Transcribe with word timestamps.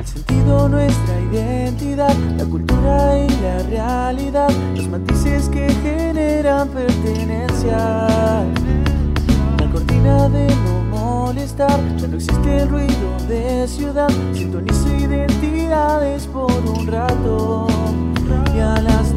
el 0.00 0.06
sentido, 0.06 0.68
nuestra 0.68 1.20
identidad, 1.30 2.14
la 2.38 2.44
cultura 2.44 3.18
y 3.18 3.28
la 3.42 3.58
realidad, 3.64 4.50
los 4.74 4.88
matices 4.88 5.48
que 5.48 5.68
generan 5.82 6.68
pertenencia. 6.68 8.06
La 9.58 9.70
cortina 9.70 10.28
de 10.30 10.46
no 10.46 10.96
molestar, 10.98 11.78
ya 11.98 12.08
no 12.08 12.16
existe 12.16 12.56
el 12.62 12.68
ruido 12.68 13.18
de 13.28 13.68
ciudad, 13.68 14.10
sintonizo 14.32 14.88
identidades 14.96 16.26
por 16.26 16.50
un 16.50 16.86
rato. 16.86 17.66
Y 18.54 18.60
a 18.60 18.80
las 18.80 19.14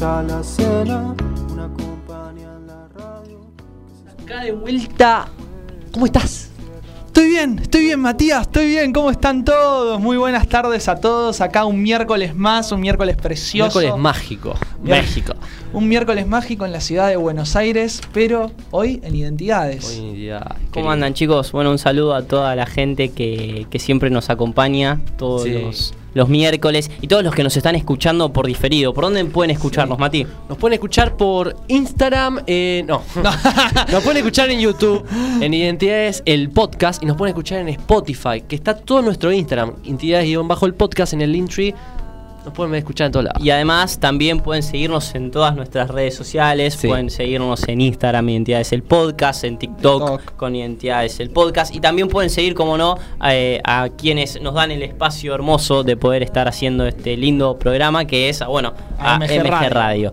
ya 0.00 0.22
la 0.22 0.42
cena, 0.42 1.14
una 1.52 1.68
compañía 1.68 2.48
en 2.56 2.66
la 2.66 2.88
radio. 2.96 3.40
Acá 4.22 4.44
de 4.44 4.52
vuelta. 4.52 5.28
¿Cómo 5.92 6.06
estás? 6.06 6.46
Estoy 7.06 7.28
bien, 7.28 7.58
estoy 7.58 7.82
bien, 7.82 8.00
Matías, 8.00 8.42
estoy 8.42 8.66
bien. 8.68 8.92
¿Cómo 8.92 9.10
están 9.10 9.44
todos? 9.44 10.00
Muy 10.00 10.16
buenas 10.16 10.48
tardes 10.48 10.88
a 10.88 10.96
todos. 11.00 11.40
Acá 11.42 11.64
un 11.66 11.82
miércoles 11.82 12.34
más, 12.34 12.72
un 12.72 12.80
miércoles 12.80 13.16
precioso. 13.16 13.78
Miércoles 13.80 14.02
mágico. 14.02 14.54
México. 14.82 15.34
Un 15.72 15.88
miércoles 15.88 16.26
mágico 16.26 16.64
en 16.64 16.72
la 16.72 16.80
ciudad 16.80 17.08
de 17.08 17.16
Buenos 17.16 17.56
Aires, 17.56 18.00
pero 18.14 18.52
hoy 18.70 19.00
en 19.02 19.14
Identidades. 19.16 19.84
Hoy 20.00 20.14
día, 20.14 20.38
¿Cómo 20.40 20.70
querido. 20.70 20.90
andan 20.92 21.14
chicos? 21.14 21.52
Bueno, 21.52 21.70
un 21.72 21.78
saludo 21.78 22.14
a 22.14 22.22
toda 22.22 22.54
la 22.56 22.64
gente 22.66 23.10
que, 23.10 23.66
que 23.68 23.78
siempre 23.78 24.08
nos 24.08 24.30
acompaña 24.30 25.00
todos 25.18 25.42
Sí. 25.42 25.50
los, 25.52 25.94
los 26.14 26.28
miércoles 26.28 26.90
y 27.00 27.06
todos 27.06 27.22
los 27.22 27.34
que 27.34 27.42
nos 27.42 27.56
están 27.56 27.74
escuchando 27.76 28.32
por 28.32 28.46
diferido. 28.46 28.92
¿Por 28.92 29.04
dónde 29.04 29.24
pueden 29.26 29.50
escucharnos, 29.50 29.98
Mati? 29.98 30.26
Nos 30.48 30.58
pueden 30.58 30.74
escuchar 30.74 31.16
por 31.16 31.56
Instagram, 31.68 32.42
eh, 32.46 32.84
no. 32.86 33.02
nos 33.92 34.02
pueden 34.02 34.18
escuchar 34.18 34.50
en 34.50 34.60
YouTube, 34.60 35.04
en 35.40 35.54
Identidades 35.54 36.22
el 36.26 36.50
podcast, 36.50 37.02
y 37.02 37.06
nos 37.06 37.16
pueden 37.16 37.32
escuchar 37.32 37.60
en 37.60 37.68
Spotify, 37.68 38.42
que 38.46 38.56
está 38.56 38.74
todo 38.76 39.02
nuestro 39.02 39.32
Instagram, 39.32 39.74
Identidades-bajo 39.84 40.66
el 40.66 40.74
podcast 40.74 41.12
en 41.12 41.22
el 41.22 41.32
Linktree. 41.32 41.74
Nos 42.44 42.54
pueden 42.54 42.74
escuchar 42.74 43.06
en 43.06 43.12
todos 43.12 43.24
lados. 43.24 43.44
Y 43.44 43.50
además 43.50 44.00
también 44.00 44.40
pueden 44.40 44.62
seguirnos 44.62 45.14
en 45.14 45.30
todas 45.30 45.54
nuestras 45.54 45.88
redes 45.90 46.14
sociales. 46.14 46.74
Sí. 46.74 46.88
Pueden 46.88 47.10
seguirnos 47.10 47.68
en 47.68 47.82
Instagram, 47.82 48.28
Identidades 48.30 48.72
el 48.72 48.82
Podcast, 48.82 49.44
en 49.44 49.58
TikTok, 49.58 50.18
TikTok. 50.20 50.36
con 50.36 50.56
Identidades 50.56 51.20
el 51.20 51.30
Podcast. 51.30 51.74
Y 51.74 51.80
también 51.80 52.08
pueden 52.08 52.30
seguir, 52.30 52.54
como 52.54 52.78
no, 52.78 52.96
eh, 53.26 53.60
a 53.62 53.90
quienes 53.90 54.40
nos 54.40 54.54
dan 54.54 54.70
el 54.70 54.82
espacio 54.82 55.34
hermoso 55.34 55.82
de 55.84 55.96
poder 55.98 56.22
estar 56.22 56.48
haciendo 56.48 56.86
este 56.86 57.16
lindo 57.16 57.58
programa 57.58 58.06
que 58.06 58.30
es, 58.30 58.42
bueno, 58.46 58.72
A 58.98 59.16
a 59.16 59.18
MG 59.18 59.42
Radio. 59.46 59.70
Radio. 59.70 60.12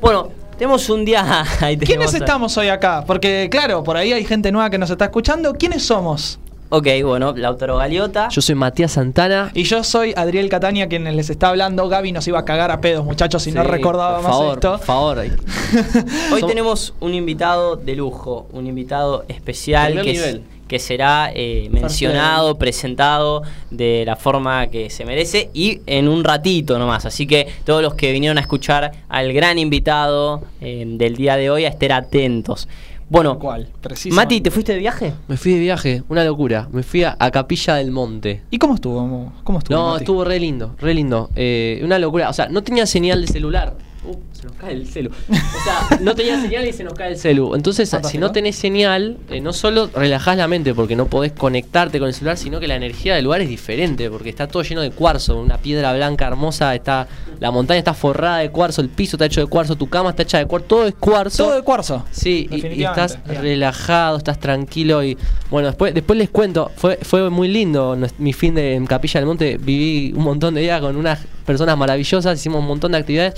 Bueno, 0.00 0.28
tenemos 0.56 0.88
un 0.90 1.04
día. 1.04 1.42
ahí 1.60 1.76
¿Quiénes 1.76 1.88
tenemos 1.88 2.14
a- 2.14 2.18
estamos 2.18 2.56
hoy 2.56 2.68
acá? 2.68 3.02
Porque, 3.04 3.48
claro, 3.50 3.82
por 3.82 3.96
ahí 3.96 4.12
hay 4.12 4.24
gente 4.24 4.52
nueva 4.52 4.70
que 4.70 4.78
nos 4.78 4.90
está 4.90 5.06
escuchando. 5.06 5.52
¿Quiénes 5.54 5.84
somos? 5.84 6.38
Ok, 6.70 6.88
bueno, 7.04 7.34
Lautaro 7.36 7.76
Galiota. 7.76 8.28
Yo 8.30 8.40
soy 8.40 8.54
Matías 8.56 8.92
Santana. 8.92 9.50
Y 9.54 9.62
yo 9.64 9.84
soy 9.84 10.12
Adriel 10.16 10.48
Catania, 10.48 10.88
quien 10.88 11.04
les 11.16 11.30
está 11.30 11.50
hablando. 11.50 11.88
Gaby 11.88 12.10
nos 12.12 12.26
iba 12.26 12.40
a 12.40 12.44
cagar 12.44 12.70
a 12.72 12.80
pedos, 12.80 13.04
muchachos, 13.04 13.42
si 13.42 13.52
no 13.52 13.62
recordaba 13.62 14.16
por 14.16 14.22
más 14.24 14.32
favor, 14.32 14.54
esto. 14.54 14.70
Por 14.78 14.86
favor, 14.86 15.18
Hoy 16.32 16.40
Som- 16.40 16.48
tenemos 16.48 16.94
un 17.00 17.14
invitado 17.14 17.76
de 17.76 17.94
lujo, 17.94 18.48
un 18.52 18.66
invitado 18.66 19.24
especial 19.28 20.00
que, 20.02 20.12
nivel. 20.12 20.42
que 20.66 20.78
será 20.80 21.30
eh, 21.34 21.68
mencionado, 21.70 22.56
presentado 22.58 23.42
de 23.70 24.02
la 24.06 24.16
forma 24.16 24.66
que 24.68 24.90
se 24.90 25.04
merece 25.04 25.50
y 25.54 25.80
en 25.86 26.08
un 26.08 26.24
ratito 26.24 26.78
nomás. 26.78 27.04
Así 27.06 27.26
que 27.26 27.46
todos 27.64 27.82
los 27.82 27.94
que 27.94 28.10
vinieron 28.10 28.38
a 28.38 28.40
escuchar 28.40 28.90
al 29.08 29.32
gran 29.32 29.58
invitado 29.58 30.42
eh, 30.60 30.84
del 30.86 31.14
día 31.14 31.36
de 31.36 31.50
hoy 31.50 31.66
a 31.66 31.68
estar 31.68 31.92
atentos. 31.92 32.68
Bueno, 33.08 33.38
¿Cuál? 33.38 33.68
Preciso. 33.80 34.14
Mati, 34.16 34.40
¿te 34.40 34.50
fuiste 34.50 34.72
de 34.72 34.78
viaje? 34.78 35.12
Me 35.28 35.36
fui 35.36 35.52
de 35.52 35.60
viaje, 35.60 36.02
una 36.08 36.24
locura. 36.24 36.68
Me 36.72 36.82
fui 36.82 37.04
a, 37.04 37.16
a 37.18 37.30
Capilla 37.30 37.74
del 37.74 37.90
Monte. 37.90 38.42
¿Y 38.50 38.58
cómo 38.58 38.74
estuvo? 38.74 39.32
¿Cómo 39.44 39.58
estuvo? 39.58 39.76
No, 39.76 39.90
Mati? 39.92 40.04
estuvo 40.04 40.24
re 40.24 40.40
lindo, 40.40 40.74
re 40.78 40.94
lindo. 40.94 41.30
Eh, 41.36 41.80
una 41.84 41.98
locura. 41.98 42.30
O 42.30 42.32
sea, 42.32 42.48
no 42.48 42.62
tenía 42.62 42.86
señal 42.86 43.20
de 43.20 43.26
celular. 43.26 43.76
Uh, 44.06 44.16
se 44.32 44.44
nos 44.46 44.52
cae 44.56 44.72
el 44.74 44.86
celu. 44.86 45.10
O 45.10 45.34
sea, 45.64 45.98
no 46.00 46.14
tenía 46.14 46.40
señal 46.40 46.66
y 46.66 46.72
se 46.72 46.84
nos 46.84 46.92
cae 46.94 47.12
el 47.12 47.16
celu. 47.18 47.54
Entonces, 47.54 47.90
si 48.10 48.18
no 48.18 48.32
tenés 48.32 48.56
señal, 48.56 49.16
eh, 49.30 49.40
no 49.40 49.52
solo 49.52 49.88
relajás 49.94 50.36
la 50.36 50.46
mente 50.46 50.74
porque 50.74 50.94
no 50.94 51.06
podés 51.06 51.32
conectarte 51.32 51.98
con 51.98 52.08
el 52.08 52.14
celular, 52.14 52.36
sino 52.36 52.60
que 52.60 52.66
la 52.68 52.76
energía 52.76 53.14
del 53.14 53.24
lugar 53.24 53.40
es 53.40 53.48
diferente 53.48 54.10
porque 54.10 54.28
está 54.28 54.46
todo 54.46 54.62
lleno 54.62 54.82
de 54.82 54.90
cuarzo, 54.90 55.38
una 55.40 55.56
piedra 55.58 55.92
blanca 55.94 56.26
hermosa, 56.26 56.74
está 56.74 57.08
la 57.40 57.50
montaña 57.50 57.78
está 57.78 57.94
forrada 57.94 58.38
de 58.38 58.50
cuarzo, 58.50 58.80
el 58.82 58.88
piso 58.90 59.16
está 59.16 59.24
hecho 59.26 59.40
de 59.40 59.46
cuarzo, 59.46 59.76
tu 59.76 59.88
cama 59.88 60.10
está 60.10 60.22
hecha 60.22 60.38
de 60.38 60.46
cuarzo, 60.46 60.66
todo 60.66 60.86
es 60.86 60.94
cuarzo. 60.94 61.44
Todo 61.44 61.54
de 61.56 61.62
cuarzo. 61.62 62.04
Sí, 62.10 62.46
y- 62.50 62.82
estás 62.84 63.18
Bien. 63.24 63.40
relajado, 63.42 64.18
estás 64.18 64.38
tranquilo 64.38 65.02
y 65.02 65.16
bueno, 65.50 65.68
después 65.68 65.94
después 65.94 66.18
les 66.18 66.28
cuento, 66.30 66.70
fue 66.76 66.98
fue 67.02 67.30
muy 67.30 67.48
lindo 67.48 67.96
mi 68.18 68.32
fin 68.32 68.54
de 68.54 68.74
en 68.74 68.86
Capilla 68.86 69.20
del 69.20 69.26
Monte, 69.26 69.56
viví 69.58 70.12
un 70.14 70.24
montón 70.24 70.54
de 70.54 70.60
días 70.60 70.80
con 70.80 70.96
unas 70.96 71.20
personas 71.46 71.76
maravillosas, 71.76 72.38
hicimos 72.38 72.60
un 72.60 72.66
montón 72.66 72.92
de 72.92 72.98
actividades, 72.98 73.34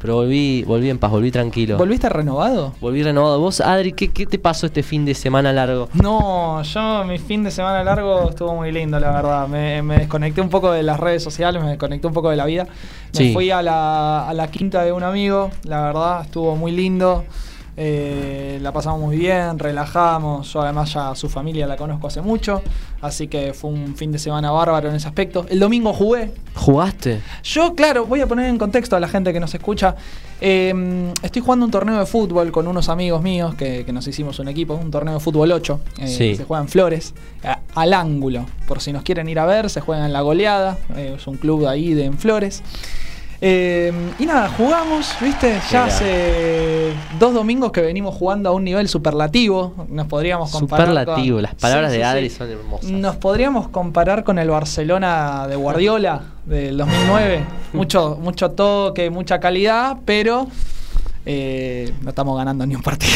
pero 0.00 0.14
volví 0.16 0.62
volví 0.64 0.90
en 0.90 0.98
paz, 0.98 1.10
volví 1.10 1.30
tranquilo. 1.30 1.76
¿Volviste 1.76 2.08
renovado? 2.08 2.72
Volví 2.80 3.02
renovado. 3.02 3.38
Vos, 3.38 3.60
Adri, 3.60 3.92
¿qué, 3.92 4.08
qué 4.10 4.26
te 4.26 4.38
pasó 4.38 4.66
este 4.66 4.82
fin 4.82 5.04
de 5.04 5.14
semana 5.14 5.52
largo? 5.52 5.88
No, 5.94 6.62
yo 6.62 7.04
mi 7.04 7.18
fin 7.18 7.44
de 7.44 7.50
semana 7.50 7.84
largo 7.84 8.30
estuvo 8.30 8.54
muy 8.54 8.72
lindo, 8.72 8.98
la 8.98 9.10
verdad. 9.12 9.46
Me, 9.48 9.82
me 9.82 9.98
desconecté 9.98 10.40
un 10.40 10.48
poco 10.48 10.72
de 10.72 10.82
las 10.82 10.98
redes 10.98 11.22
sociales, 11.22 11.62
me 11.62 11.68
desconecté 11.70 12.06
un 12.06 12.12
poco 12.14 12.30
de 12.30 12.36
la 12.36 12.46
vida. 12.46 12.64
Me 12.64 12.70
Sí. 13.18 13.32
fui 13.32 13.50
a 13.50 13.60
la, 13.62 14.28
a 14.28 14.34
la 14.34 14.50
quinta 14.50 14.82
de 14.84 14.92
un 14.92 15.02
amigo, 15.02 15.50
la 15.64 15.82
verdad, 15.82 16.22
estuvo 16.24 16.56
muy 16.56 16.72
lindo. 16.72 17.24
Eh, 17.82 18.58
la 18.60 18.72
pasamos 18.72 19.00
muy 19.00 19.16
bien, 19.16 19.58
relajamos. 19.58 20.52
Yo 20.52 20.60
además 20.60 20.92
ya 20.92 21.14
su 21.14 21.30
familia 21.30 21.66
la 21.66 21.76
conozco 21.76 22.08
hace 22.08 22.20
mucho, 22.20 22.60
así 23.00 23.26
que 23.26 23.54
fue 23.54 23.70
un 23.70 23.96
fin 23.96 24.12
de 24.12 24.18
semana 24.18 24.50
bárbaro 24.50 24.90
en 24.90 24.96
ese 24.96 25.08
aspecto. 25.08 25.46
El 25.48 25.60
domingo 25.60 25.94
jugué, 25.94 26.30
¿Jugaste? 26.54 27.22
yo, 27.42 27.74
claro, 27.74 28.04
voy 28.04 28.20
a 28.20 28.26
poner 28.26 28.50
en 28.50 28.58
contexto 28.58 28.96
a 28.96 29.00
la 29.00 29.08
gente 29.08 29.32
que 29.32 29.40
nos 29.40 29.54
escucha. 29.54 29.96
Eh, 30.42 31.10
estoy 31.22 31.40
jugando 31.40 31.64
un 31.64 31.70
torneo 31.70 31.98
de 31.98 32.04
fútbol 32.04 32.52
con 32.52 32.68
unos 32.68 32.90
amigos 32.90 33.22
míos 33.22 33.54
que, 33.54 33.86
que 33.86 33.92
nos 33.94 34.06
hicimos 34.06 34.38
un 34.40 34.48
equipo, 34.48 34.74
un 34.74 34.90
torneo 34.90 35.14
de 35.14 35.20
fútbol 35.20 35.50
8. 35.50 35.80
eh, 36.00 36.06
Sí. 36.08 36.36
Se 36.36 36.44
juega 36.44 36.62
en 36.62 36.68
Flores, 36.68 37.14
a- 37.42 37.60
al 37.74 37.94
ángulo. 37.94 38.44
Por 38.68 38.82
si 38.82 38.92
nos 38.92 39.04
quieren 39.04 39.26
ir 39.30 39.38
a 39.38 39.46
ver, 39.46 39.70
se 39.70 39.80
juega 39.80 40.04
en 40.04 40.12
La 40.12 40.20
Goleada. 40.20 40.76
eh, 40.96 41.14
es 41.16 41.26
un 41.26 41.36
club 41.38 41.62
de 41.62 41.68
ahí 41.68 41.94
de 41.94 42.04
en 42.04 42.18
Flores. 42.18 42.62
Eh, 43.42 43.90
y 44.18 44.26
nada, 44.26 44.48
jugamos, 44.50 45.14
¿viste? 45.20 45.54
Ya 45.70 45.84
Mirá. 45.84 45.84
hace 45.86 46.92
dos 47.18 47.32
domingos 47.32 47.72
que 47.72 47.80
venimos 47.80 48.14
jugando 48.14 48.50
a 48.50 48.52
un 48.52 48.64
nivel 48.64 48.86
superlativo. 48.86 49.86
Nos 49.88 50.06
podríamos 50.08 50.50
comparar. 50.50 50.86
con- 50.86 50.94
Superlativo, 50.96 51.40
las 51.40 51.54
palabras 51.54 51.90
Sí, 51.90 51.98
de 51.98 52.04
sí, 52.04 52.08
Adri 52.10 52.28
sí. 52.30 52.36
son 52.36 52.50
hermosas. 52.50 52.90
Nos 52.90 53.16
podríamos 53.16 53.68
comparar 53.68 54.24
con 54.24 54.38
el 54.38 54.50
Barcelona 54.50 55.46
de 55.48 55.56
Guardiola 55.56 56.22
del 56.44 56.76
2009. 56.76 57.44
Mucho, 57.72 58.18
mucho 58.20 58.50
toque, 58.50 59.08
mucha 59.10 59.38
calidad, 59.40 59.96
pero 60.04 60.48
eh, 61.24 61.94
no 62.02 62.10
estamos 62.10 62.36
ganando 62.36 62.66
ni 62.66 62.74
un 62.74 62.82
partido. 62.82 63.12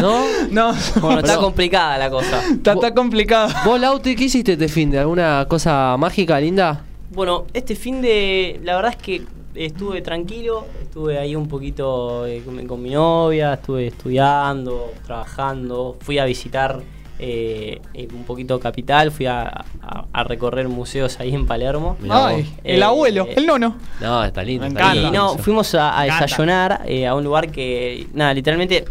¿No? 0.00 0.20
no, 0.50 0.74
Bueno, 1.00 1.20
está 1.24 1.36
complicada 1.38 1.96
la 1.96 2.10
cosa. 2.10 2.42
está, 2.50 2.72
está 2.74 2.92
complicado. 2.92 3.48
¿Vos, 3.64 3.80
Lauti, 3.80 4.16
qué 4.16 4.24
hiciste 4.24 4.52
este 4.54 4.68
fin 4.68 4.90
de? 4.90 4.98
¿Alguna 4.98 5.46
cosa 5.48 5.96
mágica, 5.98 6.38
linda? 6.40 6.84
Bueno, 7.10 7.44
este 7.54 7.74
fin 7.76 8.02
de. 8.02 8.60
La 8.64 8.74
verdad 8.76 8.92
es 8.98 9.02
que 9.02 9.22
estuve 9.54 10.00
tranquilo, 10.02 10.66
estuve 10.82 11.18
ahí 11.18 11.34
un 11.36 11.48
poquito 11.48 12.26
eh, 12.26 12.42
con, 12.44 12.66
con 12.66 12.82
mi 12.82 12.90
novia, 12.90 13.54
estuve 13.54 13.88
estudiando, 13.88 14.92
trabajando, 15.06 15.96
fui 16.00 16.18
a 16.18 16.24
visitar 16.24 16.80
eh, 17.18 17.80
eh, 17.94 18.08
un 18.12 18.24
poquito 18.24 18.58
Capital, 18.58 19.10
fui 19.12 19.26
a, 19.26 19.42
a- 19.82 20.04
a 20.12 20.24
recorrer 20.24 20.68
museos 20.68 21.20
ahí 21.20 21.34
en 21.34 21.46
Palermo. 21.46 21.96
Mirá 22.00 22.26
Ay, 22.28 22.42
vos. 22.42 22.52
el 22.64 22.80
Eh, 22.80 22.84
abuelo, 22.84 23.26
eh, 23.28 23.34
el 23.36 23.46
nono. 23.46 23.76
No, 24.00 24.24
está 24.24 24.42
lindo. 24.42 24.62
Me 24.62 24.68
está 24.68 24.92
encanta. 24.92 25.08
Y 25.08 25.10
no, 25.12 25.38
fuimos 25.38 25.72
a, 25.74 26.00
a 26.00 26.04
desayunar 26.04 26.82
eh, 26.86 27.06
a 27.06 27.14
un 27.14 27.22
lugar 27.22 27.50
que, 27.52 28.06
nada, 28.12 28.34
literalmente 28.34 28.84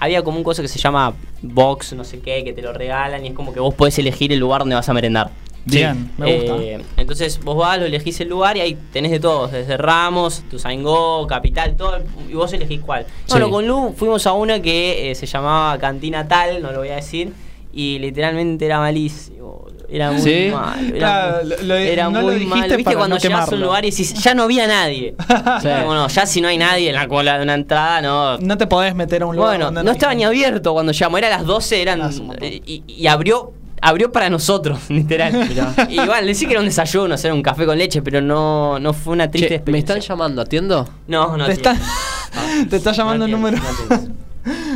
había 0.00 0.22
como 0.22 0.38
un 0.38 0.44
cosa 0.44 0.62
que 0.62 0.68
se 0.68 0.78
llama 0.78 1.12
box, 1.42 1.92
no 1.92 2.02
sé 2.04 2.20
qué, 2.20 2.42
que 2.42 2.52
te 2.52 2.62
lo 2.62 2.72
regalan 2.72 3.24
y 3.24 3.28
es 3.28 3.34
como 3.34 3.52
que 3.52 3.60
vos 3.60 3.74
podés 3.74 3.98
elegir 3.98 4.32
el 4.32 4.38
lugar 4.40 4.60
donde 4.62 4.74
vas 4.74 4.88
a 4.88 4.94
merendar. 4.94 5.30
Bien, 5.70 6.10
me 6.18 6.36
gusta. 6.36 6.56
Eh, 6.62 6.80
entonces 6.96 7.40
vos 7.42 7.56
vas, 7.56 7.78
lo 7.78 7.84
elegís 7.86 8.20
el 8.20 8.28
lugar 8.28 8.56
y 8.56 8.60
ahí 8.60 8.78
tenés 8.92 9.10
de 9.10 9.20
todos, 9.20 9.52
desde 9.52 9.76
Ramos, 9.76 10.42
Tuzaingó, 10.50 11.26
Capital, 11.26 11.76
todo, 11.76 11.98
y 12.28 12.34
vos 12.34 12.52
elegís 12.52 12.80
cuál. 12.80 13.06
Bueno, 13.28 13.46
Sí. 13.46 13.52
con 13.52 13.66
Lu 13.66 13.94
fuimos 13.96 14.26
a 14.26 14.32
una 14.32 14.60
que 14.60 15.10
eh, 15.10 15.14
se 15.14 15.26
llamaba 15.26 15.78
Cantina 15.78 16.26
Tal, 16.28 16.62
no 16.62 16.72
lo 16.72 16.78
voy 16.78 16.88
a 16.88 16.96
decir, 16.96 17.32
y 17.72 17.98
literalmente 17.98 18.66
era 18.66 18.78
malísimo. 18.80 19.66
Era 19.92 20.12
muy 20.12 20.20
¿Sí? 20.22 20.50
malo. 20.52 20.86
Era, 20.86 20.98
Claro, 20.98 21.38
muy- 21.46 21.66
lo- 21.66 21.74
era 21.74 22.04
no 22.10 22.20
lo 22.20 22.26
muy 22.28 22.34
dijiste 22.36 22.58
malo. 22.60 22.76
¿Viste 22.76 22.94
cuando 22.94 23.16
no 23.16 23.20
llegás 23.20 23.50
a 23.50 23.54
un 23.56 23.60
lugar 23.60 23.84
y 23.84 23.90
decís, 23.90 24.14
ya 24.14 24.34
no 24.34 24.44
había 24.44 24.68
nadie? 24.68 25.16
Sí. 25.62 25.68
Bueno, 25.84 26.06
ya 26.06 26.26
si 26.26 26.40
no 26.40 26.46
hay 26.46 26.58
nadie 26.58 26.90
en 26.90 26.94
la 26.94 27.08
cola 27.08 27.36
de 27.38 27.42
una 27.42 27.54
entrada, 27.54 28.00
no. 28.00 28.38
No 28.38 28.56
te 28.56 28.68
podés 28.68 28.94
meter 28.94 29.22
a 29.22 29.26
un 29.26 29.34
lugar 29.34 29.58
Bueno, 29.58 29.82
no 29.82 29.90
estaba 29.90 30.14
ni 30.14 30.22
abierto 30.22 30.74
cuando 30.74 30.92
llamó, 30.92 31.18
era 31.18 31.28
las 31.28 31.44
12, 31.44 31.82
eran. 31.82 32.08
Y, 32.40 32.84
y 32.86 33.06
abrió. 33.08 33.52
Abrió 33.82 34.12
para 34.12 34.28
nosotros, 34.30 34.78
literal. 34.90 35.48
Mirá. 35.48 35.74
Y 35.88 35.96
bueno, 35.96 36.20
le 36.22 36.34
sí 36.34 36.46
que 36.46 36.52
era 36.52 36.60
un 36.60 36.66
desayuno, 36.66 37.14
hacer 37.14 37.32
un 37.32 37.42
café 37.42 37.64
con 37.66 37.78
leche, 37.78 38.02
pero 38.02 38.20
no, 38.20 38.78
no 38.78 38.92
fue 38.92 39.12
una 39.14 39.30
triste 39.30 39.48
Che, 39.48 39.54
¿Me 39.54 39.56
experiencia. 39.56 39.96
están 39.96 40.08
llamando? 40.16 40.42
¿Atiendo? 40.42 40.88
No, 41.06 41.36
no 41.36 41.46
Te 41.46 41.52
está, 41.52 41.70
atiendes. 41.70 42.68
te 42.70 42.76
está 42.76 42.92
llamando 42.92 43.26
No 43.26 43.36
el 43.36 43.40
número. 43.40 43.56
no. 43.88 44.30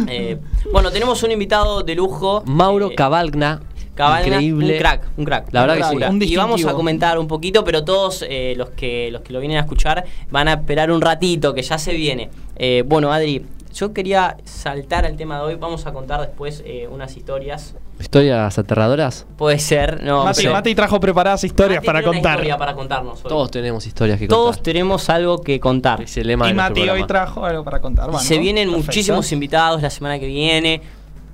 Eh, 0.08 0.38
bueno, 0.72 0.90
tenemos 0.90 1.22
un 1.22 1.30
invitado 1.32 1.82
de 1.82 1.94
lujo. 1.94 2.42
Mauro 2.46 2.90
eh, 2.90 2.94
Cavalgna. 2.94 3.60
Cabalga, 3.94 4.26
Increíble. 4.26 4.72
un 4.72 4.78
crack, 4.78 5.02
un 5.16 5.24
crack. 5.24 5.52
La 5.52 5.60
verdad 5.60 5.76
que 5.76 5.82
sí. 5.84 5.90
Un 5.92 5.98
crack. 5.98 6.10
Un 6.10 6.22
y 6.22 6.36
vamos 6.36 6.64
a 6.66 6.72
comentar 6.72 7.16
un 7.18 7.28
poquito, 7.28 7.62
pero 7.62 7.84
todos 7.84 8.24
eh, 8.28 8.54
los 8.56 8.70
que 8.70 9.08
los 9.12 9.22
que 9.22 9.32
lo 9.32 9.38
vienen 9.38 9.58
a 9.58 9.60
escuchar 9.60 10.04
van 10.30 10.48
a 10.48 10.54
esperar 10.54 10.90
un 10.90 11.00
ratito, 11.00 11.54
que 11.54 11.62
ya 11.62 11.78
se 11.78 11.92
viene. 11.94 12.28
Eh, 12.56 12.82
bueno, 12.84 13.12
Adri, 13.12 13.46
yo 13.72 13.92
quería 13.92 14.36
saltar 14.44 15.06
al 15.06 15.16
tema 15.16 15.38
de 15.38 15.44
hoy. 15.44 15.54
Vamos 15.54 15.86
a 15.86 15.92
contar 15.92 16.20
después 16.20 16.62
eh, 16.66 16.88
unas 16.90 17.16
historias. 17.16 17.76
¿Historias 18.00 18.58
aterradoras? 18.58 19.26
Puede 19.36 19.58
ser, 19.58 20.02
no. 20.02 20.24
Mati, 20.24 20.42
pero- 20.42 20.52
Mati 20.52 20.74
trajo 20.74 21.00
preparadas 21.00 21.44
historias 21.44 21.78
Mati 21.78 21.86
para 21.86 21.98
tiene 22.00 22.10
una 22.10 22.18
contar. 22.18 22.34
historia 22.38 22.58
para 22.58 22.74
contarnos 22.74 23.24
hoy. 23.24 23.28
Todos 23.28 23.50
tenemos 23.50 23.86
historias 23.86 24.18
que 24.18 24.26
Todos 24.28 24.56
contar. 24.56 24.62
tenemos 24.62 25.08
algo 25.10 25.40
que 25.42 25.60
contar. 25.60 26.02
Es 26.02 26.16
el 26.16 26.26
lema 26.26 26.50
Y 26.50 26.54
nuestro 26.54 26.70
Mati 26.70 26.80
hoy 26.80 26.86
programa. 26.86 27.06
trajo 27.06 27.44
algo 27.46 27.64
para 27.64 27.80
contar. 27.80 28.06
Y 28.08 28.12
Bueno, 28.12 28.26
se 28.26 28.38
vienen 28.38 28.68
perfecto. 28.68 28.86
muchísimos 28.86 29.32
invitados 29.32 29.80
la 29.82 29.90
semana 29.90 30.18
que 30.18 30.26
viene. 30.26 30.82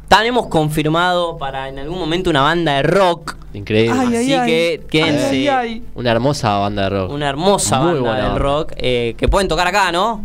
Tenemos 0.08 0.48
confirmado 0.48 1.36
para 1.38 1.68
en 1.68 1.78
algún 1.78 1.98
momento 1.98 2.30
una 2.30 2.42
banda 2.42 2.74
de 2.76 2.82
rock. 2.82 3.36
Increíble. 3.54 3.96
Ay, 3.98 4.08
ay, 4.08 4.16
Así 4.16 4.34
ay. 4.34 4.46
que 4.50 4.86
quédense. 4.90 5.28
Ay, 5.30 5.48
ay, 5.48 5.68
ay. 5.72 5.82
Una 5.94 6.10
hermosa 6.12 6.58
banda 6.58 6.82
de 6.82 6.90
rock. 6.90 7.10
Una 7.12 7.28
hermosa 7.28 7.78
Muy 7.78 7.86
banda 7.94 8.00
buena 8.00 8.16
de 8.16 8.22
banda. 8.24 8.38
rock 8.38 8.72
eh, 8.76 9.14
que 9.16 9.28
pueden 9.28 9.48
tocar 9.48 9.66
acá, 9.66 9.90
¿no? 9.92 10.22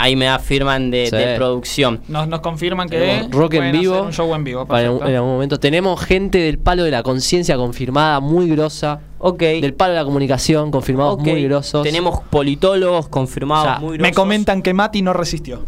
Ahí 0.00 0.14
me 0.16 0.28
afirman 0.28 0.90
de, 0.90 1.06
Sí. 1.10 1.16
de 1.16 1.34
producción. 1.36 2.00
Nos, 2.08 2.28
nos 2.28 2.40
confirman 2.40 2.88
que 2.88 2.98
Tenemos 2.98 3.30
rock 3.32 3.54
en 3.54 3.72
vivo. 3.72 4.02
un 4.02 4.12
show 4.12 4.32
en 4.34 4.44
vivo. 4.44 4.64
Para 4.66 4.82
en, 4.86 4.92
en 5.06 5.16
algún 5.16 5.30
momento. 5.32 5.58
Tenemos 5.58 6.00
gente 6.00 6.38
del 6.38 6.58
palo 6.58 6.84
de 6.84 6.90
la 6.92 7.02
conciencia 7.02 7.56
confirmada, 7.56 8.20
muy 8.20 8.48
grosa. 8.48 9.00
Ok. 9.18 9.40
Del 9.40 9.74
palo 9.74 9.94
de 9.94 9.98
la 9.98 10.04
comunicación, 10.04 10.70
confirmados 10.70 11.18
muy 11.18 11.42
grosos. 11.44 11.82
Tenemos 11.82 12.20
politólogos 12.30 13.08
confirmados 13.08 13.80
muy 13.80 13.92
Me 13.98 14.04
grosos. 14.10 14.16
comentan 14.16 14.62
que 14.62 14.72
Mati 14.72 15.02
no 15.02 15.12
resistió. 15.12 15.64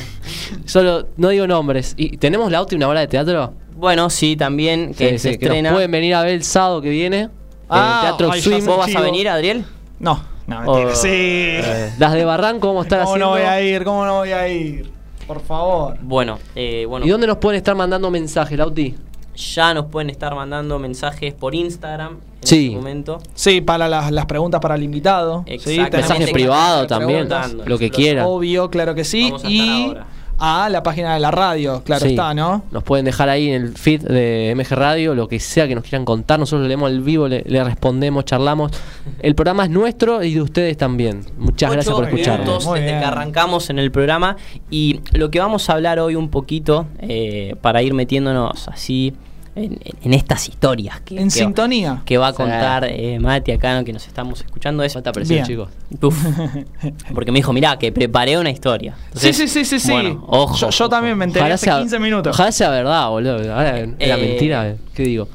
Solo, 0.64 1.08
no 1.16 1.28
digo 1.30 1.46
nombres. 1.46 1.94
¿Y 1.96 2.16
tenemos 2.18 2.50
la 2.50 2.62
una 2.62 2.88
obra 2.88 3.00
de 3.00 3.08
teatro? 3.08 3.52
Bueno, 3.76 4.10
sí, 4.10 4.36
también 4.36 4.94
que 4.94 5.10
Sí, 5.10 5.18
se 5.18 5.32
sí, 5.32 5.38
que 5.38 5.46
nos 5.46 5.54
estrena. 5.56 5.72
pueden 5.72 5.90
venir 5.90 6.14
a 6.14 6.22
ver 6.22 6.34
el 6.34 6.42
sábado 6.44 6.80
que 6.80 6.90
viene. 6.90 7.28
Ah, 7.68 8.00
en 8.02 8.08
el 8.10 8.16
Teatro 8.16 8.32
ay, 8.32 8.40
Swim. 8.40 8.64
¿Vos 8.64 8.78
vas 8.78 8.94
a 8.94 9.00
venir, 9.00 9.28
Adriel? 9.28 9.64
No, 9.98 10.20
no, 10.46 10.60
mentira. 10.62 10.90
Oh. 10.92 10.94
sí. 10.94 11.08
Eh, 11.10 11.92
Las 11.98 12.12
de 12.12 12.24
Barranco 12.24 12.68
vamos 12.68 12.84
a 12.84 12.86
estar 12.86 12.98
¿Cómo 13.00 13.10
haciendo. 13.14 13.26
no 13.26 13.32
voy 13.32 13.42
a 13.42 13.60
ir? 13.62 13.84
¿Cómo 13.84 14.04
no 14.06 14.14
voy 14.18 14.32
a 14.32 14.48
ir? 14.48 14.90
Por 15.26 15.40
favor. 15.40 15.96
Bueno, 16.02 16.38
eh, 16.54 16.84
bueno. 16.88 17.04
¿Y 17.04 17.08
dónde 17.08 17.26
nos 17.26 17.38
pueden 17.38 17.58
estar 17.58 17.74
mandando 17.74 18.10
mensajes, 18.10 18.56
Lauti? 18.56 18.94
Ya 19.34 19.74
nos 19.74 19.86
pueden 19.86 20.08
estar 20.08 20.34
mandando 20.34 20.78
mensajes 20.78 21.34
por 21.34 21.54
Instagram 21.54 22.12
en 22.42 22.46
Sí. 22.46 22.66
este 22.66 22.76
momento. 22.76 23.18
Sí, 23.34 23.60
para 23.60 23.86
las, 23.88 24.10
las 24.12 24.24
preguntas 24.26 24.60
para 24.60 24.76
el 24.76 24.82
invitado. 24.82 25.42
Sí, 25.46 25.52
Exactamente. 25.54 25.96
Mensaje 25.98 26.18
Tenemos 26.20 26.32
privado 26.32 26.76
que 26.78 26.82
estar 26.84 26.98
también. 27.00 27.68
Lo 27.68 27.78
que 27.78 27.90
quieran. 27.90 28.24
Obvio, 28.26 28.70
claro 28.70 28.94
que 28.94 29.04
sí. 29.04 29.24
Vamos 29.24 29.44
a 29.44 29.48
estar 29.48 29.52
Y 29.66 29.84
ahora. 29.88 30.06
A 30.38 30.68
la 30.68 30.82
página 30.82 31.14
de 31.14 31.20
la 31.20 31.30
radio, 31.30 31.82
claro 31.84 32.04
Sí. 32.04 32.10
está, 32.10 32.34
¿no? 32.34 32.62
Nos 32.70 32.82
pueden 32.82 33.04
dejar 33.04 33.28
ahí 33.28 33.48
en 33.50 33.62
el 33.62 33.76
feed 33.76 34.02
de 34.02 34.52
MG 34.54 34.74
Radio, 34.74 35.14
lo 35.14 35.28
que 35.28 35.40
sea 35.40 35.66
que 35.66 35.74
nos 35.74 35.84
quieran 35.84 36.04
contar. 36.04 36.38
Nosotros 36.38 36.62
lo 36.62 36.68
leemos 36.68 36.90
al 36.90 37.00
vivo, 37.00 37.28
le, 37.28 37.42
le 37.46 37.64
respondemos, 37.64 38.24
charlamos. 38.24 38.72
El 39.20 39.34
programa 39.34 39.64
es 39.64 39.70
nuestro 39.70 40.22
y 40.22 40.34
de 40.34 40.42
ustedes 40.42 40.76
también. 40.76 41.24
Muchas 41.38 41.70
gracias 41.72 41.94
por 41.94 42.04
escucharnos. 42.04 42.64
desde 42.64 42.80
bien. 42.86 42.98
que 43.00 43.04
arrancamos 43.04 43.70
en 43.70 43.78
el 43.78 43.90
programa 43.90 44.36
y 44.70 45.00
lo 45.12 45.30
que 45.30 45.38
vamos 45.40 45.68
a 45.70 45.74
hablar 45.74 45.98
hoy 45.98 46.14
un 46.16 46.28
poquito 46.28 46.86
eh, 47.00 47.54
para 47.60 47.82
ir 47.82 47.94
metiéndonos 47.94 48.68
así 48.68 49.14
en, 49.56 49.78
en 50.02 50.14
estas 50.14 50.48
historias 50.48 51.00
que, 51.00 51.16
En 51.18 51.24
que- 51.24 51.30
sintonía. 51.30 52.02
que 52.04 52.18
va 52.18 52.28
a 52.28 52.32
contar 52.32 52.84
eh, 52.84 53.18
Mati 53.18 53.50
acá, 53.52 53.74
¿no? 53.76 53.84
que 53.84 53.92
nos 53.92 54.06
estamos 54.06 54.40
escuchando 54.42 54.82
es 54.84 54.92
Falta 54.92 55.10
presión, 55.12 55.36
Bien. 55.38 55.46
chicos. 55.46 55.68
Uf. 56.00 56.24
porque 57.14 57.32
me 57.32 57.38
dijo, 57.40 57.52
mirá, 57.52 57.78
que 57.78 57.90
preparé 57.90 58.38
una 58.38 58.50
historia. 58.50 58.94
Sí, 59.14 59.28
Entonces, 59.28 59.36
sí, 59.36 59.48
sí, 59.48 59.64
sí, 59.64 59.80
sí. 59.80 59.90
bueno, 59.92 60.24
ojo, 60.28 60.70
yo, 60.70 60.88
también 60.88 61.16
me 61.18 61.24
enteré 61.24 61.52
hace 61.52 61.70
15 61.70 61.98
minutos. 61.98 62.34
ojalá 62.34 62.52
sea 62.52 62.70
verdad, 62.70 63.08
boludo. 63.08 63.32
Ahora 63.52 63.78
era 63.78 64.16
Eh, 64.16 64.20
mentira, 64.28 64.76
¿qué 64.94 65.02
digo? 65.02 65.28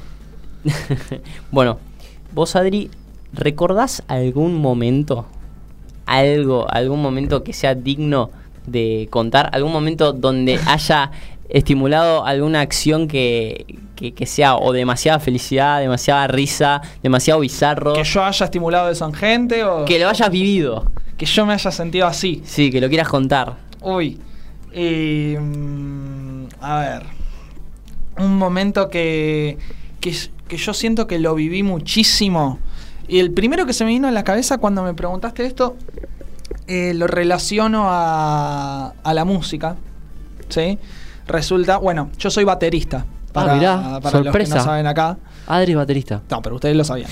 bueno, 1.52 1.80
vos 2.34 2.56
Adri, 2.56 2.90
¿recordás 3.34 4.04
algún 4.08 4.56
momento, 4.56 5.26
algo, 6.06 6.70
algún 6.70 7.02
momento 7.02 7.44
que 7.44 7.54
sea 7.54 7.76
digno 7.76 8.30
de 8.68 9.08
contar? 9.10 9.50
¿Algún 9.54 9.72
momento 9.72 10.14
donde 10.14 10.60
haya 10.68 11.12
estimulado 11.50 12.26
alguna 12.26 12.62
acción 12.62 13.08
que, 13.08 13.66
que, 14.02 14.14
que 14.14 14.26
sea 14.26 14.56
o 14.56 14.74
demasiada 14.74 15.20
felicidad, 15.20 15.80
demasiada 15.80 16.28
risa, 16.28 16.82
demasiado 17.04 17.40
bizarro? 17.42 17.94
Que 17.94 18.04
yo 18.04 18.24
haya 18.24 18.46
estimulado 18.46 18.90
eso 18.90 19.06
en 19.06 19.14
gente 19.14 19.64
o 19.64 19.86
Que 19.86 20.00
lo 20.00 20.10
hayas 20.10 20.30
vivido. 20.32 20.92
que 21.18 21.26
yo 21.26 21.46
me 21.46 21.54
haya 21.54 21.72
sentido 21.72 22.08
así. 22.08 22.42
Sí, 22.46 22.72
que 22.72 22.82
lo 22.82 22.90
quieras 22.90 23.08
contar. 23.08 23.58
Uy. 23.82 24.20
Mm, 25.38 26.46
a 26.62 26.80
ver. 26.80 27.04
Un 28.18 28.38
momento 28.38 28.90
que, 28.90 29.58
que, 30.00 30.16
que 30.48 30.58
yo 30.58 30.74
siento 30.74 31.08
que 31.08 31.20
lo 31.20 31.36
viví 31.36 31.64
muchísimo. 31.64 32.60
Y 33.08 33.20
el 33.20 33.32
primero 33.32 33.66
que 33.66 33.74
se 33.74 33.84
me 33.86 33.92
vino 33.92 34.08
a 34.08 34.12
la 34.12 34.24
cabeza 34.24 34.58
cuando 34.58 34.84
me 34.84 34.94
preguntaste 34.94 35.46
esto, 35.46 35.76
eh, 36.68 36.94
lo 36.96 37.08
relaciono 37.08 37.88
a, 37.90 38.94
a 39.04 39.14
la 39.14 39.26
música. 39.26 39.76
¿Sí? 40.50 40.78
Resulta, 41.28 41.78
bueno, 41.78 42.10
yo 42.18 42.30
soy 42.30 42.44
baterista. 42.44 43.06
Para, 43.32 43.54
Ah, 43.54 43.56
mirá, 43.56 43.76
para 43.82 43.94
los 44.00 44.02
que 44.12 44.18
sorpresa. 44.24 44.56
no 44.56 44.64
saben 44.64 44.88
acá. 44.88 45.18
Adri 45.48 45.72
es 45.72 45.78
baterista. 45.78 46.22
No, 46.30 46.42
pero 46.42 46.56
ustedes 46.56 46.76
lo 46.76 46.84
sabían. 46.84 47.10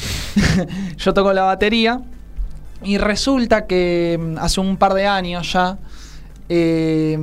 Yo 0.98 1.13
toco 1.13 1.31
la 1.33 1.44
batería 1.44 2.02
y 2.83 2.97
resulta 2.97 3.66
que 3.68 4.18
mm, 4.19 4.38
hace 4.40 4.59
un 4.59 4.78
par 4.78 4.94
de 4.94 5.07
años 5.07 5.52
ya 5.54 5.78
eh, 6.49 7.18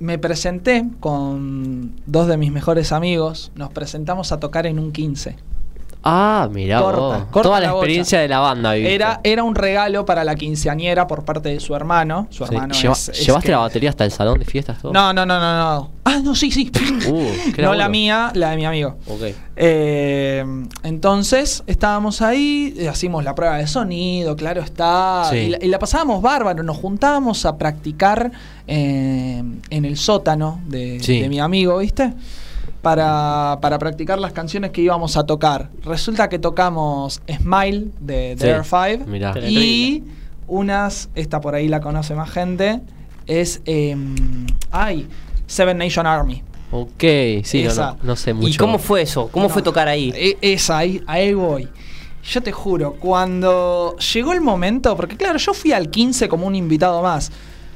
me 0.00 0.18
presenté 0.18 0.84
con 1.00 1.92
dos 2.06 2.26
de 2.28 2.36
mis 2.36 2.52
mejores 2.52 2.92
amigos. 2.92 3.50
Nos 3.54 3.70
presentamos 3.70 4.30
a 4.32 4.38
tocar 4.40 4.66
en 4.66 4.78
un 4.78 4.92
15. 4.92 5.36
Ah, 6.10 6.48
mirá 6.50 6.80
Corta, 6.80 7.00
vos. 7.00 7.16
corta 7.30 7.42
Toda 7.48 7.60
la 7.60 7.68
experiencia 7.70 8.20
de 8.20 8.28
la 8.28 8.38
banda 8.40 8.72
viviste. 8.72 8.94
Era, 8.94 9.20
era 9.22 9.42
un 9.44 9.54
regalo 9.54 10.04
para 10.06 10.24
la 10.24 10.34
quinceañera 10.36 11.06
por 11.06 11.24
parte 11.24 11.50
de 11.50 11.60
su 11.60 11.74
hermano. 11.74 12.26
Su 12.30 12.46
Sí. 12.46 12.54
hermano 12.54 12.74
Lleva- 12.74 12.92
es- 12.94 13.08
es 13.10 13.26
¿Llevaste 13.26 13.46
que- 13.46 13.52
la 13.52 13.58
batería 13.58 13.90
hasta 13.90 14.04
el 14.04 14.10
salón 14.10 14.38
de 14.38 14.44
fiestas 14.46 14.80
todo? 14.80 14.92
No, 14.92 15.12
no, 15.12 15.26
no, 15.26 15.38
no, 15.38 15.58
no. 15.58 15.90
Ah, 16.04 16.20
no, 16.24 16.34
sí, 16.34 16.50
sí. 16.50 16.70
Uh, 17.08 17.28
no 17.62 17.74
la 17.74 17.88
mía, 17.90 18.30
la 18.34 18.50
de 18.50 18.56
mi 18.56 18.64
amigo. 18.64 18.96
Ok. 19.06 19.22
Eh, 19.56 20.44
entonces 20.82 21.62
estábamos 21.66 22.22
ahí, 22.22 22.74
eh, 22.78 22.88
hacíamos 22.88 23.24
la 23.24 23.34
prueba 23.34 23.56
de 23.58 23.66
sonido, 23.66 24.34
claro 24.36 24.62
está, 24.62 25.26
Sí. 25.30 25.36
y, 25.36 25.48
la, 25.50 25.58
y 25.60 25.68
la 25.68 25.78
pasábamos 25.78 26.22
bárbaro, 26.22 26.62
nos 26.62 26.76
juntábamos 26.78 27.44
a 27.44 27.58
practicar 27.58 28.32
eh, 28.66 29.42
en 29.70 29.84
el 29.84 29.96
sótano 29.96 30.60
de, 30.66 31.00
Sí. 31.00 31.20
de 31.20 31.28
mi 31.28 31.40
amigo, 31.40 31.78
¿viste? 31.78 32.12
Para, 32.82 33.58
para 33.60 33.78
practicar 33.78 34.18
las 34.20 34.32
canciones 34.32 34.70
que 34.70 34.80
íbamos 34.82 35.16
a 35.16 35.24
tocar. 35.26 35.68
Resulta 35.82 36.28
que 36.28 36.38
tocamos 36.38 37.20
Smile 37.28 37.88
de, 37.98 38.36
de 38.36 38.38
Sí, 38.38 38.46
Air 38.46 38.64
5 38.98 39.10
mirá. 39.10 39.34
y 39.48 40.04
unas, 40.46 41.10
esta 41.16 41.40
por 41.40 41.54
ahí 41.56 41.66
la 41.68 41.80
conoce 41.80 42.14
más 42.14 42.30
gente, 42.30 42.80
es, 43.26 43.60
eh, 43.66 43.96
ay, 44.70 45.08
Seven 45.48 45.76
Nation 45.76 46.06
Army. 46.06 46.42
Ok, 46.70 47.02
sí, 47.44 47.64
no, 47.64 47.70
Esa. 47.70 47.92
no, 47.92 47.98
no 48.04 48.16
sé 48.16 48.32
mucho. 48.32 48.48
¿Y 48.48 48.56
cómo 48.56 48.78
fue 48.78 49.02
eso? 49.02 49.28
¿Cómo 49.32 49.48
No. 49.48 49.52
fue 49.52 49.62
tocar 49.62 49.88
ahí? 49.88 50.12
E- 50.14 50.38
Esa, 50.40 50.78
ahí, 50.78 51.02
ahí 51.06 51.34
voy. 51.34 51.68
Yo 52.30 52.42
te 52.42 52.52
juro, 52.52 52.94
cuando 53.00 53.96
llegó 54.14 54.32
el 54.34 54.40
momento, 54.40 54.94
porque 54.96 55.16
claro, 55.16 55.38
yo 55.38 55.52
fui 55.52 55.72
al 55.72 55.90
15 55.90 56.28
como 56.28 56.46
un 56.46 56.54
invitado 56.54 57.02
más, 57.02 57.32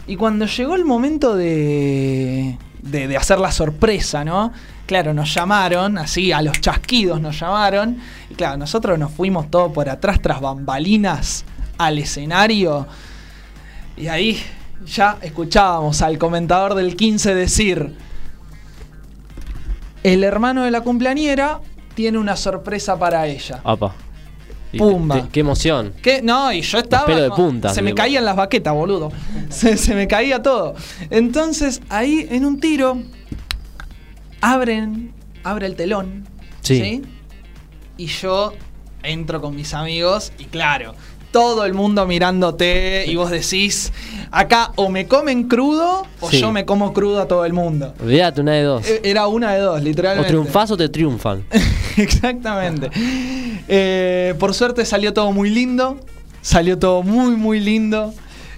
y 0.06 0.16
cuando 0.16 0.46
llegó 0.46 0.74
el 0.76 0.84
momento 0.84 1.34
de, 1.34 2.58
de, 2.82 3.08
de 3.08 3.16
hacer 3.16 3.38
la 3.40 3.50
sorpresa, 3.50 4.24
¿no? 4.24 4.52
Claro, 4.86 5.14
nos 5.14 5.32
llamaron, 5.32 5.96
así 5.96 6.32
a 6.32 6.42
los 6.42 6.60
chasquidos 6.60 7.20
nos 7.20 7.38
llamaron, 7.38 7.98
y 8.30 8.34
claro, 8.34 8.56
nosotros 8.56 8.98
nos 8.98 9.12
fuimos 9.12 9.50
todo 9.50 9.72
por 9.72 9.88
atrás 9.88 10.20
tras 10.20 10.40
bambalinas 10.40 11.44
al 11.78 11.98
escenario, 11.98 12.86
y 13.96 14.08
ahí 14.08 14.42
ya 14.86 15.18
escuchábamos 15.22 16.02
al 16.02 16.18
comentador 16.18 16.74
del 16.74 16.96
15 16.96 17.34
decir, 17.34 17.94
el 20.02 20.24
hermano 20.24 20.64
de 20.64 20.70
la 20.70 20.80
cumpleañera 20.80 21.60
tiene 21.94 22.18
una 22.18 22.36
sorpresa 22.36 22.98
para 22.98 23.26
ella. 23.26 23.60
Apa. 23.64 23.94
Pumba. 24.76 25.28
qué 25.30 25.40
emoción. 25.40 25.92
¿Qué? 26.02 26.22
No, 26.22 26.50
y 26.52 26.62
yo 26.62 26.78
estaba. 26.78 27.04
pelo 27.04 27.20
de 27.20 27.30
punta, 27.30 27.74
Se 27.74 27.82
me 27.82 27.94
caían 27.94 28.24
las 28.24 28.36
baquetas, 28.36 28.72
boludo. 28.72 29.12
Se, 29.50 29.76
se 29.76 29.94
me 29.94 30.08
caía 30.08 30.42
todo. 30.42 30.74
Entonces, 31.10 31.82
ahí 31.90 32.26
en 32.30 32.46
un 32.46 32.58
tiro, 32.58 33.02
abren, 34.42 35.12
abre 35.44 35.66
el 35.66 35.74
telón. 35.76 36.28
Sí. 36.60 37.02
Y 37.96 38.06
yo 38.06 38.52
entro 39.02 39.40
con 39.40 39.56
mis 39.56 39.72
amigos 39.74 40.32
y 40.38 40.44
claro. 40.44 40.94
Todo 41.32 41.64
el 41.64 41.72
mundo 41.72 42.06
mirándote 42.06 43.06
y 43.06 43.16
vos 43.16 43.30
decís, 43.30 43.90
acá 44.30 44.70
o 44.76 44.90
me 44.90 45.06
comen 45.08 45.44
crudo 45.48 46.06
o 46.20 46.28
Sí. 46.30 46.38
yo 46.38 46.52
me 46.52 46.66
como 46.66 46.92
crudo 46.92 47.22
a 47.22 47.26
todo 47.26 47.46
el 47.46 47.54
mundo. 47.54 47.94
Olvídate, 48.02 48.42
una 48.42 48.52
de 48.52 48.62
dos. 48.64 48.86
E- 48.86 49.00
Era 49.02 49.26
una 49.28 49.54
de 49.54 49.60
dos, 49.60 49.80
O 49.80 49.82
literalmente. 49.82 50.28
triunfás 50.28 50.70
o 50.72 50.76
te 50.76 50.90
triunfan. 50.90 51.42
Exactamente. 51.96 52.90
Eh, 53.66 54.34
por 54.38 54.52
suerte 54.52 54.84
salió 54.84 55.14
todo 55.14 55.32
muy 55.32 55.48
lindo. 55.48 55.98
Salió 56.42 56.78
todo 56.78 57.02
muy, 57.02 57.34
muy 57.36 57.60
lindo. 57.60 58.12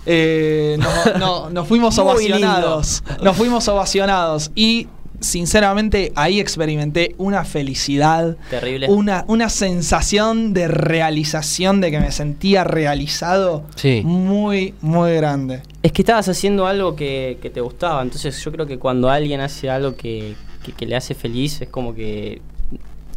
Eh, 0.07 0.77
no- 0.81 1.19
no- 1.19 1.51
nos 1.51 1.69
fuimos 1.69 1.97
ovacionados. 1.99 3.05
Nos 3.23 3.37
fuimos 3.37 3.69
ovacionados. 3.69 4.51
Y 4.57 4.89
sinceramente 5.25 6.13
ahí 6.15 6.39
experimenté 6.41 7.15
una 7.19 7.45
felicidad. 7.45 8.37
Terrible. 8.51 8.89
Una, 8.89 9.25
una 9.29 9.49
sensación 9.49 10.53
de 10.55 10.69
realización, 10.69 11.81
de 11.81 11.91
que 11.91 12.01
me 12.01 12.13
sentía 12.13 12.65
realizado. 12.65 13.65
Sí. 13.77 14.03
Muy, 14.05 14.75
muy 14.81 15.15
grande. 15.15 15.63
Es 15.83 15.93
que 15.93 16.03
estabas 16.03 16.29
haciendo 16.29 16.67
algo 16.67 16.95
que, 16.97 17.39
que 17.43 17.51
te 17.51 17.61
gustaba, 17.61 18.03
entonces 18.03 18.43
yo 18.43 18.53
creo 18.53 18.67
que 18.67 18.79
cuando 18.79 19.11
alguien 19.11 19.41
hace 19.41 19.69
algo 19.71 19.97
que, 19.97 20.35
que- 20.65 20.73
que 20.73 20.87
le 20.87 20.97
hace 20.97 21.15
feliz 21.15 21.61
es 21.61 21.69
como 21.69 21.95
que 21.95 22.41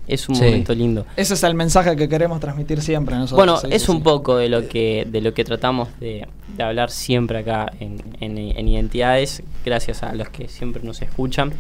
es 0.07 0.29
un 0.29 0.35
Sí. 0.35 0.43
momento 0.43 0.73
lindo. 0.73 1.05
Ese 1.17 1.33
es 1.33 1.43
el 1.43 1.53
mensaje 1.53 1.95
que 1.97 2.07
queremos 2.07 2.39
transmitir 2.39 2.81
siempre 2.81 3.15
nosotros. 3.15 3.37
Bueno, 3.37 3.57
Sí, 3.57 3.67
es 3.71 3.83
sí, 3.83 3.91
un 3.91 4.03
poco 4.03 4.37
de 4.37 4.47
lo 4.47 4.67
que 4.69 5.05
de 5.09 5.19
lo 5.21 5.33
que 5.33 5.43
tratamos 5.43 5.89
de, 5.99 6.25
de 6.55 6.63
hablar 6.63 6.91
siempre 6.91 7.39
acá 7.39 7.71
en, 7.79 7.97
en- 8.21 8.37
en 8.37 8.67
Identidades, 8.69 9.43
gracias 9.65 10.03
a 10.03 10.13
los 10.15 10.29
que 10.29 10.47
siempre 10.47 10.81
nos 10.83 11.01
escuchan. 11.01 11.51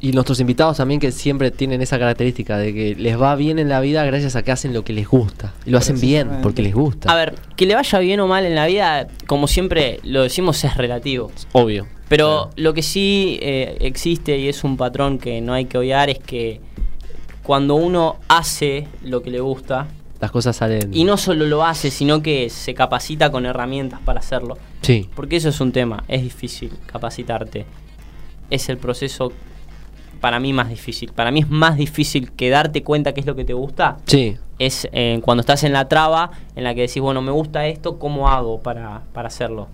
Y 0.00 0.12
nuestros 0.12 0.40
invitados 0.40 0.76
también 0.76 1.00
que 1.00 1.10
siempre 1.10 1.50
tienen 1.50 1.80
esa 1.80 1.98
característica 1.98 2.58
de 2.58 2.74
que 2.74 2.94
les 2.96 3.20
va 3.20 3.34
bien 3.34 3.58
en 3.58 3.68
la 3.70 3.80
vida 3.80 4.04
gracias 4.04 4.36
a 4.36 4.42
que 4.42 4.52
hacen 4.52 4.74
lo 4.74 4.84
que 4.84 4.92
les 4.92 5.08
gusta. 5.08 5.54
Y 5.64 5.70
lo 5.70 5.78
hacen 5.78 5.98
bien 6.00 6.28
porque 6.42 6.62
les 6.62 6.74
gusta. 6.74 7.10
A 7.10 7.16
ver, 7.16 7.34
que 7.56 7.64
le 7.66 7.74
vaya 7.74 7.98
bien 7.98 8.20
o 8.20 8.26
mal 8.26 8.44
en 8.44 8.54
la 8.54 8.66
vida, 8.66 9.08
como 9.26 9.48
siempre 9.48 10.00
lo 10.04 10.22
decimos, 10.22 10.62
es 10.64 10.76
relativo. 10.76 11.32
Obvio. 11.52 11.86
Pero 12.08 12.26
Claro. 12.26 12.50
lo 12.56 12.74
que 12.74 12.82
sí 12.82 13.38
eh, 13.40 13.78
existe 13.80 14.36
y 14.38 14.48
es 14.48 14.64
un 14.64 14.76
patrón 14.76 15.18
que 15.18 15.40
no 15.40 15.54
hay 15.54 15.64
que 15.64 15.78
obviar 15.78 16.10
es 16.10 16.18
que 16.18 16.60
cuando 17.42 17.74
uno 17.76 18.16
hace 18.28 18.86
lo 19.02 19.22
que 19.22 19.30
le 19.30 19.40
gusta, 19.40 19.88
Las 20.20 20.30
cosas 20.30 20.56
salen. 20.56 20.90
y 20.92 21.04
no 21.04 21.16
solo 21.16 21.46
lo 21.46 21.64
hace, 21.64 21.90
sino 21.90 22.20
que 22.22 22.50
se 22.50 22.74
capacita 22.74 23.30
con 23.30 23.46
herramientas 23.46 24.00
para 24.04 24.20
hacerlo. 24.20 24.58
Sí. 24.82 25.08
Porque 25.16 25.36
eso 25.36 25.48
es 25.48 25.60
un 25.60 25.72
tema, 25.72 26.04
es 26.06 26.22
difícil 26.22 26.70
capacitarte. 26.86 27.64
Es 28.50 28.68
el 28.68 28.76
proceso 28.78 29.32
para 30.20 30.40
mí 30.40 30.52
más 30.52 30.68
difícil. 30.68 31.12
Para 31.12 31.30
mí 31.30 31.40
es 31.40 31.48
más 31.50 31.76
difícil 31.76 32.32
que 32.32 32.50
darte 32.50 32.82
cuenta 32.82 33.12
qué 33.14 33.20
es 33.20 33.26
lo 33.26 33.34
que 33.36 33.44
te 33.44 33.52
gusta. 33.54 33.98
Sí. 34.06 34.36
Es 34.58 34.88
eh, 34.92 35.20
cuando 35.24 35.40
estás 35.40 35.64
en 35.64 35.72
la 35.72 35.88
traba 35.88 36.30
en 36.54 36.64
la 36.64 36.74
que 36.74 36.82
decís, 36.82 37.02
bueno, 37.02 37.20
me 37.22 37.30
gusta 37.32 37.66
esto, 37.66 37.98
¿cómo 37.98 38.28
hago 38.28 38.60
para, 38.60 39.02
para 39.12 39.28
hacerlo? 39.28 39.68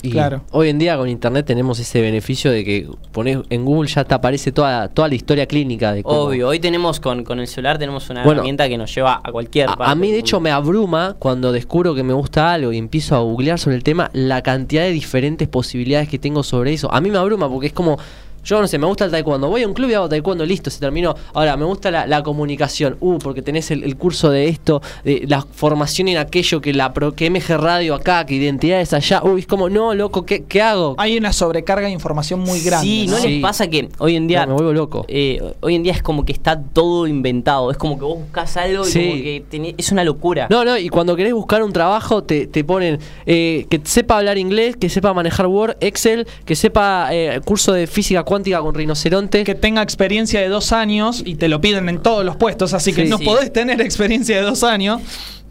Y 0.00 0.10
Claro. 0.12 0.42
hoy 0.52 0.68
en 0.68 0.78
día 0.78 0.96
con 0.96 1.08
internet 1.08 1.44
tenemos 1.44 1.80
ese 1.80 2.00
beneficio 2.00 2.52
de 2.52 2.64
que 2.64 2.88
pones 3.10 3.38
en 3.50 3.64
Google 3.64 3.90
ya 3.90 4.04
te 4.04 4.14
aparece 4.14 4.52
toda, 4.52 4.86
toda 4.86 5.08
la 5.08 5.16
historia 5.16 5.44
clínica 5.46 5.92
de 5.92 6.04
cómo- 6.04 6.20
Obvio, 6.20 6.46
hoy 6.46 6.60
tenemos 6.60 7.00
con, 7.00 7.24
con 7.24 7.40
el 7.40 7.48
celular 7.48 7.78
tenemos 7.78 8.08
una 8.08 8.22
Bueno, 8.22 8.38
herramienta 8.38 8.68
que 8.68 8.78
nos 8.78 8.94
lleva 8.94 9.20
a 9.24 9.32
cualquier 9.32 9.68
A, 9.68 9.74
parte 9.74 9.90
a 9.90 9.96
mí, 9.96 10.12
de 10.12 10.18
hecho, 10.20 10.38
me 10.38 10.52
abruma 10.52 11.16
cuando 11.18 11.50
descubro 11.50 11.96
que 11.96 12.04
me 12.04 12.12
gusta 12.12 12.52
algo 12.52 12.72
y 12.72 12.78
empiezo 12.78 13.16
a 13.16 13.18
googlear 13.18 13.58
sobre 13.58 13.74
el 13.74 13.82
tema 13.82 14.08
la 14.12 14.40
cantidad 14.42 14.82
de 14.82 14.92
diferentes 14.92 15.48
posibilidades 15.48 16.08
que 16.08 16.20
tengo 16.20 16.44
sobre 16.44 16.72
eso. 16.74 16.94
A 16.94 17.00
mí 17.00 17.10
me 17.10 17.18
abruma 17.18 17.48
porque 17.50 17.66
es 17.66 17.72
como. 17.72 17.98
Yo 18.44 18.60
no 18.60 18.66
sé, 18.66 18.78
me 18.78 18.86
gusta 18.86 19.04
el 19.04 19.10
taekwondo. 19.10 19.48
Voy 19.48 19.62
a 19.62 19.68
un 19.68 19.74
club 19.74 19.90
y 19.90 19.94
hago 19.94 20.08
taekwondo, 20.08 20.44
listo, 20.46 20.70
se 20.70 20.80
terminó. 20.80 21.14
Ahora, 21.34 21.56
me 21.56 21.64
gusta 21.64 21.90
la, 21.90 22.06
la 22.06 22.22
comunicación. 22.22 22.96
Uh, 23.00 23.18
porque 23.18 23.42
tenés 23.42 23.70
el, 23.70 23.84
el 23.84 23.96
curso 23.96 24.30
de 24.30 24.48
esto, 24.48 24.80
de 25.04 25.24
la 25.26 25.42
formación 25.42 26.08
en 26.08 26.18
aquello, 26.18 26.60
que 26.60 26.72
la 26.72 26.92
pro, 26.92 27.14
que 27.14 27.28
MG 27.30 27.56
Radio 27.58 27.94
acá, 27.94 28.24
que 28.24 28.34
identidades 28.34 28.92
allá. 28.94 29.22
Uy, 29.22 29.40
es 29.40 29.46
como, 29.46 29.68
no, 29.68 29.94
loco, 29.94 30.24
¿qué, 30.24 30.44
qué 30.44 30.62
hago? 30.62 30.94
Hay 30.98 31.16
una 31.18 31.32
sobrecarga 31.32 31.86
de 31.88 31.92
información 31.92 32.40
muy 32.40 32.60
grande. 32.60 32.86
Sí, 32.86 33.06
¿no, 33.06 33.16
Sí. 33.18 33.28
les 33.28 33.42
pasa 33.42 33.68
que 33.68 33.88
hoy 33.98 34.16
en 34.16 34.26
día 34.28 34.46
No, 34.46 34.52
me 34.52 34.54
vuelvo 34.54 34.72
loco. 34.72 35.04
eh, 35.08 35.42
hoy 35.60 35.74
en 35.74 35.82
día 35.82 35.92
es 35.92 36.02
como 36.02 36.24
que 36.24 36.32
está 36.32 36.58
todo 36.60 37.06
inventado, 37.06 37.70
es 37.70 37.76
como 37.76 37.98
que 37.98 38.04
vos 38.04 38.18
buscas 38.18 38.56
algo 38.56 38.86
y 38.86 38.90
Sí. 38.90 38.98
como 39.00 39.14
que 39.22 39.44
tenés- 39.50 39.74
es 39.76 39.92
una 39.92 40.04
locura. 40.04 40.46
No, 40.50 40.64
no, 40.64 40.78
y 40.78 40.88
cuando 40.88 41.16
querés 41.16 41.34
buscar 41.34 41.62
un 41.62 41.72
trabajo 41.72 42.22
te, 42.22 42.46
te 42.46 42.64
ponen 42.64 42.98
eh, 43.26 43.66
que 43.68 43.80
sepa 43.84 44.16
hablar 44.18 44.38
inglés, 44.38 44.76
que 44.76 44.88
sepa 44.88 45.12
manejar 45.12 45.46
Word, 45.46 45.76
Excel, 45.80 46.26
que 46.44 46.56
sepa 46.56 47.08
eh, 47.12 47.40
curso 47.44 47.72
de 47.72 47.86
física 47.86 48.22
cuántica 48.22 48.37
con 48.42 48.74
rinoceronte. 48.74 49.44
que 49.44 49.54
tenga 49.54 49.82
experiencia 49.82 50.40
de 50.40 50.48
dos 50.48 50.72
años 50.72 51.22
y 51.24 51.34
te 51.36 51.48
lo 51.48 51.60
piden 51.60 51.88
en 51.88 51.98
todos 52.00 52.24
los 52.24 52.36
puestos, 52.36 52.72
así 52.74 52.92
que 52.92 53.04
Sí, 53.04 53.10
no 53.10 53.18
sí. 53.18 53.24
podés 53.24 53.52
tener 53.52 53.80
experiencia 53.80 54.36
de 54.36 54.42
dos 54.42 54.62
años. 54.64 55.00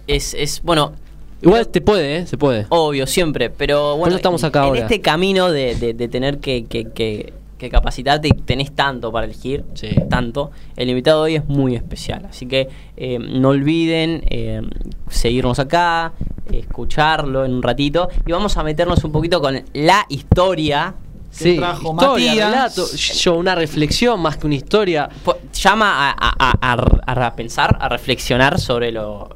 Es, 0.08 0.34
es 0.34 0.62
bueno, 0.64 0.94
Igual 1.42 1.68
te 1.68 1.82
puede, 1.82 2.18
¿eh? 2.18 2.26
Se 2.28 2.38
puede. 2.38 2.66
obvio, 2.70 3.06
siempre, 3.06 3.50
pero 3.52 3.96
bueno, 3.98 4.16
estamos 4.16 4.44
acá 4.44 4.60
en 4.62 4.66
ahora. 4.66 4.80
este 4.82 5.02
camino 5.02 5.52
de, 5.52 5.76
de- 5.76 5.94
de 5.94 6.08
tener 6.08 6.40
que, 6.40 6.66
que- 6.66 6.86
que- 6.92 7.34
que 7.60 7.70
capacitarte 7.72 8.28
y 8.28 8.32
tenés 8.32 8.72
tanto 8.76 9.12
para 9.12 9.26
elegir, 9.26 9.64
Sí. 9.74 9.90
tanto, 10.12 10.52
el 10.76 10.90
invitado 10.90 11.24
de 11.24 11.32
hoy 11.32 11.36
es 11.38 11.46
muy 11.48 11.76
especial, 11.76 12.26
así 12.30 12.46
que 12.46 12.68
eh, 12.98 13.18
no 13.20 13.50
olviden 13.50 14.24
eh, 14.30 14.62
seguirnos 15.10 15.58
acá, 15.58 16.14
escucharlo 16.52 17.46
en 17.46 17.54
un 17.54 17.64
ratito 17.64 18.10
y 18.26 18.32
vamos 18.32 18.58
a 18.58 18.64
meternos 18.64 19.04
un 19.04 19.12
poquito 19.12 19.42
con 19.42 19.60
la 19.74 20.06
historia 20.10 20.94
que 21.38 21.56
trajo 21.56 21.92
historia, 21.92 22.28
Matías. 22.30 22.50
relato, 22.52 22.88
yo, 22.96 23.36
una 23.36 23.56
reflexión 23.56 24.20
más 24.22 24.38
que 24.38 24.48
una 24.48 24.56
historia. 24.56 25.10
Llama 25.54 26.10
a, 26.10 26.12
a- 26.12 26.54
a- 26.62 26.74
a- 27.06 27.28
a 27.28 27.36
pensar, 27.36 27.78
a 27.80 27.90
reflexionar 27.90 28.60
sobre 28.60 28.92
lo, 28.92 29.30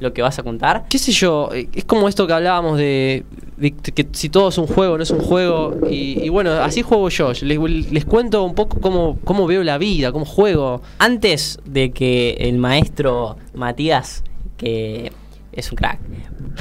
lo 0.00 0.12
que 0.12 0.22
vas 0.22 0.38
a 0.38 0.42
contar. 0.42 0.84
¿Qué 0.88 0.98
sé 0.98 1.12
yo? 1.12 1.50
Es 1.52 1.84
como 1.84 2.08
esto 2.08 2.26
que 2.26 2.32
hablábamos 2.32 2.76
de, 2.78 3.24
de 3.56 3.70
que 3.72 4.08
si 4.12 4.28
todo 4.28 4.48
es 4.48 4.58
un 4.58 4.66
juego, 4.66 4.96
no 4.96 5.02
es 5.02 5.10
un 5.10 5.20
juego. 5.20 5.76
Y, 5.88 6.22
y 6.24 6.28
bueno, 6.28 6.52
así 6.54 6.82
juego 6.82 7.08
yo. 7.08 7.32
Les, 7.42 7.58
les 7.92 8.04
cuento 8.04 8.42
un 8.44 8.54
poco 8.54 8.80
cómo, 8.80 9.18
cómo 9.24 9.46
veo 9.46 9.62
la 9.62 9.78
vida, 9.78 10.10
cómo 10.12 10.24
juego. 10.24 10.82
Antes 10.98 11.58
de 11.64 11.92
que 11.92 12.32
el 12.40 12.58
maestro 12.58 13.36
Matías, 13.54 14.24
que 14.56 15.12
es 15.52 15.70
un 15.70 15.76
crack, 15.76 15.98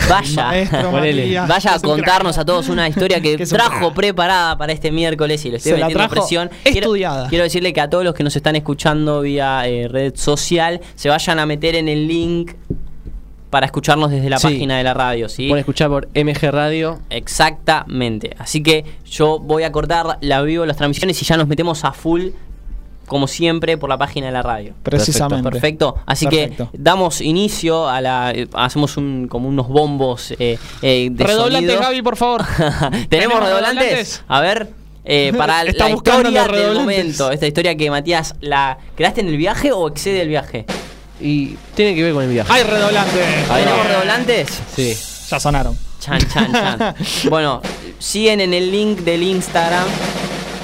vaya, 0.09 0.45
Maestro 0.47 0.91
Ponele. 0.91 1.21
Matías, 1.23 1.47
vaya 1.47 1.73
a 1.75 1.79
contarnos 1.79 2.33
crack. 2.35 2.43
a 2.43 2.45
todos 2.45 2.69
una 2.69 2.87
historia 2.87 3.21
que 3.21 3.37
Que 3.37 3.43
es 3.43 3.51
un 3.51 3.57
trajo 3.57 3.79
crack. 3.79 3.93
preparada 3.93 4.57
para 4.57 4.73
este 4.73 4.91
miércoles 4.91 5.43
y 5.45 5.49
lo 5.51 5.57
estoy 5.57 5.71
Se 5.73 5.77
la 5.77 5.85
metiendo 5.87 6.07
trajo 6.09 6.15
presión. 6.27 6.49
Quiero- 6.63 6.79
estudiada. 6.87 7.29
Quiero, 7.29 7.43
decirle 7.45 7.73
que 7.73 7.81
a 7.81 7.89
todos 7.89 8.03
los 8.03 8.13
que 8.13 8.23
nos 8.23 8.35
están 8.35 8.55
escuchando 8.55 9.21
vía 9.21 9.67
eh, 9.67 9.87
red 9.87 10.13
social 10.15 10.81
se 10.95 11.09
vayan 11.09 11.39
a 11.39 11.45
meter 11.45 11.75
en 11.75 11.87
el 11.89 12.07
link 12.07 12.51
para 13.49 13.65
escucharnos 13.65 14.11
desde 14.11 14.29
la 14.29 14.37
Sí. 14.39 14.47
página 14.47 14.77
de 14.77 14.83
la 14.83 14.93
radio, 14.93 15.27
¿sí? 15.27 15.47
Pueden 15.49 15.59
escuchar 15.61 15.89
por 15.89 16.07
MG 16.15 16.51
Radio. 16.51 16.99
Exactamente. 17.09 18.35
Así 18.39 18.63
que 18.63 18.85
yo 19.05 19.39
voy 19.39 19.63
a 19.63 19.71
cortar 19.71 20.17
la 20.21 20.41
vivo 20.41 20.65
las 20.65 20.77
transmisiones 20.77 21.21
y 21.21 21.25
ya 21.25 21.35
nos 21.37 21.47
metemos 21.47 21.83
a 21.83 21.91
full, 21.91 22.27
como 23.11 23.27
siempre, 23.27 23.77
por 23.77 23.89
la 23.89 23.97
página 23.97 24.27
de 24.27 24.31
la 24.31 24.41
radio. 24.41 24.73
Precisamente. 24.83 25.49
Perfecto. 25.51 25.97
Así 26.05 26.27
Perfecto. 26.27 26.69
que 26.71 26.77
damos 26.77 27.19
inicio 27.19 27.89
a 27.89 27.99
la. 27.99 28.31
eh, 28.31 28.47
hacemos 28.53 28.95
un, 28.95 29.27
como 29.27 29.49
unos 29.49 29.67
bombos 29.67 30.31
eh, 30.39 30.57
eh, 30.81 31.09
de 31.11 31.23
Redoblantes, 31.25 31.71
sonido. 31.71 31.81
Gaby, 31.89 32.01
por 32.03 32.15
favor. 32.15 32.45
¿Tenemos, 32.57 33.09
¿Tenemos 33.09 33.39
redoblantes? 33.41 33.83
redoblantes? 33.83 34.23
A 34.29 34.39
ver. 34.39 34.69
eh, 35.03 35.33
para 35.37 35.63
Está 35.63 35.89
la 35.89 35.93
buscando 35.93 36.29
historia 36.29 36.57
del 36.57 36.75
momento, 36.77 37.31
esta 37.31 37.47
historia 37.47 37.75
que 37.75 37.89
Matías, 37.91 38.33
¿la 38.39 38.77
creaste 38.95 39.19
en 39.19 39.27
el 39.27 39.35
viaje 39.35 39.73
o 39.73 39.89
excede 39.89 40.21
el 40.21 40.29
viaje? 40.29 40.65
Y 41.19 41.57
tiene 41.75 41.93
que 41.95 42.03
ver 42.03 42.13
con 42.13 42.23
el 42.23 42.29
viaje. 42.29 42.49
Hay 42.53 42.63
redoblantes. 42.63 43.47
¿Tenemos 43.53 43.87
redoblantes? 43.87 44.61
Sí. 44.73 44.93
Ya 45.29 45.37
sonaron. 45.37 45.77
Chan, 45.99 46.19
chan, 46.33 46.51
chan. 46.53 46.95
bueno, 47.29 47.61
siguen 47.99 48.39
en 48.39 48.53
el 48.53 48.71
link 48.71 48.99
del 48.99 49.21
Instagram 49.21 49.83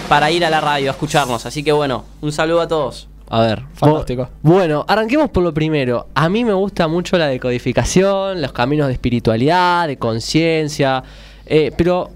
para 0.10 0.32
ir 0.32 0.46
a 0.46 0.50
la 0.50 0.62
radio 0.62 0.90
a 0.90 0.94
escucharnos. 0.94 1.46
Así 1.46 1.64
que 1.64 1.72
bueno, 1.72 2.04
un 2.22 2.32
saludo 2.32 2.62
a 2.62 2.68
todos. 2.68 3.08
A 3.30 3.42
ver. 3.42 3.64
Fantástico. 3.74 4.24
Bu- 4.44 4.54
Bueno, 4.54 4.86
arranquemos 4.88 5.30
por 5.30 5.44
lo 5.44 5.54
primero. 5.54 6.08
A 6.16 6.30
mí 6.30 6.46
me 6.46 6.54
gusta 6.54 6.88
mucho 6.88 7.18
la 7.18 7.28
decodificación, 7.28 8.42
los 8.42 8.54
caminos 8.54 8.88
de 8.88 8.94
espiritualidad, 8.94 9.88
de 9.88 9.98
conciencia. 9.98 11.04
eh, 11.46 11.72
pero, 11.78 12.10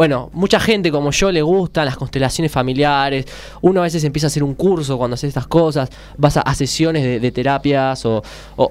bueno, 0.00 0.30
mucha 0.32 0.58
gente 0.58 0.90
como 0.90 1.10
yo 1.10 1.30
le 1.30 1.42
gustan 1.42 1.84
las 1.84 1.94
constelaciones 1.98 2.50
familiares. 2.50 3.26
Uno 3.60 3.80
a 3.80 3.82
veces 3.82 4.02
empieza 4.02 4.28
a 4.28 4.28
hacer 4.28 4.42
un 4.42 4.54
curso 4.54 4.96
cuando 4.96 5.12
hace 5.12 5.26
estas 5.26 5.46
cosas. 5.46 5.90
Vas 6.16 6.38
a, 6.38 6.54
sesiones 6.54 7.20
de, 7.20 7.30
terapias 7.30 8.06
o, 8.06 8.22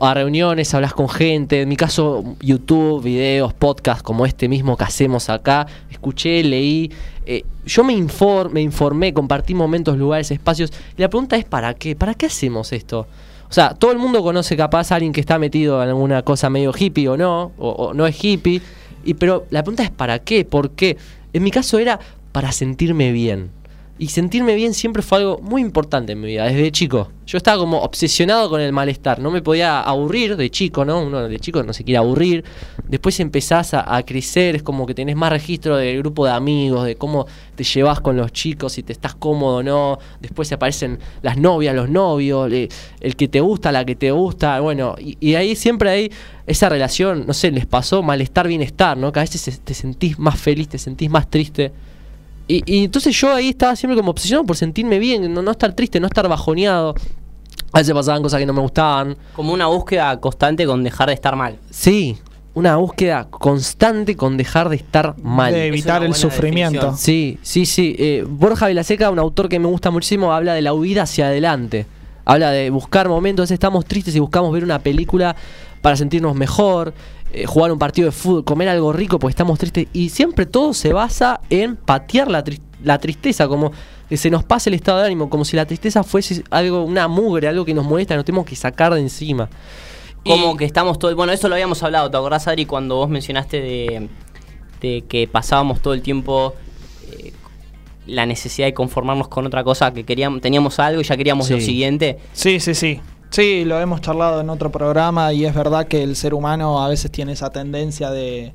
a 0.02 0.14
reuniones, 0.16 0.74
hablas 0.74 0.96
con 0.96 1.08
gente. 1.08 1.62
En 1.62 1.70
mi 1.70 1.76
caso, 1.76 2.24
YouTube, 2.40 3.04
videos, 3.04 3.54
podcasts 3.54 4.02
como 4.02 4.26
este 4.26 4.48
mismo 4.48 4.76
que 4.76 4.86
hacemos 4.86 5.30
acá. 5.30 5.68
Escuché, 5.92 6.44
leí. 6.44 6.92
eh, 7.28 7.44
yo 7.64 7.84
me, 7.84 7.94
me 8.52 8.62
informé, 8.64 9.14
compartí 9.14 9.54
momentos, 9.54 10.00
lugares, 10.00 10.32
espacios. 10.32 10.74
Y 10.98 11.02
la 11.04 11.10
pregunta 11.10 11.38
es: 11.38 11.46
¿para 11.46 11.76
qué? 11.76 11.96
¿Para 11.96 12.16
qué 12.16 12.26
hacemos 12.26 12.74
esto? 12.74 13.06
O 13.48 13.54
sea, 13.54 13.76
todo 13.76 13.92
el 13.92 14.00
mundo 14.00 14.24
conoce 14.24 14.58
capaz 14.58 14.92
a 14.92 14.96
alguien 14.96 15.14
que 15.14 15.22
está 15.22 15.38
metido 15.38 15.84
en 15.84 15.90
alguna 15.90 16.24
cosa 16.24 16.50
medio 16.50 16.74
hippie 16.76 17.08
o 17.08 17.18
no, 17.18 17.52
o, 17.60 17.70
o 17.70 17.94
no 17.94 18.08
es 18.08 18.18
hippie. 18.24 18.64
Y, 19.06 19.14
pero 19.14 19.46
la 19.50 19.64
pregunta 19.64 19.84
es 19.84 19.92
¿para 19.92 20.20
qué? 20.20 20.44
¿Por 20.44 20.72
qué? 20.72 20.98
En 21.34 21.44
mi 21.44 21.52
caso 21.52 21.80
era 21.80 22.00
para 22.32 22.52
sentirme 22.52 23.12
bien. 23.12 23.52
Y 24.02 24.08
sentirme 24.08 24.56
bien 24.56 24.74
siempre 24.74 25.04
fue 25.04 25.18
algo 25.18 25.40
muy 25.42 25.62
importante 25.62 26.14
en 26.14 26.22
mi 26.22 26.28
vida, 26.28 26.46
desde 26.46 26.72
chico. 26.72 27.10
Yo 27.28 27.38
estaba 27.38 27.58
como 27.58 27.82
obsesionado 27.82 28.50
con 28.50 28.62
el 28.62 28.72
malestar, 28.72 29.20
no 29.20 29.30
me 29.30 29.42
podía 29.42 29.82
aburrir 29.82 30.38
de 30.38 30.50
chico, 30.50 30.86
¿no? 30.86 31.02
Uno 31.02 31.28
de 31.28 31.38
chico 31.38 31.62
no 31.64 31.74
se 31.74 31.84
quiere 31.84 31.98
aburrir. 31.98 32.46
Después 32.88 33.20
empezás 33.20 33.74
a, 33.74 34.02
crecer, 34.04 34.56
es 34.56 34.64
como 34.64 34.86
que 34.86 34.94
tenés 34.94 35.18
más 35.18 35.34
registro 35.34 35.76
del 35.76 35.98
grupo 35.98 36.26
de 36.26 36.32
amigos, 36.32 36.86
de 36.86 36.96
cómo 36.96 37.28
te 37.56 37.66
llevas 37.66 38.00
con 38.00 38.16
los 38.16 38.32
chicos, 38.32 38.72
si 38.72 38.84
te 38.84 38.94
estás 38.94 39.16
cómodo 39.16 39.58
o 39.58 39.64
no. 39.64 40.00
Después 40.22 40.48
se 40.48 40.56
aparecen 40.56 40.98
las 41.22 41.38
novias, 41.38 41.76
los 41.76 41.90
novios, 41.90 42.50
le- 42.50 42.70
el 43.02 43.18
que 43.18 43.28
te 43.28 43.42
gusta, 43.42 43.70
la 43.74 43.84
que 43.84 43.98
te 43.98 44.12
gusta. 44.12 44.62
Bueno, 44.62 44.96
y, 44.98 45.36
ahí 45.36 45.58
siempre 45.58 45.90
hay 45.90 46.12
esa 46.48 46.70
relación, 46.70 47.28
no 47.28 47.34
sé, 47.34 47.52
les 47.52 47.66
pasó 47.66 48.02
malestar, 48.02 48.48
bienestar, 48.48 48.96
¿no? 48.96 49.12
Que 49.12 49.20
a 49.20 49.24
veces 49.24 49.60
te 49.60 49.74
sentís 49.74 50.18
más 50.18 50.40
feliz, 50.40 50.70
te 50.70 50.78
sentís 50.78 51.10
más 51.10 51.30
triste. 51.30 51.74
Y, 52.50 52.64
y 52.66 52.84
entonces 52.86 53.16
yo 53.16 53.32
ahí 53.32 53.50
estaba 53.50 53.76
siempre 53.76 53.96
como 53.96 54.10
obsesionado 54.10 54.46
por 54.46 54.58
sentirme 54.58 54.98
bien, 54.98 55.32
no, 55.32 55.42
no 55.44 55.52
estar 55.52 55.72
triste, 55.74 56.00
no 56.00 56.08
estar 56.08 56.28
bajoneado. 56.28 56.96
A 57.72 57.78
veces 57.78 57.94
pasaban 57.94 58.24
cosas 58.24 58.40
que 58.40 58.46
no 58.48 58.54
me 58.54 58.62
gustaban. 58.62 59.16
Como 59.36 59.54
una 59.54 59.68
búsqueda 59.68 60.20
constante 60.20 60.66
con 60.66 60.84
dejar 60.84 61.10
de 61.10 61.14
estar 61.14 61.36
mal. 61.36 61.60
Sí, 61.70 62.18
una 62.56 62.78
búsqueda 62.78 63.28
constante 63.30 64.16
con 64.16 64.36
dejar 64.36 64.70
de 64.70 64.78
estar 64.78 65.16
mal. 65.22 65.54
de 65.54 65.68
evitar 65.68 66.04
el 66.04 66.16
sufrimiento. 66.16 66.80
definición. 66.80 66.98
Sí, 66.98 67.38
sí, 67.44 67.68
sí. 67.68 67.96
Eh, 68.00 68.26
Borja 68.28 68.68
Vilaseca, 68.68 69.12
un 69.12 69.20
autor 69.20 69.48
que 69.48 69.60
me 69.60 69.68
gusta 69.68 69.92
muchísimo, 69.92 70.34
habla 70.34 70.56
de 70.56 70.64
la 70.64 70.74
huida 70.74 71.04
hacia 71.04 71.28
adelante. 71.28 71.86
Habla 72.26 72.50
de 72.50 72.72
buscar 72.72 73.08
momentos, 73.08 73.52
estamos 73.52 73.86
tristes 73.86 74.16
y 74.16 74.20
buscamos 74.20 74.52
ver 74.52 74.64
una 74.64 74.80
película 74.80 75.36
para 75.82 75.96
sentirnos 75.96 76.36
mejor, 76.36 76.94
eh, 77.34 77.46
jugar 77.46 77.72
un 77.72 77.80
partido 77.80 78.08
de 78.08 78.12
fútbol, 78.12 78.44
comer 78.44 78.70
algo 78.70 78.92
rico 78.94 79.20
porque 79.20 79.32
estamos 79.32 79.58
tristes. 79.60 79.88
Y 79.94 80.10
siempre 80.10 80.46
todo 80.46 80.74
se 80.74 80.94
basa 80.94 81.40
en 81.50 81.76
patear 81.76 82.30
la, 82.30 82.44
tris- 82.44 82.62
la 82.84 82.98
tristeza, 82.98 83.48
como 83.48 83.72
que 84.10 84.18
se 84.18 84.30
nos 84.30 84.44
pase 84.44 84.70
el 84.70 84.74
estado 84.74 85.00
de 85.00 85.06
ánimo, 85.06 85.30
como 85.30 85.46
si 85.46 85.56
la 85.56 85.66
tristeza 85.66 86.04
fuese 86.04 86.44
algo, 86.50 86.84
una 86.84 87.08
mugre, 87.08 87.48
algo 87.48 87.64
que 87.66 87.74
nos 87.74 87.86
molesta, 87.86 88.16
nos 88.16 88.26
tenemos 88.26 88.46
que 88.46 88.56
sacar 88.56 88.94
de 88.94 89.00
encima. 89.02 89.50
Como 90.26 90.54
Y- 90.54 90.58
que 90.58 90.66
estamos 90.66 90.98
todo. 91.00 91.16
Bueno, 91.16 91.32
eso 91.32 91.48
lo 91.48 91.56
habíamos 91.56 91.82
hablado, 91.84 92.10
¿te 92.10 92.18
acordás, 92.18 92.48
Adri, 92.48 92.66
cuando 92.66 92.96
vos 92.96 93.10
mencionaste 93.10 93.62
de, 93.62 94.10
de 94.82 95.04
que 95.08 95.28
pasábamos 95.28 95.82
todo 95.82 95.94
el 95.94 96.02
tiempo 96.02 96.56
eh, 97.12 97.34
la 98.08 98.26
necesidad 98.26 98.66
de 98.68 98.74
conformarnos 98.74 99.28
con 99.28 99.46
otra 99.46 99.64
cosa, 99.64 99.94
que 99.94 100.04
queríamos, 100.04 100.42
teníamos 100.42 100.80
algo 100.80 101.00
y 101.02 101.04
ya 101.04 101.16
queríamos 101.16 101.50
lo 101.52 101.60
siguiente? 101.62 102.18
Sí, 102.34 102.60
sí, 102.60 102.74
sí. 102.74 103.00
Sí, 103.30 103.64
lo 103.66 103.80
hemos 103.80 104.02
charlado 104.02 104.42
en 104.42 104.50
otro 104.50 104.72
programa 104.72 105.32
y 105.34 105.46
es 105.46 105.54
verdad 105.54 105.88
que 105.88 106.02
el 106.04 106.16
ser 106.16 106.34
humano 106.34 106.84
a 106.84 106.88
veces 106.90 107.12
tiene 107.12 107.34
esa 107.34 107.52
tendencia 107.52 108.10
de, 108.10 108.54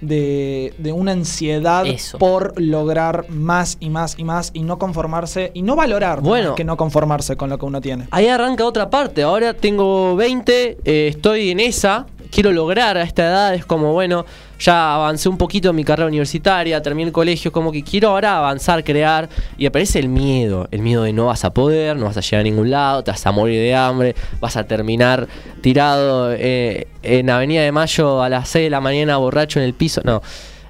de, 0.00 0.72
de 0.78 0.92
una 0.92 1.12
ansiedad 1.12 1.84
Eso. 1.86 2.18
por 2.18 2.60
lograr 2.60 3.26
más 3.28 3.76
y 3.80 3.90
más 3.90 4.14
y 4.18 4.24
más 4.24 4.50
y 4.54 4.62
no 4.62 4.78
conformarse 4.78 5.50
y 5.54 5.62
no 5.62 5.74
valorar 5.76 6.20
Bueno. 6.20 6.50
más 6.50 6.56
que 6.56 6.64
no 6.64 6.76
conformarse 6.76 7.36
con 7.36 7.50
lo 7.50 7.58
que 7.58 7.64
uno 7.66 7.80
tiene. 7.80 8.06
Ahí 8.12 8.28
arranca 8.28 8.64
otra 8.64 8.88
parte. 8.90 9.22
Ahora 9.22 9.52
tengo 9.54 10.14
20, 10.16 10.78
eh, 10.84 11.08
estoy 11.08 11.50
en 11.50 11.60
esa. 11.60 12.06
Quiero 12.34 12.50
lograr 12.50 12.96
a 12.96 13.02
esta 13.02 13.24
edad. 13.26 13.54
Es 13.54 13.64
como, 13.64 13.92
bueno, 13.92 14.26
ya 14.58 14.96
avancé 14.96 15.28
un 15.28 15.38
poquito 15.38 15.70
en 15.70 15.76
mi 15.76 15.84
carrera 15.84 16.08
universitaria, 16.08 16.82
terminé 16.82 17.06
el 17.08 17.12
colegio. 17.12 17.52
Como 17.52 17.70
que 17.70 17.84
quiero 17.84 18.08
ahora 18.08 18.38
avanzar, 18.38 18.82
crear. 18.82 19.28
Y 19.56 19.66
aparece 19.66 20.00
el 20.00 20.08
miedo. 20.08 20.66
El 20.72 20.80
miedo 20.82 21.04
de 21.04 21.12
no 21.12 21.26
vas 21.26 21.44
a 21.44 21.54
poder, 21.54 21.96
no 21.96 22.06
vas 22.06 22.16
a 22.16 22.20
llegar 22.22 22.40
a 22.40 22.42
ningún 22.42 22.70
lado, 22.72 23.04
te 23.04 23.12
vas 23.12 23.24
a 23.24 23.30
morir 23.30 23.60
de 23.60 23.74
hambre, 23.74 24.16
vas 24.40 24.56
a 24.56 24.64
terminar 24.64 25.28
tirado 25.60 26.32
eh, 26.32 26.88
en 27.04 27.30
Avenida 27.30 27.62
de 27.62 27.70
Mayo 27.70 28.20
a 28.22 28.28
las 28.28 28.48
6 28.48 28.64
de 28.64 28.70
la 28.70 28.80
mañana 28.80 29.16
borracho 29.18 29.60
en 29.60 29.66
el 29.66 29.74
piso. 29.74 30.00
No. 30.04 30.20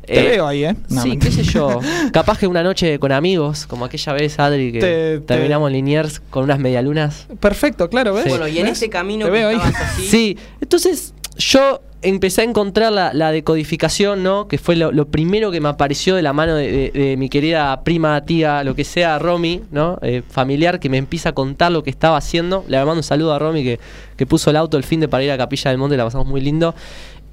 Te 0.07 0.21
Eh, 0.21 0.29
veo 0.33 0.47
ahí, 0.47 0.65
¿eh? 0.67 0.77
No, 0.91 1.01
sí, 1.01 1.09
mentira. 1.11 1.35
qué 1.35 1.43
sé 1.45 1.51
yo. 1.51 1.81
Capaz 2.13 2.37
que 2.39 2.47
una 2.47 2.63
noche 2.63 2.99
con 2.99 3.11
amigos, 3.11 3.65
como 3.67 3.87
aquella 3.87 4.13
vez, 4.13 4.39
Adri, 4.39 4.71
que 4.71 4.79
Te- 4.81 4.87
te- 4.87 5.21
terminamos 5.21 5.69
en 5.71 5.77
Liniers 5.77 6.21
con 6.29 6.45
unas 6.45 6.59
medialunas. 6.59 7.27
Perfecto, 7.41 7.89
claro, 7.89 8.13
¿ves? 8.13 8.25
Sí. 8.25 8.29
Bueno, 8.29 8.47
y 8.47 8.59
en 8.59 8.67
¿Ves? 8.67 8.73
ese 8.77 8.91
camino 8.91 9.25
Te 9.25 9.33
que 9.33 9.39
veo 9.39 9.49
ahí. 9.49 9.57
así, 9.57 10.07
Sí, 10.07 10.39
entonces 10.61 11.15
yo 11.37 11.81
empecé 12.03 12.43
a 12.43 12.45
encontrar 12.45 12.93
la, 12.93 13.33
decodificación, 13.33 14.23
¿no? 14.23 14.47
Que 14.47 14.59
fue 14.59 14.77
lo, 14.77 15.07
primero 15.09 15.51
que 15.51 15.61
me 15.61 15.69
apareció 15.69 16.15
de 16.17 16.23
la 16.23 16.33
mano 16.33 16.55
de, 16.55 17.15
mi 17.19 17.29
querida 17.29 17.83
prima, 17.83 18.21
tía, 18.25 18.63
lo 18.63 18.75
que 18.75 18.85
sea, 18.85 19.19
Romy, 19.19 19.63
¿no? 19.71 19.99
Eh, 20.03 20.23
familiar, 20.29 20.79
que 20.79 20.89
me 20.89 20.99
empieza 20.99 21.31
a 21.31 21.33
contar 21.33 21.73
lo 21.73 21.83
que 21.83 21.91
estaba 21.91 22.17
haciendo. 22.17 22.65
Le 22.69 22.77
mando 22.79 22.95
un 22.95 23.03
saludo 23.03 23.33
a 23.33 23.39
Romy 23.39 23.65
que, 23.65 23.81
que 24.17 24.27
puso 24.27 24.51
el 24.51 24.57
auto 24.57 24.77
el 24.77 24.85
fin 24.85 25.01
de 25.01 25.09
para 25.09 25.25
ir 25.25 25.31
a 25.31 25.39
Capilla 25.39 25.71
del 25.71 25.79
Monte, 25.79 25.97
la 25.97 26.05
pasamos 26.05 26.27
muy 26.27 26.41
lindo. 26.41 26.75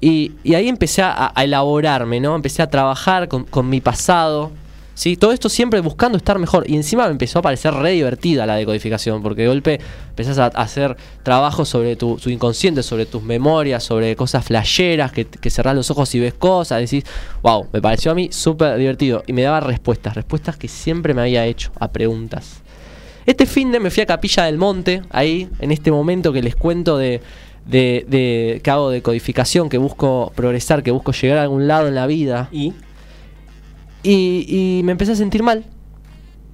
Y, 0.00 0.32
ahí 0.54 0.68
empecé 0.68 1.02
a, 1.02 1.32
elaborarme, 1.36 2.18
¿no? 2.18 2.34
Empecé 2.34 2.62
a 2.62 2.70
trabajar 2.70 3.28
con 3.28 3.68
mi 3.68 3.80
pasado. 3.80 4.50
Sí, 4.94 5.16
todo 5.16 5.32
esto 5.32 5.48
siempre 5.48 5.80
buscando 5.80 6.18
estar 6.18 6.38
mejor. 6.38 6.68
Y 6.68 6.76
encima 6.76 7.06
me 7.06 7.12
empezó 7.12 7.38
a 7.38 7.42
parecer 7.42 7.72
re 7.74 7.92
divertida 7.92 8.44
la 8.44 8.56
decodificación, 8.56 9.22
porque 9.22 9.42
de 9.42 9.48
golpe 9.48 9.80
empezás 10.10 10.38
a, 10.38 10.46
hacer 10.46 10.96
trabajo 11.22 11.64
sobre 11.64 11.96
tu, 11.96 12.16
tu 12.16 12.28
inconsciente, 12.28 12.82
sobre 12.82 13.06
tus 13.06 13.22
memorias, 13.22 13.82
sobre 13.82 14.14
cosas 14.16 14.44
flasheras, 14.44 15.10
que, 15.12 15.24
que 15.26 15.50
cerrás 15.50 15.74
los 15.74 15.90
ojos 15.90 16.14
y 16.14 16.20
ves 16.20 16.34
cosas, 16.34 16.80
decís, 16.80 17.04
wow, 17.42 17.66
me 17.72 17.80
pareció 17.80 18.12
a 18.12 18.14
mí 18.14 18.28
súper 18.30 18.76
divertido. 18.76 19.24
Y 19.26 19.32
me 19.32 19.42
daba 19.42 19.60
respuestas, 19.60 20.14
respuestas 20.14 20.56
que 20.56 20.68
siempre 20.68 21.14
me 21.14 21.22
había 21.22 21.46
hecho 21.46 21.72
a 21.80 21.90
preguntas. 21.90 22.62
Este 23.24 23.46
fin 23.46 23.72
de 23.72 23.80
me 23.80 23.90
fui 23.90 24.02
a 24.02 24.06
Capilla 24.06 24.44
del 24.44 24.58
Monte, 24.58 25.02
ahí, 25.10 25.48
en 25.60 25.70
este 25.70 25.90
momento 25.90 26.32
que 26.32 26.42
les 26.42 26.56
cuento 26.56 26.98
de, 26.98 27.20
de, 27.64 28.04
de 28.08 28.60
que 28.62 28.70
hago 28.70 28.90
de 28.90 29.00
codificación, 29.00 29.68
que 29.68 29.78
busco 29.78 30.32
progresar, 30.34 30.82
que 30.82 30.90
busco 30.90 31.12
llegar 31.12 31.38
a 31.38 31.42
algún 31.42 31.66
lado 31.66 31.88
en 31.88 31.94
la 31.94 32.06
vida. 32.06 32.48
y 32.52 32.74
Y, 34.02 34.44
y 34.48 34.82
me 34.82 34.92
empecé 34.92 35.12
a 35.12 35.16
sentir 35.16 35.42
mal. 35.42 35.64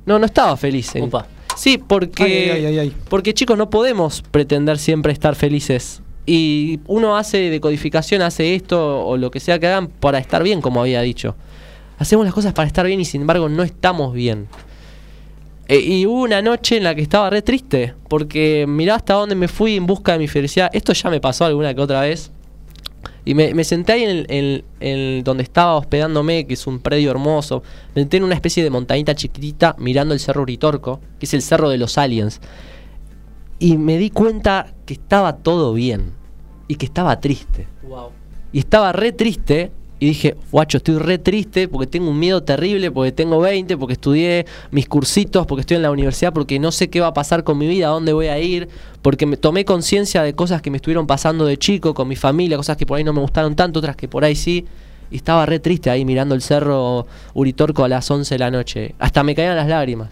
No, 0.06 0.18
no 0.18 0.26
estaba 0.26 0.56
feliz. 0.56 0.94
en-. 0.94 1.10
Sí, 1.56 1.78
porque, 1.78 2.22
Ay, 2.24 2.50
ay, 2.50 2.66
ay, 2.66 2.78
ay. 2.78 2.92
porque 3.08 3.34
chicos, 3.34 3.58
no 3.58 3.68
podemos 3.68 4.22
pretender 4.30 4.78
siempre 4.78 5.12
estar 5.12 5.34
felices. 5.34 6.02
Y 6.24 6.80
uno 6.86 7.16
hace 7.16 7.50
decodificación, 7.50 8.22
hace 8.22 8.54
esto 8.54 9.04
o 9.06 9.16
lo 9.16 9.30
que 9.30 9.40
sea 9.40 9.58
que 9.58 9.66
hagan 9.66 9.88
para 9.88 10.18
estar 10.18 10.42
bien, 10.42 10.60
como 10.60 10.80
había 10.82 11.00
dicho. 11.00 11.34
Hacemos 11.98 12.24
las 12.26 12.34
cosas 12.34 12.52
para 12.52 12.66
estar 12.66 12.86
bien 12.86 13.00
y 13.00 13.04
sin 13.04 13.22
embargo 13.22 13.48
no 13.48 13.62
estamos 13.62 14.12
bien. 14.12 14.46
Eh, 15.68 15.80
y 15.80 16.06
hubo 16.06 16.22
una 16.22 16.40
noche 16.42 16.76
en 16.76 16.84
la 16.84 16.94
que 16.94 17.02
estaba 17.02 17.28
re 17.28 17.42
triste, 17.42 17.94
porque 18.08 18.66
mirá 18.68 18.94
hasta 18.94 19.14
dónde 19.14 19.34
me 19.34 19.48
fui 19.48 19.76
en 19.76 19.86
busca 19.86 20.12
de 20.12 20.18
mi 20.18 20.28
felicidad. 20.28 20.70
Esto 20.72 20.92
ya 20.92 21.10
me 21.10 21.20
pasó 21.20 21.44
alguna 21.44 21.74
que 21.74 21.80
otra 21.80 22.02
vez. 22.02 22.30
Y 23.28 23.34
me, 23.34 23.52
me 23.52 23.62
senté 23.62 23.92
ahí 23.92 24.04
en, 24.04 24.10
el- 24.10 24.26
en- 24.30 24.64
en 24.80 25.22
donde 25.24 25.42
estaba 25.42 25.74
hospedándome, 25.76 26.46
que 26.46 26.54
es 26.54 26.66
un 26.66 26.78
predio 26.78 27.10
hermoso. 27.10 27.62
Me 27.94 28.00
senté 28.00 28.16
en 28.16 28.24
una 28.24 28.34
especie 28.34 28.64
de 28.64 28.70
montañita 28.70 29.14
chiquitita 29.14 29.76
mirando 29.78 30.14
el 30.14 30.20
cerro 30.20 30.42
Uritorco, 30.42 31.00
que 31.20 31.26
es 31.26 31.34
el 31.34 31.42
cerro 31.42 31.68
de 31.68 31.76
los 31.76 31.98
aliens. 31.98 32.40
Y 33.58 33.76
me 33.76 33.98
di 33.98 34.08
cuenta 34.10 34.72
que 34.86 34.94
estaba 34.94 35.36
todo 35.36 35.74
bien. 35.74 36.12
Y 36.68 36.76
que 36.76 36.86
estaba 36.86 37.20
triste. 37.20 37.66
wow. 37.82 38.10
Y 38.52 38.60
estaba 38.60 38.92
re 38.92 39.12
triste. 39.12 39.72
Y 40.00 40.06
dije, 40.06 40.36
guacho, 40.52 40.78
estoy 40.78 40.96
re 40.98 41.18
triste 41.18 41.66
porque 41.66 41.86
tengo 41.88 42.10
un 42.10 42.18
miedo 42.20 42.42
terrible, 42.42 42.90
porque 42.92 43.10
tengo 43.10 43.40
20, 43.40 43.76
porque 43.76 43.94
estudié 43.94 44.46
mis 44.70 44.86
cursitos, 44.88 45.44
porque 45.46 45.62
estoy 45.62 45.76
en 45.76 45.82
la 45.82 45.90
universidad, 45.90 46.32
porque 46.32 46.58
no 46.60 46.70
sé 46.70 46.88
qué 46.88 47.00
va 47.00 47.08
a 47.08 47.14
pasar 47.14 47.42
con 47.42 47.58
mi 47.58 47.66
vida, 47.66 47.86
a 47.88 47.90
dónde 47.90 48.12
voy 48.12 48.28
a 48.28 48.38
ir, 48.38 48.68
porque 49.02 49.26
me 49.26 49.36
tomé 49.36 49.64
conciencia 49.64 50.22
de 50.22 50.34
cosas 50.34 50.62
que 50.62 50.70
me 50.70 50.76
estuvieron 50.76 51.06
pasando 51.08 51.44
de 51.46 51.56
chico, 51.56 51.94
con 51.94 52.06
mi 52.06 52.14
familia, 52.14 52.56
cosas 52.56 52.76
que 52.76 52.86
por 52.86 52.96
ahí 52.98 53.02
no 53.04 53.12
me 53.12 53.20
gustaron 53.20 53.56
tanto, 53.56 53.80
otras 53.80 53.96
que 53.96 54.06
por 54.06 54.24
ahí 54.24 54.36
sí. 54.36 54.64
Y 55.10 55.16
estaba 55.16 55.46
re 55.46 55.58
triste 55.58 55.88
ahí 55.90 56.04
mirando 56.04 56.34
el 56.34 56.42
cerro 56.42 57.06
Uritorco 57.34 57.82
a 57.82 57.88
las 57.88 58.08
11 58.10 58.34
de 58.34 58.38
la 58.38 58.50
noche. 58.50 58.94
Hasta 58.98 59.22
me 59.24 59.34
caían 59.34 59.56
las 59.56 59.66
lágrimas. 59.66 60.10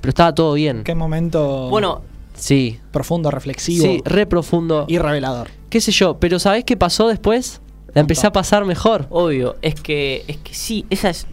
Pero 0.00 0.08
estaba 0.10 0.34
todo 0.34 0.54
bien. 0.54 0.82
Qué 0.82 0.94
momento 0.96 1.68
Bueno, 1.70 2.02
Sí. 2.34 2.80
profundo, 2.90 3.30
reflexivo 3.30 3.84
Sí, 3.84 4.02
re 4.04 4.26
profundo. 4.26 4.84
y 4.88 4.98
revelador. 4.98 5.48
qué 5.70 5.80
sé 5.80 5.92
yo, 5.92 6.18
pero 6.18 6.38
¿sabés 6.40 6.64
qué 6.64 6.76
pasó 6.76 7.06
después? 7.08 7.60
La 7.94 8.00
empecé 8.00 8.26
a 8.26 8.32
pasar 8.32 8.64
mejor. 8.64 9.06
obvio, 9.10 9.56
es 9.62 9.74
que, 9.74 10.24
es 10.26 10.36
que 10.38 10.54
sí, 10.54 10.84
esa 10.90 11.10
es, 11.10 11.26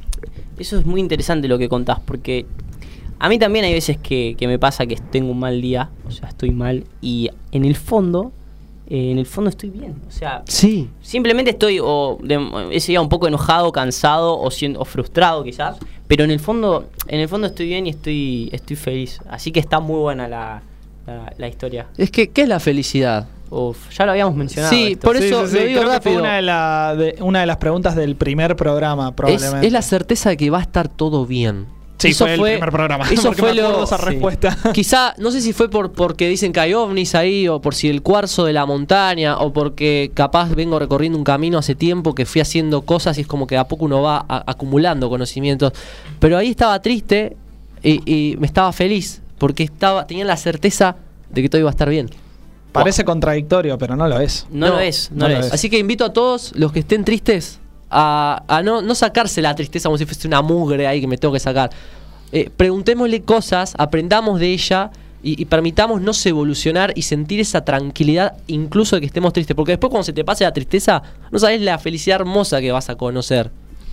eso 0.58 0.78
es 0.78 0.86
muy 0.86 1.00
interesante 1.00 1.48
lo 1.48 1.58
que 1.58 1.70
contás, 1.70 2.00
porque 2.02 2.46
a 3.20 3.30
mí 3.30 3.40
también 3.40 3.66
hay 3.66 3.74
veces 3.74 3.98
que, 3.98 4.36
que 4.38 4.48
me 4.48 4.60
pasa 4.60 4.86
que 4.86 4.96
tengo 4.96 5.32
un 5.32 5.40
mal 5.40 5.62
día, 5.62 5.90
o 6.08 6.12
sea, 6.12 6.30
estoy 6.30 6.52
mal, 6.52 6.84
y 7.02 7.30
en 7.52 7.64
el 7.66 7.76
fondo, 7.76 8.32
eh, 8.90 9.12
en 9.12 9.20
el 9.20 9.26
fondo 9.26 9.50
estoy 9.50 9.70
bien, 9.70 9.96
o 10.08 10.12
sea, 10.12 10.44
Sí. 10.48 10.90
Simplemente 11.02 11.52
estoy 11.52 11.80
o 11.82 12.18
de- 12.22 12.70
ese 12.72 12.92
día 12.92 13.02
un 13.02 13.10
poco 13.10 13.28
enojado, 13.28 13.72
cansado 13.72 14.38
o, 14.40 14.52
siendo, 14.52 14.80
o 14.82 14.86
frustrado 14.86 15.44
quizás, 15.44 15.78
pero 16.08 16.24
en 16.24 16.32
el 16.32 16.40
fondo 16.40 16.90
en 17.08 17.20
el 17.20 17.28
fondo 17.30 17.46
estoy 17.48 17.68
bien 17.68 17.86
y 17.88 17.92
estoy 17.92 18.50
estoy 18.52 18.76
feliz. 18.76 19.20
Así 19.30 19.52
que 19.52 19.60
está 19.60 19.80
muy 19.80 20.00
buena 20.00 20.28
la, 20.28 20.64
la, 21.06 21.32
la 21.38 21.48
historia. 21.48 21.86
Es 21.98 22.10
que, 22.10 22.30
¿qué 22.30 22.42
es 22.44 22.48
la 22.50 22.60
felicidad? 22.60 23.28
Uf, 23.52 23.90
ya 23.98 24.06
lo 24.06 24.12
habíamos 24.12 24.36
mencionado. 24.36 24.74
Sí, 24.74 24.92
esto. 24.94 25.08
por 25.08 25.18
eso 25.18 25.42
lo 25.42 25.48
digo 25.48 25.82
creo 25.82 25.92
que 25.94 26.02
fue 26.02 26.18
una 26.18 26.36
de, 26.36 26.42
la- 26.44 26.96
de- 26.96 27.16
una 27.22 27.40
de 27.42 27.46
las 27.48 27.58
preguntas 27.58 27.96
del 27.96 28.16
primer 28.16 28.56
programa, 28.56 29.10
Es, 29.10 29.14
probablemente. 29.16 29.66
es 29.68 29.74
la 29.74 29.82
certeza 29.82 30.30
de 30.30 30.38
que 30.38 30.50
va 30.50 30.60
a 30.60 30.62
estar 30.62 30.88
todo 30.88 31.26
bien. 31.26 31.66
Sí, 31.98 32.10
Eso 32.10 32.24
fue, 32.26 32.34
el 32.36 32.42
primer 32.60 32.72
programa. 32.72 33.06
Eso 33.12 33.34
fue 33.38 33.54
lo. 33.54 33.84
esa 33.84 33.98
sí. 33.98 34.06
respuesta. 34.06 34.58
Quizá, 34.74 35.16
no 35.18 35.32
sé 35.32 35.42
si 35.42 35.52
fue 35.52 35.70
por 35.70 35.92
porque 35.92 36.30
dicen 36.30 36.54
que 36.54 36.60
hay 36.62 36.74
ovnis 36.74 37.14
ahí, 37.16 37.48
o 37.50 37.60
por 37.60 37.76
si 37.76 37.90
el 37.90 38.02
cuarzo 38.04 38.46
de 38.46 38.54
la 38.54 38.66
montaña, 38.66 39.38
o 39.40 39.52
porque 39.52 40.12
capaz 40.14 40.50
vengo 40.56 40.80
recorriendo 40.80 41.18
un 41.18 41.26
camino 41.26 41.58
hace 41.58 41.76
tiempo 41.76 42.16
que 42.16 42.26
fui 42.26 42.40
haciendo 42.40 42.84
cosas 42.84 43.18
y 43.18 43.22
es 43.22 43.28
como 43.28 43.48
que 43.48 43.58
a 43.58 43.68
poco 43.68 43.84
uno 43.86 44.02
va 44.02 44.24
a- 44.30 44.44
acumulando 44.50 45.10
conocimientos. 45.10 45.74
Pero 46.20 46.38
ahí 46.38 46.50
estaba 46.52 46.82
triste 46.82 47.36
y, 47.84 48.02
y 48.10 48.38
me 48.38 48.46
estaba 48.48 48.72
feliz, 48.72 49.22
porque 49.38 49.64
estaba, 49.64 50.08
tenía 50.08 50.24
la 50.24 50.38
certeza 50.38 50.96
de 51.30 51.42
que 51.42 51.50
todo 51.50 51.60
iba 51.60 51.70
a 51.70 51.72
estar 51.72 51.90
bien. 51.90 52.10
Parece 52.72 53.04
contradictorio, 53.04 53.78
pero 53.78 53.96
no 53.96 54.08
lo 54.08 54.20
es. 54.20 54.46
No, 54.50 54.68
lo 54.68 54.80
es, 54.80 55.12
no, 55.12 55.28
no 55.28 55.30
lo 55.30 55.34
lo 55.36 55.40
es. 55.42 55.48
es. 55.48 55.54
Así 55.54 55.70
que 55.70 55.80
invito 55.80 56.06
a 56.06 56.14
todos 56.14 56.54
los 56.56 56.72
que 56.72 56.80
estén 56.80 57.04
tristes 57.04 57.60
a, 57.90 58.44
a 58.48 58.62
no, 58.62 58.82
no 58.82 58.96
sacarse 58.96 59.42
la 59.42 59.56
tristeza 59.56 59.90
como 59.90 59.98
si 59.98 60.06
fuese 60.06 60.28
una 60.28 60.42
mugre 60.42 60.88
ahí 60.88 61.02
que 61.02 61.08
me 61.08 61.18
tengo 61.18 61.34
que 61.34 61.40
sacar. 61.40 61.72
Eh, 62.32 62.50
preguntémosle 62.56 63.24
cosas, 63.24 63.74
aprendamos 63.78 64.40
de 64.40 64.54
ella 64.54 64.92
y, 65.24 65.42
y 65.42 65.46
permitámonos 65.46 66.24
evolucionar 66.26 66.94
y 66.96 67.02
sentir 67.02 67.40
esa 67.40 67.66
tranquilidad 67.66 68.38
incluso 68.48 68.96
de 68.96 69.02
que 69.02 69.08
estemos 69.08 69.34
tristes. 69.34 69.56
Porque 69.56 69.74
después 69.74 69.90
cuando 69.90 70.04
se 70.04 70.14
te 70.14 70.24
pase 70.24 70.44
la 70.44 70.54
tristeza, 70.54 71.02
no 71.32 71.40
sabes 71.40 71.62
la 71.62 71.80
felicidad 71.80 72.22
hermosa 72.22 72.62
que 72.62 72.72
vas 72.72 72.90
a 72.90 72.96
conocer. 72.96 73.52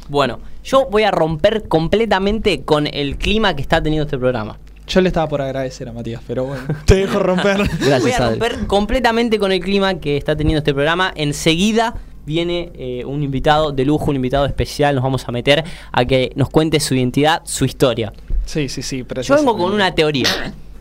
Bueno, 0.08 0.38
yo 0.62 0.86
voy 0.90 1.02
a 1.02 1.10
romper 1.10 1.66
completamente 1.66 2.62
con 2.62 2.86
el 2.86 3.16
clima 3.16 3.56
que 3.56 3.62
está 3.62 3.82
teniendo 3.82 4.04
este 4.04 4.18
programa. 4.18 4.58
Yo 4.86 5.00
le 5.00 5.08
estaba 5.08 5.28
por 5.28 5.42
agradecer 5.42 5.88
a 5.88 5.92
Matías, 5.92 6.20
pero 6.26 6.44
bueno, 6.44 6.62
te 6.84 6.96
dejo 6.96 7.18
romper. 7.18 7.58
Voy 7.80 7.88
Gracias, 7.88 8.20
a 8.20 8.26
Adri. 8.26 8.38
romper 8.38 8.66
completamente 8.66 9.38
con 9.38 9.52
el 9.52 9.60
clima 9.60 9.94
que 9.94 10.16
está 10.16 10.36
teniendo 10.36 10.58
este 10.58 10.72
programa. 10.72 11.12
Enseguida 11.16 11.94
viene 12.24 12.72
eh, 12.74 13.04
un 13.04 13.22
invitado 13.22 13.72
de 13.72 13.84
lujo, 13.84 14.10
un 14.10 14.16
invitado 14.16 14.46
especial. 14.46 14.94
Nos 14.94 15.04
vamos 15.04 15.28
a 15.28 15.32
meter 15.32 15.64
a 15.92 16.04
que 16.04 16.32
nos 16.36 16.50
cuente 16.50 16.80
su 16.80 16.94
identidad, 16.94 17.42
su 17.44 17.64
historia. 17.64 18.12
Sí, 18.44 18.68
sí, 18.68 18.82
sí. 18.82 19.04
Yo 19.22 19.34
vengo 19.34 19.56
con 19.56 19.72
una 19.72 19.94
teoría. 19.94 20.28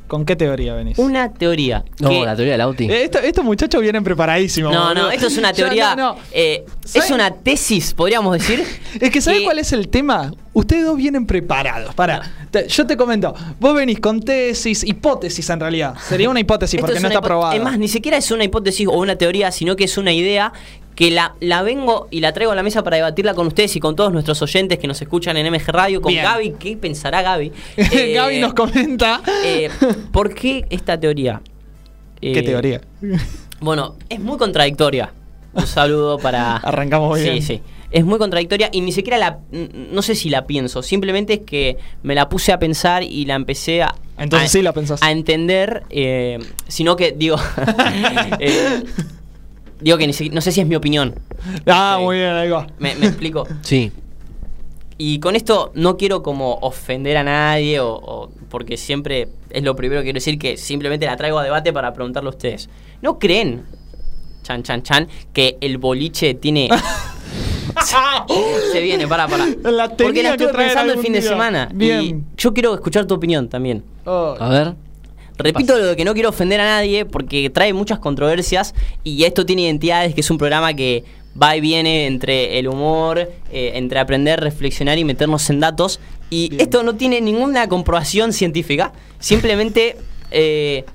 ¿Con 0.07 0.23
qué 0.25 0.35
teoría 0.35 0.73
venís? 0.75 0.97
Una 0.99 1.33
teoría. 1.33 1.83
No, 1.99 2.09
que- 2.09 2.23
la 2.25 2.35
teoría 2.35 2.53
del 2.53 2.61
Auti. 2.61 2.85
Eh, 2.85 3.03
esto- 3.05 3.19
estos 3.19 3.43
muchachos 3.43 3.81
vienen 3.81 4.03
preparadísimos. 4.03 4.71
No, 4.73 4.89
boludo. 4.89 5.03
no, 5.05 5.11
esto 5.11 5.27
es 5.27 5.37
una 5.37 5.51
Yo- 5.53 5.65
teoría. 5.65 5.95
no, 5.95 6.13
no. 6.13 6.19
eh, 6.31 6.63
es 6.93 7.09
una 7.09 7.31
tesis, 7.31 7.93
podríamos 7.93 8.33
decir. 8.37 8.63
Es 9.01 9.09
que 9.09 9.19
¿sabes 9.21 9.41
cuál 9.41 9.59
es 9.59 9.73
el 9.73 9.89
tema? 9.89 10.31
Ustedes 10.53 10.85
dos 10.85 10.95
vienen 10.95 11.25
preparados. 11.25 11.93
Para, 11.95 12.21
te- 12.51 12.67
yo 12.69 12.85
te 12.87 12.95
comento. 12.95 13.33
Vos 13.59 13.75
venís 13.75 13.99
con 13.99 14.21
tesis, 14.21 14.83
hipótesis 14.83 15.49
en 15.49 15.59
realidad. 15.59 15.95
Sería 16.07 16.29
una 16.29 16.39
hipótesis 16.39 16.79
porque 16.79 16.95
es 16.95 17.01
no 17.01 17.09
está 17.09 17.21
probada. 17.21 17.55
Es 17.55 17.61
más, 17.61 17.77
ni 17.77 17.87
siquiera 17.89 18.15
es 18.17 18.31
una 18.31 18.43
hipótesis 18.45 18.87
o 18.87 18.91
una 18.93 19.17
teoría, 19.17 19.51
sino 19.51 19.75
que 19.75 19.83
es 19.83 19.97
una 19.97 20.13
idea 20.13 20.53
que 20.95 21.11
la, 21.11 21.35
la 21.41 21.61
vengo 21.61 22.07
y 22.09 22.21
la 22.21 22.31
traigo 22.33 22.51
a 22.53 22.55
la 22.55 22.63
mesa 22.63 22.83
para 22.83 22.95
debatirla 22.95 23.33
con 23.33 23.47
ustedes 23.47 23.75
y 23.75 23.79
con 23.79 23.95
todos 23.95 24.11
nuestros 24.13 24.41
oyentes 24.41 24.79
que 24.79 24.87
nos 24.87 25.01
escuchan 25.01 25.35
en 25.37 25.51
MG 25.53 25.67
Radio, 25.67 26.01
con 26.01 26.11
Bien. 26.13 26.23
Gaby. 26.23 26.51
¿Qué 26.57 26.77
pensará 26.77 27.21
Gaby? 27.21 27.51
Eh, 27.77 28.13
Gaby 28.13 28.39
nos 28.39 28.53
comenta. 28.53 29.21
eh, 29.43 29.69
¿Por 30.11 30.33
qué 30.33 30.65
esta 30.69 30.99
teoría? 30.99 31.41
¿Qué 32.21 32.39
Eh, 32.39 32.43
teoría? 32.43 32.81
Bueno, 33.59 33.95
es 34.09 34.19
muy 34.19 34.37
contradictoria. 34.37 35.11
Un 35.53 35.67
saludo 35.67 36.17
para. 36.17 36.55
Arrancamos 36.63 37.19
bien. 37.19 37.35
Sí, 37.35 37.41
sí. 37.41 37.61
Es 37.91 38.03
muy 38.03 38.17
contradictoria 38.17 38.69
y 38.71 38.81
ni 38.81 38.91
siquiera 38.91 39.17
la. 39.17 39.39
No 39.51 40.01
sé 40.01 40.15
si 40.15 40.29
la 40.29 40.45
pienso. 40.45 40.81
Simplemente 40.81 41.33
es 41.33 41.39
que 41.41 41.77
me 42.03 42.15
la 42.15 42.27
puse 42.29 42.51
a 42.51 42.59
pensar 42.59 43.03
y 43.03 43.25
la 43.25 43.35
empecé 43.35 43.83
a. 43.83 43.95
Entonces 44.17 44.49
a- 44.49 44.51
sí 44.51 44.61
la 44.61 44.73
pensás. 44.73 45.01
A 45.03 45.11
entender. 45.11 45.83
eh, 45.89 46.39
sino 46.67 46.95
que, 46.95 47.11
digo. 47.13 47.37
eh, 48.39 48.83
digo 49.81 49.97
que 49.97 50.07
ni 50.07 50.13
si- 50.13 50.29
no 50.29 50.41
sé 50.41 50.51
si 50.51 50.61
es 50.61 50.67
mi 50.67 50.75
opinión. 50.75 51.15
Ah, 51.67 51.95
Ok. 51.97 52.03
muy 52.05 52.17
bien, 52.17 52.31
ahí 52.33 52.49
va. 52.49 52.67
¿Me, 52.79 52.95
me 52.95 53.07
explico? 53.07 53.47
Sí. 53.61 53.91
Y 54.97 55.19
con 55.19 55.35
esto 55.35 55.71
no 55.75 55.97
quiero 55.97 56.23
como 56.23 56.53
ofender 56.61 57.17
a 57.17 57.23
nadie 57.23 57.81
o, 57.81 57.89
o- 57.93 58.31
porque 58.49 58.77
siempre 58.77 59.27
es 59.49 59.61
lo 59.63 59.75
primero 59.75 59.99
que 60.01 60.05
quiero 60.05 60.17
decir 60.17 60.39
que 60.39 60.55
simplemente 60.55 61.05
la 61.05 61.17
traigo 61.17 61.37
a 61.39 61.43
debate 61.43 61.73
para 61.73 61.93
preguntarle 61.93 62.27
a 62.29 62.31
ustedes. 62.31 62.69
¿No 63.01 63.19
creen, 63.19 63.63
chan 64.43 64.63
chan 64.63 64.83
chan, 64.83 65.07
que 65.33 65.57
el 65.59 65.77
boliche 65.77 66.33
tiene... 66.35 66.69
Se 68.71 68.79
viene, 68.81 69.07
para, 69.07 69.27
para. 69.27 69.45
La 69.69 69.89
Porque 69.89 70.23
la 70.23 70.31
estuve 70.31 70.51
traer 70.53 70.67
pensando 70.69 70.93
el 70.93 70.99
fin 70.99 71.13
de 71.13 71.21
semana. 71.21 71.69
Bien. 71.73 72.01
Y 72.01 72.15
yo 72.37 72.53
quiero 72.53 72.73
escuchar 72.73 73.05
tu 73.05 73.15
opinión 73.15 73.49
también. 73.49 73.83
Oh. 74.05 74.35
A 74.39 74.49
ver. 74.49 74.75
Repito 75.37 75.77
lo 75.77 75.85
de 75.85 75.95
que 75.95 76.05
no 76.05 76.13
quiero 76.13 76.29
ofender 76.29 76.59
a 76.61 76.65
nadie 76.65 77.05
porque 77.05 77.49
trae 77.49 77.73
muchas 77.73 77.99
controversias 77.99 78.73
y 79.03 79.23
esto 79.23 79.45
tiene 79.45 79.63
identidades 79.63 80.15
que 80.15 80.21
es 80.21 80.31
un 80.31 80.37
programa 80.37 80.73
que 80.73 81.03
va 81.41 81.55
y 81.57 81.61
viene 81.61 82.07
entre 82.07 82.57
el 82.59 82.67
humor, 82.67 83.19
eh, 83.51 83.71
entre 83.75 83.99
aprender, 83.99 84.39
reflexionar 84.39 84.97
y 84.97 85.03
meternos 85.03 85.49
en 85.49 85.59
datos. 85.59 85.99
Y 86.29 86.49
Bien. 86.49 86.61
esto 86.61 86.83
no 86.83 86.95
tiene 86.95 87.19
ninguna 87.21 87.67
comprobación 87.67 88.31
científica, 88.33 88.93
simplemente 89.19 89.97
eh, 90.31 90.85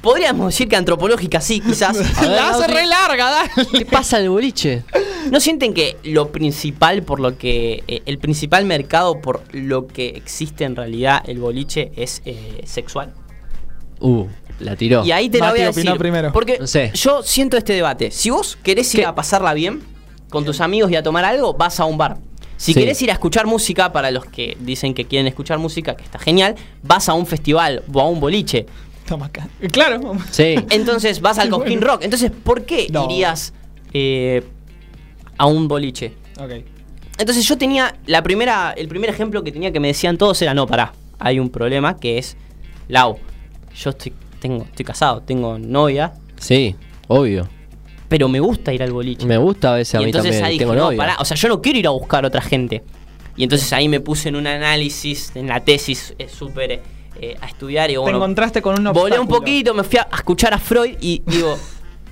podríamos 0.00 0.46
decir 0.46 0.68
que 0.68 0.76
antropológica 0.76 1.40
sí, 1.40 1.60
quizás. 1.60 1.96
Ver, 2.20 2.30
La 2.30 2.50
hace 2.50 2.66
re 2.66 2.86
larga, 2.86 3.30
dale. 3.30 3.68
¿Qué 3.72 3.86
pasa 3.86 4.18
en 4.18 4.24
el 4.24 4.30
boliche? 4.30 4.84
¿No 5.30 5.40
sienten 5.40 5.74
que 5.74 5.96
lo 6.04 6.32
principal 6.32 7.02
por 7.02 7.20
lo 7.20 7.36
que 7.36 7.84
eh, 7.86 8.02
el 8.06 8.18
principal 8.18 8.64
mercado 8.64 9.20
por 9.20 9.42
lo 9.52 9.86
que 9.86 10.08
existe 10.08 10.64
en 10.64 10.76
realidad 10.76 11.22
el 11.26 11.38
boliche 11.38 11.92
es 11.96 12.22
eh, 12.24 12.62
sexual? 12.64 13.12
Uh, 14.00 14.26
la 14.60 14.76
tiró. 14.76 15.04
Y 15.04 15.12
ahí 15.12 15.28
te 15.28 15.38
la 15.38 15.46
Mati, 15.46 15.58
voy 15.58 15.66
a 15.66 15.70
opina 15.70 15.84
decir. 15.92 15.98
primero. 15.98 16.32
Porque 16.32 16.58
No 16.58 16.66
sé. 16.66 16.90
yo 16.94 17.22
siento 17.22 17.56
este 17.56 17.72
debate. 17.74 18.10
Si 18.10 18.30
vos 18.30 18.56
querés 18.62 18.92
ir 18.94 19.00
¿Qué? 19.00 19.06
a 19.06 19.14
pasarla 19.14 19.54
bien 19.54 19.82
con 20.30 20.44
tus 20.44 20.60
amigos 20.60 20.90
y 20.90 20.96
a 20.96 21.02
tomar 21.02 21.24
algo, 21.24 21.54
vas 21.54 21.78
a 21.80 21.84
un 21.84 21.96
bar. 21.98 22.18
Si 22.56 22.72
Sí. 22.74 22.80
querés 22.80 23.00
ir 23.02 23.10
a 23.10 23.12
escuchar 23.12 23.46
música, 23.46 23.92
para 23.92 24.10
los 24.10 24.24
que 24.24 24.56
dicen 24.60 24.92
que 24.94 25.04
quieren 25.04 25.26
escuchar 25.28 25.58
música, 25.58 25.96
que 25.96 26.02
está 26.02 26.18
genial, 26.18 26.56
vas 26.82 27.08
a 27.08 27.14
un 27.14 27.24
festival 27.26 27.84
o 27.92 28.00
a 28.00 28.08
un 28.08 28.18
boliche. 28.18 28.66
Toma 29.06 29.26
acá. 29.26 29.48
Claro. 29.72 30.00
Sí. 30.30 30.56
Entonces 30.70 31.20
vas 31.20 31.38
al 31.38 31.48
Cosquín 31.50 31.78
bueno. 31.78 31.92
Rock. 31.94 32.02
Entonces, 32.04 32.30
¿por 32.30 32.64
qué 32.64 32.88
No. 32.90 33.04
irías 33.04 33.52
eh, 33.92 34.42
a 35.38 35.46
un 35.46 35.68
boliche? 35.68 36.14
Ok. 36.40 36.50
Entonces 37.18 37.46
yo 37.48 37.56
tenía 37.56 37.96
la 38.06 38.22
primera, 38.22 38.72
el 38.76 38.86
primer 38.88 39.08
ejemplo 39.10 39.42
que 39.44 39.50
tenía 39.52 39.72
que 39.72 39.80
me 39.80 39.88
decían 39.88 40.18
todos 40.18 40.40
era 40.42 40.52
no, 40.52 40.66
pará, 40.66 40.92
hay 41.18 41.38
un 41.40 41.48
problema 41.50 41.96
que 41.98 42.18
es 42.18 42.36
Lau. 42.88 43.18
Yo 43.74 43.90
estoy, 43.90 44.12
tengo, 44.40 44.64
estoy 44.64 44.84
casado, 44.84 45.20
tengo 45.22 45.58
novia, 45.58 46.12
Sí, 46.38 46.74
obvio. 47.08 47.48
pero 48.08 48.28
me 48.28 48.40
gusta 48.40 48.72
ir 48.72 48.82
al 48.82 48.92
boliche. 48.92 49.26
Me 49.26 49.36
gusta 49.38 49.72
a 49.72 49.76
veces 49.76 49.94
a 49.94 49.98
y 49.98 50.00
mí 50.00 50.06
entonces 50.06 50.30
también. 50.32 50.44
ahí 50.44 50.52
dije, 50.52 50.64
Tengo 50.64 50.74
no, 50.74 50.84
novia. 50.84 50.96
pará, 50.98 51.16
o 51.20 51.24
sea, 51.24 51.36
yo 51.36 51.48
no 51.48 51.60
quiero 51.60 51.78
ir 51.78 51.86
a 51.86 51.90
buscar 51.90 52.24
otra 52.24 52.40
gente. 52.40 52.82
Y 53.36 53.44
entonces 53.44 53.72
ahí 53.72 53.88
me 53.88 54.00
puse 54.00 54.28
en 54.30 54.36
un 54.36 54.46
análisis, 54.46 55.30
en 55.36 55.46
la 55.48 55.60
tesis, 55.64 56.14
eh, 56.18 56.28
súper 56.28 56.80
eh, 57.20 57.36
a 57.40 57.46
estudiar 57.46 57.88
y 57.90 57.94
Te 57.94 57.98
bueno, 57.98 58.18
encontraste 58.18 58.60
con 58.62 58.78
un 58.78 58.84
volé 58.92 59.14
un 59.14 59.20
obstáculo. 59.26 59.28
poquito, 59.38 59.74
me 59.74 59.84
fui 59.84 59.98
a, 59.98 60.08
a 60.10 60.16
escuchar 60.16 60.52
a 60.54 60.58
Freud 60.58 60.96
y 61.00 61.22
digo, 61.26 61.56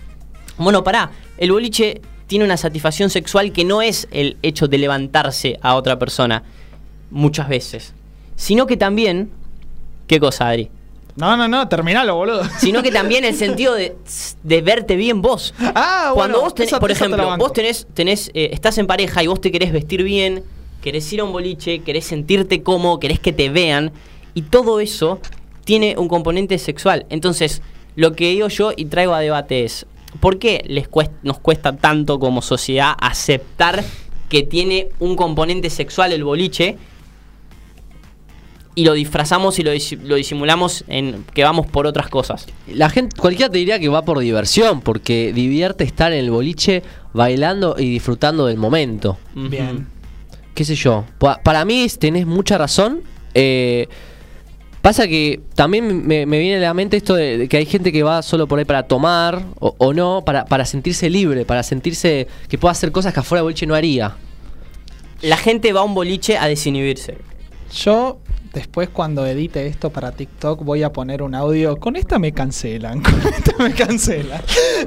bueno, 0.58 0.82
pará, 0.84 1.10
el 1.38 1.50
boliche 1.52 2.00
tiene 2.26 2.44
una 2.44 2.56
satisfacción 2.56 3.10
sexual 3.10 3.52
que 3.52 3.64
no 3.64 3.82
es 3.82 4.08
el 4.10 4.36
hecho 4.42 4.66
de 4.68 4.78
levantarse 4.78 5.58
a 5.62 5.74
otra 5.76 5.98
persona, 5.98 6.42
muchas 7.10 7.48
veces, 7.48 7.94
sino 8.34 8.66
que 8.66 8.76
también, 8.76 9.30
¿qué 10.08 10.18
cosa, 10.18 10.48
Adri? 10.48 10.68
No, 11.16 11.36
no, 11.36 11.48
no, 11.48 11.66
terminalo, 11.68 12.14
boludo. 12.14 12.42
Sino 12.58 12.82
que 12.82 12.90
también 12.92 13.24
el 13.24 13.34
sentido 13.34 13.74
de, 13.74 13.96
de 14.42 14.60
verte 14.62 14.96
bien 14.96 15.22
vos. 15.22 15.54
Ah, 15.60 16.10
Cuando 16.14 16.38
bueno, 16.38 16.40
vos 16.44 16.54
tenés, 16.54 16.68
esa- 16.72 16.80
por 16.80 16.90
esa 16.90 17.04
ejemplo, 17.06 17.36
vos 17.38 17.52
tenés, 17.52 17.86
tenés 17.94 18.30
eh, 18.34 18.50
estás 18.52 18.76
en 18.78 18.86
pareja 18.86 19.22
y 19.22 19.26
vos 19.26 19.40
te 19.40 19.50
querés 19.50 19.72
vestir 19.72 20.02
bien, 20.02 20.42
querés 20.82 21.10
ir 21.12 21.20
a 21.20 21.24
un 21.24 21.32
boliche, 21.32 21.78
querés 21.80 22.04
sentirte 22.04 22.62
cómodo, 22.62 23.00
querés 23.00 23.18
que 23.18 23.32
te 23.32 23.48
vean, 23.48 23.92
y 24.34 24.42
todo 24.42 24.78
eso 24.80 25.18
tiene 25.64 25.96
un 25.98 26.08
componente 26.08 26.58
sexual. 26.58 27.06
Entonces, 27.08 27.62
lo 27.96 28.12
que 28.12 28.28
digo 28.30 28.48
yo 28.48 28.72
y 28.76 28.84
traigo 28.84 29.14
a 29.14 29.20
debate 29.20 29.64
es, 29.64 29.86
¿por 30.20 30.38
qué 30.38 30.62
les 30.68 30.88
cuest- 30.90 31.10
nos 31.22 31.38
cuesta 31.38 31.74
tanto 31.76 32.18
como 32.20 32.42
sociedad 32.42 32.92
aceptar 33.00 33.82
que 34.28 34.42
tiene 34.42 34.88
un 34.98 35.16
componente 35.16 35.70
sexual 35.70 36.12
el 36.12 36.24
boliche? 36.24 36.76
Y 38.78 38.84
lo 38.84 38.92
disfrazamos 38.92 39.58
y 39.58 39.62
lo, 39.62 39.72
disi- 39.72 39.98
lo 40.02 40.14
disimulamos 40.16 40.84
en 40.86 41.24
que 41.34 41.42
vamos 41.42 41.66
por 41.66 41.86
otras 41.86 42.08
cosas. 42.08 42.46
La 42.68 42.90
gente, 42.90 43.16
cualquiera 43.16 43.50
te 43.50 43.56
diría 43.58 43.78
que 43.80 43.88
va 43.88 44.02
por 44.04 44.18
diversión, 44.18 44.82
porque 44.82 45.32
divierte 45.34 45.82
estar 45.82 46.12
en 46.12 46.18
el 46.18 46.30
boliche 46.30 46.82
bailando 47.14 47.76
y 47.78 47.90
disfrutando 47.90 48.46
del 48.46 48.58
momento. 48.58 49.16
Bien. 49.34 49.86
qué 50.54 50.64
sé 50.64 50.74
yo. 50.74 51.04
Pa- 51.18 51.40
para 51.42 51.64
mí 51.64 51.86
tenés 51.98 52.26
mucha 52.26 52.58
razón. 52.58 53.00
Eh, 53.32 53.88
pasa 54.82 55.08
que 55.08 55.40
también 55.54 56.06
me, 56.06 56.26
me 56.26 56.38
viene 56.38 56.58
a 56.58 56.68
la 56.68 56.74
mente 56.74 56.96
esto 56.98 57.14
de, 57.14 57.38
de 57.38 57.48
que 57.48 57.56
hay 57.56 57.66
gente 57.66 57.90
que 57.92 58.02
va 58.02 58.22
solo 58.22 58.46
por 58.46 58.58
ahí 58.58 58.64
para 58.66 58.82
tomar 58.84 59.42
o, 59.58 59.74
o 59.78 59.92
no, 59.94 60.22
para, 60.24 60.44
para 60.44 60.64
sentirse 60.66 61.08
libre, 61.10 61.44
para 61.46 61.62
sentirse 61.62 62.28
que 62.48 62.56
pueda 62.58 62.72
hacer 62.72 62.92
cosas 62.92 63.12
que 63.14 63.20
afuera 63.20 63.40
del 63.40 63.44
boliche 63.46 63.66
no 63.66 63.74
haría. 63.74 64.16
La 65.22 65.38
gente 65.38 65.72
va 65.72 65.80
a 65.80 65.84
un 65.84 65.94
boliche 65.94 66.36
a 66.36 66.46
desinhibirse. 66.46 67.16
Yo 67.74 68.18
después 68.56 68.88
cuando 68.88 69.24
edite 69.26 69.66
esto 69.66 69.90
para 69.90 70.12
TikTok 70.12 70.64
voy 70.64 70.82
a 70.82 70.90
poner 70.92 71.22
un 71.22 71.34
audio. 71.34 71.76
Con 71.76 71.94
esta 71.94 72.18
me 72.18 72.32
cancelan, 72.32 73.00
con 73.02 73.14
esta 73.20 73.62
me 73.62 73.72
cancelan. 73.72 74.40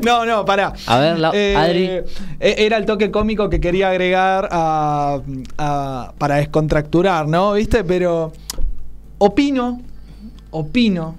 No, 0.04 0.26
no, 0.26 0.44
pará. 0.44 0.74
A 0.88 1.00
ver, 1.00 1.20
la- 1.20 1.30
Adri. 1.30 1.86
eh, 1.86 2.06
Era 2.40 2.78
el 2.78 2.86
toque 2.86 3.12
cómico 3.12 3.50
que 3.50 3.60
quería 3.62 3.90
agregar 3.92 4.50
a- 4.52 5.22
a- 5.58 6.14
para 6.18 6.36
descontracturar, 6.36 7.28
¿no? 7.28 7.54
¿Viste? 7.54 7.84
Pero 7.84 8.34
opino, 9.20 9.82
opino 10.52 11.16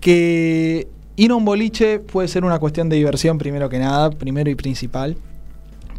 que 0.00 0.88
ir 1.16 1.30
a 1.30 1.34
un 1.34 1.44
boliche 1.44 1.98
puede 1.98 2.28
ser 2.28 2.44
una 2.44 2.58
cuestión 2.58 2.88
de 2.88 2.96
diversión 2.96 3.38
primero 3.38 3.68
que 3.68 3.78
nada, 3.78 4.10
primero 4.10 4.50
y 4.50 4.54
principal. 4.54 5.16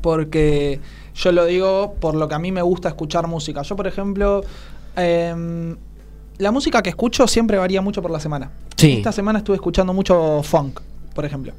Porque 0.01 0.79
yo 1.15 1.31
lo 1.31 1.45
digo 1.45 1.95
por 1.99 2.15
lo 2.15 2.27
que 2.27 2.35
a 2.35 2.39
mí 2.39 2.51
me 2.51 2.61
gusta 2.61 2.89
escuchar 2.89 3.27
música. 3.27 3.63
Yo, 3.63 3.75
por 3.75 3.87
ejemplo, 3.87 4.43
em, 4.97 5.75
la 6.38 6.51
música 6.51 6.81
que 6.81 6.89
escucho 6.89 7.27
siempre 7.27 7.57
varía 7.57 7.81
mucho 7.81 8.01
por 8.01 8.12
la 8.12 8.19
semana. 8.19 8.51
Sí. 8.75 8.93
Esta 8.93 9.12
semana 9.12 9.39
estuve 9.39 9.55
escuchando 9.55 9.93
mucho 9.93 10.41
funk, 10.43 10.81
por 11.13 11.25
ejemplo. 11.25 11.53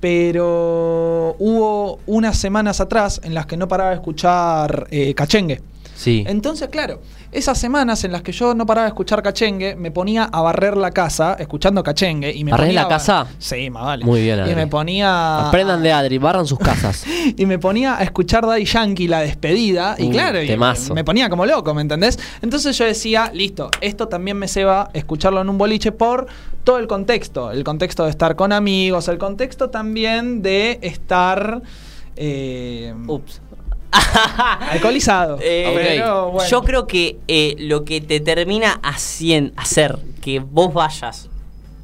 Pero 0.00 1.36
hubo 1.38 2.00
unas 2.06 2.36
semanas 2.36 2.80
atrás 2.80 3.20
en 3.22 3.34
las 3.34 3.46
que 3.46 3.56
no 3.56 3.68
paraba 3.68 3.90
de 3.90 3.96
escuchar 3.96 4.88
eh, 4.90 5.14
cachengue. 5.14 5.60
Sí. 6.02 6.24
Entonces, 6.26 6.68
claro, 6.68 7.00
esas 7.30 7.56
semanas 7.58 8.02
en 8.02 8.10
las 8.10 8.22
que 8.22 8.32
yo 8.32 8.54
no 8.54 8.66
paraba 8.66 8.86
de 8.86 8.88
escuchar 8.88 9.22
cachengue, 9.22 9.76
me 9.76 9.92
ponía 9.92 10.24
a 10.24 10.40
barrer 10.42 10.76
la 10.76 10.90
casa 10.90 11.36
escuchando 11.38 11.82
cachengue. 11.84 12.32
Y 12.34 12.42
me 12.42 12.50
¿Barrés 12.50 12.66
ponía 12.70 12.80
la 12.80 12.86
a- 12.86 12.90
casa? 12.90 13.26
Sí, 13.38 13.70
más 13.70 13.84
vale. 13.84 14.04
Muy 14.04 14.20
bien, 14.22 14.38
Y 14.38 14.40
Adri. 14.42 14.54
me 14.56 14.66
ponía. 14.66 15.46
Aprendan 15.48 15.80
de 15.82 15.92
Adri, 15.92 16.18
barran 16.18 16.46
sus 16.46 16.58
casas. 16.58 17.04
Y 17.36 17.46
me 17.46 17.58
ponía 17.60 17.96
a 17.98 18.02
escuchar 18.02 18.44
Daddy 18.46 18.64
Yankee 18.64 19.06
la 19.06 19.20
despedida. 19.20 19.94
y 19.98 20.06
Uh, 20.06 20.10
claro, 20.10 20.42
y 20.42 20.56
me 20.94 21.04
ponía 21.04 21.28
como 21.30 21.46
loco, 21.46 21.72
¿me 21.72 21.82
entendés? 21.82 22.18
Entonces 22.42 22.76
yo 22.76 22.84
decía, 22.84 23.30
listo, 23.32 23.70
esto 23.80 24.08
también 24.08 24.36
me 24.38 24.48
ceba 24.48 24.90
escucharlo 24.92 25.40
en 25.40 25.48
un 25.48 25.56
boliche 25.56 25.92
por 25.92 26.26
todo 26.64 26.78
el 26.78 26.88
contexto. 26.88 27.52
El 27.52 27.62
contexto 27.62 28.04
de 28.04 28.10
estar 28.10 28.34
con 28.34 28.52
amigos, 28.52 29.06
el 29.06 29.18
contexto 29.18 29.70
también 29.70 30.42
de 30.42 30.80
estar. 30.82 31.62
eh, 32.16 32.92
Ups. 33.06 33.40
alcoholizado. 34.70 35.38
Eh, 35.40 35.72
Pero, 35.74 36.30
bueno. 36.30 36.48
Yo 36.50 36.62
creo 36.62 36.86
que 36.86 37.18
eh, 37.28 37.54
lo 37.58 37.84
que 37.84 38.00
te 38.00 38.20
termina 38.20 38.80
hacien- 38.82 39.52
hacer 39.56 39.98
que 40.20 40.40
vos 40.40 40.72
vayas 40.72 41.28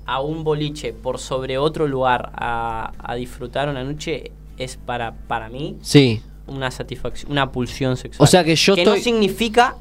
a 0.07 0.21
un 0.21 0.42
boliche 0.44 0.92
por 0.92 1.18
sobre 1.18 1.59
otro 1.59 1.87
lugar 1.87 2.31
a, 2.35 2.92
a 2.99 3.14
disfrutar 3.14 3.68
una 3.68 3.85
noche 3.85 4.33
es 4.57 4.77
para, 4.77 5.12
para 5.12 5.49
mí 5.49 5.77
Sí. 5.83 6.23
una 6.47 6.71
satisfacción, 6.71 7.31
una 7.31 7.51
pulsión 7.53 7.97
sexual. 7.97 8.25
O 8.25 8.27
sea 8.31 8.42
que 8.42 8.57
yo 8.57 8.75
que 8.75 8.83
estoy- 8.83 8.99
no 8.99 9.05
significa 9.05 9.77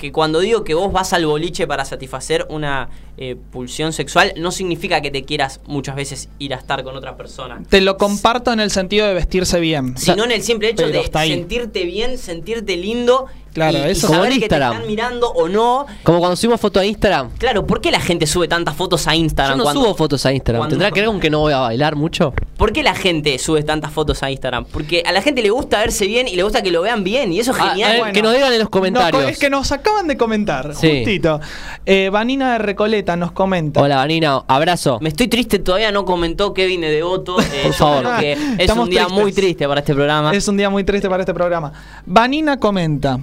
que 0.00 0.12
cuando 0.12 0.40
digo 0.40 0.64
que 0.64 0.72
vos 0.72 0.90
vas 0.90 1.12
al 1.12 1.26
boliche 1.26 1.66
para 1.66 1.84
satisfacer 1.84 2.46
una 2.48 2.88
eh, 3.18 3.36
pulsión 3.52 3.92
sexual, 3.92 4.32
no 4.38 4.50
significa 4.50 5.02
que 5.02 5.10
te 5.10 5.24
quieras 5.24 5.60
muchas 5.66 5.94
veces 5.94 6.30
ir 6.38 6.54
a 6.54 6.56
estar 6.56 6.82
con 6.84 6.96
otra 6.96 7.18
persona. 7.18 7.62
Te 7.68 7.82
lo 7.82 7.98
comparto 7.98 8.50
en 8.50 8.60
el 8.60 8.70
sentido 8.70 9.06
de 9.06 9.12
vestirse 9.12 9.60
bien. 9.60 9.98
Sino 9.98 10.24
en 10.24 10.32
el 10.32 10.42
simple 10.42 10.70
hecho 10.70 10.88
de 10.88 11.04
sentirte 11.04 11.84
bien, 11.84 12.16
sentirte 12.16 12.78
lindo 12.78 13.26
Claro, 13.52 13.78
y, 13.78 13.80
y 13.80 13.90
eso- 13.90 14.06
Como 14.06 14.20
saber 14.20 14.32
en 14.32 14.40
que 14.40 14.48
te 14.48 14.54
están 14.54 14.86
mirando 14.86 15.28
o 15.30 15.48
no. 15.48 15.86
Como 16.02 16.18
cuando 16.20 16.36
subimos 16.36 16.60
foto 16.60 16.78
a 16.80 16.84
Instagram. 16.86 17.30
Claro, 17.38 17.66
¿por 17.66 17.80
qué 17.80 17.90
la 17.90 18.00
gente 18.00 18.26
sube 18.26 18.46
tantas 18.48 18.76
fotos 18.76 19.06
a 19.08 19.16
Instagram? 19.16 19.54
Yo 19.54 19.58
no 19.58 19.64
cuando- 19.64 19.82
subo 19.82 19.94
fotos 19.94 20.24
a 20.26 20.32
Instagram. 20.32 20.60
cuando- 20.60 20.74
¿Tendrá 20.74 20.90
que 20.92 21.00
ver 21.00 21.08
con 21.08 21.20
que 21.20 21.30
no 21.30 21.40
voy 21.40 21.52
a 21.52 21.58
bailar 21.58 21.96
mucho? 21.96 22.32
¿Por 22.56 22.72
qué 22.72 22.82
la 22.82 22.94
gente 22.94 23.38
sube 23.38 23.62
tantas 23.62 23.90
fotos 23.92 24.22
a 24.22 24.30
Instagram? 24.30 24.66
Porque 24.66 25.02
a 25.06 25.12
la 25.12 25.22
gente 25.22 25.42
le 25.42 25.50
gusta 25.50 25.78
verse 25.80 26.06
bien 26.06 26.28
y 26.28 26.36
le 26.36 26.42
gusta 26.42 26.62
que 26.62 26.70
lo 26.70 26.82
vean 26.82 27.02
bien 27.04 27.32
y 27.32 27.40
eso 27.40 27.52
es 27.52 27.58
Ah, 27.60 27.70
genial. 27.70 27.88
a 27.88 27.92
ver, 27.92 28.00
Bueno. 28.00 28.14
que 28.14 28.22
nos 28.22 28.34
digan 28.34 28.52
en 28.52 28.58
los 28.58 28.68
comentarios. 28.68 29.22
No, 29.22 29.28
es 29.28 29.38
que 29.38 29.50
nos 29.50 29.72
acaban 29.72 30.06
de 30.06 30.16
comentar, 30.16 30.74
Sí. 30.74 30.98
justito. 30.98 31.40
Eh, 31.86 32.08
Vanina 32.12 32.52
de 32.52 32.58
Recoleta 32.58 33.16
nos 33.16 33.32
comenta. 33.32 33.80
Hola, 33.82 33.96
Vanina. 33.96 34.42
Abrazo. 34.46 34.98
Me 35.00 35.08
estoy 35.08 35.28
triste, 35.28 35.58
todavía 35.58 35.90
no 35.90 36.04
comentó 36.04 36.54
Kevin 36.54 36.82
de 36.82 36.90
Devoto. 36.90 37.36
Eh, 37.52 37.62
Por 37.64 37.72
favor. 37.74 38.20
que 38.20 38.32
es 38.32 38.38
Estamos 38.58 38.84
un 38.84 38.90
día 38.90 39.04
tristes. 39.06 39.22
muy 39.22 39.32
triste 39.32 39.66
para 39.66 39.80
este 39.80 39.94
programa. 39.94 40.32
Es 40.32 40.46
un 40.46 40.56
día 40.56 40.70
muy 40.70 40.84
triste 40.84 41.08
para 41.08 41.22
este 41.22 41.34
programa. 41.34 41.72
Vanina 42.06 42.58
comenta. 42.60 43.18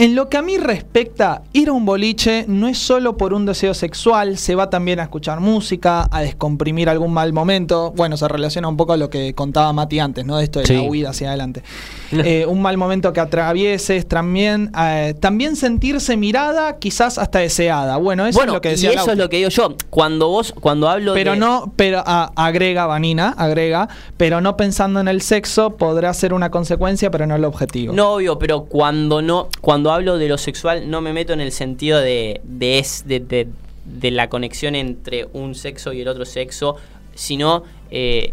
En 0.00 0.14
lo 0.14 0.28
que 0.28 0.36
a 0.36 0.42
mí 0.42 0.58
respecta, 0.58 1.42
ir 1.52 1.70
a 1.70 1.72
un 1.72 1.84
boliche 1.84 2.44
no 2.46 2.68
es 2.68 2.78
solo 2.78 3.16
por 3.16 3.34
un 3.34 3.44
deseo 3.46 3.74
sexual, 3.74 4.38
se 4.38 4.54
va 4.54 4.70
también 4.70 5.00
a 5.00 5.02
escuchar 5.02 5.40
música, 5.40 6.06
a 6.12 6.20
descomprimir 6.20 6.88
algún 6.88 7.12
mal 7.12 7.32
momento. 7.32 7.92
Bueno, 7.96 8.16
se 8.16 8.28
relaciona 8.28 8.68
un 8.68 8.76
poco 8.76 8.92
a 8.92 8.96
lo 8.96 9.10
que 9.10 9.34
contaba 9.34 9.72
Mati 9.72 9.98
antes, 9.98 10.24
¿no? 10.24 10.36
De 10.36 10.44
esto 10.44 10.60
de 10.60 10.66
Sí. 10.66 10.74
la 10.74 10.82
huida 10.82 11.10
hacia 11.10 11.30
adelante. 11.30 11.64
Eh, 12.10 12.46
un 12.46 12.62
mal 12.62 12.78
momento 12.78 13.12
que 13.12 13.20
atravieses, 13.20 14.08
también, 14.08 14.70
eh, 14.80 15.14
también 15.20 15.56
sentirse 15.56 16.16
mirada, 16.16 16.78
quizás 16.78 17.18
hasta 17.18 17.40
deseada. 17.40 17.98
Bueno, 17.98 18.24
eso 18.26 18.38
bueno, 18.38 18.52
es 18.52 18.56
lo 18.56 18.60
que 18.62 18.68
y 18.68 18.70
decía 18.72 18.90
eso 18.90 18.96
Lauti. 18.98 19.10
es 19.12 19.18
lo 19.18 19.28
que 19.28 19.36
digo 19.36 19.48
yo. 19.50 19.74
Cuando 19.90 20.28
vos, 20.28 20.54
cuando 20.58 20.88
hablo 20.88 21.12
Pero 21.12 21.32
de. 21.32 21.38
no, 21.38 21.70
pero 21.76 22.02
ah, 22.06 22.32
agrega 22.34 22.86
Vanina, 22.86 23.34
agrega, 23.36 23.88
pero 24.16 24.40
no 24.40 24.56
pensando 24.56 25.00
en 25.00 25.08
el 25.08 25.20
sexo 25.20 25.76
podrá 25.76 26.14
ser 26.14 26.32
una 26.32 26.50
consecuencia, 26.50 27.10
pero 27.10 27.26
no 27.26 27.34
el 27.36 27.44
objetivo. 27.44 27.92
No, 27.92 28.12
obvio, 28.14 28.38
pero 28.38 28.64
cuando 28.64 29.20
no, 29.20 29.48
cuando 29.60 29.87
hablo 29.92 30.18
de 30.18 30.28
lo 30.28 30.38
sexual, 30.38 30.90
no 30.90 31.00
me 31.00 31.12
meto 31.12 31.32
en 31.32 31.40
el 31.40 31.52
sentido 31.52 31.98
de, 32.00 32.40
de, 32.44 32.78
es- 32.78 33.04
de, 33.06 33.20
de- 33.20 33.48
de 33.84 34.10
la 34.10 34.28
conexión 34.28 34.74
entre 34.74 35.26
un 35.32 35.54
sexo 35.54 35.92
y 35.92 36.00
el 36.02 36.08
otro 36.08 36.24
sexo, 36.26 36.76
sino 37.14 37.62
eh, 37.90 38.32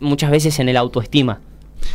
muchas 0.00 0.30
veces 0.30 0.58
en 0.58 0.68
el 0.68 0.76
autoestima. 0.76 1.40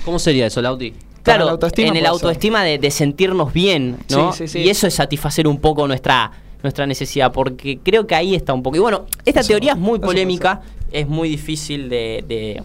¿Cómo 0.06 0.19
sería 0.19 0.45
eso, 0.47 0.62
Lauti? 0.62 0.93
Claro, 1.23 1.45
la 1.45 1.52
autoestima 1.52 1.89
en 1.89 1.97
el 1.97 2.06
autoestima 2.06 2.63
de, 2.63 2.78
de 2.78 2.89
sentirnos 2.91 3.52
bien, 3.52 3.97
¿no? 4.10 4.32
Sí, 4.32 4.47
sí, 4.47 4.47
sí. 4.47 4.60
Y 4.60 4.69
eso 4.69 4.88
es 4.88 4.93
satisfacer 4.93 5.45
un 5.47 5.60
poco 5.60 5.86
nuestra, 5.86 6.32
nuestra 6.63 6.86
necesidad, 6.88 7.34
porque 7.34 7.80
creo 7.84 8.08
que 8.08 8.15
ahí 8.15 8.34
está 8.34 8.54
un 8.54 8.63
poco. 8.63 8.78
Y 8.78 8.80
bueno, 8.80 9.06
esta 9.26 9.41
Eso- 9.41 9.50
teoría 9.50 9.73
es 9.73 9.78
muy 9.78 10.00
polémica, 10.00 10.62
es 10.91 11.06
muy 11.08 11.28
difícil 11.28 11.89
de, 11.89 12.23
de- 12.26 12.63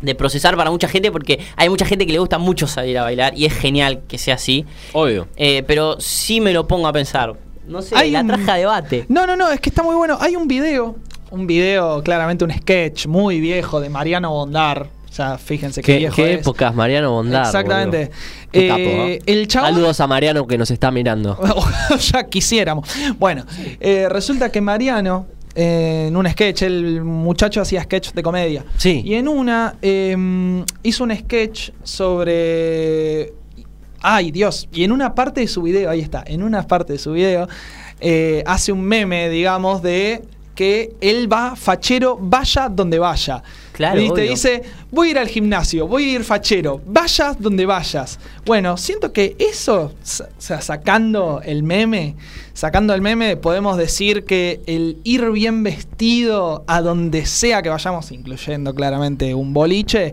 de 0.00 0.14
procesar 0.14 0.56
para 0.56 0.70
mucha 0.70 0.88
gente, 0.88 1.10
porque 1.12 1.38
hay 1.56 1.68
mucha 1.68 1.84
gente 1.84 2.06
que 2.06 2.12
le 2.12 2.18
gusta 2.18 2.38
mucho 2.38 2.66
salir 2.66 2.98
a 2.98 3.02
bailar 3.02 3.36
y 3.36 3.44
es 3.46 3.52
genial 3.52 4.00
que 4.08 4.18
sea 4.18 4.34
así. 4.36 4.64
Obvio. 4.92 5.28
Eh, 5.36 5.62
pero 5.66 6.00
sí 6.00 6.40
me 6.40 6.52
lo 6.52 6.66
pongo 6.66 6.86
a 6.88 6.92
pensar. 6.92 7.34
No 7.66 7.82
sé, 7.82 7.94
Hay 7.96 8.10
la 8.10 8.20
un- 8.22 8.26
traje 8.28 8.50
a 8.50 8.54
debate. 8.56 9.04
No, 9.08 9.26
no, 9.26 9.36
no, 9.36 9.50
es 9.50 9.60
que 9.60 9.68
está 9.68 9.82
muy 9.82 9.94
bueno. 9.94 10.16
Hay 10.20 10.34
un 10.36 10.48
video, 10.48 10.96
un 11.30 11.46
video, 11.46 12.02
claramente 12.02 12.44
un 12.44 12.50
sketch 12.52 13.06
muy 13.06 13.40
viejo 13.40 13.80
de 13.80 13.88
Mariano 13.90 14.30
Bondar. 14.30 14.88
O 15.08 15.12
sea, 15.12 15.38
fíjense 15.38 15.82
qué, 15.82 15.92
¿Qué, 15.94 15.98
viejo 15.98 16.16
qué 16.16 16.34
es. 16.34 16.40
épocas, 16.40 16.74
Mariano 16.74 17.10
Bondar? 17.10 17.44
Exactamente. 17.44 18.08
capo, 18.08 18.16
Eh, 18.52 19.18
¿no? 19.26 19.32
el 19.32 19.48
chabón- 19.48 19.70
Saludos 19.74 20.00
a 20.00 20.06
Mariano 20.06 20.46
que 20.46 20.56
nos 20.56 20.70
está 20.70 20.90
mirando. 20.90 21.36
ya 22.12 22.24
quisiéramos. 22.24 22.88
Bueno, 23.18 23.44
eh, 23.80 24.06
resulta 24.08 24.50
que 24.50 24.60
Mariano, 24.60 25.26
eh, 25.54 26.06
en 26.08 26.16
un 26.16 26.28
sketch, 26.28 26.62
el 26.62 27.02
muchacho 27.02 27.60
hacía 27.60 27.82
sketch 27.82 28.12
de 28.12 28.22
comedia. 28.22 28.64
Sí. 28.76 29.02
Y 29.04 29.14
en 29.14 29.28
una 29.28 29.76
eh, 29.82 30.64
hizo 30.82 31.04
un 31.04 31.16
sketch 31.16 31.70
sobre. 31.82 33.32
Ay, 34.02 34.30
Dios. 34.30 34.68
Y 34.72 34.84
en 34.84 34.92
una 34.92 35.14
parte 35.14 35.40
de 35.40 35.48
su 35.48 35.62
video, 35.62 35.90
ahí 35.90 36.00
está, 36.00 36.22
en 36.26 36.42
una 36.42 36.66
parte 36.66 36.94
de 36.94 36.98
su 36.98 37.12
video, 37.12 37.48
eh, 38.00 38.42
hace 38.46 38.72
un 38.72 38.82
meme, 38.82 39.28
digamos, 39.28 39.82
de 39.82 40.22
que 40.54 40.94
él 41.00 41.30
va 41.30 41.56
fachero, 41.56 42.18
vaya 42.20 42.68
donde 42.68 42.98
vaya. 42.98 43.42
Claro, 43.80 43.98
¿Viste? 43.98 44.12
obvio. 44.20 44.30
Dice, 44.30 44.62
voy 44.90 45.08
a 45.08 45.10
ir 45.12 45.18
al 45.18 45.28
gimnasio, 45.28 45.86
voy 45.88 46.04
a 46.04 46.12
ir 46.16 46.24
fachero, 46.24 46.80
vayas 46.86 47.40
donde 47.40 47.64
vayas. 47.66 48.18
Bueno, 48.44 48.76
siento 48.76 49.12
que 49.12 49.36
eso, 49.38 49.92
sa- 50.02 50.24
o 50.36 50.40
sea, 50.40 50.60
sacando 50.60 51.40
el 51.44 51.62
meme, 51.62 52.14
sacando 52.52 52.92
el 52.92 53.00
meme, 53.00 53.36
podemos 53.38 53.78
decir 53.78 54.24
que 54.24 54.60
el 54.66 54.98
ir 55.04 55.30
bien 55.30 55.62
vestido 55.62 56.62
a 56.66 56.82
donde 56.82 57.24
sea 57.24 57.62
que 57.62 57.70
vayamos, 57.70 58.12
incluyendo 58.12 58.74
claramente 58.74 59.34
un 59.34 59.54
boliche, 59.54 60.12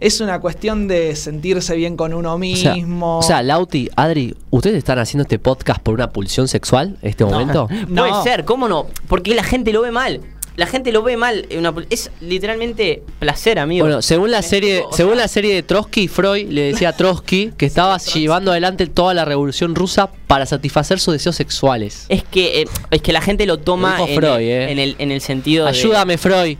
es 0.00 0.20
una 0.20 0.40
cuestión 0.40 0.86
de 0.88 1.16
sentirse 1.16 1.74
bien 1.74 1.96
con 1.96 2.12
uno 2.12 2.34
O 2.34 2.56
sea, 2.56 2.74
mismo. 2.74 3.18
o 3.18 3.22
sea, 3.22 3.42
Lauti, 3.42 3.88
Adri, 3.96 4.34
¿ustedes 4.50 4.76
están 4.76 4.98
haciendo 4.98 5.22
este 5.22 5.38
podcast 5.38 5.80
por 5.80 5.94
una 5.94 6.10
pulsión 6.10 6.48
sexual 6.48 6.98
en 7.00 7.08
este 7.08 7.24
momento? 7.24 7.68
No. 7.88 8.06
Puede 8.06 8.22
ser, 8.24 8.44
¿cómo 8.44 8.68
no? 8.68 8.86
Porque 9.08 9.34
la 9.34 9.42
gente 9.42 9.72
lo 9.72 9.80
ve 9.82 9.90
mal. 9.90 10.20
La 10.56 10.66
gente 10.66 10.90
lo 10.90 11.02
ve 11.02 11.16
mal. 11.16 11.46
una 11.56 11.74
es 11.90 12.10
literalmente 12.20 13.02
placer, 13.18 13.58
amigo. 13.58 13.84
Bueno, 13.84 14.00
según 14.02 14.30
la 14.30 14.40
serie, 14.42 14.84
según 14.92 15.18
la 15.18 15.28
serie 15.28 15.54
de 15.54 15.62
Trotsky, 15.62 16.08
Freud 16.08 16.48
le 16.50 16.62
decía 16.72 16.90
a 16.90 16.92
Trotsky 16.96 17.52
que 17.56 17.66
estaba 17.66 17.98
llevando 17.98 18.50
adelante 18.52 18.86
toda 18.86 19.12
la 19.14 19.24
revolución 19.24 19.74
rusa 19.74 20.10
para 20.26 20.46
satisfacer 20.46 20.98
sus 20.98 21.12
deseos 21.12 21.36
sexuales. 21.36 22.06
Es 22.08 22.24
que, 22.24 22.62
eh, 22.62 22.64
es 22.90 23.02
que 23.02 23.12
la 23.12 23.20
gente 23.20 23.44
lo 23.46 23.58
toma 23.58 23.98
Lo 23.98 24.06
en, 24.08 24.14
Freud, 24.16 24.36
el, 24.36 24.42
eh. 24.42 24.72
en, 24.72 24.78
el, 24.78 24.96
en 24.98 25.12
el 25.12 25.20
sentido 25.20 25.64
de- 25.64 25.70
Ayúdame, 25.70 26.16
Freud. 26.18 26.56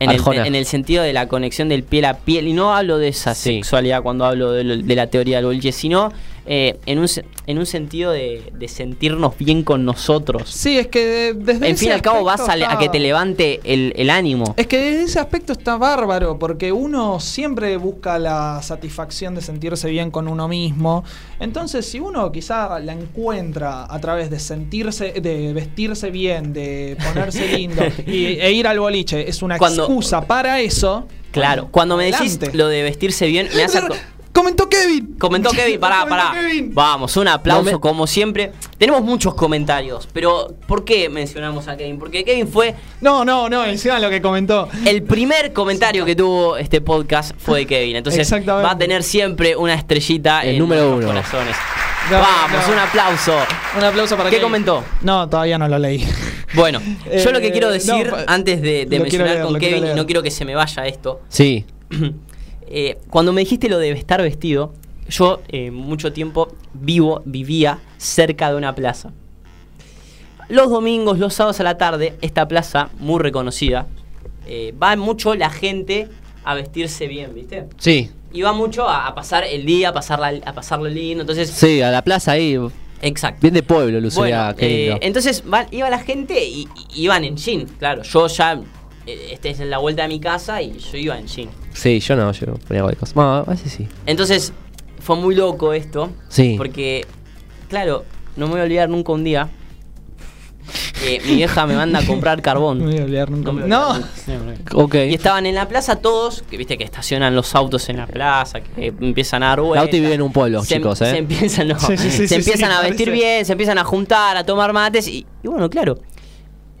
en 0.00 0.10
el, 0.10 0.20
en 0.46 0.54
el 0.54 0.66
sentido 0.66 1.02
de 1.02 1.12
la 1.12 1.28
conexión 1.28 1.68
del 1.68 1.82
piel 1.84 2.06
a 2.06 2.14
piel. 2.18 2.48
Y 2.48 2.52
no 2.54 2.74
hablo 2.74 2.98
de 2.98 3.08
esa 3.08 3.34
Sí. 3.34 3.54
sexualidad 3.56 4.02
cuando 4.02 4.24
hablo 4.24 4.52
de, 4.52 4.64
lo- 4.64 4.76
de 4.78 4.96
la 4.96 5.06
teoría 5.08 5.36
del 5.36 5.46
boliche, 5.46 5.70
sino 5.72 6.12
eh, 6.46 6.78
en, 6.86 6.98
un, 6.98 7.06
en 7.46 7.58
un 7.58 7.66
sentido 7.66 8.12
de, 8.12 8.52
de 8.54 8.68
sentirnos 8.68 9.36
bien 9.38 9.62
con 9.62 9.84
nosotros. 9.84 10.50
Sí, 10.50 10.78
es 10.78 10.88
que 10.88 11.34
desde 11.34 11.68
En 11.68 11.76
fin 11.76 11.88
y 11.88 11.92
al 11.92 12.02
cabo 12.02 12.22
vas 12.24 12.42
a, 12.48 12.78
que 12.78 12.88
te 12.88 12.98
levante 12.98 13.60
el, 13.64 13.92
el 13.96 14.10
ánimo. 14.10 14.54
Es 14.56 14.66
que 14.66 14.78
desde 14.78 15.02
ese 15.04 15.20
aspecto 15.20 15.52
está 15.52 15.76
bárbaro, 15.76 16.38
porque 16.38 16.70
uno 16.72 17.18
siempre 17.20 17.76
busca 17.76 18.18
la 18.18 18.60
satisfacción 18.62 19.34
de 19.34 19.40
sentirse 19.40 19.88
bien 19.88 20.10
con 20.10 20.28
uno 20.28 20.48
mismo. 20.48 21.04
Entonces, 21.40 21.86
si 21.86 22.00
uno 22.00 22.30
quizá 22.30 22.78
la 22.78 22.92
encuentra 22.92 23.86
a 23.92 23.98
través 24.00 24.30
de 24.30 24.38
sentirse, 24.38 25.12
de 25.12 25.52
vestirse 25.52 26.10
bien, 26.10 26.52
de 26.52 26.96
ponerse 27.02 27.48
lindo 27.56 27.82
y, 28.06 28.24
e 28.38 28.52
ir 28.52 28.66
al 28.66 28.78
boliche, 28.80 29.28
es 29.28 29.42
una 29.42 29.56
Cuando- 29.58 29.84
excusa 29.84 30.20
para 30.26 30.60
eso. 30.60 31.06
Claro, 31.30 31.68
cuando 31.72 31.96
me 31.96 32.04
decís 32.04 32.36
adelante. 32.36 32.56
lo 32.56 32.68
de 32.68 32.82
vestirse 32.84 33.26
bien, 33.26 33.48
me 33.56 33.64
hace... 33.64 33.80
Comentó 34.34 34.68
Kevin. 34.68 35.14
Comentó 35.18 35.50
Kevin, 35.54 35.78
pará, 35.80 36.00
Comentó 36.00 36.16
pará. 36.26 36.40
Kevin. 36.40 36.74
Vamos, 36.74 37.16
un 37.16 37.28
aplauso 37.28 37.64
No 37.64 37.72
me- 37.76 37.80
como 37.80 38.06
siempre. 38.06 38.52
Tenemos 38.76 39.00
muchos 39.02 39.34
comentarios, 39.34 40.08
pero 40.12 40.54
¿por 40.66 40.84
qué 40.84 41.08
mencionamos 41.08 41.68
a 41.68 41.76
Kevin? 41.76 41.98
Porque 41.98 42.24
Kevin 42.24 42.48
fue 42.48 42.74
No, 43.00 43.24
no, 43.24 43.48
no, 43.48 43.64
encima 43.64 43.98
lo 44.00 44.10
que 44.10 44.20
comentó. 44.20 44.68
el 44.84 45.02
primer 45.04 45.52
comentario 45.52 46.04
que 46.04 46.16
tuvo 46.16 46.56
este 46.56 46.80
podcast 46.80 47.32
fue 47.38 47.60
de 47.60 47.66
Kevin. 47.66 47.96
Entonces 47.96 48.30
va 48.32 48.72
a 48.72 48.76
tener 48.78 49.02
siempre 49.04 49.54
una 49.56 49.74
estrellita 49.74 50.42
El 50.42 50.54
en 50.54 50.58
número 50.58 50.96
uno. 50.96 51.06
corazones. 51.06 51.56
No, 52.10 52.18
Vamos, 52.18 52.66
no. 52.66 52.72
un 52.74 52.78
aplauso. 52.80 53.32
Un 53.78 53.84
aplauso 53.84 54.16
para 54.16 54.28
¿Qué 54.28 54.36
Kevin. 54.36 54.46
comentó? 54.50 54.84
No, 55.00 55.26
todavía 55.28 55.56
no 55.58 55.68
lo 55.68 55.78
leí. 55.78 56.06
Bueno, 56.54 56.80
yo 57.24 57.32
lo 57.32 57.40
que 57.40 57.48
Eh, 57.48 57.50
quiero 57.52 57.68
decir 57.68 58.06
no, 58.12 58.16
antes 58.28 58.62
de, 58.62 58.86
mencionar 58.88 59.26
leer, 59.28 59.42
con 59.42 59.58
Kevin, 59.58 59.86
y 59.88 59.94
no 59.94 60.06
quiero 60.06 60.22
que 60.22 60.30
se 60.30 60.44
me 60.44 60.54
vaya 60.54 60.86
esto, 60.86 61.20
Sí. 61.28 61.64
eh, 62.68 62.98
cuando 63.10 63.32
me 63.32 63.40
dijiste 63.42 63.68
lo 63.68 63.78
de 63.78 63.90
estar 63.92 64.20
vestido, 64.22 64.72
yo 65.08 65.40
eh, 65.48 65.70
mucho 65.70 66.12
tiempo 66.12 66.48
vivo, 66.72 67.22
vivía 67.24 67.78
cerca 67.98 68.50
de 68.50 68.56
una 68.56 68.74
plaza. 68.74 69.12
Los 70.48 70.68
domingos, 70.70 71.18
los 71.18 71.34
sábados 71.34 71.60
a 71.60 71.62
la 71.62 71.78
tarde, 71.78 72.14
esta 72.20 72.46
plaza, 72.46 72.90
muy 72.98 73.18
reconocida, 73.20 73.86
eh, 74.46 74.74
va 74.80 74.94
mucho 74.96 75.34
la 75.34 75.48
gente 75.50 76.08
a 76.44 76.54
vestirse 76.54 77.06
bien, 77.06 77.34
¿viste? 77.34 77.64
Sí. 77.78 78.10
Y 78.32 78.42
va 78.42 78.52
mucho 78.52 78.86
a, 78.88 79.06
a 79.06 79.14
pasar 79.14 79.44
el 79.44 79.64
día, 79.64 79.88
a, 79.90 79.92
pasarla, 79.94 80.34
a 80.44 80.52
pasarlo 80.52 80.88
lindo, 80.88 81.22
entonces... 81.22 81.48
Sí, 81.48 81.80
a 81.80 81.90
la 81.90 82.02
plaza 82.02 82.32
ahí. 82.32 82.58
Exacto. 83.00 83.38
Bien 83.42 83.54
de 83.54 83.62
pueblo, 83.62 84.00
luciría 84.00 84.44
Bueno, 84.44 84.56
qué 84.58 84.68
lindo. 84.68 84.98
entonces 85.02 85.42
va- 85.52 85.66
iba 85.70 85.88
la 85.88 85.98
gente 86.00 86.44
y, 86.44 86.68
y 86.94 87.02
iban 87.04 87.24
en 87.24 87.36
jean, 87.36 87.66
claro. 87.78 88.02
Yo 88.02 88.26
ya, 88.26 88.60
eh, 89.06 89.30
este 89.32 89.50
es 89.50 89.60
en 89.60 89.70
la 89.70 89.78
vuelta 89.78 90.02
de 90.02 90.08
mi 90.08 90.20
casa 90.20 90.62
y 90.62 90.78
yo 90.78 90.96
iba 90.98 91.18
en 91.18 91.26
jean. 91.26 91.48
Sí, 91.72 92.00
yo 92.00 92.16
no, 92.16 92.30
yo 92.32 92.46
ponía 92.66 92.82
cualquier 92.82 92.98
cosa. 93.00 93.12
No, 93.16 93.34
a 93.34 93.42
veces 93.42 93.72
sí. 93.72 93.86
Entonces 94.06 94.52
fue 95.00 95.16
muy 95.16 95.34
loco 95.34 95.72
esto. 95.72 96.10
Sí. 96.28 96.54
Porque, 96.56 97.06
claro, 97.68 98.04
no 98.36 98.46
me 98.46 98.52
voy 98.52 98.60
a 98.60 98.64
olvidar 98.64 98.88
nunca 98.88 99.12
un 99.12 99.24
día 99.24 99.48
que 101.02 101.20
mi 101.26 101.36
vieja 101.36 101.66
me 101.66 101.74
manda 101.76 101.98
a 101.98 102.06
comprar 102.06 102.40
carbón. 102.40 102.78
No 102.84 102.84
me 102.86 102.92
voy 102.92 103.00
a 103.00 103.04
olvidar 103.04 103.30
nunca. 103.30 103.52
No 103.52 103.52
me 103.52 103.66
No. 103.68 103.88
olvidar 103.90 104.08
nunca. 104.26 104.72
No, 104.72 104.78
no. 104.78 104.84
Ok. 104.84 104.94
Y 104.94 105.14
estaban 105.14 105.44
en 105.44 105.54
la 105.54 105.68
plaza 105.68 105.96
todos, 105.96 106.42
que 106.50 106.56
viste 106.56 106.78
que 106.78 106.84
estacionan 106.84 107.34
los 107.34 107.54
autos 107.54 107.88
en 107.90 107.98
la 107.98 108.06
plaza, 108.06 108.60
que 108.62 108.86
empiezan 108.86 109.42
a 109.42 109.48
dar 109.48 109.60
vueltas. 109.60 109.84
Lauti 109.84 110.00
vive 110.00 110.14
en 110.14 110.22
un 110.22 110.32
pueblo, 110.32 110.62
se, 110.64 110.76
chicos, 110.76 111.02
¿eh? 111.02 111.10
Se 111.10 111.18
empiezan, 111.18 111.68
no, 111.68 111.78
Sí, 111.78 111.96
sí, 111.98 112.10
sí, 112.10 112.16
se 112.16 112.28
sí, 112.28 112.34
empiezan 112.36 112.70
sí, 112.70 112.76
a 112.76 112.80
vestir 112.80 113.08
parece. 113.08 113.24
bien, 113.24 113.44
se 113.44 113.52
empiezan 113.52 113.76
a 113.78 113.84
juntar, 113.84 114.36
a 114.38 114.44
tomar 114.46 114.72
mates. 114.72 115.06
Y, 115.08 115.26
y 115.42 115.48
bueno, 115.48 115.68
claro, 115.68 115.98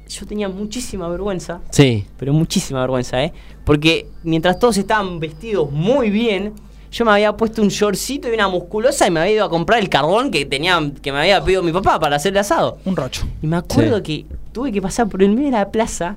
yo 0.08 0.26
tenía 0.26 0.48
muchísima 0.48 1.08
vergüenza, 1.08 1.60
Sí. 1.70 2.06
pero 2.18 2.32
muchísima 2.32 2.80
vergüenza, 2.80 3.22
¿eh? 3.22 3.32
Porque 3.64 4.06
mientras 4.22 4.58
todos 4.58 4.76
estaban 4.76 5.18
vestidos 5.20 5.70
muy 5.70 6.10
bien, 6.10 6.52
yo 6.92 7.04
me 7.04 7.10
había 7.10 7.36
puesto 7.36 7.60
un 7.62 7.68
shortcito 7.68 8.28
y 8.28 8.34
una 8.34 8.46
musculosa 8.48 9.06
y 9.06 9.10
me 9.10 9.20
había 9.20 9.32
ido 9.32 9.44
a 9.44 9.50
comprar 9.50 9.80
el 9.80 9.88
carbón 9.88 10.30
que 10.30 10.44
tenía 10.46 10.80
que 11.02 11.10
me 11.10 11.18
había 11.18 11.42
pedido 11.44 11.62
mi 11.62 11.72
papá 11.72 11.98
para 11.98 12.16
hacer 12.16 12.32
el 12.32 12.38
asado. 12.38 12.78
Un 12.84 12.94
rocho. 12.94 13.26
Y 13.42 13.46
me 13.48 13.56
acuerdo 13.56 13.96
Sí. 13.98 14.02
que 14.02 14.26
tuve 14.52 14.70
que 14.70 14.80
pasar 14.80 15.08
por 15.08 15.22
el 15.22 15.30
medio 15.30 15.46
de 15.46 15.56
la 15.56 15.70
plaza 15.70 16.16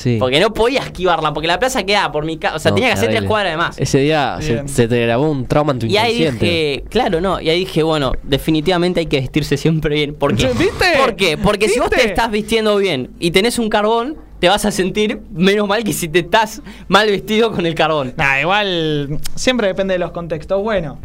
Sí. 0.00 0.16
porque 0.18 0.40
no 0.40 0.54
podía 0.54 0.80
esquivarla, 0.80 1.34
porque 1.34 1.46
la 1.46 1.58
plaza 1.58 1.82
quedaba 1.84 2.10
por 2.10 2.24
mi 2.24 2.38
casa. 2.38 2.56
O 2.56 2.58
sea, 2.58 2.70
No, 2.70 2.76
tenía 2.76 2.88
que 2.88 2.94
hacer 2.94 3.10
tres 3.10 3.24
cuadras 3.24 3.52
de 3.52 3.56
más. 3.58 3.78
Ese 3.78 3.98
día 3.98 4.38
se, 4.40 4.88
te 4.88 5.02
grabó 5.02 5.30
un 5.30 5.44
trauma 5.44 5.72
en 5.72 5.78
tu 5.78 5.86
Y 5.86 5.98
ahí 5.98 6.22
inconsciente. 6.22 6.44
dije, 6.46 6.84
claro, 6.88 7.20
no. 7.20 7.38
Y 7.38 7.50
ahí 7.50 7.58
dije, 7.60 7.82
bueno, 7.82 8.12
definitivamente 8.22 9.00
hay 9.00 9.06
que 9.06 9.20
vestirse 9.20 9.58
siempre 9.58 9.94
bien. 9.94 10.14
¿Por 10.14 10.34
qué? 10.34 10.46
¿Viste? 10.58 10.86
¿Por 10.98 11.16
qué? 11.16 11.36
Porque 11.36 11.68
si 11.68 11.78
vos 11.80 11.90
te 11.90 12.06
estás 12.06 12.30
vistiendo 12.30 12.76
bien 12.78 13.10
y 13.18 13.30
tenés 13.30 13.58
un 13.58 13.68
carbón, 13.68 14.16
te 14.38 14.48
vas 14.48 14.64
a 14.64 14.70
sentir 14.70 15.20
menos 15.34 15.68
mal 15.68 15.84
que 15.84 15.92
si 15.92 16.08
te 16.08 16.20
estás 16.20 16.62
mal 16.88 17.06
vestido 17.08 17.52
con 17.52 17.66
el 17.66 17.74
carbón. 17.74 18.14
Nah, 18.16 18.40
igual 18.40 19.18
siempre 19.34 19.66
depende 19.66 19.92
de 19.92 19.98
los 19.98 20.12
contextos. 20.12 20.62
Bueno, 20.62 20.98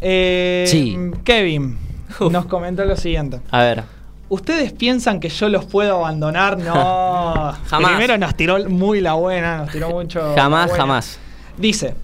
eh, 0.00 0.64
Sí. 0.66 0.96
Kevin 1.24 1.78
Uf. 2.20 2.32
nos 2.32 2.46
comentó 2.46 2.84
lo 2.84 2.96
siguiente. 2.96 3.40
A 3.50 3.62
ver. 3.62 3.97
¿Ustedes 4.30 4.72
piensan 4.72 5.20
que 5.20 5.28
yo 5.30 5.48
los 5.48 5.64
puedo 5.64 5.96
abandonar? 5.96 6.58
No. 6.58 7.54
Jamás. 7.66 7.90
Primero 7.92 8.18
nos 8.18 8.34
tiró 8.34 8.68
muy 8.68 9.00
la 9.00 9.14
buena, 9.14 9.58
nos 9.58 9.70
tiró 9.72 9.90
mucho. 9.90 10.34
Jamás, 10.34 10.70
jamás. 10.72 11.18
Dice. 11.56 11.94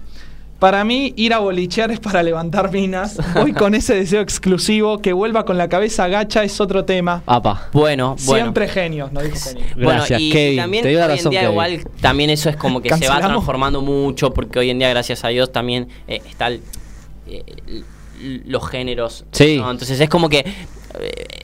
Para 0.57 0.85
mí, 0.85 1.13
ir 1.17 1.33
a 1.33 1.39
bolichear 1.39 1.91
es 1.91 1.99
para 1.99 2.23
levantar 2.23 2.71
minas. 2.71 3.17
Voy 3.35 3.51
con 3.51 3.75
ese 3.75 3.93
deseo 3.93 4.21
exclusivo. 4.21 4.99
Que 4.99 5.11
vuelva 5.11 5.43
con 5.43 5.57
la 5.57 5.67
cabeza 5.67 6.05
agacha 6.05 6.43
es 6.45 6.59
otro 6.61 6.85
tema. 6.85 7.21
Apa. 7.27 7.67
Bueno, 7.73 8.15
bueno. 8.25 8.43
Siempre 8.45 8.69
genios, 8.69 9.11
nos 9.11 9.23
dijo 9.23 9.35
Kevin. 9.49 9.65
Gracias, 9.75 10.09
bueno, 10.09 10.23
y 10.23 10.31
Kevin. 10.31 10.57
también 10.57 10.83
Te 10.83 10.93
la 10.93 11.05
hoy 11.07 11.19
en 11.19 11.29
día 11.29 11.39
Kevin. 11.41 11.51
igual 11.51 11.83
también 11.99 12.29
eso 12.29 12.49
es 12.49 12.55
como 12.55 12.81
que 12.81 12.89
se 12.95 13.07
va 13.09 13.19
transformando 13.19 13.81
mucho 13.81 14.33
porque 14.33 14.57
hoy 14.59 14.69
en 14.69 14.79
día 14.79 14.89
gracias 14.89 15.25
a 15.25 15.27
Dios 15.27 15.51
también 15.51 15.89
eh, 16.07 16.21
está 16.25 16.47
el- 16.47 16.61
eh, 17.27 17.43
los 18.45 18.67
géneros. 18.67 19.25
Sí. 19.33 19.57
¿no? 19.57 19.69
Entonces 19.69 19.99
es 19.99 20.09
como 20.09 20.29
que 20.29 20.45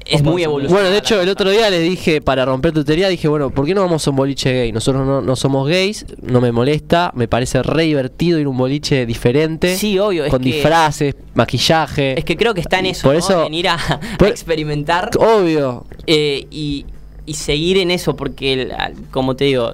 es 0.05 0.21
muy 0.23 0.43
evolucionado. 0.43 0.81
Bueno, 0.81 0.91
de 0.91 0.97
hecho, 0.99 1.21
el 1.21 1.29
otro 1.29 1.49
día 1.49 1.69
le 1.69 1.79
dije, 1.79 2.21
para 2.21 2.43
romper 2.45 2.71
tu 2.73 2.83
teoría, 2.83 3.07
dije, 3.09 3.27
bueno, 3.27 3.49
¿por 3.49 3.65
qué 3.65 3.73
no 3.73 3.81
vamos 3.81 4.05
a 4.05 4.09
un 4.09 4.15
boliche 4.17 4.51
gay? 4.53 4.71
Nosotros 4.71 5.05
no, 5.05 5.21
no 5.21 5.35
somos 5.35 5.67
gays, 5.67 6.05
no 6.21 6.41
me 6.41 6.51
molesta, 6.51 7.11
me 7.15 7.27
parece 7.27 7.63
re 7.63 7.83
divertido 7.83 8.39
ir 8.39 8.45
a 8.45 8.49
un 8.49 8.57
boliche 8.57 9.05
diferente. 9.05 9.75
Sí, 9.77 9.97
obvio, 9.99 10.25
es 10.25 10.29
Con 10.31 10.41
que- 10.41 10.49
disfraces, 10.51 11.15
maquillaje. 11.33 12.17
Es 12.17 12.25
que 12.25 12.35
creo 12.35 12.53
que 12.53 12.61
está 12.61 12.79
en 12.79 12.87
eso, 12.87 13.03
Por 13.03 13.13
¿no? 13.13 13.19
eso- 13.19 13.45
en 13.45 13.53
ir 13.53 13.67
a, 13.69 13.75
a 13.75 13.99
por- 14.17 14.27
experimentar 14.27 15.09
Obvio. 15.17 15.85
eh, 16.07 16.45
y, 16.51 16.85
y 17.25 17.33
seguir 17.35 17.77
en 17.77 17.91
eso 17.91 18.15
porque, 18.15 18.69
como 19.11 19.35
te 19.35 19.45
digo, 19.45 19.73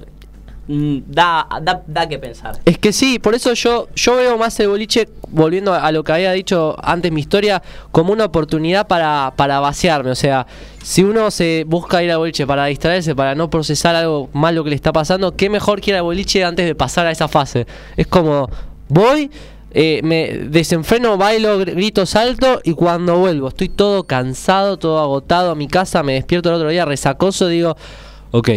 da, 0.68 1.46
da, 1.62 1.82
da 1.86 2.06
que 2.08 2.18
pensar. 2.18 2.58
Es 2.66 2.78
que 2.78 2.92
sí, 2.92 3.18
por 3.18 3.34
eso 3.34 3.54
yo, 3.54 3.88
yo 3.94 4.16
veo 4.16 4.36
más 4.36 4.60
el 4.60 4.68
boliche, 4.68 5.08
volviendo 5.28 5.72
a, 5.72 5.90
lo 5.92 6.04
que 6.04 6.12
había 6.12 6.32
dicho 6.32 6.76
antes 6.82 7.10
mi 7.10 7.22
historia, 7.22 7.62
como 7.90 8.12
una 8.12 8.26
oportunidad 8.26 8.86
para, 8.86 9.32
para 9.34 9.60
vaciarme. 9.60 10.10
O 10.10 10.14
sea, 10.14 10.46
si 10.82 11.02
uno 11.04 11.30
se 11.30 11.64
busca 11.66 12.02
ir 12.02 12.10
al 12.12 12.18
boliche 12.18 12.46
para 12.46 12.66
distraerse, 12.66 13.14
para 13.14 13.34
no 13.34 13.48
procesar 13.48 13.96
algo 13.96 14.28
malo 14.34 14.62
que 14.62 14.70
le 14.70 14.76
está 14.76 14.92
pasando, 14.92 15.34
qué 15.34 15.48
mejor 15.48 15.80
que 15.80 15.92
ir 15.92 15.96
al 15.96 16.02
boliche 16.02 16.44
antes 16.44 16.66
de 16.66 16.74
pasar 16.74 17.06
a 17.06 17.10
esa 17.12 17.28
fase. 17.28 17.66
Es 17.96 18.06
como, 18.06 18.50
voy, 18.88 19.30
eh, 19.70 20.00
me 20.04 20.28
desenfreno, 20.50 21.16
bailo, 21.16 21.60
gr- 21.60 21.72
grito, 21.74 22.04
salto 22.04 22.60
y 22.62 22.72
cuando 22.74 23.18
vuelvo 23.18 23.48
estoy 23.48 23.68
todo 23.70 24.04
cansado, 24.04 24.76
todo 24.76 24.98
agotado 24.98 25.50
a 25.50 25.54
mi 25.54 25.66
casa, 25.68 26.02
me 26.02 26.12
despierto 26.14 26.50
el 26.50 26.56
otro 26.56 26.68
día 26.68 26.84
resacoso, 26.84 27.48
digo, 27.48 27.76
ok. 28.32 28.48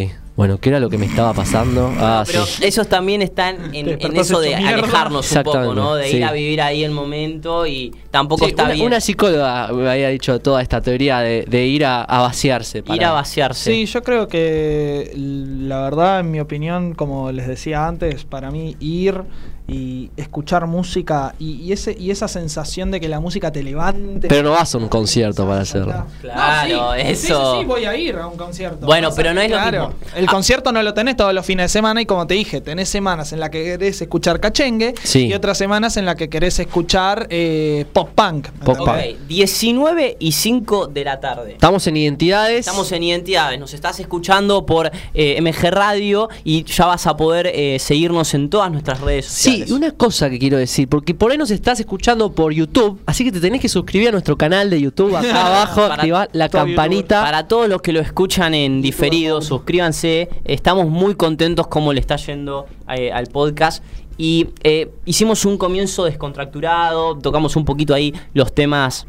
Bueno, 0.42 0.58
¿qué 0.60 0.70
era 0.70 0.80
lo 0.80 0.90
que 0.90 0.98
me 0.98 1.06
estaba 1.06 1.34
pasando? 1.34 1.94
Ah, 2.00 2.24
Pero 2.26 2.48
sí. 2.48 2.66
esos 2.66 2.88
también 2.88 3.22
están 3.22 3.76
en, 3.76 3.88
eso 4.18 4.40
de 4.40 4.56
mierda. 4.56 4.80
alejarnos 4.80 5.32
un 5.34 5.44
poco, 5.44 5.76
¿no? 5.76 5.94
De 5.94 6.10
sí. 6.10 6.18
ir 6.18 6.24
a 6.26 6.32
vivir 6.32 6.62
ahí 6.64 6.84
el 6.84 6.90
momento 6.90 7.68
y 7.68 7.94
tampoco 8.10 8.46
Sí, 8.46 8.50
está 8.50 8.64
una, 8.64 8.74
bien 8.74 8.86
una 8.88 9.00
psicóloga 9.02 9.68
me 9.72 9.88
había 9.88 10.10
dicho 10.10 10.40
toda 10.40 10.64
esta 10.64 10.82
teoría 10.82 11.20
de, 11.20 11.46
de 11.48 11.66
ir 11.68 11.86
a, 11.86 12.02
a 12.02 12.22
vaciarse. 12.22 12.84
ir 12.92 13.06
a 13.06 13.12
vaciarse. 13.12 13.72
Sí, 13.72 13.86
yo 13.86 14.02
creo 14.02 14.28
que 14.28 15.14
la 15.16 15.84
verdad, 15.84 16.22
en 16.22 16.32
mi 16.32 16.40
opinión, 16.40 16.96
como 16.96 17.32
les 17.32 17.46
decía 17.46 17.86
antes, 17.88 18.24
para 18.26 18.50
mí 18.50 18.76
ir 18.80 19.22
y 19.68 20.10
escuchar 20.18 20.66
música 20.68 21.34
y, 21.40 21.52
y 21.62 21.72
ese 21.72 21.96
y 21.98 22.12
esa 22.12 22.28
sensación 22.28 22.92
de 22.92 23.00
que 23.00 23.08
la 23.08 23.20
música 23.20 23.52
te 23.52 23.64
levante. 23.64 24.28
Pero 24.28 24.44
no 24.44 24.52
vas 24.52 24.74
a 24.76 24.78
un 24.78 24.88
concierto 24.90 25.48
para 25.48 25.62
hacerlo. 25.62 26.06
Claro, 26.22 26.94
sí, 26.96 27.02
eso. 27.06 27.54
Sí, 27.56 27.60
sí, 27.62 27.66
voy 27.66 27.86
a 27.86 27.96
ir 27.96 28.16
a 28.16 28.28
un 28.28 28.38
concierto. 28.38 28.86
Bueno, 28.86 29.10
pero 29.16 29.34
no 29.34 29.42
es 29.42 29.50
lo 29.50 29.58
claro, 29.58 29.90
mismo. 29.90 29.96
El 30.16 30.26
Ah. 30.28 30.32
concierto 30.32 30.72
no 30.72 30.82
lo 30.84 30.94
tenés 30.94 31.16
todos 31.16 31.34
los 31.34 31.46
fines 31.46 31.66
de 31.66 31.70
semana 31.70 32.02
y 32.02 32.06
como 32.06 32.28
te 32.28 32.34
dije, 32.34 32.62
tenés 32.62 32.90
semanas 32.90 33.32
en 33.34 33.40
las 33.40 33.50
que 33.50 33.64
querés 33.64 34.02
escuchar 34.02 34.40
cachengue 34.40 34.94
Sí. 35.04 35.28
y 35.28 35.34
otras 35.34 35.58
semanas 35.58 35.96
en 35.98 36.06
las 36.06 36.16
que 36.16 36.30
querés 36.30 36.60
escuchar 36.60 37.28
eh, 37.30 37.86
pop 37.94 38.10
punk. 38.16 38.50
Pop 38.66 38.80
Ok, 38.82 38.88
¿entendés? 38.90 39.28
19 39.28 40.18
y 40.20 40.32
5 40.32 40.88
de 40.88 41.04
la 41.04 41.20
tarde. 41.20 41.54
Estamos 41.54 41.86
en 41.88 41.98
identidades. 41.98 42.60
Estamos 42.68 42.92
en 42.92 43.04
Identidades, 43.04 43.60
nos 43.60 43.74
estás 43.74 44.00
escuchando 44.00 44.66
por 44.66 44.92
eh, 45.14 45.42
MG 45.42 45.70
Radio 45.72 46.30
y 46.44 46.64
ya 46.64 46.86
vas 46.86 47.08
a 47.08 47.18
poder 47.18 47.48
eh, 47.48 47.78
seguirnos 47.80 48.34
en 48.34 48.50
todas 48.50 48.72
nuestras 48.72 49.00
redes 49.02 49.26
Sí, 49.28 49.61
sociales. 49.68 49.70
y 49.70 49.74
una 49.74 49.92
cosa 49.92 50.30
que 50.30 50.40
quiero 50.40 50.58
decir, 50.58 50.88
porque 50.88 51.14
por 51.14 51.32
ahí 51.32 51.38
nos 51.38 51.52
estás 51.52 51.80
escuchando 51.80 52.32
por 52.32 52.54
YouTube, 52.54 53.00
así 53.06 53.24
que 53.24 53.32
te 53.32 53.40
tenés 53.40 53.62
que 53.62 53.70
suscribir 53.70 54.10
a 54.10 54.12
nuestro 54.12 54.38
canal 54.38 54.70
de 54.70 54.82
YouTube 54.82 55.16
acá 55.16 55.48
abajo, 55.48 55.84
activar 55.84 56.30
la 56.34 56.50
campanita. 56.50 57.24
Para 57.24 57.48
todos 57.48 57.70
los 57.70 57.82
que 57.82 57.94
lo 57.94 58.00
escuchan 58.00 58.54
en 58.54 58.82
diferido, 58.82 59.42
suscríbanse. 59.42 60.30
Estamos 60.46 60.88
muy 60.90 61.16
contentos 61.16 61.68
cómo 61.68 61.94
le 61.94 62.00
está 62.00 62.16
yendo 62.18 62.66
eh, 62.96 63.12
al 63.12 63.28
podcast. 63.28 63.84
Y 64.18 64.50
eh, 64.64 64.92
hicimos 65.06 65.46
un 65.46 65.58
comienzo 65.58 66.06
descontracturado, 66.06 67.18
tocamos 67.18 67.56
un 67.56 67.66
poquito 67.66 67.94
ahí 67.94 68.14
los 68.34 68.54
temas 68.54 69.08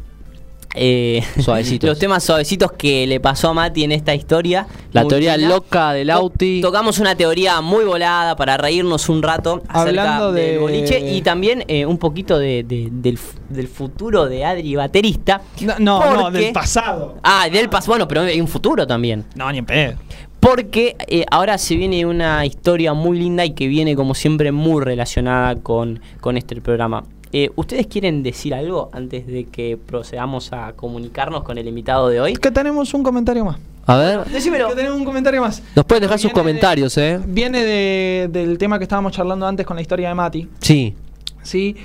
eh, 0.75 1.23
Suavecitos. 1.39 1.87
Los 1.89 1.99
temas 1.99 2.23
suavecitos 2.23 2.71
que 2.73 3.05
le 3.07 3.19
pasó 3.19 3.49
a 3.49 3.53
Mati 3.53 3.83
en 3.83 3.91
esta 3.91 4.13
historia. 4.15 4.67
La 4.91 5.05
teoría 5.05 5.37
loca 5.37 5.93
del 5.93 6.07
To- 6.07 6.13
Auti. 6.13 6.61
Tocamos 6.61 6.99
una 6.99 7.15
teoría 7.15 7.61
muy 7.61 7.83
volada 7.85 8.35
para 8.35 8.57
reírnos 8.57 9.09
un 9.09 9.21
rato 9.23 9.61
acerca 9.67 10.01
Hablando 10.01 10.31
de- 10.33 10.41
del 10.51 10.59
boliche 10.59 10.99
y 10.99 11.21
también 11.21 11.63
eh, 11.67 11.85
un 11.85 11.97
poquito 11.97 12.39
de- 12.39 12.63
de- 12.63 12.89
del, 12.91 13.67
futuro 13.67 14.27
de 14.27 14.45
Adri 14.45 14.75
baterista. 14.75 15.41
No, 15.79 16.13
no, 16.13 16.31
del 16.31 16.51
pasado. 16.53 17.17
Ah, 17.23 17.47
del 17.51 17.69
pasado. 17.69 17.91
Bueno, 17.91 18.07
pero 18.07 18.21
hay 18.21 18.41
un 18.41 18.47
futuro 18.47 18.85
también. 18.87 19.23
No, 19.35 19.51
ni 19.51 19.59
en 19.59 19.65
pedo. 19.65 19.93
Porque 20.39 20.97
eh, 21.07 21.23
ahora 21.31 21.57
se 21.57 21.75
viene 21.75 22.05
una 22.05 22.45
historia 22.45 22.93
muy 22.93 23.17
linda 23.17 23.45
y 23.45 23.51
que 23.51 23.67
viene 23.67 23.95
como 23.95 24.13
siempre 24.13 24.51
muy 24.51 24.83
relacionada 24.83 25.55
con, 25.55 26.01
con 26.19 26.35
este 26.35 26.59
programa. 26.59 27.03
Eh, 27.35 27.49
¿Ustedes 27.55 27.87
quieren 27.87 28.21
decir 28.21 28.53
algo 28.53 28.89
antes 28.93 29.25
de 29.25 29.45
que 29.45 29.75
procedamos 29.75 30.53
a 30.53 30.73
comunicarnos 30.73 31.43
con 31.43 31.57
el 31.57 31.67
invitado 31.67 32.07
de 32.09 32.21
hoy? 32.21 32.33
Que 32.35 32.51
tenemos 32.51 32.93
un 32.93 33.01
comentario 33.01 33.43
más. 33.43 33.57
A 33.87 33.97
ver, 33.97 34.23
Decímelo. 34.25 34.69
Que 34.69 34.75
tenemos 34.75 34.97
un 34.99 35.03
comentario 35.03 35.41
más. 35.41 35.61
nos 35.75 35.83
pueden 35.85 36.03
dejar 36.03 36.19
sus 36.19 36.29
de- 36.29 36.33
comentarios, 36.35 36.97
¿eh? 36.97 37.19
Viene 37.25 37.63
de- 37.63 38.29
del 38.31 38.57
tema 38.57 38.77
que 38.77 38.83
estábamos 38.83 39.11
charlando 39.13 39.45
antes 39.47 39.65
con 39.65 39.75
la 39.75 39.81
historia 39.81 40.09
de 40.09 40.15
Mati. 40.15 40.47
Sí. 40.59 40.93
¿sí? 41.41 41.75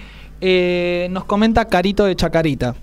Eh, 0.40 1.08
nos 1.10 1.24
comenta 1.24 1.64
Carito 1.64 2.04
de 2.04 2.14
Chacarita. 2.14 2.76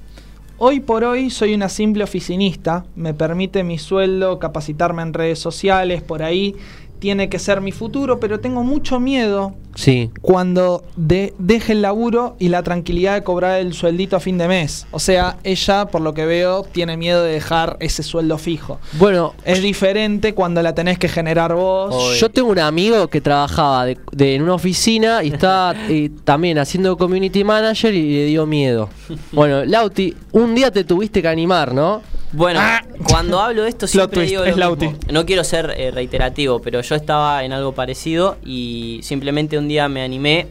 Hoy 0.57 0.79
por 0.79 1.03
hoy 1.03 1.29
soy 1.29 1.53
una 1.53 1.69
simple 1.69 2.03
oficinista, 2.03 2.85
me 2.95 3.13
permite 3.13 3.63
mi 3.63 3.77
sueldo 3.77 4.39
capacitarme 4.39 5.01
en 5.01 5.13
redes 5.13 5.37
sociales, 5.37 6.01
por 6.01 6.23
ahí 6.23 6.55
tiene 6.99 7.29
que 7.29 7.39
ser 7.39 7.61
mi 7.61 7.71
futuro, 7.71 8.19
pero 8.19 8.39
tengo 8.39 8.63
mucho 8.63 8.99
miedo 8.99 9.53
Sí. 9.75 10.09
cuando 10.21 10.83
de- 10.95 11.33
deje 11.37 11.73
el 11.73 11.81
laburo 11.81 12.35
y 12.39 12.47
la 12.47 12.63
tranquilidad 12.63 13.15
de 13.15 13.23
cobrar 13.23 13.59
el 13.59 13.73
sueldito 13.73 14.15
a 14.15 14.19
fin 14.21 14.37
de 14.37 14.47
mes. 14.47 14.87
O 14.91 14.99
sea, 14.99 15.37
ella, 15.43 15.87
por 15.87 15.99
lo 16.01 16.13
que 16.13 16.25
veo, 16.25 16.63
tiene 16.63 16.95
miedo 16.95 17.23
de 17.23 17.33
dejar 17.33 17.75
ese 17.81 18.01
sueldo 18.03 18.37
fijo. 18.37 18.79
Bueno, 18.93 19.33
Es 19.43 19.61
diferente 19.61 20.33
cuando 20.33 20.61
la 20.61 20.73
tenés 20.73 20.97
que 20.97 21.09
generar 21.09 21.53
vos. 21.53 22.17
yo 22.19 22.29
tengo 22.29 22.49
un 22.49 22.59
amigo 22.59 23.07
que 23.09 23.19
trabajaba 23.21 23.85
de- 23.85 23.97
de- 24.13 24.35
en 24.35 24.43
una 24.43 24.53
oficina 24.53 25.23
y 25.23 25.27
estaba 25.27 25.73
eh, 25.89 26.09
también 26.23 26.57
haciendo 26.57 26.95
community 26.97 27.43
manager 27.43 27.93
y 27.93 28.13
le 28.13 28.25
dio 28.25 28.45
miedo. 28.45 28.89
Bueno, 29.33 29.65
Lauti, 29.65 30.15
un 30.31 30.55
día 30.55 30.71
te 30.71 30.83
tuviste 30.85 31.21
que 31.21 31.27
animar, 31.27 31.73
¿no? 31.73 32.01
Bueno, 32.31 32.59
cuando 33.09 33.39
hablo 33.39 33.63
de 33.63 33.69
esto 33.69 33.87
siempre 33.87 34.21
twist, 34.21 34.29
digo 34.31 34.43
es 34.43 34.57
lo 34.57 34.75
mismo. 34.75 34.91
Lauti. 34.91 35.13
No 35.13 35.25
quiero 35.25 35.43
ser 35.43 35.73
eh, 35.77 35.91
reiterativo, 35.91 36.59
pero 36.59 36.81
yo 36.81 36.95
estaba 36.95 37.43
en 37.43 37.53
algo 37.53 37.73
parecido 37.73 38.37
y 38.43 38.99
simplemente 39.03 39.57
un 39.57 39.67
día 39.67 39.87
me 39.87 40.01
animé 40.03 40.47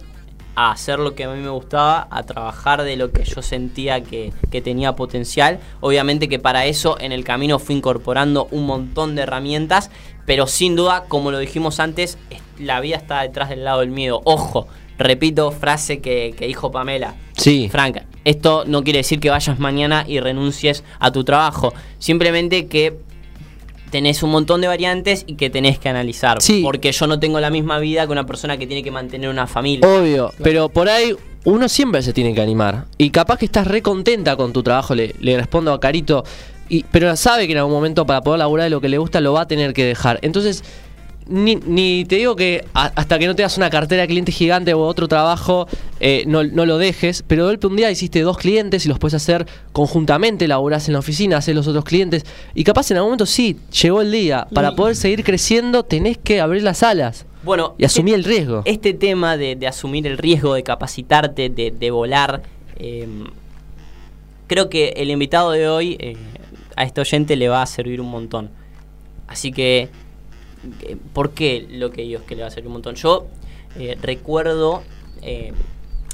a 0.56 0.70
hacer 0.70 1.00
lo 1.00 1.16
que 1.16 1.24
a 1.24 1.28
mí 1.30 1.40
me 1.42 1.48
gustaba, 1.50 2.06
a 2.10 2.22
trabajar 2.22 2.84
de 2.84 2.96
lo 2.96 3.10
que 3.10 3.24
yo 3.24 3.42
sentía 3.42 4.02
que, 4.04 4.32
que 4.52 4.62
tenía 4.62 4.94
potencial. 4.94 5.58
Obviamente 5.80 6.28
que 6.28 6.38
para 6.38 6.64
eso 6.66 6.96
en 7.00 7.10
el 7.10 7.24
camino 7.24 7.58
fui 7.58 7.74
incorporando 7.74 8.46
un 8.52 8.64
montón 8.64 9.16
de 9.16 9.22
herramientas, 9.22 9.90
pero 10.26 10.46
sin 10.46 10.76
duda, 10.76 11.04
como 11.08 11.32
lo 11.32 11.38
dijimos 11.38 11.80
antes, 11.80 12.18
es- 12.30 12.40
la 12.56 12.78
vida 12.80 12.96
está 12.96 13.22
detrás 13.22 13.48
del 13.48 13.64
lado 13.64 13.80
del 13.80 13.90
miedo. 13.90 14.20
Ojo, 14.24 14.68
repito 14.98 15.50
frase 15.50 16.00
que, 16.00 16.34
que 16.36 16.46
dijo 16.46 16.70
Pamela. 16.70 17.14
Sí. 17.36 17.68
Frank, 17.70 17.98
esto 18.24 18.64
no 18.66 18.84
quiere 18.84 18.98
decir 18.98 19.20
que 19.20 19.30
vayas 19.30 19.58
mañana 19.58 20.04
y 20.06 20.20
renuncies 20.20 20.84
a 20.98 21.12
tu 21.12 21.24
trabajo. 21.24 21.74
Simplemente 21.98 22.66
que 22.66 22.96
tenés 23.90 24.22
un 24.22 24.30
montón 24.30 24.60
de 24.60 24.66
variantes 24.66 25.24
y 25.26 25.36
que 25.36 25.50
tenés 25.50 25.78
que 25.78 25.88
analizar. 25.88 26.42
Sí. 26.42 26.62
Porque 26.64 26.90
yo 26.90 27.06
no 27.06 27.20
tengo 27.20 27.38
la 27.38 27.50
misma 27.50 27.78
vida 27.78 28.06
que 28.06 28.12
una 28.12 28.26
persona 28.26 28.56
que 28.56 28.66
tiene 28.66 28.82
que 28.82 28.90
mantener 28.90 29.30
una 29.30 29.46
familia. 29.46 29.86
Obvio, 29.86 30.32
pero 30.42 30.68
por 30.68 30.88
ahí 30.88 31.14
uno 31.44 31.68
siempre 31.68 32.02
se 32.02 32.12
tiene 32.12 32.34
que 32.34 32.40
animar. 32.40 32.86
Y 32.98 33.10
capaz 33.10 33.38
que 33.38 33.44
estás 33.44 33.66
re 33.66 33.82
contenta 33.82 34.36
con 34.36 34.52
tu 34.52 34.62
trabajo, 34.62 34.94
le, 34.94 35.14
le 35.20 35.36
respondo 35.36 35.72
a 35.72 35.78
Carito. 35.78 36.24
Y, 36.68 36.84
pero 36.90 37.14
sabe 37.14 37.46
que 37.46 37.52
en 37.52 37.58
algún 37.58 37.74
momento 37.74 38.06
para 38.06 38.22
poder 38.22 38.38
laburar 38.38 38.64
de 38.64 38.70
lo 38.70 38.80
que 38.80 38.88
le 38.88 38.98
gusta 38.98 39.20
lo 39.20 39.34
va 39.34 39.42
a 39.42 39.46
tener 39.46 39.74
que 39.74 39.84
dejar. 39.84 40.18
Entonces, 40.22 40.64
ni, 41.26 41.56
ni 41.56 42.04
te 42.04 42.16
digo 42.16 42.36
que 42.36 42.64
a- 42.74 42.92
hasta 42.96 43.18
que 43.18 43.26
no 43.26 43.34
tengas 43.34 43.56
una 43.56 43.70
cartera 43.70 44.02
de 44.02 44.08
cliente 44.08 44.30
gigante 44.32 44.74
o 44.74 44.80
otro 44.80 45.08
trabajo, 45.08 45.66
eh, 46.00 46.24
no, 46.26 46.44
no 46.44 46.66
lo 46.66 46.78
dejes. 46.78 47.24
Pero 47.26 47.44
de 47.44 47.52
golpe 47.52 47.66
un 47.66 47.76
día 47.76 47.90
hiciste 47.90 48.20
dos 48.20 48.36
clientes 48.36 48.84
y 48.84 48.88
los 48.88 48.98
puedes 48.98 49.14
hacer 49.14 49.46
conjuntamente, 49.72 50.46
laburás 50.48 50.88
en 50.88 50.92
la 50.94 50.98
oficina, 51.00 51.38
haces 51.38 51.54
los 51.54 51.66
otros 51.66 51.84
clientes. 51.84 52.24
Y 52.54 52.64
capaz 52.64 52.90
en 52.90 52.98
algún 52.98 53.10
momento 53.10 53.26
sí, 53.26 53.58
llegó 53.82 54.00
el 54.02 54.12
día. 54.12 54.46
Para 54.54 54.70
Y- 54.72 54.74
poder 54.74 54.96
seguir 54.96 55.24
creciendo 55.24 55.82
tenés 55.82 56.18
que 56.18 56.40
abrir 56.40 56.62
las 56.62 56.82
alas. 56.82 57.26
Bueno, 57.42 57.74
Y 57.78 57.84
asumir 57.84 58.14
este- 58.14 58.28
el 58.30 58.36
riesgo. 58.36 58.62
Este 58.64 58.94
tema 58.94 59.36
de, 59.36 59.56
de 59.56 59.66
asumir 59.66 60.06
el 60.06 60.18
riesgo, 60.18 60.54
de 60.54 60.62
capacitarte, 60.62 61.48
de, 61.50 61.70
de 61.70 61.90
volar, 61.90 62.42
eh, 62.78 63.06
creo 64.46 64.68
que 64.68 64.94
el 64.96 65.10
invitado 65.10 65.50
de 65.52 65.68
hoy 65.68 65.96
eh, 66.00 66.16
a 66.76 66.84
este 66.84 67.00
oyente 67.00 67.36
le 67.36 67.48
va 67.48 67.62
a 67.62 67.66
servir 67.66 68.00
un 68.00 68.08
montón. 68.10 68.50
Así 69.26 69.52
que, 69.52 69.88
¿por 71.12 71.30
qué 71.30 71.66
lo 71.70 71.90
que 71.90 72.02
digo 72.02 72.20
es 72.20 72.26
que 72.26 72.36
le 72.36 72.42
va 72.42 72.48
a 72.48 72.50
servir 72.50 72.68
un 72.68 72.74
montón? 72.74 72.94
Yo 72.94 73.26
eh, 73.78 73.96
recuerdo 74.00 74.82
eh, 75.22 75.52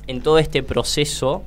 en 0.07 0.23
todo 0.23 0.39
este 0.39 0.63
proceso 0.63 1.43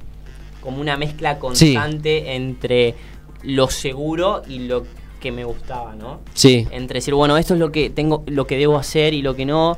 como 0.61 0.79
una 0.79 0.97
mezcla 0.97 1.39
constante 1.39 2.35
entre 2.35 2.95
lo 3.43 3.67
seguro 3.69 4.43
y 4.47 4.59
lo 4.59 4.85
que 5.19 5.31
me 5.31 5.43
gustaba, 5.43 5.95
¿no? 5.95 6.21
Sí. 6.33 6.67
entre 6.71 6.97
decir, 6.97 7.13
bueno, 7.13 7.37
esto 7.37 7.53
es 7.53 7.59
lo 7.59 7.71
que 7.71 7.89
tengo, 7.89 8.23
lo 8.27 8.45
que 8.47 8.57
debo 8.57 8.77
hacer 8.77 9.13
y 9.13 9.21
lo 9.21 9.35
que 9.35 9.45
no. 9.45 9.77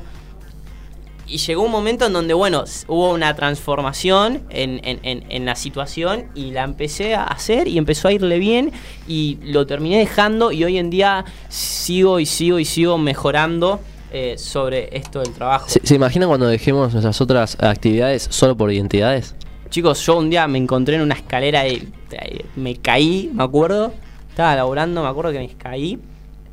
Y 1.28 1.38
llegó 1.38 1.62
un 1.62 1.72
momento 1.72 2.06
en 2.06 2.12
donde, 2.12 2.34
bueno, 2.34 2.62
hubo 2.86 3.12
una 3.12 3.34
transformación 3.34 4.42
en, 4.50 4.80
en- 4.84 5.00
en- 5.02 5.24
en 5.28 5.44
la 5.44 5.56
situación 5.56 6.26
y 6.34 6.52
la 6.52 6.62
empecé 6.62 7.14
a 7.16 7.24
hacer 7.24 7.66
y 7.66 7.78
empezó 7.78 8.08
a 8.08 8.12
irle 8.12 8.38
bien 8.38 8.70
y 9.08 9.38
lo 9.42 9.66
terminé 9.66 9.98
dejando 9.98 10.52
y 10.52 10.62
hoy 10.62 10.78
en 10.78 10.88
día 10.88 11.24
sigo 11.48 12.20
y 12.20 12.26
sigo 12.26 12.58
y 12.60 12.64
sigo 12.64 12.96
mejorando 12.98 13.80
eh, 14.12 14.36
sobre 14.38 14.96
esto 14.96 15.18
del 15.20 15.32
trabajo. 15.32 15.68
¿Se, 15.68 15.80
se 15.84 15.94
imaginan 15.96 16.28
cuando 16.28 16.46
dejemos 16.46 16.92
nuestras 16.92 17.20
otras 17.20 17.56
actividades 17.60 18.28
solo 18.30 18.56
por 18.56 18.72
identidades? 18.72 19.34
Chicos, 19.68 20.06
yo 20.06 20.18
un 20.18 20.30
día 20.30 20.46
me 20.46 20.58
encontré 20.58 20.94
en 20.94 21.02
una 21.02 21.14
escalera 21.16 21.66
y 21.66 21.92
eh, 22.12 22.44
me 22.54 22.76
caí, 22.76 23.30
me 23.34 23.42
acuerdo. 23.42 23.92
Estaba 24.30 24.54
laburando, 24.54 25.02
me 25.02 25.08
acuerdo 25.08 25.32
que 25.32 25.38
me 25.40 25.48
caí. 25.48 25.98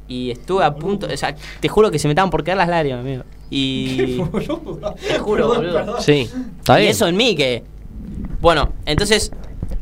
Y 0.07 0.31
estuve 0.31 0.63
a 0.65 0.73
punto, 0.73 1.07
o 1.11 1.15
sea, 1.17 1.35
te 1.59 1.69
juro 1.69 1.89
que 1.91 1.99
se 1.99 2.07
me 2.07 2.13
estaban 2.13 2.29
por 2.31 2.43
caer 2.43 2.57
las 2.57 2.67
lágrimas, 2.67 3.01
amigo. 3.01 3.23
Y. 3.49 3.97
Te 5.07 5.19
juro, 5.19 5.47
boludo. 5.47 6.01
Sí. 6.01 6.29
¿Está 6.59 6.77
Y 6.79 6.81
bien? 6.83 6.91
eso 6.91 7.07
en 7.07 7.15
mí 7.17 7.35
que. 7.35 7.63
Bueno, 8.41 8.73
entonces, 8.85 9.31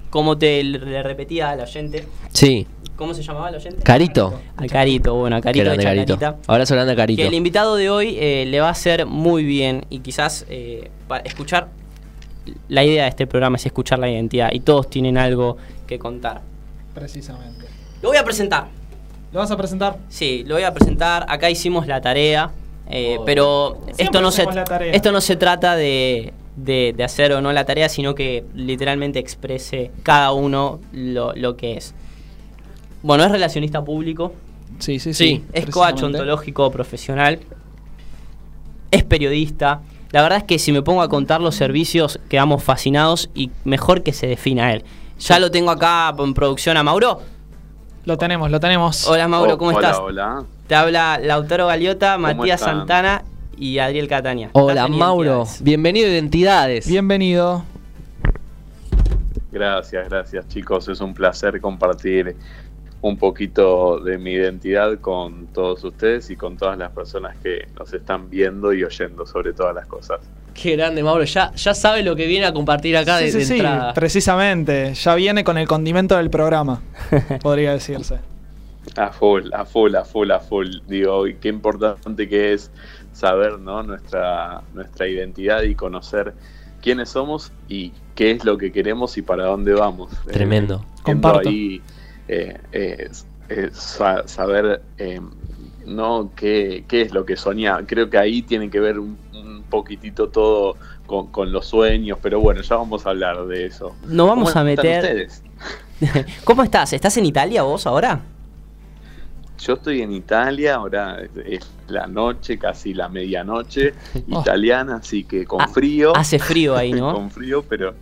como 0.10 0.38
te 0.38 0.64
le 0.64 1.02
repetía 1.04 1.50
al 1.52 1.62
oyente, 1.62 2.08
Sí. 2.32 2.68
¿cómo 2.96 3.14
se 3.16 3.24
llamaba 3.24 3.50
el 3.50 3.56
oyente? 3.56 3.82
Carito. 3.82 4.40
A 4.58 4.68
Carito, 4.68 5.16
bueno, 5.16 5.38
a 5.38 5.42
Carito 5.42 5.64
de 5.64 5.70
grande 5.78 5.84
Carito. 5.84 6.14
Chacarita. 6.20 6.52
Abrazo 6.52 6.76
grande 6.76 6.94
a 6.94 6.96
Carito. 6.96 7.22
Que 7.22 7.28
el 7.28 7.34
invitado 7.34 7.76
de 7.76 7.90
hoy 7.90 8.18
eh, 8.20 8.46
le 8.48 8.60
va 8.60 8.68
a 8.68 8.72
hacer 8.72 9.06
muy 9.08 9.44
bien 9.44 9.86
y 9.90 10.00
quizás 10.00 10.46
eh, 10.50 10.92
para 11.08 11.24
escuchar 11.24 11.70
la 12.68 12.84
idea 12.84 13.04
de 13.04 13.10
este 13.10 13.26
programa 13.26 13.56
es 13.56 13.66
escuchar 13.66 13.98
la 14.00 14.10
identidad 14.10 14.50
y 14.52 14.60
todos 14.60 14.90
tienen 14.90 15.18
algo 15.18 15.58
que 15.88 15.98
contar. 15.98 16.42
Precisamente. 16.94 17.66
Lo 18.04 18.10
voy 18.10 18.18
a 18.18 18.24
presentar. 18.24 18.68
¿Lo 19.34 19.40
vas 19.40 19.50
a 19.50 19.58
presentar? 19.58 19.98
Sí, 20.10 20.44
lo 20.46 20.56
voy 20.56 20.64
a 20.64 20.74
presentar. 20.74 21.26
Acá 21.30 21.50
hicimos 21.50 21.88
la 21.88 22.02
tarea, 22.02 22.52
eh, 22.92 23.18
Oh. 23.20 23.26
pero 23.26 23.78
Siempre 23.86 24.04
esto 24.06 24.22
no 24.22 24.32
se 24.32 24.46
esto 24.92 25.12
no 25.12 25.22
se 25.22 25.36
trata 25.38 25.76
de, 25.76 26.34
de- 26.56 26.94
de 26.96 27.04
hacer 27.04 27.32
o 27.34 27.42
no 27.42 27.52
la 27.54 27.66
tarea, 27.66 27.88
sino 27.90 28.14
que 28.16 28.44
literalmente 28.54 29.20
exprese 29.20 29.92
cada 30.04 30.32
uno 30.34 30.80
lo, 30.92 31.34
lo 31.34 31.56
que 31.58 31.78
es. 31.78 31.94
Bueno, 33.04 33.24
es 33.24 33.32
relacionista 33.32 33.84
público, 33.84 34.34
Sí, 34.80 35.00
sí, 35.00 35.14
Sí, 35.14 35.44
es 35.54 35.66
coach 35.68 36.02
ontológico 36.04 36.72
profesional, 36.72 37.40
es 38.92 39.04
periodista. 39.04 39.82
La 40.12 40.22
verdad 40.22 40.40
es 40.40 40.44
que 40.44 40.60
si 40.60 40.72
me 40.72 40.82
pongo 40.82 41.02
a 41.02 41.10
contar 41.10 41.40
los 41.42 41.56
servicios 41.56 42.20
quedamos 42.30 42.64
fascinados 42.64 43.30
y 43.34 43.52
mejor 43.64 44.04
que 44.04 44.12
se 44.14 44.28
defina 44.28 44.74
él. 44.74 44.84
Ya 45.20 45.40
lo 45.40 45.52
tengo 45.52 45.72
acá 45.72 46.14
en 46.18 46.34
producción 46.34 46.78
a 46.78 46.84
Mauro. 46.84 47.22
Lo 48.06 48.18
tenemos, 48.18 48.50
lo 48.52 48.60
tenemos. 48.60 49.08
Hola 49.08 49.28
Mauro, 49.28 49.54
Oh, 49.54 49.58
¿cómo 49.58 49.70
hola, 49.72 49.88
estás? 49.90 50.00
Hola, 50.04 50.44
Te 50.72 50.76
habla 50.76 51.20
Lautaro 51.22 51.68
Galiota, 51.68 52.18
Matías 52.18 52.62
están? 52.62 52.78
Santana 52.78 53.26
y 53.58 53.80
Adriel 53.80 54.08
Catania. 54.08 54.52
Hola 54.54 54.88
Mauro, 54.88 55.46
bienvenido 55.60 56.08
a 56.08 56.12
Identidades. 56.12 56.88
Bienvenido. 56.88 57.66
Gracias, 59.52 60.08
gracias 60.08 60.48
chicos. 60.48 60.88
Es 60.88 61.02
un 61.02 61.14
placer 61.14 61.60
compartir 61.60 62.38
un 63.02 63.18
poquito 63.18 64.00
de 64.00 64.18
mi 64.18 64.32
identidad 64.32 64.98
con 65.02 65.48
todos 65.48 65.84
ustedes 65.84 66.30
y 66.30 66.38
con 66.38 66.56
todas 66.56 66.78
las 66.78 66.92
personas 66.92 67.36
que 67.44 67.68
nos 67.78 67.92
están 67.94 68.30
viendo 68.30 68.72
y 68.72 68.86
oyendo 68.86 69.26
sobre 69.26 69.52
todas 69.52 69.76
las 69.76 69.88
cosas. 69.88 70.22
Qué 70.54 70.78
grande 70.78 71.04
Mauro, 71.04 71.26
ya, 71.26 71.52
ya 71.54 71.74
sabe 71.74 72.02
lo 72.02 72.16
que 72.16 72.28
viene 72.28 72.46
a 72.46 72.54
compartir 72.54 72.96
acá 72.96 73.18
Sí, 73.18 73.26
de, 73.26 73.32
sí, 73.34 73.38
de 73.40 73.46
sí, 73.46 73.54
entrada. 73.56 73.94
precisamente. 73.94 74.94
Ya 74.94 75.16
viene 75.16 75.44
con 75.44 75.58
el 75.58 75.68
condimento 75.68 76.16
del 76.16 76.30
programa, 76.30 76.82
podría 77.42 77.74
decirse. 77.74 78.20
A 78.98 79.12
full, 79.12 79.50
a 79.54 79.66
full, 79.66 79.96
a 79.96 80.04
full, 80.04 80.32
a 80.32 80.40
full. 80.40 80.68
Digo, 80.88 81.28
y 81.28 81.36
qué 81.36 81.50
importante 81.50 82.28
que 82.28 82.54
es 82.54 82.72
saber 83.14 83.60
¿no? 83.60 83.84
nuestra, 83.84 84.62
nuestra 84.74 85.08
identidad 85.08 85.62
y 85.64 85.76
conocer 85.76 86.34
quiénes 86.82 87.10
somos 87.10 87.52
y 87.70 87.92
qué 88.16 88.32
es 88.32 88.44
lo 88.44 88.58
que 88.58 88.72
queremos 88.72 89.18
y 89.18 89.22
para 89.22 89.46
dónde 89.46 89.74
vamos. 89.74 90.12
Tremendo. 90.32 90.84
Eh, 90.84 91.02
Comparto. 91.04 91.50
ahí 91.50 91.82
eh, 92.28 92.58
eh, 92.72 93.10
eh, 93.50 93.70
sa- 93.72 94.28
saber 94.28 94.82
eh, 94.98 95.22
no 95.86 96.32
qué, 96.36 96.84
qué 96.88 97.02
es 97.02 97.14
lo 97.14 97.26
que 97.26 97.36
soñaba. 97.38 97.84
Creo 97.86 98.10
que 98.10 98.18
ahí 98.18 98.42
tiene 98.42 98.70
que 98.70 98.80
ver 98.80 98.98
un, 99.00 99.18
un 99.34 99.64
poquitito 99.70 100.30
todo 100.30 100.78
con, 101.06 101.28
con 101.28 101.52
los 101.52 101.68
sueños, 101.68 102.18
pero 102.22 102.40
bueno, 102.40 102.62
ya 102.62 102.78
vamos 102.78 103.06
a 103.06 103.12
hablar 103.12 103.46
de 103.46 103.66
eso. 103.68 103.96
Nos 104.08 104.28
vamos 104.28 104.50
¿Cómo 104.52 104.62
a 104.62 104.64
meter. 104.64 105.04
ustedes? 105.04 105.44
¿Cómo 106.44 106.64
estás? 106.64 106.94
¿Estás 106.94 107.16
en 107.18 107.26
Italia 107.26 107.62
vos 107.64 107.86
ahora? 107.86 108.22
Yo 109.66 109.74
estoy 109.74 110.02
en 110.02 110.12
Italia, 110.12 110.76
ahora 110.76 111.22
es- 111.22 111.60
es 111.62 111.72
la 111.88 112.08
noche, 112.08 112.58
casi 112.58 112.94
la 112.94 113.10
medianoche 113.10 113.94
Oh. 114.32 114.42
italiana, 114.42 114.96
así 114.98 115.24
que 115.24 115.46
con 115.46 115.62
Ah, 115.62 115.68
frío. 115.68 116.16
Hace 116.16 116.40
frío 116.40 116.76
ahí, 116.76 116.92
¿no? 116.94 117.14
con 117.14 117.30
frío, 117.30 117.64
pero 117.68 117.94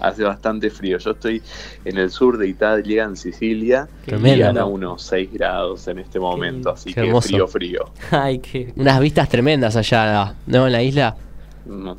hace 0.00 0.24
bastante 0.24 0.68
frío. 0.70 0.98
Yo 0.98 1.12
estoy 1.12 1.40
en 1.84 1.96
el 1.96 2.10
sur 2.10 2.36
de 2.36 2.48
Italia, 2.48 3.04
en 3.04 3.16
Sicilia, 3.16 3.88
y 4.02 4.06
Tremendo. 4.10 4.46
hará 4.48 4.64
unos 4.66 5.02
6 5.02 5.32
grados 5.32 5.88
en 5.88 6.00
este 6.00 6.20
momento, 6.20 6.70
así 6.70 6.92
Qué 6.92 7.00
que 7.00 7.06
hermoso. 7.06 7.28
frío, 7.28 7.48
frío. 7.48 7.84
Ay, 8.10 8.38
qué. 8.40 8.72
Unas 8.76 9.00
vistas 9.00 9.28
tremendas 9.30 9.76
allá, 9.76 10.34
¿no? 10.46 10.66
En 10.66 10.72
la 10.72 10.82
isla. 10.82 11.16
No. 11.64 11.96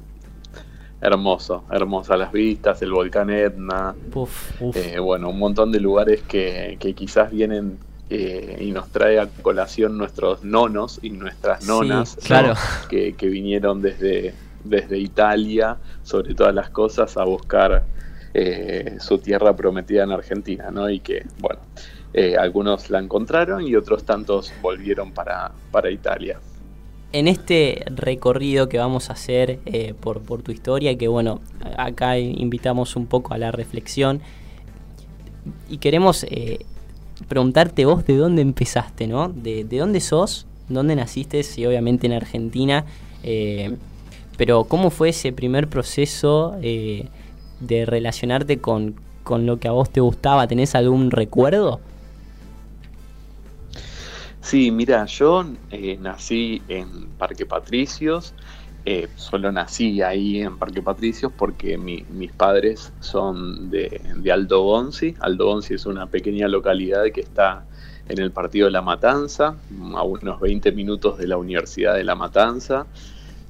Hermoso, 1.02 1.64
hermosas 1.72 2.18
las 2.18 2.32
vistas, 2.32 2.82
el 2.82 2.92
volcán 2.92 3.30
Etna, 3.30 3.94
Uf, 4.14 4.62
uf. 4.62 4.76
eh, 4.76 4.98
bueno, 5.00 5.30
un 5.30 5.38
montón 5.40 5.72
de 5.72 5.80
lugares 5.80 6.22
que, 6.24 6.78
que 6.80 6.94
quizás 6.94 7.32
vienen 7.32 7.78
eh, 8.10 8.58
y 8.62 8.72
nos 8.72 8.90
trae 8.92 9.20
a 9.20 9.28
colación 9.42 9.98
nuestros 9.98 10.44
nonos 10.44 11.00
y 11.02 11.10
nuestras 11.10 11.64
Sí, 11.64 11.68
nonas, 11.68 12.18
que, 12.90 13.14
que 13.14 13.28
vinieron 13.28 13.82
desde, 13.82 14.34
desde 14.64 14.98
Italia, 15.00 15.78
sobre 16.04 16.36
todas 16.36 16.54
las 16.54 16.70
cosas, 16.70 17.18
a 17.18 17.24
buscar 17.26 17.86
eh, 18.34 18.98
su 19.00 19.18
tierra 19.20 19.56
prometida 19.56 20.04
en 20.04 20.12
Argentina, 20.12 20.70
¿no? 20.72 20.90
Y 20.90 21.00
que, 21.00 21.26
bueno, 21.40 21.62
eh, 22.14 22.36
algunos 22.38 22.90
la 22.90 23.00
encontraron 23.00 23.66
y 23.68 23.76
otros 23.76 24.04
tantos 24.06 24.54
volvieron 24.62 25.12
para, 25.14 25.52
para 25.72 25.90
Italia. 25.92 26.40
en 27.12 27.28
este 27.28 27.84
recorrido 27.88 28.68
que 28.68 28.78
vamos 28.78 29.10
a 29.10 29.14
hacer 29.14 29.60
eh, 29.66 29.94
por, 30.00 30.22
por 30.22 30.42
tu 30.44 30.52
historia, 30.52 30.98
que 30.98 31.08
bueno, 31.08 31.40
acá 31.78 32.18
invitamos 32.20 32.96
un 32.98 33.08
poco 33.08 33.34
a 33.34 33.38
la 33.38 33.52
reflexión 33.52 34.22
y 35.70 35.78
queremos 35.78 36.26
eh, 36.30 36.66
preguntarte 37.28 37.86
vos 37.86 38.06
de 38.06 38.18
dónde 38.18 38.42
empezaste, 38.42 39.08
¿no? 39.08 39.30
De, 39.30 39.64
de 39.64 39.78
dónde 39.78 40.00
sos, 40.00 40.46
dónde 40.70 40.96
naciste, 40.96 41.44
sí, 41.44 41.66
obviamente 41.66 42.08
en 42.08 42.14
Argentina, 42.14 42.86
eh, 43.24 43.76
pero 44.38 44.66
cómo 44.66 44.90
fue 44.90 45.10
ese 45.10 45.32
primer 45.32 45.68
proceso 45.68 46.58
eh, 46.62 47.08
de 47.60 47.86
relacionarte 47.86 48.60
con, 48.60 48.96
con 49.24 49.46
lo 49.46 49.60
que 49.60 49.68
a 49.68 49.72
vos 49.72 49.90
te 49.90 50.02
gustaba, 50.02 50.48
¿tenés 50.48 50.76
algún 50.76 51.12
recuerdo? 51.12 51.80
Sí, 54.42 54.70
mira, 54.70 55.06
yo 55.06 55.44
eh, 55.72 55.98
nací 56.00 56.62
en 56.68 57.08
Parque 57.18 57.48
Patricios, 57.48 58.36
eh, 58.86 59.10
solo 59.16 59.52
nací 59.52 60.02
ahí 60.02 60.40
en 60.42 60.58
Parque 60.60 60.82
Patricios 60.84 61.32
porque 61.36 61.78
mi- 61.78 62.06
mis 62.10 62.34
padres 62.34 62.94
son 63.00 63.70
de, 63.70 64.02
de 64.16 64.32
Aldo 64.32 64.64
Bonzi. 64.64 65.16
Aldo 65.20 65.48
Bonzi 65.48 65.74
es 65.76 65.86
una 65.86 66.10
pequeña 66.10 66.48
localidad 66.48 67.06
que 67.14 67.22
está 67.22 67.68
en 68.08 68.20
el 68.20 68.32
partido 68.32 68.66
de 68.68 68.72
La 68.72 68.82
Matanza, 68.84 69.64
a 69.96 70.04
unos 70.04 70.40
20 70.40 70.72
minutos 70.72 71.18
de 71.18 71.28
la 71.28 71.38
Universidad 71.38 71.96
de 71.96 72.04
La 72.04 72.16
Matanza. 72.16 72.88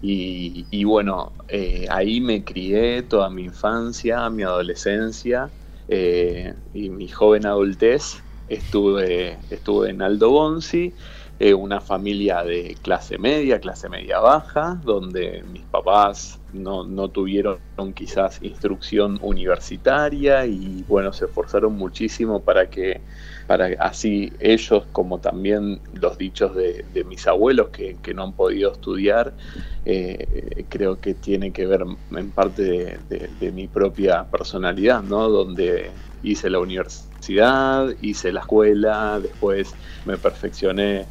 Y, 0.02 0.68
y 0.72 0.84
bueno, 0.84 1.34
eh, 1.48 1.88
ahí 1.90 2.22
me 2.22 2.44
crié 2.44 3.04
toda 3.04 3.30
mi 3.30 3.44
infancia, 3.44 4.30
mi 4.30 4.44
adolescencia 4.44 5.54
eh, 5.88 6.54
y 6.74 6.90
mi 6.90 7.08
joven 7.08 7.46
adultez. 7.46 8.24
Estuve, 8.48 9.40
estuve 9.50 9.90
en 9.90 10.02
Aldo 10.04 10.30
Bonzi, 10.30 10.96
eh, 11.38 11.54
una 11.54 11.82
familia 11.82 12.44
de 12.44 12.78
clase 12.82 13.18
media, 13.18 13.60
clase 13.60 13.90
media 13.90 14.20
baja, 14.20 14.80
donde 14.86 15.44
mis 15.52 15.64
papás 15.64 16.40
no, 16.54 16.86
no 16.86 17.10
tuvieron 17.10 17.60
quizás 17.94 18.42
instrucción 18.42 19.20
universitaria 19.22 20.46
y 20.46 20.84
bueno, 20.88 21.12
se 21.12 21.26
esforzaron 21.26 21.74
muchísimo 21.74 22.42
para 22.42 22.70
que 22.70 23.02
para 23.48 23.68
así 23.80 24.32
ellos 24.40 24.86
como 24.94 25.20
también 25.20 25.82
los 25.94 26.18
dichos 26.18 26.56
de, 26.56 26.86
mis 27.06 27.28
abuelos 27.28 27.68
que, 27.70 27.98
que 28.02 28.14
no 28.14 28.24
han 28.24 28.34
podido 28.34 28.72
estudiar, 28.72 29.36
eh, 29.84 30.66
creo 30.70 31.00
que 31.00 31.16
tiene 31.16 31.52
que 31.52 31.68
ver 31.68 31.84
en 32.12 32.32
parte 32.32 32.98
de 33.10 33.52
mi 33.52 33.68
propia 33.68 34.24
personalidad, 34.32 35.04
¿no? 35.04 35.30
Donde 35.30 35.92
hice 36.24 36.50
la 36.50 36.60
universidad, 36.60 37.94
hice 38.02 38.32
la 38.32 38.40
escuela, 38.42 39.20
después 39.20 39.74
me 40.06 40.18
perfeccioné 40.18 41.06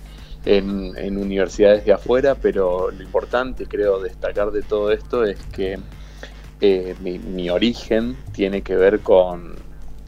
en, 0.45 0.97
en 0.97 1.16
universidades 1.16 1.84
de 1.84 1.92
afuera, 1.92 2.34
pero 2.34 2.90
lo 2.90 3.03
importante 3.03 3.66
creo 3.66 4.01
destacar 4.01 4.51
de 4.51 4.62
todo 4.62 4.90
esto 4.90 5.24
es 5.24 5.38
que 5.53 5.78
eh, 6.61 6.95
mi, 7.01 7.18
mi 7.18 7.51
origen 7.51 8.16
tiene 8.32 8.62
que 8.62 8.76
ver 8.76 9.01
con, 9.01 9.55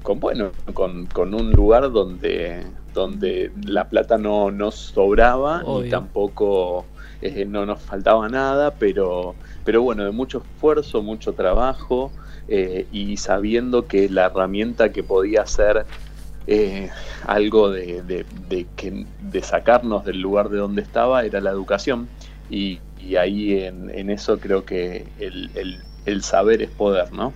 con 0.03 0.21
bueno, 0.21 0.53
con, 0.75 1.07
con 1.07 1.35
un 1.35 1.53
lugar 1.53 1.91
donde, 1.91 2.65
donde 2.95 3.51
la 3.65 3.89
plata 3.89 4.19
no, 4.19 4.51
no 4.51 4.71
sobraba 4.71 5.63
Obvio. 5.65 5.85
ni 5.85 5.91
tampoco 5.91 6.85
eh, 7.21 7.45
no 7.47 7.67
nos 7.67 7.81
faltaba 7.81 8.29
nada, 8.29 8.75
pero, 8.79 9.35
pero 9.65 9.83
bueno, 9.83 10.05
de 10.05 10.11
mucho 10.11 10.39
esfuerzo, 10.39 11.03
mucho 11.03 11.33
trabajo 11.33 12.13
eh, 12.49 12.87
y 12.93 13.17
sabiendo 13.17 13.87
que 13.87 14.09
la 14.09 14.27
herramienta 14.27 14.93
que 14.93 15.03
podía 15.03 15.47
ser 15.47 15.87
eh, 16.47 16.91
algo 17.27 17.71
de, 17.71 18.03
de- 18.03 18.27
de 18.49 18.67
que, 18.77 19.05
de 19.21 19.43
sacarnos 19.43 20.05
del 20.05 20.21
lugar 20.21 20.49
de 20.49 20.59
donde 20.59 20.83
estaba 20.83 21.25
era 21.25 21.41
la 21.41 21.51
educación 21.51 22.09
y, 22.51 22.79
y 23.01 23.17
ahí 23.17 23.61
en, 23.65 23.91
en 23.91 24.11
eso 24.11 24.39
creo 24.39 24.65
que 24.65 25.07
el, 25.19 25.51
el- 25.55 25.81
el 26.05 26.23
saber 26.23 26.63
es 26.63 26.71
poder, 26.71 27.13
¿no? 27.13 27.33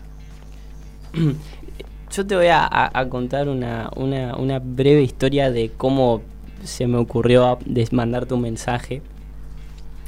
Yo 2.12 2.26
te 2.26 2.34
voy 2.36 2.48
a, 2.50 2.90
contar 3.08 3.48
una, 3.48 3.90
una- 3.96 4.36
una 4.36 4.58
breve 4.58 5.02
historia 5.02 5.50
de 5.50 5.70
cómo 5.76 6.22
se 6.64 6.86
me 6.86 6.98
ocurrió 6.98 7.58
mandarte 7.92 8.34
un 8.34 8.42
mensaje 8.42 9.00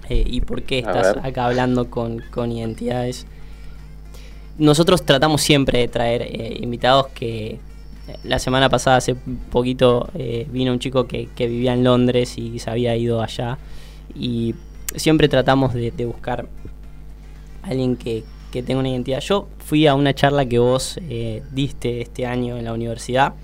eh, 0.08 0.24
y 0.26 0.40
por 0.40 0.62
qué 0.62 0.80
estás 0.80 1.16
acá 1.24 1.46
hablando 1.46 1.90
con, 1.90 2.18
con 2.30 2.50
identidades. 2.52 3.26
Nosotros 4.58 5.04
tratamos 5.04 5.42
siempre 5.42 5.78
de 5.78 5.88
traer 5.88 6.22
eh, 6.22 6.58
invitados 6.60 7.06
que 7.08 7.58
la 8.24 8.38
semana 8.38 8.68
pasada, 8.68 8.96
hace 8.96 9.14
poquito, 9.50 10.08
eh, 10.14 10.46
vino 10.50 10.72
un 10.72 10.78
chico 10.78 11.06
que, 11.06 11.28
que 11.36 11.46
vivía 11.46 11.72
en 11.72 11.84
Londres 11.84 12.36
y 12.38 12.58
se 12.58 12.68
había 12.70 12.96
ido 12.96 13.22
allá 13.22 13.58
y 14.14 14.54
siempre 14.96 15.28
tratamos 15.28 15.72
de, 15.74 15.90
de 15.92 16.04
buscar 16.04 16.48
alguien 17.62 17.96
que, 17.96 18.24
que 18.50 18.62
tenga 18.62 18.80
una 18.80 18.88
identidad. 18.90 19.20
Yo 19.20 19.48
fui 19.64 19.86
a 19.86 19.94
una 19.94 20.14
charla 20.14 20.44
que 20.46 20.58
vos 20.58 20.98
eh, 21.08 21.42
diste 21.52 22.00
este 22.00 22.26
año 22.26 22.56
en 22.58 22.64
la 22.64 22.72
universidad 22.72 23.34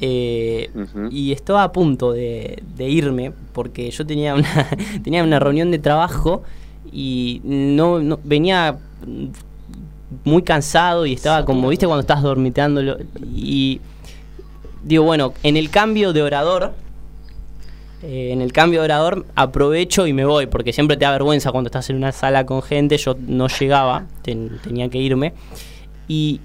eh, 0.00 0.70
y 1.10 1.32
estaba 1.32 1.64
a 1.64 1.72
punto 1.72 2.12
de, 2.12 2.62
de 2.76 2.88
irme 2.88 3.32
porque 3.52 3.90
yo 3.90 4.06
tenía 4.06 4.34
una, 4.34 4.68
tenía 5.02 5.24
una 5.24 5.40
reunión 5.40 5.70
de 5.70 5.78
trabajo 5.78 6.42
y 6.92 7.40
no, 7.44 7.98
no- 8.00 8.20
venía 8.22 8.78
muy 10.24 10.42
cansado 10.42 11.04
y 11.06 11.12
estaba 11.12 11.44
como, 11.44 11.68
viste, 11.68 11.86
cuando 11.86 12.00
estás 12.00 12.22
dormiteándolo 12.22 12.96
y 13.34 13.80
digo, 14.82 15.04
bueno, 15.04 15.34
en 15.42 15.56
el 15.56 15.70
cambio 15.70 16.12
de 16.12 16.22
orador, 16.22 16.72
eh, 18.02 18.30
en 18.32 18.40
el 18.40 18.52
cambio 18.52 18.80
de 18.80 18.84
orador 18.86 19.26
aprovecho 19.34 20.06
y 20.06 20.12
me 20.12 20.24
voy, 20.24 20.46
porque 20.46 20.72
siempre 20.72 20.96
te 20.96 21.04
da 21.04 21.10
vergüenza 21.12 21.50
cuando 21.52 21.68
estás 21.68 21.90
en 21.90 21.96
una 21.96 22.12
sala 22.12 22.46
con 22.46 22.62
gente, 22.62 22.96
yo 22.96 23.16
no 23.26 23.48
llegaba, 23.48 24.06
ten- 24.22 24.58
tenía 24.62 24.88
que 24.88 24.98
irme. 24.98 25.34
Y 26.06 26.40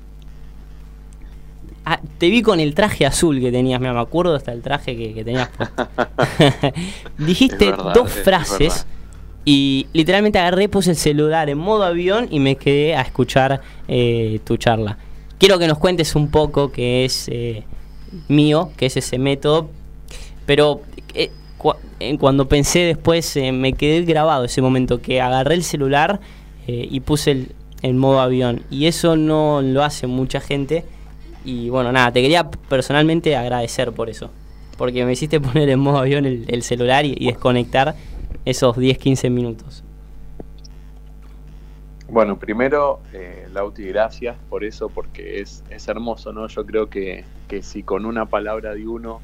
ah, 1.86 2.00
te 2.18 2.30
vi 2.30 2.42
con 2.42 2.60
el 2.60 2.74
traje 2.76 3.06
azul 3.06 3.40
que 3.40 3.52
tenías, 3.52 3.80
mira, 3.80 3.94
me 3.94 4.00
acuerdo 4.00 4.36
hasta 4.36 4.52
el 4.52 4.62
traje 4.62 4.98
que, 4.98 5.14
que 5.14 5.24
tenías 5.24 5.50
puesto. 5.50 5.88
Dijiste 7.18 7.70
verdad, 7.72 7.94
dos 7.94 8.10
es- 8.12 8.18
es 8.18 8.24
frases 8.24 8.60
verdad. 8.60 8.86
Y 9.46 9.88
literalmente 9.94 10.40
agarré, 10.40 10.70
puse 10.70 10.92
el 10.92 10.98
celular 10.98 11.50
en 11.50 11.58
modo 11.58 11.84
avión 11.84 12.28
y 12.32 12.40
me 12.40 12.56
quedé 12.56 12.96
a 12.96 13.02
escuchar 13.02 13.62
eh, 13.88 14.40
tu 14.44 14.58
charla. 14.58 14.98
Quiero 15.38 15.60
que 15.60 15.68
nos 15.68 15.78
cuentes 15.78 16.16
un 16.16 16.30
poco 16.30 16.72
qué 16.72 17.06
es 17.06 17.28
eh, 17.30 17.64
mío, 18.28 18.72
qué 18.78 18.86
es 18.86 18.98
ese 18.98 19.18
método, 19.18 19.70
pero 20.46 20.82
eh, 21.14 21.32
en 22.00 22.18
cuando 22.18 22.48
pensé 22.48 22.80
después 22.80 23.36
eh, 23.38 23.52
me 23.52 23.74
quedé 23.74 24.02
grabado 24.04 24.46
ese 24.46 24.62
momento 24.62 25.02
que 25.02 25.22
agarré 25.22 25.56
el 25.56 25.64
celular 25.64 26.20
eh, 26.68 26.88
y 26.90 27.00
puse 27.00 27.48
el, 27.82 27.94
modo 27.96 28.22
avión 28.22 28.64
y 28.70 28.88
eso 28.88 29.16
no 29.16 29.62
lo 29.62 29.84
hace 29.84 30.08
mucha 30.08 30.40
gente 30.40 30.86
y 31.46 31.70
bueno 31.70 31.92
nada 31.92 32.12
te 32.12 32.22
quería 32.22 32.50
personalmente 32.50 33.36
agradecer 33.36 33.92
por 33.92 34.10
eso 34.10 34.32
porque 34.78 35.06
me 35.06 35.14
hiciste 35.14 35.40
poner 35.42 35.70
en 35.70 35.80
modo 35.80 36.00
avión 36.00 36.26
el, 36.26 36.46
el 36.48 36.64
celular 36.64 37.06
y 37.06 37.26
desconectar 37.26 37.96
esos 38.46 38.78
10-15 38.78 39.30
minutos? 39.30 39.84
Bueno, 42.10 42.38
primero, 42.38 43.00
eh, 43.12 43.48
Lauti, 43.52 43.84
gracias 43.86 44.38
por 44.50 44.64
eso, 44.64 44.90
porque 44.90 45.40
es, 45.40 45.64
es 45.70 45.88
hermoso, 45.88 46.32
¿no? 46.32 46.48
Yo 46.48 46.66
creo 46.66 46.90
que, 46.90 47.24
que 47.48 47.64
si 47.64 47.82
con 47.82 48.06
una 48.06 48.26
palabra 48.26 48.76
de 48.76 48.88
uno 48.88 49.22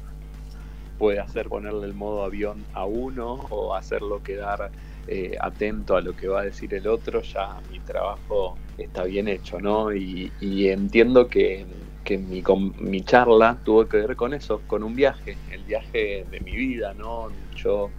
puede 0.98 1.20
hacer 1.20 1.48
ponerle 1.48 1.86
el 1.86 1.94
modo 1.94 2.24
avión 2.24 2.64
a 2.74 2.84
uno 2.84 3.46
o 3.50 3.74
hacerlo 3.74 4.22
quedar 4.22 4.70
eh, 5.08 5.36
atento 5.40 5.96
a 5.96 6.00
lo 6.00 6.14
que 6.14 6.28
va 6.28 6.40
a 6.40 6.44
decir 6.44 6.74
el 6.74 6.86
otro, 6.86 7.22
ya 7.22 7.60
mi 7.70 7.80
trabajo 7.80 8.56
está 8.76 9.04
bien 9.04 9.28
hecho, 9.28 9.60
¿no? 9.60 9.94
Y, 9.94 10.30
entiendo 10.40 11.28
que, 11.28 11.66
que 12.04 12.18
mi, 12.18 12.42
mi 12.80 13.02
charla 13.02 13.58
tuvo 13.64 13.86
que 13.86 13.98
ver 13.98 14.16
con 14.16 14.34
eso, 14.34 14.62
con 14.66 14.82
un 14.82 14.94
viaje, 14.94 15.36
el 15.50 15.62
viaje 15.64 16.26
de 16.30 16.40
mi 16.40 16.52
vida, 16.52 16.92
¿no? 16.94 17.28
Yo 17.56 17.90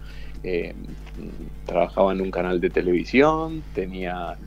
eh, 0.44 0.74
trabajaba 1.64 2.12
en 2.12 2.20
un 2.20 2.30
canal 2.30 2.60
de 2.60 2.70
televisión, 2.70 3.64
tenía 3.72 4.38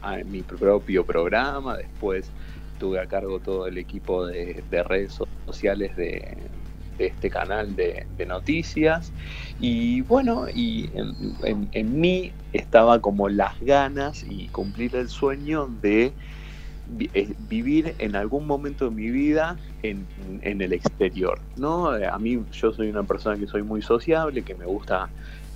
a 0.00 0.16
mi 0.24 0.42
propio 0.42 1.04
programa, 1.04 1.76
después 1.76 2.32
tuve 2.78 3.00
a 3.00 3.06
cargo 3.06 3.40
todo 3.40 3.66
el 3.66 3.78
equipo 3.78 4.26
de, 4.26 4.64
de 4.68 4.82
redes 4.82 5.12
so- 5.14 5.28
sociales 5.46 5.94
de, 5.96 6.50
este 7.00 7.30
canal 7.30 7.74
de, 7.74 8.06
noticias 8.26 9.12
y 9.58 10.02
bueno, 10.02 10.46
y 10.52 10.90
en, 10.94 12.00
mí 12.00 12.32
estaba 12.52 13.00
como 13.00 13.28
las 13.28 13.58
ganas 13.60 14.22
y 14.22 14.48
cumplir 14.48 14.94
el 14.94 15.08
sueño 15.08 15.66
de 15.80 16.14
eh, 17.14 17.34
vivir 17.38 17.94
en 17.98 18.14
algún 18.16 18.46
momento 18.46 18.84
de 18.84 18.90
mi 18.90 19.10
vida 19.10 19.58
en, 19.82 20.06
en 20.42 20.60
el 20.60 20.72
exterior, 20.72 21.40
¿no? 21.56 21.88
A 21.88 22.18
mí 22.18 22.38
yo 22.52 22.72
soy 22.72 22.90
una 22.90 23.04
persona 23.04 23.38
que 23.38 23.46
soy 23.46 23.62
muy 23.62 23.80
sociable, 23.82 24.44
que 24.44 24.54
me 24.54 24.66
gusta 24.66 25.10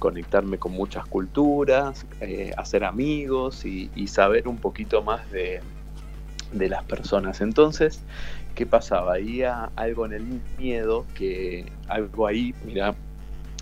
conectarme 0.04 0.58
con 0.58 0.72
muchas 0.72 1.06
culturas, 1.06 2.04
eh, 2.20 2.52
hacer 2.58 2.84
amigos 2.84 3.64
y, 3.64 3.90
y 3.94 4.06
saber 4.08 4.46
un 4.46 4.58
poquito 4.58 5.02
más 5.02 5.30
de, 5.30 5.62
de 6.52 6.68
las 6.68 6.84
personas. 6.84 7.40
Entonces, 7.40 8.02
¿qué 8.54 8.66
pasaba? 8.66 9.14
Había 9.14 9.70
algo 9.76 10.04
en 10.04 10.12
el 10.12 10.24
miedo 10.58 11.06
que 11.14 11.72
algo 11.88 12.26
ahí, 12.26 12.54
mira, 12.66 12.94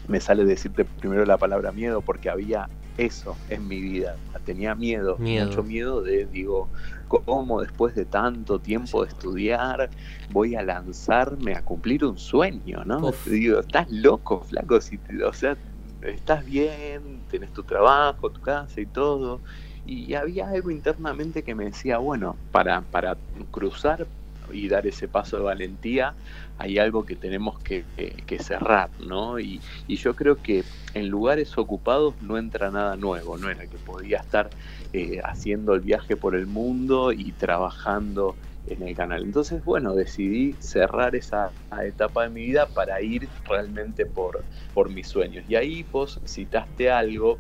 me 0.08 0.18
sale 0.18 0.44
decirte 0.44 0.84
primero 0.84 1.24
la 1.24 1.36
palabra 1.38 1.70
miedo 1.70 2.00
porque 2.00 2.28
había 2.28 2.68
eso 2.98 3.36
en 3.48 3.68
mi 3.68 3.80
vida. 3.80 4.16
Tenía 4.44 4.74
miedo, 4.74 5.18
Miedo. 5.18 5.46
mucho 5.46 5.62
miedo 5.62 6.02
de, 6.02 6.26
digo, 6.26 6.68
¿cómo 7.06 7.60
después 7.60 7.94
de 7.94 8.04
tanto 8.04 8.58
tiempo 8.58 9.04
de 9.04 9.10
estudiar 9.10 9.90
voy 10.30 10.56
a 10.56 10.62
lanzarme 10.62 11.54
a 11.54 11.62
cumplir 11.62 12.04
un 12.04 12.18
sueño, 12.18 12.82
¿no? 12.84 12.98
Uf. 13.10 13.28
Digo, 13.28 13.60
estás 13.60 13.88
loco, 13.88 14.40
flaco, 14.42 14.80
si 14.80 14.98
te- 14.98 15.22
o 15.22 15.32
sea, 15.32 15.56
estás 16.02 16.44
bien, 16.44 17.26
tenés 17.26 17.52
tu 17.52 17.64
trabajo, 17.64 18.30
tu 18.32 18.40
casa 18.40 18.80
y 18.80 18.86
todo. 18.86 19.42
Y 19.84 20.14
había 20.14 20.48
algo 20.48 20.70
internamente 20.70 21.42
que 21.44 21.54
me 21.54 21.66
decía, 21.66 21.98
bueno, 21.98 22.40
para, 22.50 22.82
para 22.90 23.20
cruzar 23.50 24.08
y 24.50 24.68
dar 24.68 24.86
ese 24.86 25.08
paso 25.08 25.36
de 25.36 25.44
valentía, 25.44 26.16
hay 26.56 26.78
algo 26.78 27.04
que 27.06 27.16
tenemos 27.16 27.58
que, 27.60 27.88
que- 28.26 28.38
cerrar, 28.42 28.92
¿no? 28.98 29.38
Y, 29.38 29.62
y 29.86 29.96
yo 29.96 30.16
creo 30.16 30.42
que 30.42 30.68
en 30.94 31.08
lugares 31.08 31.56
ocupados 31.58 32.16
no 32.20 32.36
entra 32.38 32.70
nada 32.70 32.96
nuevo, 32.96 33.38
no 33.38 33.48
era 33.50 33.66
que 33.68 33.78
podía 33.78 34.18
estar 34.18 34.52
eh, 34.92 35.20
haciendo 35.24 35.74
el 35.74 35.80
viaje 35.80 36.16
por 36.16 36.34
el 36.34 36.46
mundo 36.46 37.12
y 37.12 37.32
trabajando 37.34 38.38
en 38.66 38.82
el 38.86 38.94
canal. 38.94 39.22
Entonces, 39.24 39.64
bueno, 39.64 39.94
decidí 39.94 40.54
cerrar 40.60 41.14
esa 41.16 41.50
etapa 41.84 42.24
de 42.24 42.30
mi 42.30 42.46
vida 42.46 42.66
para 42.66 43.00
ir 43.02 43.28
realmente 43.48 44.06
por, 44.06 44.44
por 44.74 44.90
mis 44.90 45.08
sueños. 45.08 45.44
Y 45.48 45.56
ahí 45.56 45.84
vos 45.90 46.20
citaste 46.26 46.90
algo 46.90 47.38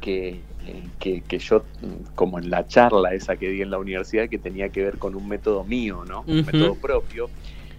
que, 0.00 0.40
que, 0.98 1.22
que 1.22 1.38
yo, 1.38 1.64
como 2.14 2.38
en 2.38 2.50
la 2.50 2.66
charla 2.66 3.14
esa 3.14 3.36
que 3.36 3.48
di 3.48 3.62
en 3.62 3.70
la 3.70 3.78
universidad, 3.78 4.28
que 4.28 4.38
tenía 4.38 4.68
que 4.70 4.82
ver 4.84 4.98
con 4.98 5.14
un 5.14 5.28
método 5.28 5.64
mío, 5.64 6.04
¿no? 6.06 6.24
Un 6.26 6.44
método 6.44 6.74
propio. 6.74 7.30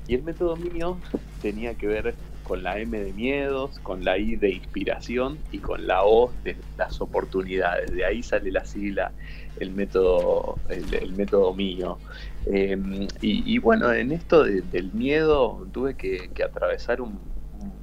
Y 0.08 0.16
el 0.16 0.24
método 0.24 0.56
mío 0.56 0.98
tenía 1.42 1.76
que 1.76 1.88
ver 1.88 2.16
con 2.44 2.64
la 2.64 2.80
M 2.80 3.00
de 3.00 3.14
miedos, 3.14 3.80
con 3.80 4.04
la 4.04 4.18
I 4.18 4.36
de 4.36 4.50
inspiración 4.50 5.38
y 5.52 5.60
con 5.60 5.88
la 5.88 6.04
O 6.04 6.34
de 6.44 6.58
las 6.78 7.00
oportunidades. 7.00 7.92
De 7.92 8.04
ahí 8.04 8.22
sale 8.22 8.52
la 8.52 8.66
sigla, 8.66 9.12
el 9.60 9.72
método, 9.72 10.58
el, 10.70 10.94
el 10.94 11.14
método 11.14 11.54
mío. 11.54 11.98
Eh, 12.46 12.76
y, 13.22 13.56
y 13.56 13.58
bueno, 13.60 13.92
en 13.94 14.12
esto 14.12 14.44
de- 14.44 14.62
del 14.64 14.92
miedo 14.94 15.68
tuve 15.72 15.96
que, 15.96 16.30
que 16.34 16.44
atravesar 16.44 17.02
un- 17.02 17.32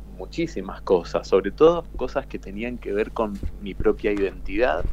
muchísimas 0.05 0.83
cosas, 0.83 1.29
sobre 1.29 1.53
todo 1.53 1.87
cosas 1.97 2.27
que 2.27 2.39
tenían 2.39 2.79
que 2.79 2.93
ver 2.93 3.13
con 3.13 3.41
mi 3.59 3.75
propia 3.75 4.13
identidad 4.13 4.85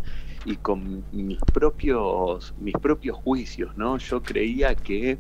y 0.43 0.57
con 0.57 1.07
mis 1.11 1.39
propios, 1.51 2.53
mis 2.57 2.75
propios 2.75 3.17
juicios, 3.17 3.75
¿no? 3.75 3.97
Yo 3.97 4.23
creía 4.23 4.75
que, 4.75 5.19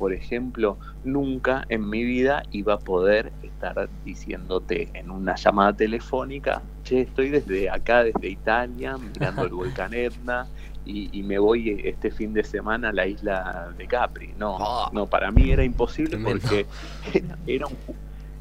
por 0.00 0.14
ejemplo, 0.14 0.78
nunca 1.02 1.64
en 1.68 1.88
mi 1.88 2.04
vida 2.04 2.42
iba 2.50 2.74
a 2.74 2.82
poder 2.82 3.34
estar 3.42 3.90
diciéndote 4.02 4.90
en 4.98 5.10
una 5.10 5.36
llamada 5.36 5.76
telefónica, 5.76 6.64
che, 6.82 7.02
estoy 7.02 7.28
desde 7.30 7.68
acá, 7.70 8.04
desde 8.04 8.28
Italia, 8.30 8.96
mirando 8.98 9.44
el 9.46 9.52
volcán 9.54 9.92
Etna, 9.94 10.50
y, 10.84 11.18
y 11.20 11.22
me 11.24 11.38
voy 11.38 11.80
este 11.84 12.10
fin 12.10 12.32
de 12.32 12.44
semana 12.44 12.88
a 12.90 12.92
la 12.94 13.06
isla 13.06 13.74
de 13.76 13.86
Capri. 13.86 14.34
No, 14.36 14.64
Ah. 14.64 14.90
no, 14.90 15.08
para 15.08 15.30
mí 15.32 15.50
era 15.50 15.64
imposible 15.64 16.18
porque 16.18 16.68
era, 17.14 17.38
era 17.46 17.66
un... 17.68 17.78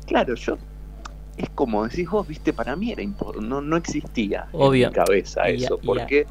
Claro, 0.05 0.36
yo... 0.36 0.57
Es 1.38 1.49
como 1.55 1.86
decís 1.88 2.10
vos, 2.10 2.28
viste, 2.28 2.53
para 2.53 2.76
mí 2.76 2.91
era 2.91 3.03
impo- 3.03 3.41
no, 3.41 3.62
no 3.62 3.78
existía 3.78 4.47
Obvio. 4.51 4.88
en 4.88 4.89
mi 4.89 4.91
cabeza 4.91 5.49
Y 5.49 5.64
eso. 5.64 5.80
y 5.82 5.88
¿Por 5.88 5.99
a- 5.99 6.07
qué? 6.07 6.28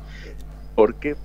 Porque 0.74 1.18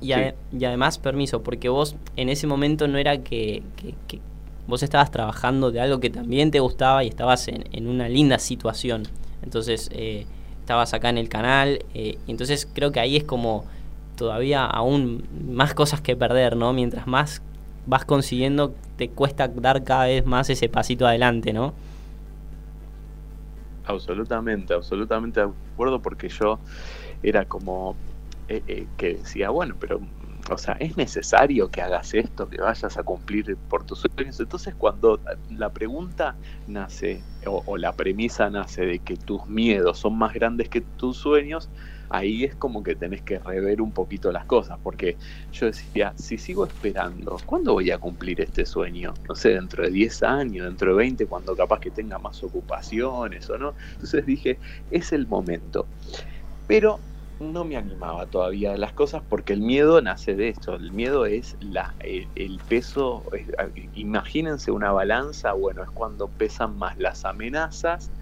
Y, 0.00 0.12
ade- 0.12 0.34
y 0.52 0.64
además, 0.64 0.98
permiso, 0.98 1.42
porque 1.42 1.68
vos 1.68 1.96
en 2.16 2.28
ese 2.28 2.46
momento 2.46 2.86
no 2.88 2.98
era 2.98 3.18
que, 3.22 3.62
que- 3.76 3.94
que 4.06 4.20
vos 4.66 4.82
estabas 4.82 5.10
trabajando 5.10 5.70
de 5.72 5.80
algo 5.80 5.98
que 6.00 6.10
también 6.10 6.50
te 6.50 6.60
gustaba 6.60 7.02
y 7.04 7.08
estabas 7.08 7.48
en, 7.48 7.64
en 7.72 7.88
una 7.88 8.08
linda 8.08 8.38
situación. 8.38 9.04
Entonces, 9.42 9.88
eh, 9.92 10.26
estabas 10.60 10.94
acá 10.94 11.08
en 11.10 11.18
el 11.18 11.28
canal, 11.28 11.80
eh, 11.94 12.18
y 12.26 12.30
entonces 12.30 12.68
creo 12.72 12.92
que 12.92 13.00
ahí 13.00 13.16
es 13.16 13.24
como 13.24 13.66
todavía 14.16 14.64
aún 14.66 15.26
más 15.48 15.74
cosas 15.74 16.00
que 16.00 16.16
perder, 16.16 16.56
¿no? 16.56 16.72
Mientras 16.72 17.06
más 17.06 17.42
vas 17.86 18.04
consiguiendo, 18.04 18.74
te 18.96 19.10
cuesta 19.10 19.48
dar 19.48 19.84
cada 19.84 20.06
vez 20.06 20.26
más 20.26 20.50
ese 20.50 20.68
pasito 20.68 21.06
adelante, 21.06 21.52
¿no? 21.52 21.74
Absolutamente, 23.84 24.74
absolutamente 24.74 25.40
de 25.40 25.46
acuerdo 25.72 26.02
porque 26.02 26.28
yo 26.28 26.60
era 27.22 27.46
como 27.46 27.96
eh, 28.48 28.62
eh, 28.66 28.86
que 28.96 29.14
decía, 29.14 29.50
bueno, 29.50 29.76
pero, 29.78 30.00
o 30.50 30.58
sea, 30.58 30.74
es 30.80 30.96
necesario 30.96 31.70
que 31.70 31.82
hagas 31.82 32.14
esto, 32.14 32.48
que 32.48 32.60
vayas 32.60 32.96
a 32.96 33.02
cumplir 33.02 33.56
por 33.68 33.84
tus 33.84 34.00
sueños. 34.00 34.40
Entonces 34.40 34.74
cuando 34.74 35.20
la 35.50 35.70
pregunta 35.70 36.36
nace 36.66 37.22
o, 37.46 37.62
o 37.66 37.76
la 37.76 37.92
premisa 37.92 38.50
nace 38.50 38.86
de 38.86 38.98
que 39.00 39.16
tus 39.16 39.46
miedos 39.46 39.98
son 39.98 40.16
más 40.16 40.32
grandes 40.32 40.68
que 40.68 40.80
tus 40.80 41.18
sueños, 41.18 41.68
ahí 42.10 42.44
es 42.44 42.54
como 42.54 42.82
que 42.82 42.94
tenés 42.94 43.22
que 43.22 43.38
rever 43.38 43.80
un 43.80 43.92
poquito 43.92 44.32
las 44.32 44.46
cosas, 44.46 44.78
porque 44.82 45.16
yo 45.52 45.66
decía, 45.66 46.12
si 46.16 46.38
sigo 46.38 46.66
esperando, 46.66 47.36
¿cuándo 47.44 47.74
voy 47.74 47.90
a 47.90 47.98
cumplir 47.98 48.40
este 48.40 48.64
sueño? 48.64 49.14
No 49.28 49.34
sé, 49.34 49.50
dentro 49.50 49.84
de 49.84 49.90
10 49.90 50.22
años, 50.22 50.66
dentro 50.66 50.90
de 50.90 50.96
20, 50.96 51.26
cuando 51.26 51.54
capaz 51.56 51.80
que 51.80 51.90
tenga 51.90 52.18
más 52.18 52.42
ocupaciones 52.42 53.48
o 53.50 53.58
no. 53.58 53.74
Entonces 53.92 54.24
dije, 54.26 54.58
es 54.90 55.12
el 55.12 55.26
momento. 55.26 55.86
Pero 56.66 57.02
no 57.38 57.64
me 57.64 57.76
animaba 57.76 58.26
todavía 58.26 58.76
las 58.76 58.92
cosas 58.94 59.22
porque 59.28 59.52
el 59.52 59.60
miedo 59.62 60.00
nace 60.02 60.34
de 60.36 60.48
esto. 60.48 60.74
El 60.74 60.92
miedo 60.92 61.26
es 61.26 61.56
la, 61.60 61.96
el, 62.00 62.30
el 62.34 62.60
peso. 62.60 63.26
es- 63.32 63.48
imagínense 63.92 64.70
una 64.70 64.92
balanza, 64.92 65.52
bueno, 65.52 65.82
es 65.82 65.90
cuando 65.90 66.28
pesan 66.32 66.76
más 66.76 66.96
las 66.98 67.24
amenazas 67.24 68.12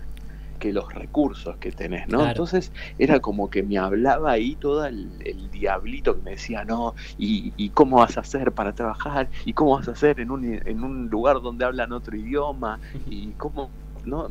que 0.59 0.73
los 0.73 0.93
recursos 0.95 1.59
que 1.59 1.73
tenés, 1.73 2.09
¿no? 2.09 2.25
Claro. 2.25 2.27
Entonces 2.27 2.73
era 2.99 3.21
como 3.21 3.51
que 3.51 3.63
me 3.63 3.79
hablaba 3.79 4.33
ahí 4.33 4.57
todo 4.57 4.87
el, 4.87 5.19
el 5.25 5.51
diablito 5.51 6.17
que 6.17 6.23
me 6.23 6.33
decía, 6.33 6.65
no, 6.65 6.95
y, 7.17 7.55
y 7.57 7.71
cómo 7.73 7.99
vas 7.99 8.17
a 8.19 8.21
hacer 8.23 8.55
para 8.55 8.75
trabajar, 8.75 9.31
y 9.45 9.55
cómo 9.55 9.77
vas 9.77 9.89
a 9.89 9.93
hacer 9.93 10.21
en 10.21 10.31
un, 10.31 10.45
en 10.65 10.85
un 10.85 11.09
lugar 11.11 11.41
donde 11.43 11.65
hablan 11.67 11.93
otro 11.93 12.17
idioma, 12.17 12.81
y 13.09 13.35
cómo, 13.35 13.75
¿no? 14.07 14.29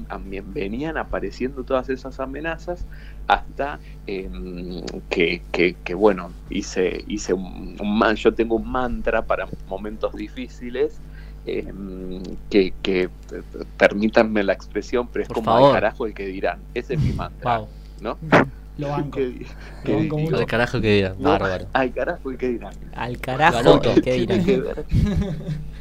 Venían 0.53 0.97
apareciendo 0.97 1.63
todas 1.63 1.89
esas 1.89 2.19
amenazas 2.19 2.86
hasta 3.28 3.80
em, 4.07 4.82
que, 5.09 5.41
que, 5.51 5.76
que, 5.84 5.93
bueno, 5.93 6.32
hice, 6.49 7.03
hice 7.07 7.34
un, 7.34 7.76
yo 8.15 8.34
tengo 8.34 8.55
un 8.55 8.71
mantra 8.71 9.23
para 9.23 9.47
momentos 9.67 10.13
difíciles, 10.15 10.99
em, 11.45 12.21
que, 12.49 12.73
que 12.82 13.09
permítanme 13.78 14.43
la 14.43 14.53
expresión, 14.53 15.07
pero 15.11 15.23
es 15.23 15.28
Por 15.28 15.36
como 15.36 15.45
favor. 15.51 15.67
al 15.69 15.73
carajo 15.82 16.05
el 16.07 16.13
que 16.13 16.26
dirán. 16.28 16.59
Ese 16.73 16.95
es 16.95 16.99
mi 17.01 17.11
mantra, 17.13 17.57
Wow. 17.59 17.67
¿no? 18.01 18.17
Lo 18.78 18.89
banco. 18.89 19.19
Lo 19.86 19.97
banco. 19.97 20.17
Al 20.38 20.45
carajo 20.47 20.82
que 20.82 20.95
diga. 20.95 21.15
no, 21.17 21.30
Bárbaro. 21.30 21.65
Al 21.71 21.93
carajo 21.93 22.30
el 22.32 22.38
que 22.38 22.49
dirán. 22.49 22.73
Al 22.93 23.17
carajo, 23.19 23.80
que 23.82 24.13
dirán. 24.13 24.43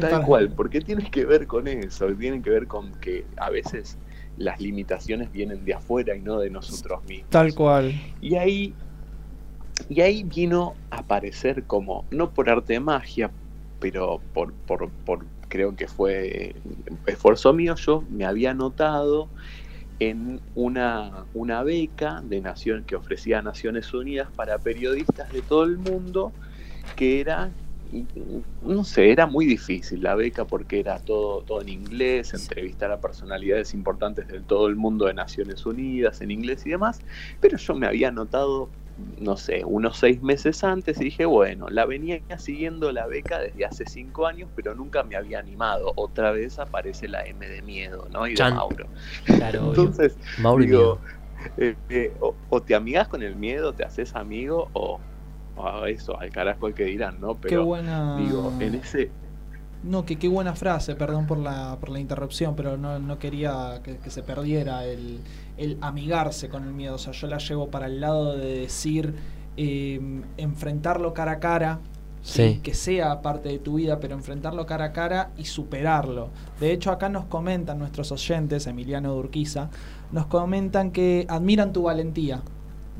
Tal 0.00 0.24
cual, 0.24 0.52
porque 0.52 0.80
tiene 0.80 1.10
que 1.10 1.24
ver 1.24 1.46
con 1.46 1.68
eso, 1.68 2.06
tiene 2.14 2.42
que 2.42 2.50
ver 2.50 2.66
con 2.66 2.92
que 3.00 3.24
a 3.36 3.50
veces, 3.50 3.98
las 4.36 4.60
limitaciones 4.60 5.30
vienen 5.32 5.64
de 5.64 5.74
afuera 5.74 6.16
y 6.16 6.20
no 6.20 6.38
de 6.38 6.50
nosotros 6.50 7.04
mismos. 7.04 7.30
Tal 7.30 7.54
cual. 7.54 7.92
Y 8.20 8.36
ahí, 8.36 8.74
y 9.88 10.00
ahí 10.00 10.22
vino 10.22 10.74
a 10.90 10.98
aparecer 10.98 11.64
como, 11.64 12.04
no 12.10 12.30
por 12.30 12.48
arte 12.48 12.74
de 12.74 12.80
magia, 12.80 13.30
pero 13.80 14.20
por, 14.32 14.52
por, 14.52 14.88
por 15.04 15.26
creo 15.48 15.76
que 15.76 15.88
fue 15.88 16.54
esfuerzo 17.06 17.52
mío, 17.52 17.74
yo 17.74 18.04
me 18.08 18.24
había 18.24 18.52
anotado 18.52 19.28
en 19.98 20.40
una, 20.54 21.26
una 21.34 21.62
beca 21.62 22.22
de 22.24 22.40
nación, 22.40 22.84
que 22.84 22.96
ofrecía 22.96 23.42
Naciones 23.42 23.92
Unidas 23.92 24.28
para 24.34 24.58
periodistas 24.58 25.30
de 25.30 25.42
todo 25.42 25.64
el 25.64 25.76
mundo, 25.76 26.32
que 26.96 27.20
era, 27.20 27.50
no 28.62 28.84
sé, 28.84 29.10
era 29.10 29.26
muy 29.26 29.46
difícil 29.46 30.02
la 30.02 30.14
beca 30.14 30.44
porque 30.44 30.80
era 30.80 30.98
todo, 30.98 31.42
todo 31.42 31.60
en 31.62 31.68
inglés, 31.68 32.34
entrevistar 32.34 32.90
a 32.92 33.00
personalidades 33.00 33.74
importantes 33.74 34.28
de 34.28 34.40
todo 34.40 34.68
el 34.68 34.76
mundo 34.76 35.06
de 35.06 35.14
Naciones 35.14 35.66
Unidas 35.66 36.20
en 36.20 36.30
inglés 36.30 36.66
y 36.66 36.70
demás, 36.70 37.00
pero 37.40 37.58
yo 37.58 37.74
me 37.74 37.86
había 37.86 38.08
anotado 38.08 38.70
no 39.18 39.36
sé, 39.36 39.64
unos 39.64 39.96
seis 39.98 40.20
meses 40.22 40.62
antes 40.64 41.00
y 41.00 41.04
dije, 41.04 41.24
bueno, 41.24 41.68
la 41.68 41.86
venía 41.86 42.20
siguiendo 42.38 42.92
la 42.92 43.06
beca 43.06 43.38
desde 43.38 43.64
hace 43.64 43.84
cinco 43.86 44.26
años, 44.26 44.50
pero 44.54 44.74
nunca 44.74 45.02
me 45.02 45.16
había 45.16 45.38
animado. 45.38 45.92
Otra 45.96 46.32
vez 46.32 46.58
aparece 46.58 47.08
la 47.08 47.24
M 47.24 47.46
de 47.46 47.62
miedo, 47.62 48.06
¿no? 48.10 48.26
Y 48.26 48.34
de 48.34 48.50
Mauro. 48.50 48.86
Claro, 49.24 49.68
Entonces, 49.68 50.18
Mauro 50.38 50.64
digo, 50.64 51.00
eh, 51.56 51.76
eh, 51.88 52.12
o, 52.20 52.34
o 52.48 52.62
te 52.62 52.74
amigas 52.74 53.08
con 53.08 53.22
el 53.22 53.36
miedo, 53.36 53.72
te 53.72 53.84
haces 53.84 54.14
amigo, 54.14 54.68
o 54.74 55.00
a 55.66 55.88
eso, 55.88 56.18
al 56.18 56.30
carajo 56.30 56.66
el 56.68 56.74
que 56.74 56.84
dirán, 56.84 57.20
¿no? 57.20 57.40
Qué 57.46 57.48
Pero 57.48 57.64
buena. 57.64 58.16
digo, 58.16 58.56
en 58.60 58.74
ese, 58.76 59.14
No, 59.82 60.04
que 60.04 60.18
qué 60.18 60.28
buena 60.28 60.54
frase, 60.54 60.94
perdón 60.94 61.26
por 61.26 61.38
la, 61.38 61.78
por 61.80 61.88
la 61.88 62.00
interrupción, 62.00 62.54
pero 62.54 62.76
no, 62.76 62.98
no 62.98 63.18
quería 63.18 63.80
que, 63.82 63.98
que 63.98 64.10
se 64.10 64.22
perdiera 64.22 64.84
el, 64.84 65.24
el 65.56 65.78
amigarse 65.80 66.50
con 66.50 66.64
el 66.64 66.74
miedo. 66.74 66.96
O 66.96 66.98
sea, 66.98 67.12
yo 67.14 67.26
la 67.28 67.38
llevo 67.38 67.70
para 67.70 67.86
el 67.86 68.00
lado 68.00 68.36
de 68.36 68.60
decir 68.60 69.16
eh, 69.56 70.22
enfrentarlo 70.36 71.14
cara 71.14 71.32
a 71.32 71.40
cara, 71.40 71.80
¿sí? 72.20 72.60
Sí. 72.60 72.60
que 72.62 72.74
sea 72.74 73.22
parte 73.22 73.48
de 73.48 73.58
tu 73.58 73.74
vida, 73.76 74.00
pero 74.00 74.14
enfrentarlo 74.14 74.66
cara 74.66 74.86
a 74.86 74.92
cara 74.92 75.32
y 75.36 75.46
superarlo. 75.46 76.34
De 76.58 76.72
hecho, 76.72 76.90
acá 76.90 77.08
nos 77.08 77.24
comentan 77.26 77.78
nuestros 77.78 78.12
oyentes, 78.12 78.66
Emiliano 78.66 79.14
Durquiza, 79.14 79.70
nos 80.10 80.26
comentan 80.26 80.90
que 80.92 81.24
admiran 81.28 81.72
tu 81.72 81.82
valentía. 81.84 82.44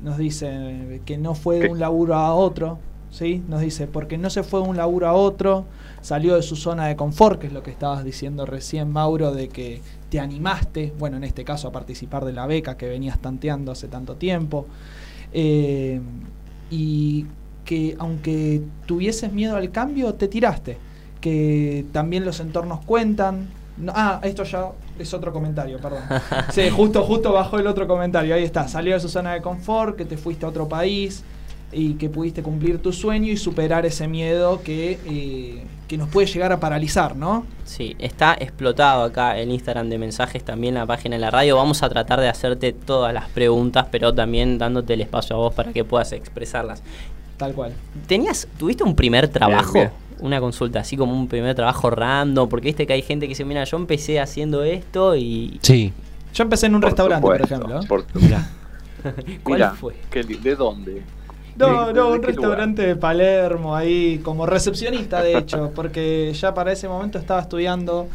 Nos 0.03 0.19
dice 0.19 1.01
que 1.05 1.19
no 1.19 1.35
fue 1.35 1.59
de 1.61 1.69
un 1.69 1.79
laburo 1.79 2.15
a 2.15 2.35
otro, 2.35 2.79
¿sí? 3.11 3.43
Nos 3.49 3.61
dice, 3.61 3.87
porque 3.87 4.19
no 4.19 4.31
se 4.31 4.43
fue 4.43 4.63
de 4.63 4.69
un 4.69 4.77
laburo 4.77 5.09
a 5.09 5.13
otro, 5.13 5.67
salió 6.01 6.37
de 6.37 6.43
su 6.43 6.57
zona 6.57 6.87
de 6.87 6.97
confort, 6.97 7.41
que 7.41 7.49
es 7.49 7.53
lo 7.53 7.63
que 7.63 7.71
estabas 7.71 8.05
diciendo 8.05 8.47
recién, 8.47 8.91
Mauro, 8.91 9.33
de 9.33 9.49
que 9.49 9.83
te 10.09 10.21
animaste, 10.21 10.93
bueno, 10.99 11.17
en 11.17 11.25
este 11.25 11.45
caso 11.45 11.69
a 11.69 11.73
participar 11.73 12.25
de 12.25 12.33
la 12.33 12.47
beca 12.47 12.77
que 12.77 12.89
venías 12.89 13.19
tanteando 13.19 13.73
hace 13.73 13.89
tanto 13.89 14.17
tiempo. 14.17 14.67
Eh, 15.33 16.01
y 16.71 17.27
que 17.65 17.97
aunque 17.99 18.63
tuvieses 18.87 19.33
miedo 19.33 19.57
al 19.57 19.71
cambio, 19.71 20.15
te 20.15 20.29
tiraste. 20.29 20.79
Que 21.21 21.85
también 21.93 22.25
los 22.25 22.41
entornos 22.41 22.85
cuentan. 22.85 23.49
No- 23.81 23.93
ah, 23.95 24.21
esto 24.23 24.45
ya 24.45 24.67
es 24.99 25.13
otro 25.15 25.33
comentario, 25.33 25.79
perdón. 25.79 26.03
Sí, 26.53 26.69
justo, 26.71 27.03
justo 27.03 27.33
bajó 27.33 27.59
el 27.59 27.67
otro 27.67 27.87
comentario. 27.87 28.35
Ahí 28.35 28.45
está. 28.45 28.69
Salió 28.69 28.95
de 28.95 29.01
su 29.01 29.09
zona 29.09 29.33
de 29.35 29.41
confort, 29.43 29.97
que 29.97 30.05
te 30.05 30.17
fuiste 30.17 30.45
a 30.45 30.49
otro 30.49 30.69
país 30.69 31.25
y 31.73 31.95
que 31.95 32.09
pudiste 32.09 32.43
cumplir 32.43 32.83
tu 32.83 32.93
sueño 32.93 33.31
y 33.33 33.37
superar 33.37 33.87
ese 33.87 34.09
miedo 34.09 34.61
que, 34.63 34.99
eh, 35.07 35.65
que 35.87 35.97
nos 35.97 36.09
puede 36.09 36.27
llegar 36.27 36.51
a 36.53 36.59
paralizar, 36.59 37.15
¿no? 37.15 37.47
Sí, 37.65 37.95
está 38.01 38.35
explotado 38.35 39.05
acá 39.05 39.39
el 39.39 39.51
Instagram 39.53 39.89
de 39.89 39.97
mensajes, 39.99 40.45
también 40.45 40.75
la 40.75 40.85
página 40.85 41.15
de 41.17 41.21
la 41.21 41.31
radio. 41.31 41.57
Vamos 41.57 41.83
a 41.85 41.89
tratar 41.89 42.21
de 42.21 42.29
hacerte 42.29 42.73
todas 42.73 43.15
las 43.15 43.29
preguntas, 43.29 43.87
pero 43.91 44.13
también 44.13 44.59
dándote 44.59 44.95
el 44.95 45.01
espacio 45.01 45.37
a 45.37 45.39
vos 45.39 45.55
para 45.55 45.73
que 45.73 45.85
puedas 45.85 46.11
expresarlas. 46.13 46.83
Tal 47.37 47.55
cual. 47.55 47.73
¿Tenías, 48.07 48.47
tuviste 48.59 48.83
un 48.85 48.95
primer 48.97 49.29
trabajo? 49.29 49.73
bien. 49.73 49.91
Una 50.21 50.41
consulta, 50.41 50.81
así 50.81 50.97
como 50.97 51.13
un 51.19 51.29
primer 51.29 51.55
trabajo 51.55 51.91
random, 51.91 52.49
porque 52.49 52.69
viste 52.69 52.87
que 52.87 52.93
hay 52.93 53.03
gente 53.03 53.27
que 53.27 53.31
dice, 53.31 53.45
mira, 53.45 53.65
yo 53.65 53.77
empecé 53.77 54.21
haciendo 54.21 54.63
esto 54.63 55.17
y... 55.17 55.59
Sí. 55.63 55.93
Yo 56.35 56.45
empecé 56.45 56.67
en 56.67 56.75
un 56.75 56.81
por 56.83 56.91
restaurante, 56.91 57.27
por 57.27 57.41
ejemplo. 57.43 57.81
por- 57.89 58.05
¿Cuál 59.43 59.59
Mira, 59.59 59.71
fue? 59.73 59.95
¿de 60.13 60.57
dónde? 60.57 61.03
No, 61.57 61.87
¿De- 61.87 61.93
no, 61.95 62.11
de 62.11 62.17
un 62.17 62.23
restaurante 62.23 62.83
de 62.83 62.97
Palermo 62.97 63.75
ahí, 63.75 64.21
como 64.23 64.47
recepcionista 64.47 65.23
de 65.23 65.39
hecho, 65.39 65.71
porque 65.75 66.33
ya 66.35 66.55
para 66.55 66.73
ese 66.73 66.89
momento 66.89 67.19
estaba 67.19 67.41
estudiando 67.41 68.09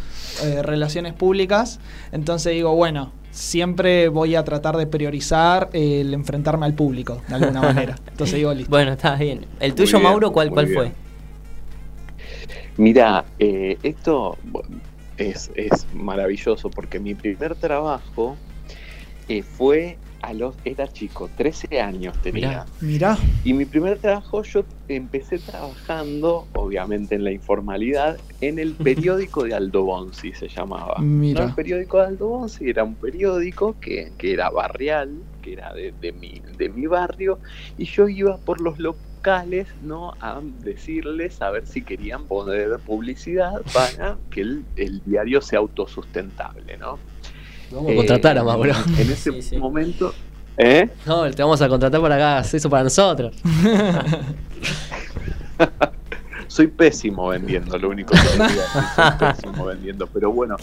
eh, 0.43 0.62
relaciones 0.64 1.14
públicas, 1.14 1.80
entonces 2.12 2.53
digo, 2.53 2.76
bueno, 2.76 3.12
siempre 3.32 4.08
voy 4.08 4.36
a 4.36 4.43
tratar 4.43 4.78
de 4.78 4.88
priorizar 4.88 5.70
el 5.74 6.14
enfrentarme 6.14 6.66
al 6.66 6.74
público, 6.74 7.22
de 7.28 7.36
alguna 7.36 7.62
manera. 7.62 7.95
Entonces 8.10 8.36
digo, 8.38 8.53
listo. 8.53 8.70
Bueno, 8.70 8.93
está 8.93 9.16
bien. 9.16 9.45
¿El 9.60 9.76
tuyo, 9.76 9.97
bien, 9.99 10.10
Mauro, 10.10 10.32
cuál, 10.32 10.49
cuál 10.49 10.66
bien. 10.66 10.78
fue? 10.78 10.91
Mira, 12.78 13.26
eh, 13.39 13.78
esto 13.84 14.38
es, 15.17 15.49
es 15.55 15.88
maravilloso 15.93 16.69
porque 16.69 16.99
mi 16.99 17.15
primer 17.15 17.55
trabajo 17.55 18.38
eh, 19.28 19.43
fue 19.43 19.97
a 20.21 20.34
los, 20.34 20.55
era 20.65 20.88
chico, 20.88 21.30
13 21.38 21.80
años 21.80 22.19
tenía. 22.21 22.65
Mirá. 22.82 23.15
Mirá, 23.15 23.17
Y 23.43 23.53
mi 23.53 23.65
primer 23.65 23.99
trabajo 23.99 24.41
yo 24.41 24.65
empecé 24.88 25.38
trabajando, 25.38 26.47
obviamente 26.53 27.15
en 27.15 27.23
la 27.23 27.32
informalidad, 27.32 28.17
en 28.41 28.57
el 28.57 28.73
periódico 28.84 29.43
de 29.43 29.53
Aldo 29.53 29.84
Bonzi 29.84 30.34
se 30.34 30.47
llamaba. 30.47 30.95
Mira. 30.99 31.41
¿no? 31.41 31.47
El 31.49 31.53
periódico 31.53 31.99
de 31.99 32.07
Aldo 32.07 32.28
Bonzi 32.28 32.69
era 32.69 32.84
un 32.84 32.95
periódico 32.95 33.78
que, 33.80 34.13
que 34.17 34.34
era 34.34 34.49
barrial, 34.49 35.21
que 35.41 35.53
era 35.53 35.73
de, 35.73 35.93
de 36.01 36.11
mi, 36.11 36.41
de 36.57 36.69
mi 36.69 36.88
barrio, 36.88 37.39
y 37.78 37.86
yo 37.86 38.09
iba 38.09 38.38
por 38.38 38.59
los 38.61 38.80
locales 38.80 39.14
¿no? 39.82 40.13
a 40.21 40.39
decirles 40.63 41.41
a 41.41 41.49
ver 41.49 41.65
si 41.65 41.82
querían 41.82 42.26
poner 42.26 42.78
publicidad 42.80 43.61
para 43.73 44.17
que 44.30 44.41
el, 44.41 44.65
el 44.76 45.01
diario 45.05 45.41
sea 45.41 45.59
autosustentable, 45.59 46.78
¿no? 46.78 46.99
Vamos 47.71 47.91
a 47.91 47.95
contratar 47.95 48.38
a 48.38 48.43
Mauro. 48.43 48.73
En 48.97 49.11
ese 49.11 49.32
Sí, 49.34 49.41
sí. 49.41 49.57
momento... 49.57 50.13
¿Eh? 50.57 50.88
No, 51.05 51.30
te 51.32 51.41
vamos 51.43 51.61
a 51.61 51.67
contratar 51.67 51.99
para 51.99 52.15
acá, 52.15 52.38
haz 52.38 52.53
eso 52.53 52.69
para 52.69 52.84
nosotros. 52.84 53.36
Soy 56.47 56.67
pésimo 56.67 57.28
vendiendo, 57.30 57.78
lo 57.78 57.89
único 57.89 58.13
que 58.13 58.19
te 58.19 58.38
voy 58.38 58.41
a 58.41 58.47
decir, 58.47 58.61
soy 58.95 59.11
pésimo 59.19 59.65
vendiendo. 59.65 60.07
Pero 60.07 60.32
bueno, 60.32 60.55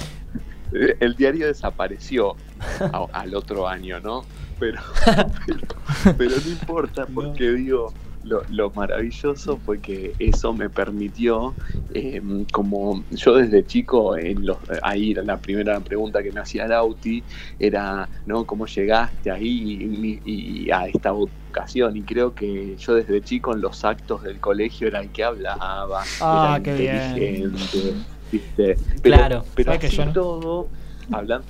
eh, 0.72 0.96
el 1.00 1.14
diario 1.16 1.46
desapareció 1.46 2.36
a- 2.80 3.06
al 3.12 3.34
otro 3.34 3.68
año, 3.68 4.00
¿no? 4.00 4.24
Pero, 4.58 4.80
pero, 5.46 6.14
pero 6.16 6.30
no 6.42 6.50
importa, 6.50 7.06
porque 7.12 7.50
digo, 7.50 7.92
lo, 8.23 8.43
lo 8.49 8.70
maravilloso 8.73 9.59
fue 9.59 9.81
que 9.81 10.14
eso 10.18 10.53
me 10.55 10.70
permitió, 10.70 11.55
eh, 11.95 12.20
como 12.53 13.05
yo 13.11 13.35
desde 13.37 13.64
chico, 13.66 14.16
en 14.16 14.47
los, 14.47 14.59
ahí 14.83 15.14
la 15.14 15.41
primera 15.41 15.81
pregunta 15.81 16.23
que 16.23 16.33
me 16.33 16.41
hacía 16.41 16.66
Lauti, 16.68 17.25
era, 17.59 18.09
¿no? 18.27 18.47
¿Cómo 18.47 18.66
llegaste 18.66 19.31
ahí 19.31 19.79
y, 20.25 20.64
y 20.66 20.70
a 20.70 20.87
esta 20.87 21.12
vocación? 21.12 21.97
Y 21.97 22.05
creo 22.05 22.35
que 22.35 22.77
yo 22.77 22.95
desde 22.95 23.23
chico 23.23 23.53
en 23.55 23.61
los 23.61 23.85
actos 23.85 24.23
del 24.23 24.41
colegio 24.41 24.89
era 24.89 25.01
el 25.01 25.11
que 25.12 25.25
hablaba, 25.25 26.03
Ah, 26.20 26.55
era 26.57 26.62
qué 26.62 26.75
bien. 26.75 27.55
inteligente, 27.57 27.95
¿viste? 28.31 28.77
Pero, 29.03 29.16
Claro. 29.16 29.45
pero 29.55 29.73
¿Sabes 29.73 29.81
que 29.81 29.87
así 29.87 29.97
yo 29.97 30.05
no? 30.07 30.12
todo, 30.12 30.68
hablando, 31.11 31.47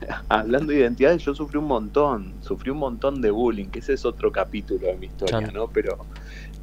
hablando 0.28 0.72
de 0.72 0.80
identidades, 0.80 1.22
yo 1.24 1.34
sufrí 1.34 1.58
un 1.58 1.66
montón, 1.66 2.42
sufrí 2.42 2.70
un 2.70 2.78
montón 2.78 3.20
de 3.20 3.30
bullying, 3.30 3.70
que 3.70 3.80
ese 3.80 3.94
es 3.94 4.04
otro 4.04 4.32
capítulo 4.32 4.86
de 4.88 4.96
mi 4.96 5.06
historia, 5.06 5.48
Claro. 5.48 5.52
¿no? 5.52 5.68
Pero, 5.72 6.08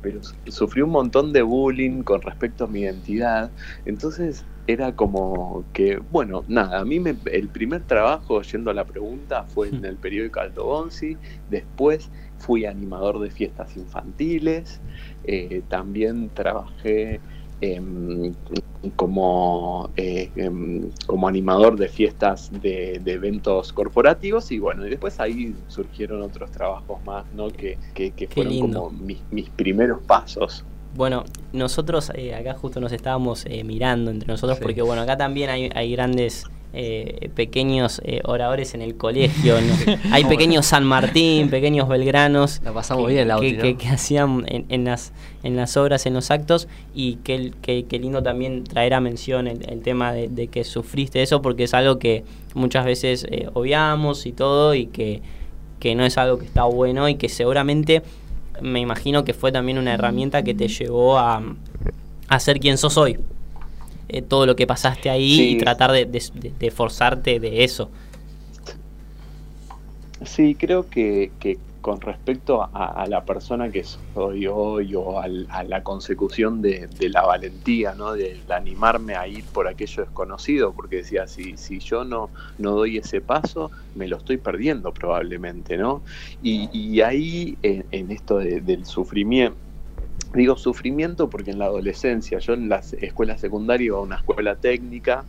pero 0.02 0.22
su- 0.24 0.36
sufrí 0.48 0.82
un 0.82 0.92
montón 0.92 1.34
de 1.34 1.42
bullying 1.42 2.04
con 2.04 2.22
respecto 2.22 2.66
a 2.66 2.68
mi 2.68 2.82
identidad, 2.82 3.54
entonces 3.86 4.48
era 4.66 4.96
como 4.96 5.68
que, 5.74 5.98
bueno, 5.98 6.46
nada, 6.48 6.80
a 6.80 6.86
mí 6.86 7.00
me, 7.00 7.20
el 7.32 7.50
primer 7.50 7.84
trabajo, 7.84 8.42
yendo 8.44 8.72
a 8.72 8.74
la 8.74 8.86
pregunta, 8.86 9.46
fue 9.46 9.70
en 9.70 9.84
el 9.84 9.98
periódico 10.00 10.40
Alto 10.40 10.66
Bonzi, 10.66 11.20
después 11.48 12.12
fui 12.38 12.66
animador 12.66 13.20
de 13.20 13.30
fiestas 13.30 13.76
infantiles, 13.76 14.82
eh, 15.24 15.64
también 15.68 16.32
trabajé 16.32 17.24
como, 18.96 19.90
eh, 19.96 20.30
em, 20.36 20.90
como 21.06 21.28
animador 21.28 21.78
de 21.78 21.88
fiestas 21.88 22.52
de, 22.62 23.00
de 23.04 23.14
eventos 23.14 23.72
corporativos 23.72 24.52
y 24.52 24.60
bueno, 24.60 24.86
y 24.86 24.90
después 24.90 25.20
ahí 25.20 25.56
surgieron 25.68 26.22
otros 26.22 26.52
trabajos 26.52 27.04
más, 27.06 27.26
¿no? 27.34 27.50
Que, 27.50 27.78
que, 27.94 28.28
fueron 28.28 28.60
como 28.60 28.90
mis, 28.90 29.20
mis 29.32 29.50
primeros 29.50 30.02
pasos. 30.04 30.66
Bueno, 30.96 31.24
nosotros 31.54 32.12
eh, 32.14 32.36
acá 32.36 32.54
justo 32.56 32.80
nos 32.80 32.92
estábamos 32.92 33.46
eh, 33.48 33.64
mirando 33.64 34.12
entre 34.12 34.28
nosotros 34.28 34.58
Sí. 34.58 34.64
porque 34.64 34.82
bueno, 34.82 35.02
acá 35.02 35.18
también 35.18 35.50
hay, 35.50 35.70
hay 35.74 35.92
grandes 35.92 36.46
eh, 36.74 37.30
pequeños 37.36 38.02
eh, 38.04 38.22
oradores 38.24 38.74
en 38.74 38.82
el 38.82 38.96
colegio. 38.98 39.56
¿no? 39.62 39.74
Hay 40.12 40.26
pequeños 40.26 40.66
San 40.66 40.84
Martín, 40.84 41.50
pequeños 41.50 41.88
Belgranos. 41.88 42.62
La 42.64 42.74
pasamos 42.74 43.06
que, 43.08 43.14
bien, 43.14 43.28
Lauti, 43.28 43.52
que, 43.52 43.58
¿no? 43.58 43.62
que- 43.64 43.78
que 43.78 43.88
hacían 43.90 44.44
en, 44.48 44.66
en 44.70 44.84
las, 44.86 45.14
en 45.44 45.56
las 45.56 45.78
obras, 45.78 46.06
en 46.06 46.14
los 46.16 46.32
actos. 46.32 46.68
Y 46.96 47.16
que, 47.18 47.52
que, 47.62 47.86
que 47.86 48.00
lindo 48.00 48.24
también 48.24 48.64
traer 48.64 48.94
a 48.96 49.00
mención 49.00 49.48
el, 49.48 49.70
el 49.70 49.82
tema 49.82 50.14
de, 50.14 50.28
de 50.30 50.48
que 50.48 50.64
sufriste 50.64 51.22
eso, 51.22 51.42
porque 51.42 51.64
es 51.66 51.74
algo 51.74 52.00
que 52.00 52.24
muchas 52.56 52.86
veces 52.86 53.26
eh, 53.30 53.50
obviamos 53.54 54.26
y 54.26 54.32
todo, 54.32 54.74
y 54.74 54.88
que, 54.88 55.22
que 55.80 55.96
no 55.96 56.04
es 56.06 56.18
algo 56.18 56.40
que 56.40 56.46
está 56.46 56.64
bueno 56.64 57.08
y 57.10 57.16
que 57.16 57.30
seguramente 57.30 58.02
me 58.62 58.80
imagino 58.80 59.24
que 59.26 59.34
fue 59.34 59.52
también 59.52 59.78
una 59.78 59.94
herramienta 59.94 60.44
que 60.44 60.54
te 60.54 60.68
llevó 60.68 61.18
a, 61.18 61.42
a 62.28 62.40
ser 62.40 62.60
quien 62.60 62.78
sos 62.78 62.98
hoy. 62.98 63.18
Eh, 64.10 64.22
todo 64.22 64.46
lo 64.46 64.56
que 64.56 64.68
pasaste 64.68 65.10
ahí 65.10 65.36
Sí. 65.38 65.50
y 65.52 65.58
tratar 65.58 65.92
de, 65.92 66.06
de- 66.06 66.52
de- 66.60 66.72
forzarte 66.72 67.40
de 67.40 67.64
eso. 67.64 67.90
Sí, 70.26 70.56
creo 70.56 70.90
que, 70.90 71.32
que 71.40 71.58
con 71.82 72.00
respecto 72.00 72.64
a, 72.64 72.68
a 73.04 73.08
la 73.08 73.26
persona 73.26 73.70
que 73.70 73.84
soy 74.14 74.48
hoy 74.48 74.96
o 74.96 75.20
al- 75.20 75.48
a 75.50 75.64
la 75.64 75.84
consecución 75.84 76.62
de, 76.62 76.88
de 76.88 77.10
la 77.10 77.24
valentía, 77.24 77.94
¿no? 77.94 78.14
de, 78.14 78.40
animarme 78.50 79.16
a 79.16 79.28
ir 79.28 79.44
por 79.44 79.68
aquello 79.68 80.04
desconocido, 80.04 80.72
porque 80.72 80.98
decía, 80.98 81.28
si, 81.28 81.58
si 81.58 81.80
yo 81.80 82.06
no, 82.06 82.30
no 82.58 82.72
doy 82.72 82.98
ese 83.00 83.20
paso, 83.20 83.70
me 83.96 84.08
lo 84.08 84.16
estoy 84.18 84.38
perdiendo 84.38 84.94
probablemente, 84.94 85.76
¿no? 85.78 86.04
Y, 86.42 86.70
y 86.72 87.02
ahí, 87.02 87.58
en, 87.62 87.86
en 87.92 88.12
esto 88.12 88.38
de- 88.38 88.62
del 88.62 88.86
sufrimiento, 88.86 89.58
digo 90.34 90.58
sufrimiento 90.58 91.30
porque 91.30 91.52
en 91.52 91.60
la 91.60 91.66
adolescencia, 91.66 92.40
yo 92.40 92.54
en 92.54 92.70
la 92.70 92.82
escuela 93.00 93.38
secundaria 93.38 93.86
iba 93.86 93.98
a 93.98 94.02
una 94.02 94.16
escuela 94.18 94.56
técnica, 94.56 95.26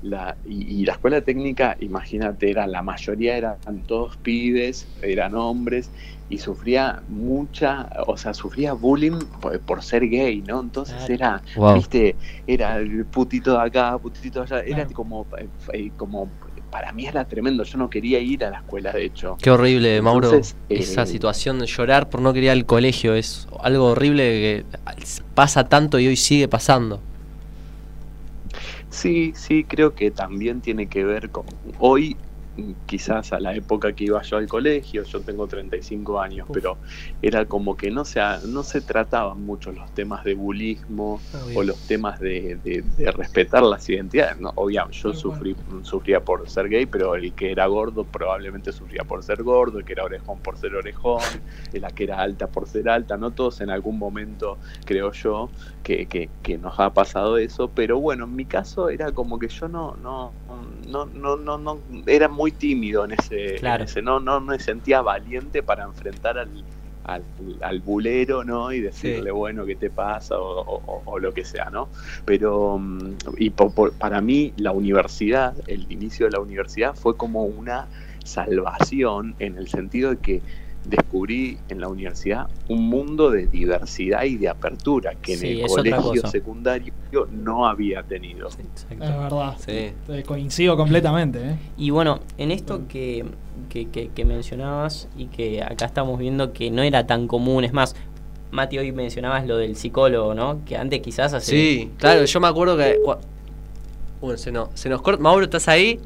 la, 0.00 0.36
y, 0.44 0.80
y 0.82 0.84
la 0.84 0.92
escuela 0.92 1.20
técnica, 1.22 1.76
imagínate, 1.80 2.50
era 2.50 2.66
la 2.66 2.82
mayoría 2.82 3.36
eran 3.36 3.58
todos 3.86 4.16
pibes, 4.18 4.86
eran 5.02 5.34
hombres, 5.34 5.90
y 6.30 6.38
sufría 6.38 7.02
mucha, 7.08 7.88
o 8.06 8.16
sea, 8.16 8.34
sufría 8.34 8.74
bullying 8.74 9.18
por, 9.40 9.58
por 9.60 9.82
ser 9.82 10.08
gay, 10.08 10.42
¿no? 10.42 10.60
Entonces 10.60 11.08
era, 11.08 11.42
Wow. 11.56 11.74
viste, 11.74 12.16
era 12.46 12.76
el 12.76 13.06
putito 13.06 13.52
de 13.54 13.60
acá, 13.66 13.98
putito 13.98 14.40
de 14.44 14.44
allá, 14.56 14.62
era 14.64 14.74
Claro. 14.76 14.90
como, 14.92 15.26
eh, 15.38 15.48
eh, 15.72 15.90
como, 15.96 16.30
para 16.70 16.92
mí 16.92 17.06
era 17.06 17.24
tremendo, 17.24 17.64
yo 17.64 17.78
no 17.78 17.88
quería 17.88 18.20
ir 18.20 18.44
a 18.44 18.50
la 18.50 18.58
escuela, 18.58 18.92
de 18.92 19.06
hecho. 19.06 19.38
Qué 19.40 19.50
horrible, 19.50 20.02
Mauro. 20.02 20.28
Entonces, 20.28 20.54
esa 20.68 21.02
eh, 21.02 21.06
situación 21.06 21.58
de 21.60 21.66
llorar 21.66 22.10
por 22.10 22.20
no 22.20 22.32
querer 22.32 22.44
ir 22.44 22.50
al 22.50 22.66
colegio 22.66 23.14
es 23.14 23.46
algo 23.60 23.86
horrible 23.86 24.22
que 24.22 24.64
pasa 25.34 25.64
tanto 25.64 25.98
y 25.98 26.08
hoy 26.08 26.16
sigue 26.16 26.46
pasando. 26.46 27.00
Sí, 29.00 29.32
sí, 29.36 29.64
creo 29.66 29.94
que 29.94 30.10
también 30.10 30.60
tiene 30.60 30.88
que 30.88 31.04
ver 31.04 31.30
con 31.30 31.44
hoy, 31.76 32.20
quizás 32.86 33.32
a 33.32 33.40
la 33.40 33.54
época 33.54 33.92
que 33.94 34.04
iba 34.04 34.20
yo 34.22 34.36
al 34.36 34.48
colegio, 34.48 35.02
yo 35.04 35.22
tengo 35.22 35.46
35 35.46 36.20
años, 36.20 36.48
pero 36.50 36.80
era 37.20 37.46
como 37.46 37.76
que 37.76 37.90
no 37.90 38.04
se, 38.04 38.20
no 38.44 38.62
se 38.62 38.80
trataban 38.82 39.40
mucho 39.42 39.72
los 39.72 39.92
temas 39.92 40.24
de 40.24 40.34
bullismo 40.34 41.24
o 41.52 41.62
los 41.62 41.84
temas 41.86 42.18
de, 42.20 42.56
de- 42.56 42.82
de 42.82 43.10
respetar 43.12 43.62
las 43.62 43.88
identidades. 43.88 44.38
No, 44.38 44.52
obviamente, 44.56 44.98
yo 45.02 45.12
sufrí, 45.14 45.56
sufría 45.82 46.24
por 46.24 46.48
ser 46.48 46.68
gay, 46.68 46.86
pero 46.86 47.14
el 47.14 47.34
que 47.34 47.50
era 47.52 47.66
gordo 47.66 48.04
probablemente 48.06 48.72
sufría 48.72 49.04
por 49.04 49.22
ser 49.22 49.42
gordo, 49.42 49.78
el 49.78 49.84
que 49.84 49.92
era 49.94 50.04
orejón 50.04 50.40
por 50.40 50.58
ser 50.58 50.74
orejón, 50.74 51.42
la 51.72 51.90
que 51.92 52.04
era 52.04 52.20
alta 52.20 52.50
por 52.50 52.66
ser 52.68 52.88
alta, 52.88 53.16
no 53.16 53.32
todos 53.32 53.60
en 53.60 53.70
algún 53.70 53.98
momento, 53.98 54.58
creo 54.84 55.12
yo, 55.12 55.52
que, 55.82 56.06
que- 56.08 56.30
que 56.42 56.58
nos 56.58 56.78
ha 56.80 56.92
pasado 56.94 57.38
eso, 57.38 57.72
pero 57.72 57.98
bueno, 58.00 58.24
en 58.24 58.34
mi 58.36 58.46
caso 58.46 58.88
era 58.90 59.12
como 59.12 59.38
que 59.38 59.48
yo 59.48 59.68
no, 59.68 59.94
no, 59.96 60.34
no, 60.86 61.06
no, 61.06 61.36
no, 61.36 61.58
no 61.58 61.82
era 62.06 62.28
muy 62.28 62.47
tímido 62.52 63.04
en 63.04 63.12
ese, 63.12 63.54
en 63.54 63.58
Claro. 63.60 63.84
ese- 63.84 64.02
no, 64.02 64.20
no 64.20 64.40
me 64.40 64.58
sentía 64.58 65.02
valiente 65.02 65.62
para 65.62 65.84
enfrentar 65.84 66.38
al, 66.38 66.64
al, 67.04 67.24
al 67.62 67.80
bulero, 67.80 68.44
¿no? 68.44 68.72
Y 68.72 68.80
decirle, 68.80 69.30
Sí. 69.30 69.30
bueno, 69.30 69.64
¿qué 69.64 69.76
te 69.76 69.90
pasa? 69.90 70.38
O, 70.38 70.60
o- 70.60 70.82
o- 70.86 71.02
o 71.06 71.18
lo 71.18 71.32
que 71.32 71.44
sea, 71.44 71.70
¿no? 71.70 71.90
Pero, 72.24 72.78
mm, 72.78 73.18
y 73.38 73.50
po- 73.50 73.70
por- 73.72 73.96
para 73.96 74.20
mí 74.20 74.52
la 74.56 74.72
universidad, 74.72 75.56
el 75.66 75.90
inicio 75.90 76.26
de 76.26 76.32
la 76.32 76.40
universidad 76.40 76.94
fue 76.94 77.16
como 77.16 77.44
una 77.44 77.88
salvación 78.24 79.34
en 79.38 79.56
el 79.56 79.68
sentido 79.68 80.10
de 80.10 80.18
que 80.18 80.42
descubrí 80.84 81.58
en 81.68 81.80
la 81.80 81.88
universidad 81.88 82.48
un 82.68 82.88
mundo 82.88 83.30
de 83.30 83.46
diversidad 83.46 84.22
y 84.24 84.36
de 84.36 84.48
apertura 84.48 85.14
que 85.20 85.36
Sí, 85.36 85.60
en 85.60 85.64
el 85.64 85.66
colegio 85.68 86.26
secundario 86.28 86.92
no 87.30 87.66
había 87.66 88.02
tenido. 88.02 88.48
Exacto. 88.48 89.04
Es 89.04 89.18
verdad. 89.18 89.56
Sí. 89.58 89.92
Te 90.06 90.22
coincido 90.22 90.76
completamente. 90.76 91.40
¿eh? 91.40 91.56
Y 91.76 91.90
bueno, 91.90 92.20
en 92.38 92.50
esto 92.50 92.82
que, 92.88 93.24
que, 93.68 93.86
que- 93.88 94.08
que 94.08 94.24
mencionabas 94.24 95.08
y 95.16 95.26
que 95.26 95.62
acá 95.62 95.84
estamos 95.86 96.18
viendo 96.18 96.52
que 96.52 96.70
no 96.70 96.82
era 96.82 97.06
tan 97.06 97.26
común, 97.28 97.64
es 97.64 97.72
más, 97.72 97.94
Mati, 98.50 98.78
hoy 98.78 98.92
mencionabas 98.92 99.46
lo 99.46 99.58
del 99.58 99.76
psicólogo, 99.76 100.32
¿no? 100.34 100.64
Que 100.64 100.76
antes 100.78 101.00
quizás 101.00 101.34
hace... 101.34 101.50
Sí, 101.50 101.90
claro, 101.98 102.24
yo 102.24 102.40
me 102.40 102.46
acuerdo 102.48 102.78
que. 102.78 102.96
Bueno, 104.22 104.38
se 104.38 104.50
nos, 104.50 104.70
se 104.74 104.88
nos 104.88 105.02
corta. 105.02 105.22
Mauro, 105.22 105.44
¿estás 105.44 105.68
ahí? 105.68 106.00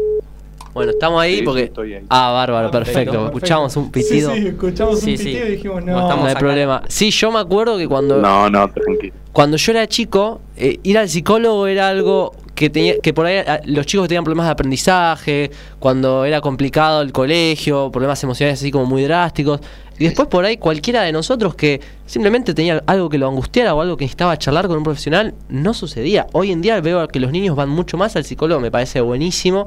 Bueno, 0.74 0.92
estamos 0.92 1.20
ahí 1.20 1.32
Sí, 1.32 1.38
sí, 1.40 1.44
porque. 1.44 1.62
estoy 1.64 1.94
ahí. 1.94 2.04
Ah, 2.08 2.30
bárbaro, 2.32 2.68
Ah, 2.68 2.70
perfecto. 2.70 3.26
Escuchamos 3.26 3.76
un 3.76 3.90
pitido. 3.92 4.32
Sí, 4.34 4.40
sí, 4.40 4.46
escuchamos 4.48 5.00
Sí, 5.00 5.10
un 5.12 5.18
sí. 5.18 5.24
pitido 5.24 5.46
y 5.46 5.50
dijimos, 5.52 5.84
No 5.84 5.92
no. 5.92 6.00
estamos 6.00 6.16
No 6.18 6.24
hay 6.26 6.30
acá. 6.30 6.38
problema. 6.40 6.82
Sí, 6.88 7.10
yo 7.10 7.30
me 7.30 7.38
acuerdo 7.40 7.76
que 7.78 7.86
cuando. 7.88 8.16
No, 8.20 8.48
no, 8.48 8.68
tranquilo. 8.70 9.14
Cuando 9.32 9.56
yo 9.56 9.72
era 9.72 9.86
chico, 9.86 10.40
eh, 10.56 10.78
ir 10.82 10.98
al 10.98 11.08
psicólogo 11.08 11.66
era 11.66 11.88
algo 11.88 12.32
que 12.54 12.68
tenía 12.68 12.98
que 13.00 13.14
por 13.14 13.24
ahí 13.24 13.38
ah, 13.46 13.60
los 13.64 13.86
chicos 13.86 14.06
tenían 14.08 14.24
problemas 14.24 14.46
de 14.46 14.52
aprendizaje, 14.52 15.50
cuando 15.78 16.24
era 16.26 16.40
complicado 16.42 17.00
el 17.02 17.12
colegio, 17.12 17.90
problemas 17.90 18.22
emocionales 18.22 18.60
así 18.60 18.70
como 18.70 18.84
muy 18.86 19.02
drásticos. 19.04 19.60
Y 19.98 20.04
después 20.04 20.28
por 20.28 20.44
ahí 20.44 20.56
cualquiera 20.56 21.02
de 21.02 21.12
nosotros 21.12 21.54
que 21.54 21.80
simplemente 22.06 22.54
tenía 22.54 22.82
algo 22.86 23.08
que 23.08 23.18
lo 23.18 23.28
angustiara 23.28 23.74
o 23.74 23.80
algo 23.80 23.96
que 23.96 24.04
necesitaba 24.04 24.36
charlar 24.36 24.66
con 24.68 24.76
un 24.78 24.82
profesional, 24.84 25.34
no 25.48 25.72
sucedía. 25.74 26.26
Hoy 26.32 26.50
en 26.50 26.60
día 26.60 26.80
veo 26.80 27.06
que 27.08 27.20
los 27.20 27.30
niños 27.30 27.56
van 27.56 27.68
mucho 27.68 27.96
más 27.96 28.16
al 28.16 28.24
psicólogo, 28.24 28.60
me 28.60 28.70
parece 28.70 29.00
buenísimo. 29.00 29.66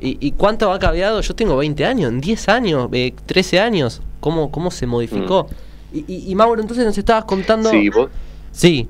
¿Y, 0.00 0.18
y 0.20 0.32
cuánto 0.32 0.70
ha 0.72 0.78
cambiado? 0.78 1.20
Yo 1.20 1.34
tengo 1.34 1.56
20 1.56 1.84
años, 1.84 2.10
en 2.12 2.20
10 2.20 2.48
años, 2.48 2.88
eh, 2.92 3.14
13 3.26 3.60
años. 3.60 4.02
¿Cómo, 4.20 4.50
cómo 4.50 4.70
se 4.70 4.86
modificó? 4.86 5.48
Y, 5.92 6.04
y, 6.06 6.30
y 6.30 6.34
Mauro, 6.34 6.60
entonces 6.60 6.84
nos 6.84 6.98
estabas 6.98 7.24
contando... 7.24 7.70
Sí, 7.70 7.88
vos, 7.88 8.10
Sí, 8.52 8.88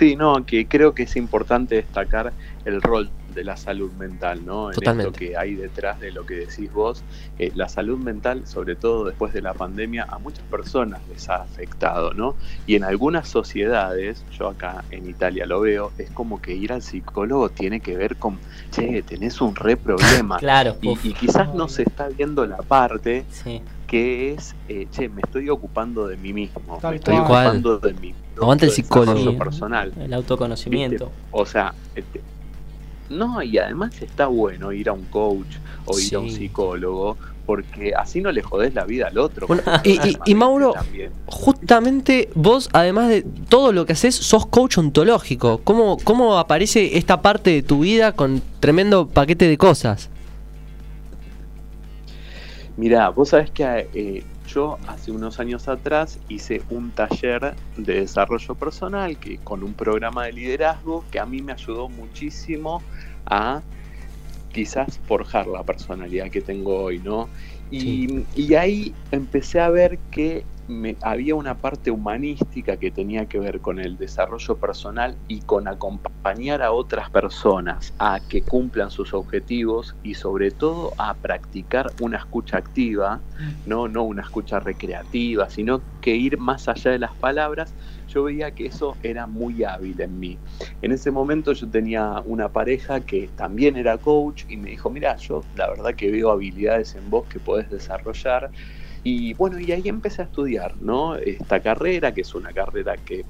Sí, 0.00 0.16
no, 0.16 0.46
que 0.46 0.66
creo 0.66 0.94
que 0.94 1.02
es 1.02 1.14
importante 1.16 1.74
destacar 1.74 2.32
el 2.64 2.80
rol 2.80 3.10
de 3.34 3.44
la 3.44 3.56
salud 3.56 3.92
mental, 3.92 4.44
¿no? 4.44 4.68
En 4.70 4.74
Totalmente. 4.74 5.08
esto 5.08 5.18
que 5.18 5.36
hay 5.36 5.54
detrás 5.54 6.00
de 6.00 6.10
lo 6.12 6.26
que 6.26 6.34
decís 6.34 6.72
vos. 6.72 7.02
Eh, 7.38 7.52
la 7.54 7.68
salud 7.68 7.98
mental, 7.98 8.46
sobre 8.46 8.76
todo 8.76 9.04
después 9.04 9.32
de 9.32 9.42
la 9.42 9.54
pandemia, 9.54 10.06
a 10.08 10.18
muchas 10.18 10.44
personas 10.46 11.00
les 11.12 11.28
ha 11.28 11.36
afectado, 11.42 12.12
¿no? 12.14 12.34
Y 12.66 12.74
en 12.76 12.84
algunas 12.84 13.28
sociedades, 13.28 14.24
yo 14.38 14.48
acá 14.48 14.84
en 14.90 15.08
Italia 15.08 15.46
lo 15.46 15.60
veo, 15.60 15.92
es 15.98 16.10
como 16.10 16.40
que 16.40 16.54
ir 16.54 16.72
al 16.72 16.82
psicólogo 16.82 17.48
tiene 17.50 17.80
que 17.80 17.96
ver 17.96 18.16
con, 18.16 18.38
che, 18.70 19.02
tenés 19.02 19.40
un 19.40 19.54
re 19.56 19.76
problema. 19.76 20.38
Claro, 20.40 20.76
Y, 20.82 20.90
y 21.02 21.12
quizás 21.14 21.54
no 21.54 21.68
se 21.68 21.82
está 21.82 22.08
viendo 22.08 22.46
la 22.46 22.56
parte 22.58 23.24
sí. 23.30 23.60
que 23.86 24.32
es, 24.32 24.54
eh, 24.68 24.86
che, 24.90 25.08
me 25.08 25.20
estoy 25.22 25.48
ocupando 25.50 26.06
de 26.06 26.16
mí 26.16 26.32
mismo, 26.32 26.78
Tal 26.80 26.92
me 26.92 26.96
estoy 26.96 27.16
cual. 27.18 27.46
ocupando 27.46 27.78
de 27.78 27.92
mi 27.94 28.14
Aguante 28.40 28.64
el 28.66 28.72
psicólogo. 28.72 29.36
personal. 29.36 29.92
el 30.00 30.14
autoconocimiento. 30.14 31.06
¿Viste? 31.06 31.20
O 31.30 31.44
sea, 31.44 31.74
este, 31.94 32.22
no, 33.10 33.42
y 33.42 33.58
además 33.58 34.00
está 34.00 34.26
bueno 34.26 34.72
ir 34.72 34.88
a 34.88 34.92
un 34.92 35.04
coach 35.04 35.56
o 35.84 35.98
ir 35.98 36.14
a 36.16 36.20
un 36.20 36.30
psicólogo, 36.30 37.16
porque 37.44 37.92
así 37.94 38.20
no 38.20 38.30
le 38.30 38.42
jodés 38.42 38.72
la 38.74 38.84
vida 38.84 39.08
al 39.08 39.18
otro. 39.18 39.46
Bueno, 39.48 39.62
y- 39.84 39.98
y- 40.08 40.16
y 40.24 40.34
Mauro, 40.36 40.72
también. 40.72 41.10
Justamente 41.26 42.30
vos, 42.36 42.68
además 42.72 43.08
de 43.08 43.22
todo 43.48 43.72
lo 43.72 43.84
que 43.86 43.94
haces, 43.94 44.14
sos 44.14 44.46
coach 44.46 44.78
ontológico. 44.78 45.60
¿Cómo, 45.64 45.96
¿Cómo 46.04 46.38
aparece 46.38 46.96
esta 46.96 47.20
parte 47.22 47.50
de 47.50 47.62
tu 47.62 47.80
vida 47.80 48.12
con 48.12 48.40
tremendo 48.60 49.08
paquete 49.08 49.48
de 49.48 49.58
cosas? 49.58 50.08
Mirá, 52.76 53.08
vos 53.10 53.30
sabés 53.30 53.50
que 53.50 53.88
eh, 53.94 54.22
yo 54.54 54.78
hace 54.86 55.10
unos 55.10 55.40
años 55.40 55.68
atrás 55.68 56.18
hice 56.28 56.62
un 56.70 56.90
taller 56.90 57.54
de 57.76 58.00
desarrollo 58.00 58.54
personal 58.54 59.18
que 59.18 59.38
con 59.38 59.62
un 59.62 59.74
programa 59.74 60.24
de 60.26 60.32
liderazgo 60.32 61.04
que 61.10 61.18
a 61.18 61.26
mí 61.26 61.42
me 61.42 61.52
ayudó 61.52 61.88
muchísimo 61.88 62.82
a 63.26 63.62
quizás 64.52 64.98
forjar 65.06 65.46
la 65.46 65.62
personalidad 65.62 66.30
que 66.30 66.40
tengo 66.40 66.82
hoy, 66.82 66.98
¿no? 66.98 67.28
Y, 67.70 68.24
y 68.34 68.54
ahí 68.54 68.94
empecé 69.12 69.60
a 69.60 69.68
ver 69.70 69.98
que 70.10 70.44
me, 70.70 70.96
había 71.02 71.34
una 71.34 71.58
parte 71.58 71.90
humanística 71.90 72.76
que 72.76 72.90
tenía 72.90 73.26
que 73.26 73.38
ver 73.38 73.60
con 73.60 73.78
el 73.80 73.96
desarrollo 73.96 74.58
personal 74.58 75.18
y 75.26 75.42
con 75.42 75.68
acompañar 75.68 76.62
a 76.62 76.72
otras 76.72 77.10
personas 77.10 77.92
a 77.98 78.20
que 78.20 78.42
cumplan 78.42 78.90
sus 78.90 79.12
objetivos 79.12 79.96
y 80.02 80.14
sobre 80.14 80.50
todo 80.52 80.92
a 80.96 81.14
practicar 81.18 81.92
una 82.00 82.18
escucha 82.18 82.58
activa, 82.58 83.22
no, 83.66 83.88
no 83.88 84.04
una 84.04 84.22
escucha 84.22 84.60
recreativa, 84.60 85.50
sino 85.50 85.82
que 86.00 86.14
ir 86.14 86.38
más 86.38 86.68
allá 86.68 86.92
de 86.92 86.98
las 86.98 87.14
palabras 87.16 87.74
yo 88.06 88.24
veía 88.24 88.50
que 88.52 88.66
eso 88.66 88.96
era 89.02 89.26
muy 89.26 89.62
hábil 89.64 90.00
en 90.00 90.18
mí. 90.18 90.38
En 90.82 90.92
ese 90.92 91.10
momento 91.10 91.52
yo 91.52 91.68
tenía 91.70 92.22
una 92.24 92.48
pareja 92.48 93.00
que 93.00 93.28
también 93.36 93.76
era 93.76 93.98
coach 93.98 94.44
y 94.48 94.56
me 94.56 94.70
dijo, 94.70 94.90
mira, 94.90 95.16
yo 95.16 95.40
la 95.54 95.68
verdad 95.68 95.94
que 95.94 96.10
veo 96.10 96.30
habilidades 96.30 96.94
en 96.94 97.08
vos 97.10 97.26
que 97.28 97.40
podés 97.40 97.70
desarrollar. 97.70 98.50
Y 99.02 99.34
bueno, 99.34 99.58
y 99.58 99.72
ahí 99.72 99.82
empecé 99.86 100.22
a 100.22 100.24
estudiar, 100.26 100.74
¿no? 100.80 101.16
Esta 101.16 101.60
carrera, 101.60 102.12
que 102.12 102.20
es 102.20 102.34
una 102.34 102.52
carrera 102.52 102.96
que, 102.96 103.24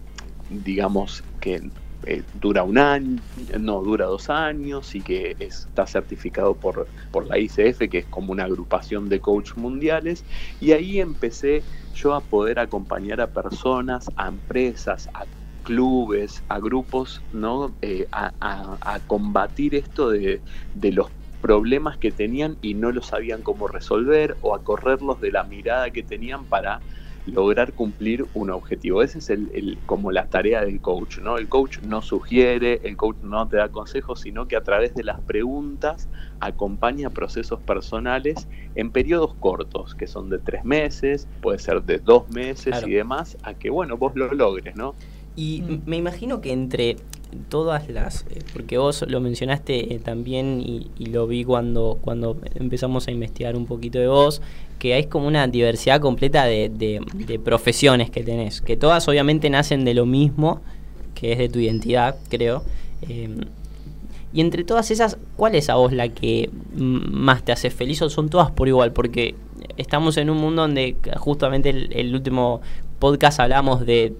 digamos, 0.49 1.23
que 1.41 1.71
eh, 2.07 2.23
dura 2.41 2.63
un 2.63 2.79
año, 2.79 3.21
no, 3.59 3.83
dura 3.83 4.07
dos 4.07 4.31
años 4.31 4.95
y 4.95 5.03
que 5.03 5.37
está 5.39 5.87
certificado 5.87 6.55
por, 6.55 6.89
por 7.11 7.27
la 7.27 7.39
ICF, 7.39 7.89
que 7.91 7.99
es 7.99 8.07
como 8.07 8.33
una 8.33 8.45
agrupación 8.45 9.09
de 9.09 9.21
coach 9.21 9.55
mundiales. 9.57 10.25
Y 10.61 10.73
ahí 10.73 11.01
empecé 11.01 11.63
yo 11.95 12.15
a 12.15 12.21
poder 12.21 12.59
acompañar 12.59 13.21
a 13.21 13.29
personas, 13.29 14.07
a 14.17 14.29
empresas, 14.29 15.09
a 15.15 15.25
clubes, 15.63 16.43
a 16.49 16.59
grupos, 16.59 17.23
¿no? 17.33 17.75
Eh, 17.83 18.09
a, 18.13 18.33
combatir 19.07 19.75
esto 19.75 20.11
de, 20.11 20.41
de 20.75 20.93
los 20.93 21.11
problemas 21.41 21.97
que 21.99 22.11
tenían 22.11 22.57
y 22.63 22.75
no 22.75 22.93
lo 22.93 23.03
sabían 23.03 23.43
cómo 23.43 23.69
resolver 23.69 24.37
o 24.43 24.55
a 24.55 24.63
correrlos 24.63 25.21
de 25.21 25.33
la 25.33 25.45
mirada 25.45 25.91
que 25.91 26.03
tenían 26.03 26.45
para 26.45 26.81
lograr 27.27 27.73
cumplir 27.73 28.27
un 28.35 28.51
objetivo. 28.51 29.03
Esa 29.03 29.19
es 29.19 29.31
el, 29.31 29.79
como 29.87 30.11
la 30.11 30.27
tarea 30.27 30.65
del 30.65 30.81
coach, 30.81 31.19
¿no? 31.19 31.37
El 31.39 31.49
coach 31.49 31.79
no 31.83 32.03
sugiere, 32.03 32.81
el 32.85 32.97
coach 32.97 33.19
no 33.23 33.47
te 33.49 33.57
da 33.57 33.69
consejos, 33.69 34.21
sino 34.21 34.49
que 34.49 34.57
a 34.57 34.63
través 34.63 34.95
de 34.95 35.05
las 35.05 35.21
preguntas 35.21 36.09
acompaña 36.41 37.11
procesos 37.11 37.61
personales 37.61 38.49
en 38.75 38.91
periodos 38.91 39.35
cortos, 39.35 39.95
que 39.95 40.07
son 40.07 40.31
de 40.31 40.39
tres 40.39 40.65
meses, 40.65 41.29
puede 41.41 41.59
ser 41.59 41.83
de 41.83 41.99
dos 41.99 42.29
meses 42.31 42.83
y 42.87 42.91
demás, 42.91 43.37
a 43.43 43.55
que, 43.55 43.71
bueno, 43.71 43.97
vos 43.97 44.13
lo 44.15 44.33
logres, 44.33 44.75
¿no? 44.77 44.95
Y 45.37 45.63
mm. 45.63 45.83
me 45.87 45.97
imagino 45.97 46.41
que 46.41 46.53
entre 46.53 46.97
todas 47.49 47.89
las, 47.89 48.27
eh, 48.31 48.43
porque 48.53 48.79
vos 48.79 49.05
lo 49.09 49.21
mencionaste 49.21 49.95
eh, 49.95 49.99
también 49.99 50.61
y, 50.61 51.07
lo 51.07 51.27
vi 51.27 51.45
cuando, 51.45 51.99
cuando 52.01 52.37
empezamos 52.55 53.09
a 53.09 53.11
investigar 53.11 53.57
un 53.57 53.67
poquito 53.67 53.99
de 53.99 54.09
vos, 54.09 54.43
que 54.79 54.95
hay 54.95 55.07
como 55.07 55.27
una 55.27 55.47
diversidad 55.47 56.01
completa 56.01 56.45
de, 56.45 57.01
profesiones 57.45 58.11
que 58.11 58.23
tenés, 58.23 58.61
que 58.61 58.77
todas 58.77 59.07
obviamente 59.09 59.51
nacen 59.51 59.85
de 59.85 59.95
lo 59.95 60.07
mismo, 60.07 60.61
que 61.15 61.33
es 61.33 61.39
de 61.39 61.49
tu 61.49 61.59
identidad, 61.59 62.17
creo. 62.29 62.63
Em, 63.09 63.41
y 64.33 64.41
entre 64.41 64.63
todas 64.65 64.91
esas, 64.91 65.19
¿cuál 65.37 65.55
es 65.57 65.69
a 65.69 65.75
vos 65.75 65.93
la 65.93 66.09
que 66.09 66.51
más 66.77 67.45
te 67.45 67.53
hace 67.53 67.71
feliz 67.71 68.01
o 68.03 68.09
son 68.09 68.29
todas 68.29 68.53
por 68.53 68.69
igual? 68.69 68.93
Porque 68.93 69.35
estamos 69.77 70.17
en 70.17 70.31
un 70.31 70.39
mundo 70.39 70.63
donde 70.63 70.97
justamente 71.17 71.71
el 71.71 72.15
último 72.15 72.61
podcast 73.01 73.41
hablamos 73.41 73.85
de 73.85 74.15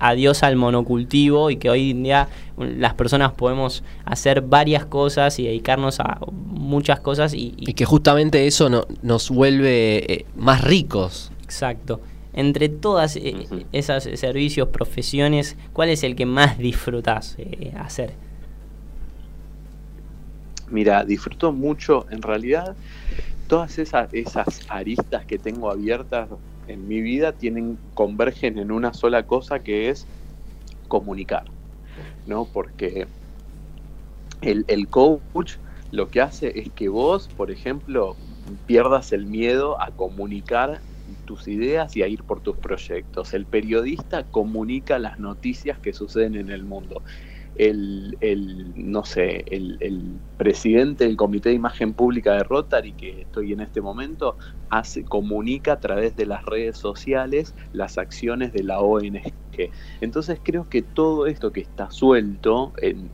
adiós 0.00 0.42
al 0.42 0.56
monocultivo 0.56 1.50
y 1.50 1.56
que 1.56 1.70
hoy 1.70 1.90
en 1.92 2.02
día 2.02 2.28
las 2.56 2.94
personas 2.94 3.32
podemos 3.32 3.84
hacer 4.04 4.40
varias 4.40 4.86
cosas 4.86 5.38
y 5.38 5.44
dedicarnos 5.44 6.00
a 6.00 6.18
muchas 6.32 7.00
cosas. 7.00 7.34
Y, 7.34 7.52
que 7.74 7.84
justamente 7.84 8.46
eso 8.46 8.68
nos 9.02 9.30
vuelve 9.30 10.12
eh, 10.12 10.26
más 10.34 10.64
ricos. 10.64 11.30
Exacto. 11.44 12.00
Entre 12.32 12.68
todas 12.68 13.16
eh, 13.16 13.46
esas 13.72 14.04
servicios, 14.14 14.68
profesiones, 14.68 15.56
¿cuál 15.72 15.90
es 15.90 16.02
el 16.02 16.16
que 16.16 16.26
más 16.26 16.58
disfrutas 16.58 17.36
eh, 17.38 17.72
hacer? 17.78 18.14
Mira, 20.70 21.04
disfruto 21.04 21.52
mucho, 21.52 22.06
en 22.10 22.22
realidad, 22.22 22.76
todas 23.48 23.78
esas, 23.78 24.14
esas 24.14 24.60
aristas 24.68 25.24
que 25.26 25.38
tengo 25.38 25.68
abiertas 25.68 26.28
en 26.70 26.86
mi 26.86 27.00
vida 27.00 27.32
tienen, 27.32 27.78
convergen 27.94 28.58
en 28.58 28.70
una 28.72 28.92
sola 28.92 29.24
cosa 29.24 29.60
que 29.60 29.88
es 29.88 30.08
comunicar, 30.88 31.44
¿no? 32.24 32.50
Porque 32.52 33.08
el, 34.40 34.64
el 34.68 34.88
coach 34.88 35.54
lo 35.90 36.08
que 36.08 36.20
hace 36.20 36.58
es 36.58 36.72
que 36.74 36.88
vos, 36.88 37.28
por 37.28 37.50
ejemplo, 37.50 38.16
pierdas 38.66 39.12
el 39.12 39.26
miedo 39.26 39.80
a 39.80 39.90
comunicar 39.92 40.84
tus 41.24 41.48
ideas 41.48 41.96
y 41.96 42.02
a 42.02 42.08
ir 42.08 42.24
por 42.24 42.40
tus 42.40 42.56
proyectos. 42.58 43.34
El 43.34 43.46
periodista 43.46 44.24
comunica 44.24 44.98
las 44.98 45.18
noticias 45.18 45.80
que 45.80 45.92
suceden 45.92 46.36
en 46.36 46.50
el 46.50 46.64
mundo 46.64 47.02
el, 47.60 48.72
no 48.74 49.04
sé, 49.04 49.44
el, 49.50 50.18
presidente 50.38 51.04
del 51.04 51.18
Comité 51.18 51.50
de 51.50 51.56
Imagen 51.56 51.92
Pública 51.92 52.32
de 52.32 52.42
Rotary, 52.42 52.92
que 52.92 53.20
estoy 53.22 53.52
en 53.52 53.60
este 53.60 53.82
momento, 53.82 54.38
hace, 54.70 55.04
comunica 55.04 55.74
a 55.74 55.80
través 55.80 56.16
de 56.16 56.24
las 56.24 56.42
redes 56.46 56.78
sociales 56.78 57.54
las 57.74 57.98
acciones 57.98 58.54
de 58.54 58.62
la 58.62 58.80
ONG. 58.80 59.20
Entonces 60.00 60.40
creo 60.42 60.66
que 60.70 60.80
todo 60.80 61.26
esto 61.26 61.52
que 61.52 61.60
está 61.60 61.90
suelto 61.90 62.72
en, 62.78 63.10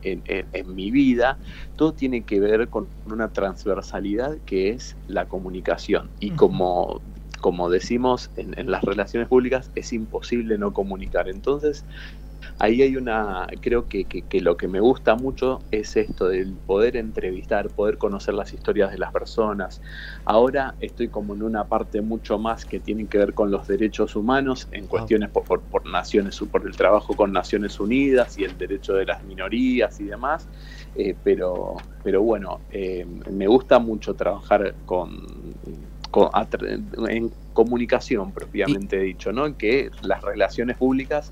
mi 0.73 0.91
vida, 0.91 1.37
todo 1.75 1.91
tiene 1.93 2.21
que 2.21 2.39
ver 2.39 2.69
con 2.69 2.87
una 3.05 3.33
transversalidad 3.33 4.37
que 4.45 4.69
es 4.69 4.95
la 5.07 5.25
comunicación. 5.25 6.09
Y 6.21 6.31
como 6.31 7.01
como 7.41 7.69
decimos 7.69 8.31
en, 8.35 8.57
en, 8.57 8.71
las 8.71 8.83
relaciones 8.83 9.29
públicas, 9.29 9.69
es 9.75 9.93
imposible 9.93 10.57
no 10.57 10.73
comunicar. 10.73 11.29
Entonces, 11.29 11.85
ahí 12.59 12.81
hay 12.81 12.95
una, 12.95 13.47
creo 13.61 13.87
que, 13.87 14.05
que, 14.05 14.41
lo 14.41 14.57
que 14.57 14.67
me 14.67 14.79
gusta 14.79 15.15
mucho 15.15 15.59
es 15.71 15.95
esto 15.97 16.27
del 16.27 16.53
poder 16.53 16.97
entrevistar, 16.97 17.69
poder 17.69 17.97
conocer 17.97 18.33
las 18.33 18.53
historias 18.53 18.91
de 18.91 18.97
las 18.97 19.11
personas. 19.11 19.81
Ahora 20.25 20.75
estoy 20.79 21.09
como 21.09 21.33
en 21.33 21.43
una 21.43 21.65
parte 21.65 22.01
mucho 22.01 22.37
más 22.39 22.65
que 22.65 22.79
tiene 22.79 23.05
que 23.07 23.17
ver 23.17 23.33
con 23.33 23.51
los 23.51 23.67
derechos 23.67 24.15
humanos, 24.15 24.67
en 24.71 24.87
cuestiones 24.87 25.29
por, 25.29 25.61
por, 25.61 25.85
naciones, 25.87 26.39
por 26.51 26.65
el 26.65 26.75
trabajo 26.75 27.15
con 27.15 27.31
Naciones 27.31 27.79
Unidas 27.79 28.37
y 28.37 28.43
el 28.43 28.57
derecho 28.57 28.93
de 28.93 29.05
las 29.05 29.23
minorías 29.23 29.99
y 29.99 30.05
demás. 30.05 30.47
Eh, 30.95 31.15
pero, 31.23 31.75
pero 32.03 32.23
bueno, 32.23 32.61
eh, 32.71 33.05
me 33.29 33.47
gusta 33.47 33.77
mucho 33.79 34.15
trabajar 34.15 34.73
con, 34.85 35.27
en 37.07 37.31
comunicación 37.53 38.31
propiamente 38.31 38.99
dicho, 38.99 39.31
¿no? 39.31 39.45
En 39.45 39.53
que 39.53 39.91
las 40.01 40.21
relaciones 40.21 40.77
públicas 40.77 41.31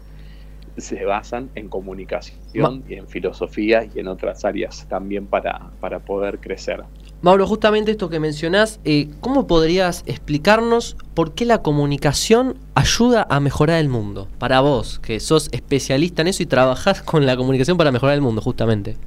se 0.78 1.06
basan 1.06 1.50
en 1.56 1.70
comunicación 1.70 2.84
y 2.88 2.96
en 2.96 3.08
filosofía 3.08 3.88
y 3.94 4.00
en 4.00 4.08
otras 4.08 4.46
áreas 4.46 4.86
también 4.90 5.26
para, 5.28 5.72
para 5.80 6.00
poder 6.00 6.40
crecer. 6.40 6.84
Mauro, 7.22 7.48
justamente 7.48 7.92
esto 7.92 8.10
que 8.10 8.20
mencionás, 8.20 8.80
eh, 8.84 9.10
¿cómo 9.20 9.48
podrías 9.48 10.04
explicarnos 10.06 10.96
por 11.16 11.34
qué 11.34 11.46
la 11.46 11.64
comunicación 11.64 12.58
ayuda 12.76 13.26
a 13.30 13.40
mejorar 13.40 13.80
el 13.80 13.90
mundo? 13.90 14.28
Para 14.38 14.60
vos, 14.62 15.00
que 15.00 15.20
sos 15.20 15.50
especialista 15.52 16.22
en 16.22 16.28
eso 16.28 16.44
y 16.44 16.46
trabajás 16.46 17.02
con 17.02 17.26
la 17.26 17.36
comunicación 17.36 17.78
para 17.78 17.92
mejorar 17.92 18.16
el 18.16 18.22
mundo, 18.22 18.42
justamente. 18.42 18.98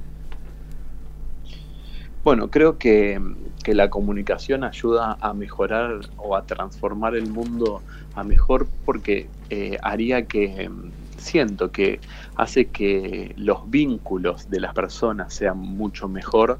Bueno, 2.23 2.49
creo 2.49 2.77
que, 2.77 3.19
la 3.65 3.91
comunicación 3.91 4.63
ayuda 4.63 5.15
a 5.21 5.31
mejorar 5.33 5.99
o 6.17 6.35
a 6.35 6.41
transformar 6.41 7.15
el 7.15 7.27
mundo 7.27 7.83
a 8.15 8.23
mejor 8.23 8.67
porque 8.83 9.29
eh, 9.51 9.77
haría 9.83 10.25
que 10.25 10.71
siento 11.19 11.71
que 11.71 11.99
hace 12.35 12.65
que 12.65 13.33
los 13.37 13.69
vínculos 13.69 14.49
de 14.49 14.59
las 14.59 14.73
personas 14.73 15.33
sean 15.33 15.57
mucho 15.57 16.07
mejor 16.07 16.59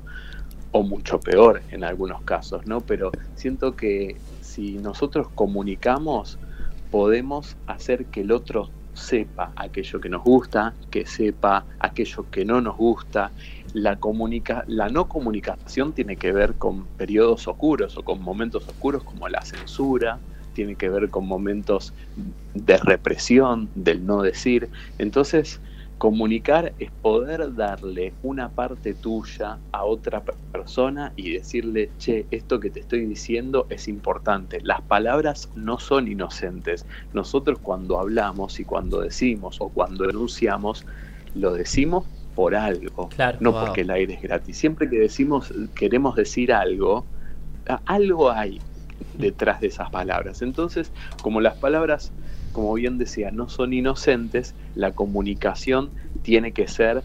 o 0.72 0.84
mucho 0.84 1.20
peor 1.20 1.62
en 1.72 1.84
algunos 1.84 2.22
casos, 2.22 2.66
¿no? 2.66 2.82
Pero 2.82 3.12
siento 3.36 3.76
que 3.76 4.18
si 4.42 4.74
nosotros 4.74 5.28
comunicamos, 5.34 6.38
podemos 6.92 7.58
hacer 7.68 8.06
que 8.06 8.22
el 8.22 8.32
otro 8.32 8.70
sepa 8.94 9.52
aquello 9.56 10.02
que 10.02 10.10
nos 10.10 10.24
gusta, 10.24 10.74
que 10.92 11.06
sepa 11.06 11.66
aquello 11.80 12.30
que 12.30 12.46
no 12.46 12.62
nos 12.62 12.78
gusta. 12.78 13.32
La, 13.74 13.98
comunica 13.98 14.64
la 14.68 14.90
no 14.90 15.08
comunicación 15.08 15.94
tiene 15.94 16.16
que 16.18 16.32
ver 16.32 16.56
con 16.56 16.86
periodos 16.98 17.48
oscuros 17.48 17.98
o 17.98 18.04
con 18.04 18.22
momentos 18.22 18.68
oscuros 18.68 19.04
como 19.04 19.30
la 19.30 19.42
censura, 19.42 20.20
tiene 20.60 20.76
que 20.76 20.90
ver 20.90 21.10
con 21.10 21.26
momentos 21.26 21.94
de 22.54 22.76
represión, 22.76 23.70
del 23.76 24.06
no 24.06 24.22
decir. 24.22 24.68
Entonces, 24.98 25.62
comunicar 25.98 26.74
es 26.80 26.92
poder 27.02 27.56
darle 27.56 28.12
una 28.24 28.50
parte 28.50 28.94
tuya 28.94 29.58
a 29.72 29.86
otra 29.86 30.22
persona 30.52 31.14
y 31.16 31.32
decirle, 31.32 31.92
che, 31.98 32.26
esto 32.32 32.60
que 32.60 32.70
te 32.70 32.82
estoy 32.82 33.06
diciendo 33.06 33.68
es 33.70 33.88
importante. 33.88 34.60
Las 34.62 34.82
palabras 34.82 35.48
no 35.56 35.80
son 35.80 36.10
inocentes. 36.10 36.86
Nosotros 37.14 37.58
cuando 37.60 37.98
hablamos 37.98 38.60
y 38.60 38.66
cuando 38.66 39.00
decimos 39.00 39.62
o 39.62 39.70
cuando 39.70 40.08
denunciamos, 40.08 40.86
lo 41.36 41.54
decimos 41.54 42.04
por 42.36 42.54
algo, 42.54 43.08
no 43.40 43.52
porque 43.54 43.82
el 43.82 43.92
aire 43.92 44.16
es 44.16 44.22
gratis. 44.22 44.58
Siempre 44.58 44.90
que 44.90 45.00
decimos, 45.00 45.54
queremos 45.74 46.18
decir 46.18 46.52
algo, 46.52 47.06
algo 47.86 48.30
hay, 48.30 48.60
detrás 49.14 49.60
de 49.62 49.68
esas 49.68 49.90
palabras. 49.90 50.42
Entonces, 50.42 50.92
como 51.22 51.42
las 51.42 51.56
palabras 51.56 52.12
como 52.52 52.74
bien 52.74 52.98
decía, 52.98 53.32
no 53.32 53.48
son 53.48 53.74
inocentes, 53.74 54.56
la 54.76 54.92
comunicación 54.92 55.94
tiene 56.24 56.52
que 56.52 56.68
ser 56.68 57.04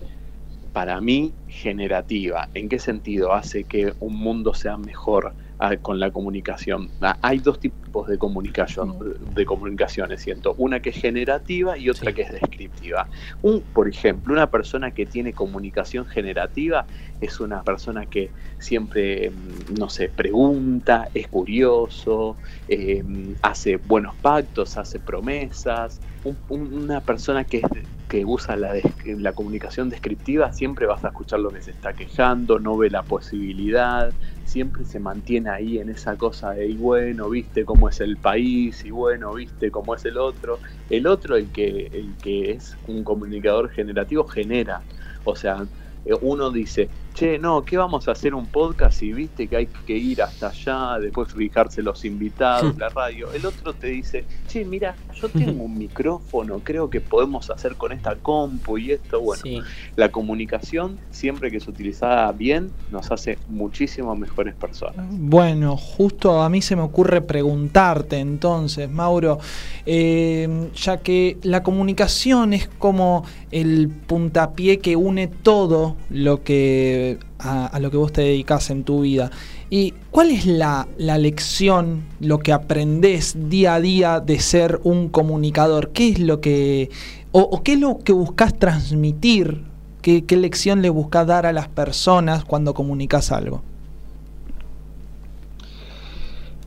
para 0.73 1.01
mí 1.01 1.35
generativa. 1.47 2.49
¿En 2.55 2.69
qué 2.69 2.79
sentido 2.79 3.33
hace 3.33 3.65
que 3.65 3.95
un 4.01 4.17
mundo 4.17 4.55
sea 4.55 4.77
mejor 4.77 5.35
con 5.83 6.01
la 6.01 6.11
comunicación? 6.11 6.91
Ah, 7.01 7.17
hay 7.23 7.39
dos 7.39 7.61
tipos 7.61 8.07
de 8.09 8.19
comunicación, 8.19 8.97
de 9.35 9.47
comunicaciones, 9.47 10.21
siento. 10.21 10.55
Una 10.59 10.81
que 10.81 10.91
es 10.91 10.97
generativa 10.97 11.79
y 11.79 11.89
otra 11.89 12.13
que 12.13 12.23
es 12.23 12.33
descriptiva. 12.33 13.09
Un, 13.43 13.61
por 13.61 13.89
ejemplo, 13.89 14.33
una 14.33 14.51
persona 14.51 14.91
que 14.91 15.07
tiene 15.07 15.33
comunicación 15.33 16.07
generativa 16.07 16.87
es 17.21 17.41
una 17.41 17.63
persona 17.63 18.07
que 18.07 18.31
siempre, 18.59 19.31
mm, 19.31 19.79
no 19.79 19.89
sé, 19.89 20.09
pregunta, 20.09 21.09
es 21.15 21.29
curioso, 21.29 22.37
em, 22.69 23.35
hace 23.43 23.77
buenos 23.77 24.15
pactos, 24.17 24.77
hace 24.77 24.99
promesas. 24.99 26.01
una 26.49 27.03
persona 27.03 27.45
que 27.45 27.59
es 27.59 27.65
que 28.09 28.25
usa 28.25 28.57
la, 28.57 28.75
la, 29.05 29.33
comunicación 29.33 29.91
descriptiva, 29.91 30.53
siempre 30.53 30.87
vas 30.87 31.05
a 31.05 31.09
escuchar 31.09 31.41
lo 31.41 31.51
que 31.51 31.61
se 31.61 31.73
está 31.73 31.93
quejando, 31.95 32.59
no 32.59 32.77
ve 32.77 32.89
la 32.89 33.03
posibilidad, 33.03 34.13
siempre 34.47 34.85
se 34.85 35.01
mantiene 35.01 35.51
ahí 35.51 35.79
en 35.79 35.89
esa 35.91 36.17
cosa 36.17 36.53
de, 36.53 36.69
y 36.69 36.77
bueno, 36.77 37.29
viste 37.31 37.65
cómo 37.65 37.89
es 37.89 38.01
el 38.01 38.19
país, 38.19 38.85
y 38.85 38.91
bueno, 38.91 39.35
viste 39.35 39.71
cómo 39.71 39.95
es 39.95 40.05
el 40.05 40.19
otro. 40.19 40.61
El 40.89 41.07
otro, 41.07 41.37
el 41.37 41.51
que, 41.53 41.89
el 41.93 42.19
que 42.21 42.53
es 42.53 42.79
un 42.83 43.05
comunicador 43.05 43.71
generativo, 43.71 44.25
genera. 44.27 44.87
O 45.25 45.37
sea, 45.37 45.69
eh, 46.05 46.13
uno 46.21 46.51
dice, 46.51 46.91
che, 47.15 47.39
no, 47.39 47.65
¿qué 47.65 47.77
vamos 47.77 48.09
a 48.09 48.12
hacer 48.12 48.35
un 48.35 48.47
podcast 48.47 49.01
y 49.03 49.12
viste 49.12 49.47
que 49.47 49.57
hay 49.57 49.67
que 49.87 49.97
ir 49.97 50.21
hasta 50.21 50.49
allá, 50.49 50.99
después 50.99 51.33
fijarse 51.33 51.81
los 51.81 52.05
invitados, 52.05 52.77
la 52.77 52.89
radio? 52.89 53.33
El 53.33 53.47
otro 53.47 53.73
te 53.73 53.87
dice, 53.87 54.25
che, 54.49 54.65
mira, 54.65 54.97
yo 55.15 55.29
tengo 55.29 55.62
un 55.62 55.79
micrófono, 55.79 56.61
creo 56.65 56.91
que 56.91 57.01
podemos 57.01 57.51
hacer 57.51 57.77
con 57.77 57.93
esta 57.93 58.17
compu 58.17 58.79
y 58.79 58.93
esto. 58.93 59.21
Bueno, 59.21 59.65
la 59.95 60.11
comunicación, 60.11 60.99
siempre 61.11 61.51
que 61.51 61.59
es 61.59 61.69
utilizada 61.69 62.31
bien, 62.33 62.73
nos 62.91 63.11
hace 63.12 63.39
muchísimo 63.49 64.15
mejores 64.17 64.55
personas. 64.55 65.07
Bueno, 65.11 65.77
justo 65.77 66.43
a 66.43 66.49
mí 66.49 66.62
se 66.62 66.75
me 66.75 66.83
ocurre 66.83 67.21
preguntarte 67.23 68.19
entonces, 68.19 68.91
Mauro, 68.91 69.39
eh, 69.87 70.69
ya 70.75 70.99
que 70.99 71.39
la 71.43 71.62
comunicación 71.62 72.55
es 72.55 72.69
como 72.79 73.25
el 73.53 73.89
puntapié 73.89 74.81
que 74.81 74.97
une 74.97 75.29
todo 75.29 75.97
lo 76.11 76.43
que 76.43 77.04
a, 77.39 77.79
lo 77.81 77.91
que 77.91 77.97
vos 77.97 78.13
te 78.13 78.23
dedicas 78.23 78.71
en 78.71 78.85
tu 78.85 79.03
vida. 79.03 79.31
¿Y 79.71 79.95
cuál 80.11 80.31
es 80.31 80.47
la, 80.47 80.87
lección, 80.99 82.05
lo 82.21 82.39
que 82.39 82.53
aprendés 82.53 83.37
día 83.49 83.75
a 83.75 83.81
día 83.81 84.21
de 84.21 84.39
ser 84.39 84.81
un 84.85 85.09
comunicador? 85.09 85.91
¿Qué 85.91 86.11
es 86.11 86.19
lo 86.19 86.41
que, 86.41 86.91
o, 87.33 87.63
qué 87.63 87.75
es 87.75 87.81
lo 87.81 87.99
que 87.99 88.13
buscas 88.13 88.59
transmitir? 88.59 89.63
¿Qué, 90.03 90.25
lección 90.31 90.83
le 90.83 90.91
buscas 90.91 91.27
dar 91.27 91.47
a 91.47 91.53
las 91.53 91.69
personas 91.69 92.45
cuando 92.45 92.75
comunicas 92.75 93.33
algo? 93.33 93.63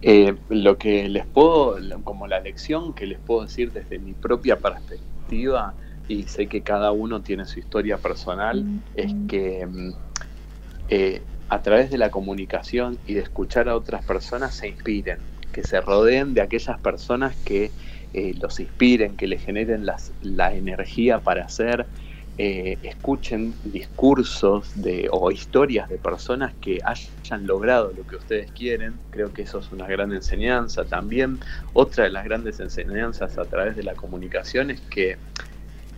Eh, 0.01 0.35
lo 0.49 0.77
que 0.77 1.09
les 1.09 1.25
puedo, 1.25 1.77
como 2.03 2.27
la 2.27 2.39
lección 2.39 2.93
que 2.93 3.05
les 3.05 3.19
puedo 3.19 3.43
decir 3.43 3.71
desde 3.71 3.99
mi 3.99 4.13
propia 4.13 4.57
perspectiva, 4.57 5.73
y 6.07 6.23
sé 6.23 6.47
que 6.47 6.61
cada 6.61 6.91
uno 6.91 7.21
tiene 7.21 7.45
su 7.45 7.59
historia 7.59 7.97
personal, 7.97 8.63
es 8.95 9.13
que 9.27 9.65
mm, 9.65 10.06
eh, 10.89 11.21
a 11.49 11.61
través 11.61 11.89
de 11.89 11.97
la 11.97 12.11
comunicación 12.11 12.97
y 13.05 13.13
de 13.13 13.21
escuchar 13.21 13.69
a 13.69 13.75
otras 13.75 14.03
personas 14.03 14.55
se 14.55 14.67
inspiren, 14.67 15.19
que 15.51 15.63
se 15.63 15.79
rodeen 15.81 16.33
de 16.33 16.41
aquellas 16.41 16.79
personas 16.79 17.35
que 17.45 17.71
eh, 18.13 18.33
los 18.39 18.59
inspiren, 18.59 19.15
que 19.15 19.27
les 19.27 19.43
generen 19.43 19.85
la 20.21 20.53
energía 20.53 21.19
para 21.19 21.45
hacer, 21.45 21.87
eh, 22.39 22.77
escuchen 22.83 23.55
discursos 23.63 24.71
de, 24.75 25.09
o 25.11 25.31
historias 25.31 25.89
de 25.89 25.97
personas 25.97 26.53
que 26.61 26.79
hayan 26.83 27.47
logrado 27.47 27.91
lo 27.97 28.05
que 28.05 28.15
ustedes 28.15 28.51
quieren. 28.51 28.93
Creo 29.09 29.33
que 29.33 29.41
eso 29.41 29.57
es 29.57 29.71
una 29.71 29.87
gran 29.87 30.13
enseñanza. 30.13 30.85
También 30.85 31.39
otra 31.73 32.03
de 32.03 32.11
las 32.11 32.25
grandes 32.25 32.59
enseñanzas 32.59 33.39
a 33.39 33.45
través 33.45 33.75
de 33.75 33.81
la 33.81 33.95
comunicación 33.95 34.69
es 34.69 34.81
que 34.81 35.17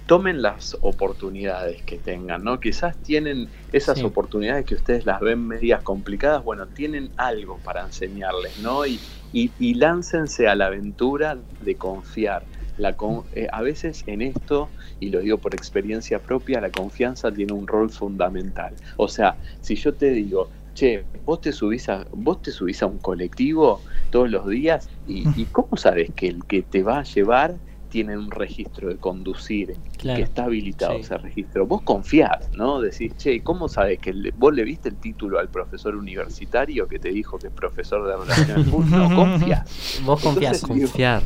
tomen 0.09 0.41
las 0.41 0.75
oportunidades 0.81 1.83
que 1.83 1.99
tengan, 1.99 2.43
¿no? 2.43 2.59
Quizás 2.59 2.97
tienen 2.97 3.47
esas 3.71 4.03
oportunidades 4.03 4.65
que 4.65 4.73
ustedes 4.73 5.05
las 5.05 5.19
ven 5.19 5.47
medias 5.47 5.83
complicadas, 5.83 6.43
bueno, 6.43 6.65
tienen 6.65 7.11
algo 7.15 7.59
para 7.63 7.85
enseñarles, 7.85 8.57
¿no? 8.57 8.87
Y, 8.87 8.99
y, 9.31 9.73
láncense 9.75 10.47
a 10.47 10.55
la 10.55 10.65
aventura 10.65 11.37
de 11.61 11.75
confiar. 11.75 12.43
La 12.79 12.95
eh, 13.35 13.47
a 13.51 13.61
veces 13.61 14.03
en 14.07 14.23
esto, 14.23 14.69
y 14.99 15.09
lo 15.09 15.19
digo 15.19 15.37
por 15.37 15.53
experiencia 15.53 16.17
propia, 16.17 16.59
la 16.59 16.71
confianza 16.71 17.31
tiene 17.31 17.53
un 17.53 17.67
rol 17.67 17.91
fundamental. 17.91 18.73
O 18.97 19.07
sea, 19.07 19.37
si 19.61 19.75
yo 19.75 19.93
te 19.93 20.09
digo, 20.09 20.49
che, 20.73 21.05
vos 21.23 21.39
te 21.39 21.51
subís 21.51 21.87
a, 21.87 22.07
vos 22.13 22.41
te 22.41 22.49
subís 22.49 22.81
a 22.81 22.87
un 22.87 22.97
colectivo 22.97 23.79
todos 24.09 24.31
los 24.31 24.47
días, 24.47 24.89
y, 25.07 25.27
y 25.39 25.45
¿cómo 25.45 25.77
sabes 25.77 26.09
que 26.15 26.29
el 26.29 26.43
que 26.45 26.63
te 26.63 26.81
va 26.81 26.97
a 26.97 27.03
llevar 27.03 27.53
tiene 27.89 28.17
un 28.17 28.29
registro 28.31 28.89
de 28.89 28.97
conducir, 28.97 29.75
que 29.97 30.21
está 30.21 30.45
habilitado 30.45 30.93
ese 30.93 31.17
registro. 31.17 31.65
Vos 31.65 31.81
confiás, 31.81 32.49
¿no? 32.53 32.79
Decís, 32.79 33.15
che, 33.17 33.41
¿cómo 33.41 33.67
sabes 33.67 33.99
que 33.99 34.13
vos 34.37 34.53
le 34.53 34.63
viste 34.63 34.89
el 34.89 34.95
título 34.95 35.39
al 35.39 35.49
profesor 35.49 35.95
universitario 35.95 36.87
que 36.87 36.99
te 36.99 37.09
dijo 37.09 37.37
que 37.37 37.47
es 37.47 37.53
profesor 37.53 38.07
de 38.07 38.15
relaciones 38.15 38.67
públicas? 38.69 39.09
No, 39.09 39.15
confías. 39.15 40.01
Vos 40.05 40.21
confías, 40.21 40.61
confiar. 40.61 41.23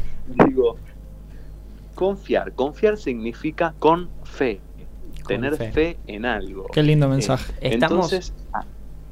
Digo, 0.47 0.77
confiar. 1.95 2.53
Confiar 2.53 2.97
significa 2.97 3.73
con 3.79 4.09
fe. 4.23 4.61
tener 5.27 5.55
fe. 5.55 5.97
en 6.07 6.25
algo. 6.25 6.67
Qué 6.73 6.81
lindo 6.81 7.07
mensaje. 7.07 7.53
entonces, 7.61 8.33
ah, 8.53 8.65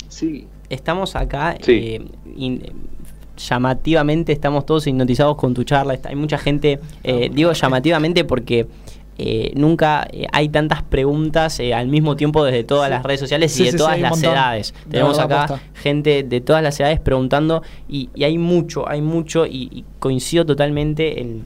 sí. 0.08 0.48
Estamos 0.70 1.18
acá 1.18 1.58
eh, 1.68 2.08
llamativamente 3.48 4.32
estamos 4.32 4.66
todos 4.66 4.88
hipnotizados 4.88 5.36
con 5.36 5.54
tu 5.54 5.64
charla. 5.64 5.98
Hay 6.04 6.16
mucha 6.16 6.38
gente, 6.38 6.80
eh, 7.04 7.30
digo 7.34 7.52
llamativamente 7.52 8.24
porque 8.24 8.68
eh, 9.18 9.52
nunca 9.56 10.08
eh, 10.12 10.26
hay 10.32 10.50
tantas 10.50 10.84
preguntas 10.84 11.60
al 11.60 11.88
mismo 11.88 12.16
tiempo 12.16 12.44
desde 12.44 12.64
todas 12.64 12.90
las 12.90 13.04
redes 13.04 13.20
sociales 13.20 13.58
y 13.60 13.66
de 13.66 13.74
todas 13.74 14.00
las 14.00 14.22
edades. 14.22 14.74
Tenemos 14.90 15.20
acá 15.20 15.62
gente 15.74 16.24
de 16.24 16.42
todas 16.42 16.64
las 16.64 16.80
edades 16.80 17.00
preguntando 17.00 17.64
y, 17.88 18.10
hay 18.24 18.38
mucho, 18.38 18.88
hay 18.88 19.02
mucho 19.02 19.46
y, 19.46 19.86
coincido 20.00 20.46
totalmente 20.46 21.22
en, 21.22 21.46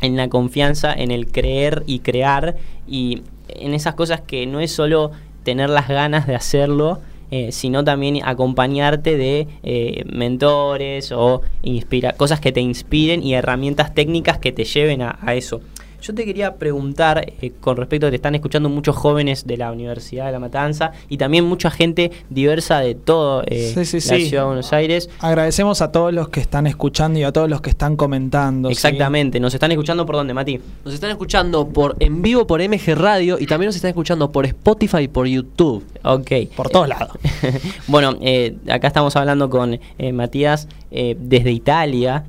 en 0.00 0.16
la 0.16 0.28
confianza, 0.28 0.92
en 0.92 1.10
el 1.10 1.30
creer 1.30 1.82
y 1.86 2.00
crear 2.00 2.56
y 2.86 3.22
en 3.48 3.74
esas 3.74 3.94
cosas 3.94 4.20
que 4.20 4.46
no 4.46 4.60
es 4.60 4.72
solo 4.72 5.10
tener 5.42 5.70
las 5.70 5.88
ganas 5.88 6.26
de 6.26 6.34
hacerlo, 6.34 7.00
eh, 7.30 7.52
sino 7.52 7.84
también 7.84 8.20
acompañarte 8.24 9.16
de 9.16 9.46
eh, 9.62 10.04
mentores 10.12 11.12
o 11.12 11.42
inspira 11.62 12.12
cosas 12.12 12.40
que 12.40 12.52
te 12.52 12.60
inspiren 12.60 13.22
y 13.22 13.34
herramientas 13.34 13.94
técnicas 13.94 14.38
que 14.38 14.52
te 14.52 14.64
lleven 14.64 15.02
a 15.02 15.34
eso. 15.34 15.60
Yo 16.02 16.14
te 16.14 16.24
quería 16.24 16.54
preguntar, 16.54 17.34
eh, 17.40 17.52
con 17.60 17.76
respecto 17.76 18.06
a 18.06 18.08
que 18.08 18.12
te 18.12 18.16
están 18.16 18.34
escuchando 18.34 18.70
muchos 18.70 18.96
jóvenes 18.96 19.46
de 19.46 19.58
la 19.58 19.70
Universidad 19.70 20.26
de 20.26 20.32
La 20.32 20.38
Matanza 20.38 20.92
y 21.10 21.18
también 21.18 21.44
mucha 21.44 21.70
gente 21.70 22.10
diversa 22.30 22.80
de 22.80 22.94
todo 22.94 23.42
eh, 23.46 23.72
la 23.76 23.84
Ciudad 23.84 24.42
de 24.42 24.46
Buenos 24.46 24.72
Aires. 24.72 25.10
Agradecemos 25.18 25.82
a 25.82 25.92
todos 25.92 26.14
los 26.14 26.30
que 26.30 26.40
están 26.40 26.66
escuchando 26.66 27.18
y 27.18 27.24
a 27.24 27.32
todos 27.32 27.50
los 27.50 27.60
que 27.60 27.70
están 27.70 27.96
comentando. 27.96 28.70
Exactamente. 28.70 29.40
¿Nos 29.40 29.52
están 29.52 29.72
escuchando 29.72 30.06
por 30.06 30.16
dónde, 30.16 30.32
Mati? 30.32 30.58
Nos 30.84 30.94
están 30.94 31.10
escuchando 31.10 31.68
por 31.68 31.96
en 32.00 32.22
vivo 32.22 32.46
por 32.46 32.66
MG 32.66 32.94
Radio 32.94 33.38
y 33.38 33.46
también 33.46 33.68
nos 33.68 33.76
están 33.76 33.90
escuchando 33.90 34.32
por 34.32 34.46
Spotify 34.46 35.02
y 35.02 35.08
por 35.08 35.26
YouTube. 35.26 35.84
Ok. 36.02 36.30
Por 36.56 36.70
todos 36.70 36.88
lados. 36.88 37.10
bueno, 37.88 38.16
eh, 38.22 38.56
acá 38.70 38.86
estamos 38.88 39.14
hablando 39.16 39.50
con 39.50 39.78
Matías 40.14 40.66
desde 40.90 41.52
Italia. 41.52 42.24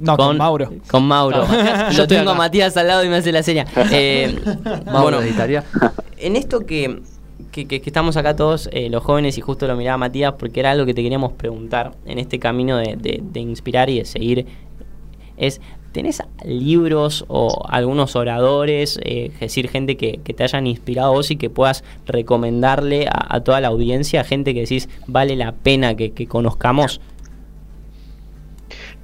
no, 0.00 0.16
con, 0.16 0.36
Mauro. 0.36 0.72
Con 0.90 1.04
Mauro. 1.04 1.46
Yo 1.92 2.06
tengo 2.06 2.30
a 2.30 2.34
Matías 2.34 2.76
al 2.76 2.88
lado 2.88 2.95
y 3.04 3.08
me 3.08 3.16
hace 3.16 3.32
la 3.32 3.42
seña. 3.42 3.66
Eh, 3.92 4.34
bueno, 4.90 5.20
en 6.18 6.36
esto 6.36 6.66
que, 6.66 7.02
estamos 7.52 8.16
acá 8.16 8.36
todos 8.36 8.68
eh, 8.72 8.90
los 8.90 9.02
jóvenes 9.02 9.38
y 9.38 9.40
justo 9.40 9.66
lo 9.66 9.76
miraba 9.76 9.96
Matías 9.96 10.34
porque 10.38 10.60
era 10.60 10.72
algo 10.72 10.84
que 10.84 10.92
te 10.92 11.02
queríamos 11.02 11.32
preguntar 11.32 11.92
en 12.04 12.18
este 12.18 12.38
camino 12.38 12.76
de, 12.78 13.22
inspirar 13.34 13.88
y 13.88 13.98
de 13.98 14.04
seguir, 14.04 14.46
es, 15.36 15.60
¿tenés 15.92 16.22
libros 16.44 17.24
o 17.28 17.64
algunos 17.68 18.16
oradores, 18.16 18.98
eh, 19.02 19.30
es 19.34 19.40
decir, 19.40 19.68
gente 19.68 19.96
que, 19.96 20.18
te 20.18 20.42
hayan 20.42 20.66
inspirado 20.66 21.12
vos 21.12 21.30
y 21.30 21.36
que 21.36 21.48
puedas 21.48 21.84
recomendarle 22.06 23.08
a, 23.10 23.40
toda 23.40 23.60
la 23.60 23.68
audiencia, 23.68 24.24
gente 24.24 24.52
que 24.52 24.60
decís 24.60 24.88
vale 25.06 25.36
la 25.36 25.52
pena 25.52 25.94
que, 25.94 26.10
que 26.10 26.26
conozcamos? 26.26 27.00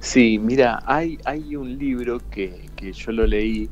Sí, 0.03 0.37
mira, 0.37 0.83
hay, 0.85 1.17
hay 1.23 1.55
un 1.55 1.77
libro 1.77 2.19
que, 2.29 2.65
yo 2.91 3.11
lo 3.11 3.25
leí, 3.25 3.69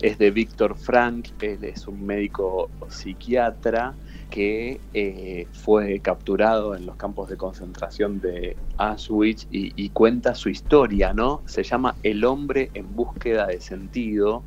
es 0.00 0.18
de 0.18 0.30
Víctor 0.30 0.76
Frank, 0.76 1.28
él 1.40 1.64
es 1.64 1.88
un 1.88 2.04
médico 2.04 2.70
psiquiatra, 2.88 3.96
que 4.30 4.80
eh, 4.94 5.48
fue 5.52 6.00
capturado 6.00 6.74
en 6.74 6.86
los 6.86 6.96
campos 6.96 7.28
de 7.28 7.36
concentración 7.36 8.18
de 8.18 8.56
Auschwitz 8.78 9.46
y, 9.50 9.72
y, 9.76 9.90
cuenta 9.90 10.34
su 10.34 10.48
historia, 10.48 11.12
¿no? 11.12 11.42
Se 11.46 11.62
llama 11.62 11.96
El 12.02 12.24
hombre 12.24 12.70
en 12.74 12.94
búsqueda 12.94 13.46
de 13.46 13.60
sentido 13.60 14.46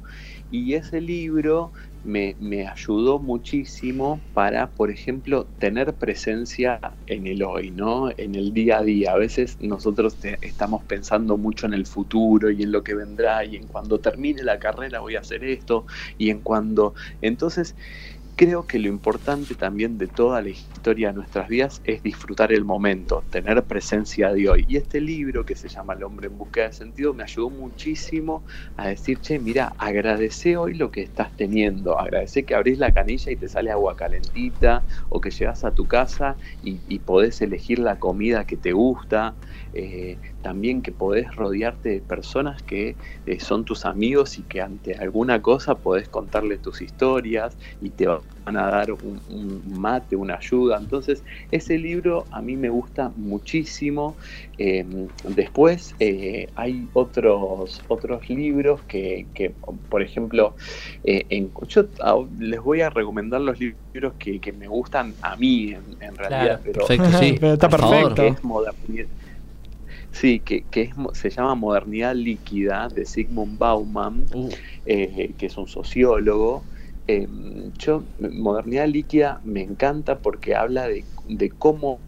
y 0.50 0.74
ese 0.74 1.02
libro 1.02 1.72
me, 2.06 2.36
me, 2.40 2.68
ayudó 2.68 3.20
muchísimo 3.20 4.26
para, 4.34 4.74
por 4.74 4.92
ejemplo, 4.92 5.52
tener 5.58 5.98
presencia 5.98 6.80
en 7.08 7.28
el 7.28 7.44
hoy, 7.44 7.72
¿no? 7.72 8.10
En 8.18 8.36
el 8.36 8.54
día 8.54 8.80
a 8.80 8.84
día. 8.84 9.12
A 9.14 9.18
veces 9.18 9.58
nosotros 9.60 10.20
te, 10.20 10.38
estamos 10.42 10.84
pensando 10.86 11.38
mucho 11.38 11.66
en 11.66 11.74
el 11.74 11.86
futuro 11.86 12.52
y 12.52 12.64
en 12.64 12.72
lo 12.72 12.84
que 12.84 12.96
vendrá 12.96 13.44
y 13.46 13.56
en 13.56 13.68
cuando 13.68 14.00
termine 14.00 14.44
la 14.44 14.60
carrera 14.60 15.00
voy 15.00 15.16
a 15.16 15.20
hacer 15.22 15.44
esto 15.44 15.86
y 16.18 16.30
en 16.30 16.42
cuando... 16.42 16.94
Entonces, 17.22 17.76
Creo 18.38 18.68
que 18.68 18.80
lo 18.80 18.90
importante 18.90 19.56
también 19.56 19.98
de 19.98 20.10
toda 20.10 20.42
la 20.42 20.50
historia 20.50 21.08
de 21.08 21.14
nuestras 21.14 21.48
vidas 21.48 21.80
es 21.86 22.04
disfrutar 22.04 22.52
el 22.52 22.66
momento, 22.66 23.26
tener 23.30 23.66
presencia 23.66 24.34
de 24.34 24.50
hoy. 24.50 24.66
Y 24.68 24.76
este 24.76 25.00
libro 25.00 25.46
que 25.46 25.56
se 25.56 25.70
llama 25.70 25.94
El 25.94 26.04
hombre 26.04 26.28
en 26.28 26.38
búsqueda 26.38 26.66
de 26.66 26.74
sentido 26.74 27.14
me 27.14 27.24
ayudó 27.24 27.50
muchísimo 27.50 28.44
a 28.76 28.90
decir, 28.90 29.22
che, 29.22 29.40
mira, 29.40 29.74
agradece 29.78 30.58
hoy 30.58 30.74
lo 30.74 30.92
que 30.92 31.02
estás 31.02 31.34
teniendo, 31.38 31.98
agradece 31.98 32.44
que 32.44 32.56
abrís 32.56 32.78
la 32.78 32.92
canilla 32.92 33.32
y 33.32 33.38
te 33.38 33.48
sale 33.48 33.72
agua 33.72 33.96
calentita, 33.96 34.86
o 35.08 35.22
que 35.22 35.32
llegas 35.32 35.64
a 35.64 35.74
tu 35.74 35.88
casa 35.88 36.38
y, 36.62 36.84
y 36.94 37.00
podés 37.00 37.42
elegir 37.42 37.80
la 37.80 38.00
comida 38.00 38.46
que 38.46 38.58
te 38.58 38.74
gusta, 38.74 39.38
eh, 39.72 40.20
también 40.42 40.82
que 40.82 40.92
podés 40.92 41.34
rodearte 41.36 41.88
de 41.90 42.02
personas 42.02 42.62
que 42.64 42.98
eh, 43.26 43.40
son 43.40 43.64
tus 43.64 43.86
amigos 43.86 44.38
y 44.38 44.44
que 44.46 44.62
ante 44.62 44.96
alguna 44.96 45.42
cosa 45.42 45.80
podés 45.80 46.10
contarle 46.10 46.58
tus 46.58 46.82
historias 46.82 47.58
y 47.80 47.92
te 47.92 48.08
van 48.46 48.58
a 48.58 48.70
dar 48.70 48.92
un, 48.92 49.20
un 49.30 49.80
mate, 49.80 50.16
una 50.16 50.36
ayuda. 50.36 50.78
Entonces, 50.78 51.24
ese 51.50 51.80
libro 51.80 52.26
a 52.30 52.42
mí 52.44 52.56
me 52.56 52.70
gusta 52.70 53.12
muchísimo. 53.16 54.16
Eh, 54.60 54.86
después 55.30 55.96
eh, 56.00 56.48
hay 56.56 56.88
otros, 56.94 57.82
otros 57.88 58.30
libros 58.30 58.82
que, 58.88 59.26
que 59.34 59.52
por 59.90 60.04
ejemplo, 60.04 60.56
eh, 61.04 61.26
en, 61.30 61.50
yo 61.68 61.88
les 62.38 62.62
voy 62.62 62.82
a 62.82 62.92
recomendar 62.92 63.42
los 63.42 63.60
libros 63.60 64.14
que, 64.20 64.40
que 64.40 64.52
me 64.54 64.68
gustan 64.68 65.16
a 65.24 65.36
mí 65.36 65.74
en, 65.74 65.82
en 66.00 66.16
realidad. 66.16 66.62
Claro, 66.62 66.62
pero, 66.64 66.86
perfecto, 66.86 67.18
sí. 67.18 67.38
Pero 67.40 67.54
está 67.54 67.68
perfecto. 67.68 68.16
que 68.16 68.28
es 68.28 68.44
modernidad. 68.44 69.08
Sí, 70.12 70.40
que, 70.40 70.64
que 70.72 70.84
es, 70.84 70.96
mo- 70.96 71.14
se 71.14 71.30
llama 71.30 71.56
Modernidad 71.56 72.16
Líquida 72.16 72.88
de 72.88 73.06
Sigmund 73.06 73.58
Bauman, 73.58 74.24
Uh, 74.34 74.50
eh, 74.86 75.32
que 75.38 75.48
es 75.48 75.58
un 75.58 75.68
sociólogo. 75.68 76.64
Eh, 77.08 77.28
yo, 77.78 78.04
Modernidad 78.20 78.88
Líquida 78.88 79.42
me 79.44 79.62
encanta 79.62 80.20
porque 80.20 80.56
habla 80.56 80.88
de, 80.88 81.06
de 81.28 81.52
cómo 81.52 82.00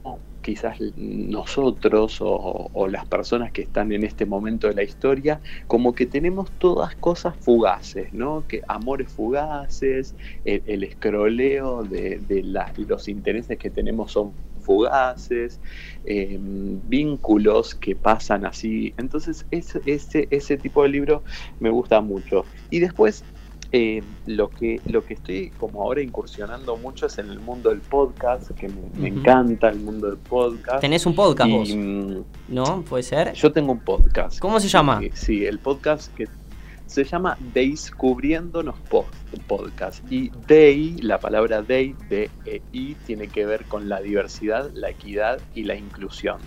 quizás 0.41 0.77
nosotros 0.95 2.17
o, 2.21 2.87
las 2.89 3.05
personas 3.05 3.51
que 3.51 3.63
están 3.63 3.91
en 3.91 4.05
este 4.05 4.25
momento 4.25 4.67
de 4.67 4.75
la 4.75 4.83
historia, 4.83 5.41
como 5.67 5.93
que 5.93 6.05
tenemos 6.05 6.49
todas 6.57 6.95
cosas 6.95 7.35
fugaces, 7.37 8.13
¿no? 8.13 8.45
Que 8.47 8.61
amores 8.69 9.11
fugaces, 9.11 10.15
el, 10.45 10.83
escroleo 10.83 11.83
de, 11.83 12.19
de 12.19 12.43
los 12.43 13.09
intereses 13.09 13.57
que 13.57 13.69
tenemos 13.69 14.13
son 14.13 14.33
fugaces, 14.67 15.59
eh, 16.03 16.37
vínculos 16.39 17.75
que 17.75 17.95
pasan 17.95 18.45
así. 18.45 18.93
Entonces, 18.97 19.45
ese, 19.51 20.27
ese 20.29 20.57
tipo 20.57 20.83
de 20.83 20.89
libro 20.89 21.23
me 21.59 21.69
gusta 21.69 22.01
mucho. 22.01 22.45
Y 22.69 22.79
después, 22.79 23.23
eh, 23.71 24.01
lo, 24.25 24.49
que, 24.49 24.79
lo 24.85 25.03
que 25.03 25.15
estoy 25.15 25.49
como 25.51 25.83
ahora 25.83 26.01
incursionando 26.01 26.77
mucho 26.77 27.07
es 27.07 27.17
en 27.17 27.29
el 27.29 27.39
mundo 27.39 27.69
del 27.69 27.81
podcast, 27.81 28.51
que 28.51 28.69
me, 28.69 29.07
encanta 29.07 29.69
el 29.69 29.79
mundo 29.79 30.07
del 30.07 30.17
podcast. 30.17 30.81
Tenés 30.81 31.05
un 31.05 31.15
podcast 31.15 31.49
Y, 31.49 31.53
vos, 31.53 31.75
mm, 31.75 32.17
¿no? 32.49 32.81
¿Puede 32.83 33.03
ser? 33.03 33.33
yo 33.33 33.51
tengo 33.51 33.73
un 33.73 33.79
podcast. 33.79 34.39
¿Cómo 34.39 34.59
se 34.59 34.67
llama? 34.67 34.99
Sí, 34.99 35.11
sí, 35.13 35.45
el 35.45 35.59
podcast 35.59 36.13
que 36.15 36.27
se 36.85 37.03
llama 37.03 37.37
Descubriéndonos 37.53 38.75
po- 38.89 39.05
Podcast. 39.47 40.09
Y 40.11 40.31
Day, 40.47 40.97
la 41.01 41.19
palabra 41.19 41.61
Day, 41.61 41.95
D-E-I, 42.09 42.95
tiene 43.05 43.27
que 43.27 43.45
ver 43.45 43.65
con 43.65 43.89
la 43.89 43.99
diversidad, 43.99 44.71
la 44.73 44.89
equidad 44.89 45.39
y 45.53 45.63
la 45.63 45.75
inclusión. 45.75 46.37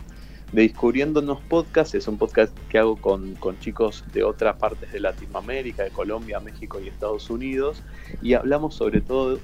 Descubriéndonos 0.53 1.41
Podcast 1.43 1.95
es 1.95 2.09
un 2.09 2.19
podcast 2.19 2.53
que 2.69 2.79
hago 2.79 2.97
con, 2.97 3.37
con 3.37 3.57
chicos 3.61 4.05
de 4.13 4.25
otras 4.25 4.57
partes 4.57 4.91
de 4.91 4.99
Latinoamérica, 4.99 5.85
de 5.85 5.91
Colombia, 5.91 6.41
México 6.41 6.81
y 6.81 6.89
Estados 6.89 7.31
Unidos, 7.31 7.85
y 8.21 8.35
hablamos 8.35 8.75
sobre 8.75 9.01
todo 9.01 9.37
de 9.37 9.41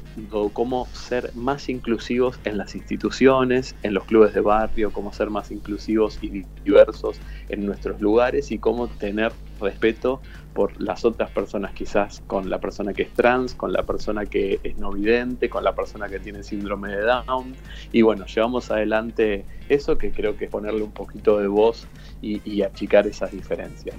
cómo 0.52 0.88
ser 0.92 1.30
más 1.36 1.68
inclusivos 1.68 2.40
en 2.42 2.58
las 2.58 2.74
instituciones, 2.74 3.76
en 3.84 3.94
los 3.94 4.04
clubes 4.04 4.34
de 4.34 4.40
barrio, 4.40 4.92
cómo 4.92 5.12
ser 5.12 5.30
más 5.30 5.52
inclusivos 5.52 6.18
y 6.22 6.44
diversos 6.64 7.20
en 7.50 7.64
nuestros 7.64 8.00
lugares 8.00 8.50
y 8.50 8.58
cómo 8.58 8.88
tener 8.88 9.32
respeto 9.60 10.20
por 10.56 10.80
las 10.80 11.04
otras 11.04 11.30
personas, 11.30 11.74
quizás 11.74 12.22
con 12.26 12.48
la 12.48 12.58
persona 12.58 12.94
que 12.94 13.02
es 13.02 13.12
trans, 13.12 13.54
con 13.54 13.74
la 13.74 13.82
persona 13.82 14.24
que 14.24 14.58
es 14.62 14.78
no 14.78 14.90
vidente, 14.90 15.50
con 15.50 15.62
la 15.62 15.74
persona 15.74 16.08
que 16.08 16.18
tiene 16.18 16.42
síndrome 16.42 16.88
de 16.96 17.02
Down. 17.02 17.54
Y 17.92 18.00
bueno, 18.00 18.24
llevamos 18.24 18.70
adelante 18.70 19.44
eso 19.68 19.98
que 19.98 20.12
creo 20.12 20.38
que 20.38 20.46
es 20.46 20.50
ponerle 20.50 20.82
un 20.82 20.92
poquito 20.92 21.38
de 21.38 21.46
voz 21.46 21.86
y, 22.22 22.40
y 22.50 22.62
achicar 22.62 23.06
esas 23.06 23.30
diferencias. 23.32 23.94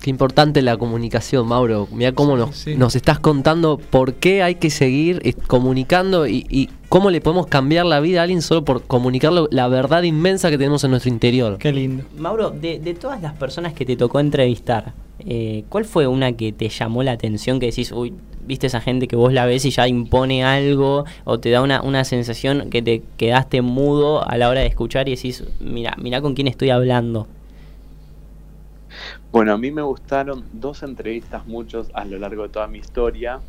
Qué 0.00 0.10
importante 0.10 0.62
la 0.62 0.76
comunicación, 0.76 1.48
Mauro. 1.48 1.88
Mira 1.92 2.12
cómo 2.12 2.36
nos, 2.36 2.56
Sí. 2.56 2.76
nos 2.76 2.94
estás 2.94 3.18
contando 3.18 3.78
por 3.78 4.14
qué 4.14 4.42
hay 4.42 4.56
que 4.56 4.70
seguir 4.70 5.20
eh, 5.24 5.32
comunicando 5.46 6.26
y, 6.26 6.46
y 6.48 6.68
cómo 6.88 7.10
le 7.10 7.20
podemos 7.20 7.46
cambiar 7.48 7.86
la 7.86 7.98
vida 8.00 8.20
a 8.20 8.22
alguien 8.24 8.42
solo 8.42 8.64
por 8.64 8.82
comunicar 8.84 9.32
lo- 9.32 9.48
la 9.50 9.66
verdad 9.68 10.02
inmensa 10.04 10.50
que 10.50 10.58
tenemos 10.58 10.84
en 10.84 10.90
nuestro 10.90 11.10
interior. 11.10 11.58
Qué 11.58 11.72
lindo. 11.72 12.04
Mauro, 12.16 12.50
de, 12.50 12.78
de 12.78 12.94
todas 12.94 13.20
las 13.22 13.32
personas 13.34 13.72
que 13.72 13.84
te 13.84 13.96
tocó 13.96 14.20
entrevistar, 14.20 14.92
eh, 15.26 15.64
¿cuál 15.68 15.84
fue 15.84 16.06
una 16.06 16.32
que 16.32 16.52
te 16.52 16.68
llamó 16.68 17.02
la 17.02 17.12
atención 17.12 17.58
que 17.58 17.66
decís, 17.66 17.90
uy, 17.90 18.12
viste 18.46 18.66
esa 18.66 18.80
gente 18.82 19.08
que 19.08 19.16
vos 19.16 19.32
la 19.32 19.46
ves 19.46 19.64
y 19.64 19.70
ya 19.70 19.88
impone 19.88 20.44
algo 20.44 21.04
o 21.24 21.40
te 21.40 21.50
da 21.50 21.62
una, 21.62 21.80
una 21.82 22.04
sensación 22.04 22.68
que 22.70 22.82
te 22.82 23.02
quedaste 23.16 23.62
mudo 23.62 24.22
a 24.28 24.36
la 24.36 24.50
hora 24.50 24.60
de 24.60 24.66
escuchar 24.66 25.08
y 25.08 25.16
decís, 25.16 25.42
mira, 25.60 25.96
mira 26.00 26.20
con 26.20 26.34
quién 26.34 26.46
estoy 26.46 26.68
hablando? 26.70 27.26
Bueno, 29.30 29.52
a 29.52 29.58
mí 29.58 29.70
me 29.70 29.82
gustaron 29.82 30.48
dos 30.52 30.82
entrevistas 30.82 31.46
muchos 31.46 31.90
a 31.94 32.04
lo 32.04 32.18
largo 32.18 32.44
de 32.44 32.48
toda 32.50 32.68
mi 32.68 32.78
historia. 32.78 33.42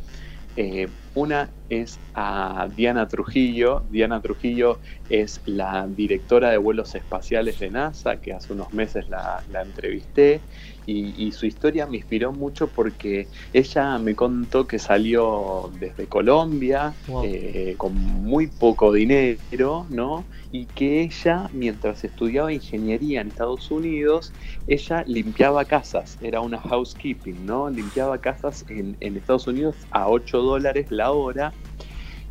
Eh, 0.56 0.88
una 1.14 1.50
es 1.68 1.98
a 2.14 2.68
Diana 2.74 3.06
Trujillo. 3.08 3.86
Diana 3.90 4.20
Trujillo 4.20 4.80
es 5.08 5.40
la 5.46 5.86
directora 5.88 6.50
de 6.50 6.58
vuelos 6.58 6.94
espaciales 6.94 7.58
de 7.58 7.70
NASA, 7.70 8.20
que 8.20 8.32
hace 8.32 8.52
unos 8.52 8.72
meses 8.72 9.08
la, 9.08 9.42
la 9.46 9.62
entrevisté. 9.62 10.46
Y, 10.84 11.26
y 11.26 11.32
su 11.32 11.46
historia 11.46 11.86
me 11.86 11.96
inspiró 11.96 12.32
mucho 12.32 12.72
porque 12.72 13.30
ella 13.52 13.98
me 13.98 14.14
contó 14.14 14.66
que 14.66 14.78
salió 14.78 15.70
desde 15.72 16.08
Colombia 16.08 16.98
Wow. 17.06 17.22
eh, 17.24 17.74
con 17.76 17.94
muy 17.94 18.48
poco 18.48 18.92
dinero, 18.92 19.86
¿no? 19.90 20.28
Y 20.50 20.68
que 20.68 21.02
ella, 21.02 21.48
mientras 21.52 22.04
estudiaba 22.04 22.52
ingeniería 22.52 23.20
en 23.20 23.28
Estados 23.28 23.70
Unidos, 23.70 24.34
ella 24.66 25.02
limpiaba 25.06 25.64
casas, 25.66 26.16
era 26.20 26.40
una 26.40 26.60
housekeeping, 26.60 27.44
¿no? 27.44 27.68
Limpiaba 27.70 28.20
casas 28.20 28.64
en, 28.68 28.96
en 29.00 29.16
Estados 29.16 29.46
Unidos 29.46 29.86
a 29.90 30.08
8 30.08 30.38
dólares 30.42 30.86
la 30.90 31.12
hora 31.12 31.56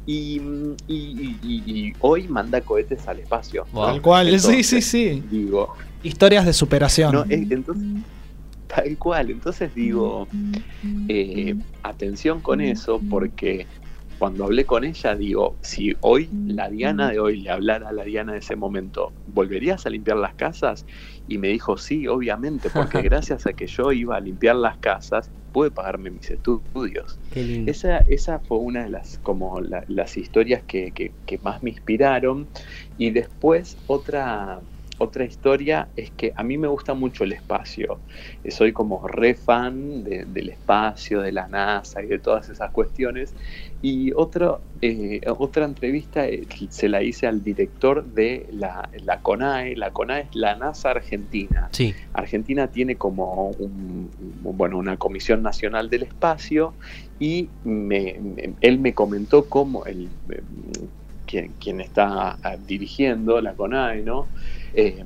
y, 0.05 0.39
y- 0.39 0.79
y- 0.87 1.39
y- 1.41 1.87
y 1.87 1.93
hoy 1.99 2.27
manda 2.27 2.61
cohetes 2.61 3.07
al 3.07 3.19
espacio. 3.19 3.67
¿no? 3.71 3.85
Tal 3.85 4.01
cual. 4.01 4.39
sí, 4.39 4.63
sí, 4.63 4.81
sí. 4.81 5.23
Digo, 5.29 5.73
Historias 6.03 6.45
de 6.45 6.53
superación. 6.53 7.13
no, 7.15 7.23
es- 7.29 7.49
entonces, 7.51 7.83
tal 8.67 8.97
cual, 8.97 9.31
entonces 9.31 9.73
digo, 9.73 10.27
eh, 11.07 11.55
atención 11.83 12.41
con 12.41 12.61
eso 12.61 13.01
porque 13.09 13.67
cuando 14.17 14.45
hablé 14.45 14.65
con 14.65 14.83
ella 14.83 15.15
digo, 15.15 15.55
si 15.61 15.93
hoy 16.01 16.29
la 16.47 16.69
Diana 16.69 17.09
de 17.11 17.19
hoy 17.19 17.41
le 17.41 17.49
hablara 17.49 17.89
a 17.89 17.91
la 17.91 18.03
Diana 18.03 18.33
de 18.33 18.39
ese 18.39 18.55
momento, 18.55 19.11
¿volverías 19.25 19.85
a 19.85 19.89
limpiar 19.89 20.17
las 20.17 20.35
casas? 20.35 20.85
Y 21.27 21.37
me 21.37 21.49
dijo, 21.49 21.77
sí, 21.77 22.07
obviamente, 22.07 22.69
porque 22.71 23.01
gracias 23.03 23.45
a 23.47 23.53
que 23.53 23.67
yo 23.67 23.91
iba 23.91 24.15
a 24.17 24.19
limpiar 24.19 24.55
las 24.57 24.77
casas, 24.79 25.31
pude 25.51 25.71
pagarme 25.71 26.11
mis 26.11 26.29
estudios. 26.29 27.19
Esa, 27.65 27.99
esa 27.99 28.39
fue 28.39 28.57
una 28.59 28.83
de 28.83 28.89
las 28.89 29.19
como 29.19 29.59
la- 29.61 29.83
las 29.87 30.17
historias 30.17 30.63
que, 30.65 30.91
que- 30.93 31.15
que 31.25 31.39
más 31.39 31.63
me 31.63 31.71
inspiraron. 31.71 32.49
Y 32.97 33.11
después 33.11 33.79
otra, 33.85 34.61
otra 34.97 35.25
historia 35.25 35.91
es 35.95 36.11
que 36.11 36.33
a 36.35 36.43
mí 36.43 36.57
me 36.57 36.67
gusta 36.67 36.93
mucho 36.93 37.23
el 37.23 37.31
espacio. 37.33 38.03
Soy 38.49 38.71
como 38.73 39.07
re 39.07 39.33
fan 39.35 40.03
de- 40.03 40.25
del 40.25 40.49
espacio, 40.49 41.21
de 41.21 41.31
la 41.31 41.47
NASA 41.47 42.01
y 42.03 42.07
de 42.07 42.19
todas 42.19 42.49
esas 42.49 42.71
cuestiones. 42.71 43.35
Y 43.87 44.11
otro, 44.15 44.61
eh, 44.81 45.21
otra 45.37 45.63
entrevista 45.63 46.27
eh, 46.27 46.47
se 46.71 46.89
la 46.89 47.03
hice 47.03 47.27
al 47.27 47.43
director 47.43 48.03
de 48.03 48.47
la, 48.51 48.89
la 49.03 49.21
CONAE. 49.21 49.75
La 49.75 49.91
CONAE 49.91 50.21
es 50.21 50.35
la 50.35 50.55
NASA 50.55 50.89
Argentina. 50.89 51.69
Sí. 51.71 51.93
Argentina 52.13 52.65
tiene 52.65 52.95
como 52.95 53.49
un- 53.59 54.09
bueno, 54.41 54.79
una 54.79 54.97
Comisión 54.97 55.43
Nacional 55.43 55.91
del 55.91 56.01
Espacio 56.01 56.73
y 57.19 57.47
me- 57.63 58.17
me- 58.19 58.55
él 58.59 58.79
me 58.79 58.95
comentó 58.95 59.45
cómo 59.45 59.85
el, 59.85 60.09
quien, 61.27 61.53
quien 61.59 61.79
está 61.79 62.39
ah, 62.41 62.57
dirigiendo 62.57 63.39
la 63.39 63.53
CONAE, 63.53 64.01
¿no? 64.01 64.25
Eh, 64.73 65.03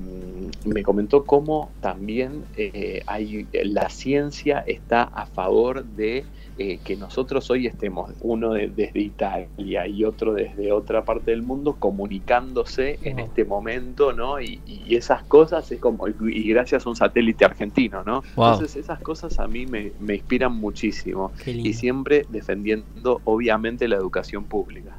me 0.64 0.82
comentó 0.82 1.26
cómo 1.26 1.70
también 1.80 2.44
eh, 2.56 3.02
hay, 3.06 3.46
la 3.64 3.90
ciencia 3.90 4.64
está 4.66 5.02
a 5.02 5.26
favor 5.26 5.84
de 5.84 6.24
eh, 6.62 6.78
que 6.84 6.94
nosotros 6.94 7.48
hoy 7.48 7.66
estemos, 7.66 8.12
uno 8.20 8.52
desde 8.52 9.00
Italia 9.00 9.86
y 9.86 10.04
otro 10.04 10.34
desde 10.34 10.72
otra 10.72 11.06
parte 11.06 11.30
del 11.30 11.40
mundo, 11.40 11.76
comunicándose 11.78 12.98
en 13.02 13.18
este 13.18 13.46
momento, 13.46 14.12
¿no? 14.12 14.38
Y, 14.42 14.60
esas 14.90 15.22
cosas 15.22 15.72
es 15.72 15.80
como, 15.80 16.06
y 16.06 16.48
gracias 16.50 16.84
a 16.84 16.90
un 16.90 16.96
satélite 16.96 17.46
argentino, 17.46 18.04
¿no? 18.04 18.22
Entonces 18.36 18.76
esas 18.76 19.00
cosas 19.00 19.38
a 19.38 19.48
mí 19.48 19.64
me, 19.64 19.92
me 20.00 20.16
inspiran 20.16 20.52
muchísimo 20.52 21.32
y 21.46 21.72
siempre 21.72 22.26
defendiendo 22.28 23.22
obviamente 23.24 23.88
la 23.88 23.96
educación 23.96 24.44
pública. 24.44 24.98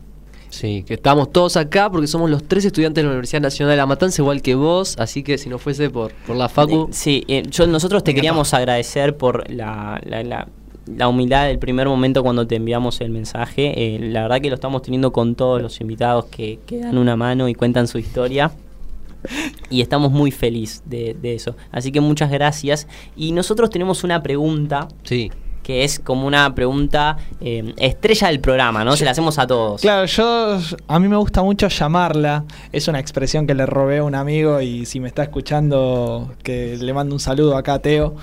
Sí, 0.50 0.84
que 0.84 0.96
estamos 0.96 1.32
todos 1.32 1.58
acá 1.58 1.92
porque 1.92 2.08
somos 2.08 2.30
los 2.30 2.44
tres 2.44 2.66
estudiantes 2.66 3.04
de 3.04 3.04
la 3.04 3.10
Universidad 3.12 3.42
Nacional 3.42 3.74
de 3.74 3.78
La 3.78 3.86
Matanza, 3.86 4.22
igual 4.22 4.42
que 4.42 4.56
vos, 4.56 4.96
así 4.98 5.22
que 5.22 5.38
si 5.38 5.48
no 5.48 5.60
fuese 5.60 5.92
por, 5.92 6.12
por 6.26 6.36
la 6.36 6.50
Facu... 6.50 6.90
Sí, 6.92 7.24
eh, 7.28 7.44
yo, 7.50 7.68
nosotros 7.68 8.04
te 8.04 8.16
queríamos 8.16 8.54
agradecer 8.56 9.16
por 9.16 9.50
la, 9.50 10.02
la, 10.04 10.24
la, 10.24 10.48
humildad 11.08 11.48
del 11.48 11.60
primer 11.60 11.88
momento 11.88 12.24
cuando 12.24 12.48
te 12.48 12.56
enviamos 12.56 13.02
el 13.02 13.10
mensaje. 13.10 13.96
Eh, 13.96 14.00
la 14.00 14.24
verdad 14.24 14.42
que 14.42 14.50
lo 14.50 14.56
estamos 14.56 14.82
teniendo 14.82 15.12
con 15.12 15.36
todos 15.36 15.62
los 15.62 15.80
invitados 15.82 16.26
que, 16.26 16.60
que 16.66 16.80
dan 16.80 16.98
una 16.98 17.16
mano 17.16 17.48
y 17.48 17.54
cuentan 17.54 17.88
su 17.88 17.98
historia. 17.98 18.52
Y 19.70 19.82
estamos 19.82 20.12
muy 20.12 20.32
felices 20.32 20.82
de, 20.86 21.16
de 21.22 21.36
eso. 21.36 21.56
Así 21.72 21.92
que 21.92 22.02
muchas 22.02 22.32
gracias. 22.32 22.88
Y 23.16 23.32
nosotros 23.32 23.70
tenemos 23.70 24.04
una 24.04 24.24
pregunta. 24.24 24.88
Sí 25.04 25.32
que 25.64 25.84
es 25.84 26.00
como 26.00 26.28
una 26.28 26.54
pregunta 26.56 27.18
eh, 27.40 27.74
estrella 27.78 28.28
del 28.28 28.40
programa, 28.40 28.84
¿no? 28.84 28.96
Se 28.96 29.06
la 29.06 29.12
hacemos 29.12 29.38
a 29.40 29.48
todos. 29.48 29.82
Claro, 29.82 30.06
yo 30.06 30.60
a 30.88 31.00
mí 31.00 31.08
me 31.08 31.18
gusta 31.18 31.44
mucho 31.44 31.68
llamarla. 31.68 32.46
Es 32.72 32.88
una 32.88 33.00
expresión 33.00 33.48
que 33.48 33.54
le 33.54 33.66
robé 33.66 34.00
a 34.00 34.04
un 34.04 34.16
amigo 34.16 34.62
y 34.62 34.86
si 34.86 35.00
me 35.00 35.08
está 35.08 35.24
escuchando, 35.24 36.34
que 36.44 36.78
le 36.78 36.94
mando 36.94 37.16
un 37.16 37.20
saludo 37.20 37.58
acá 37.58 37.76
a 37.76 37.80
Teo. 37.80 38.16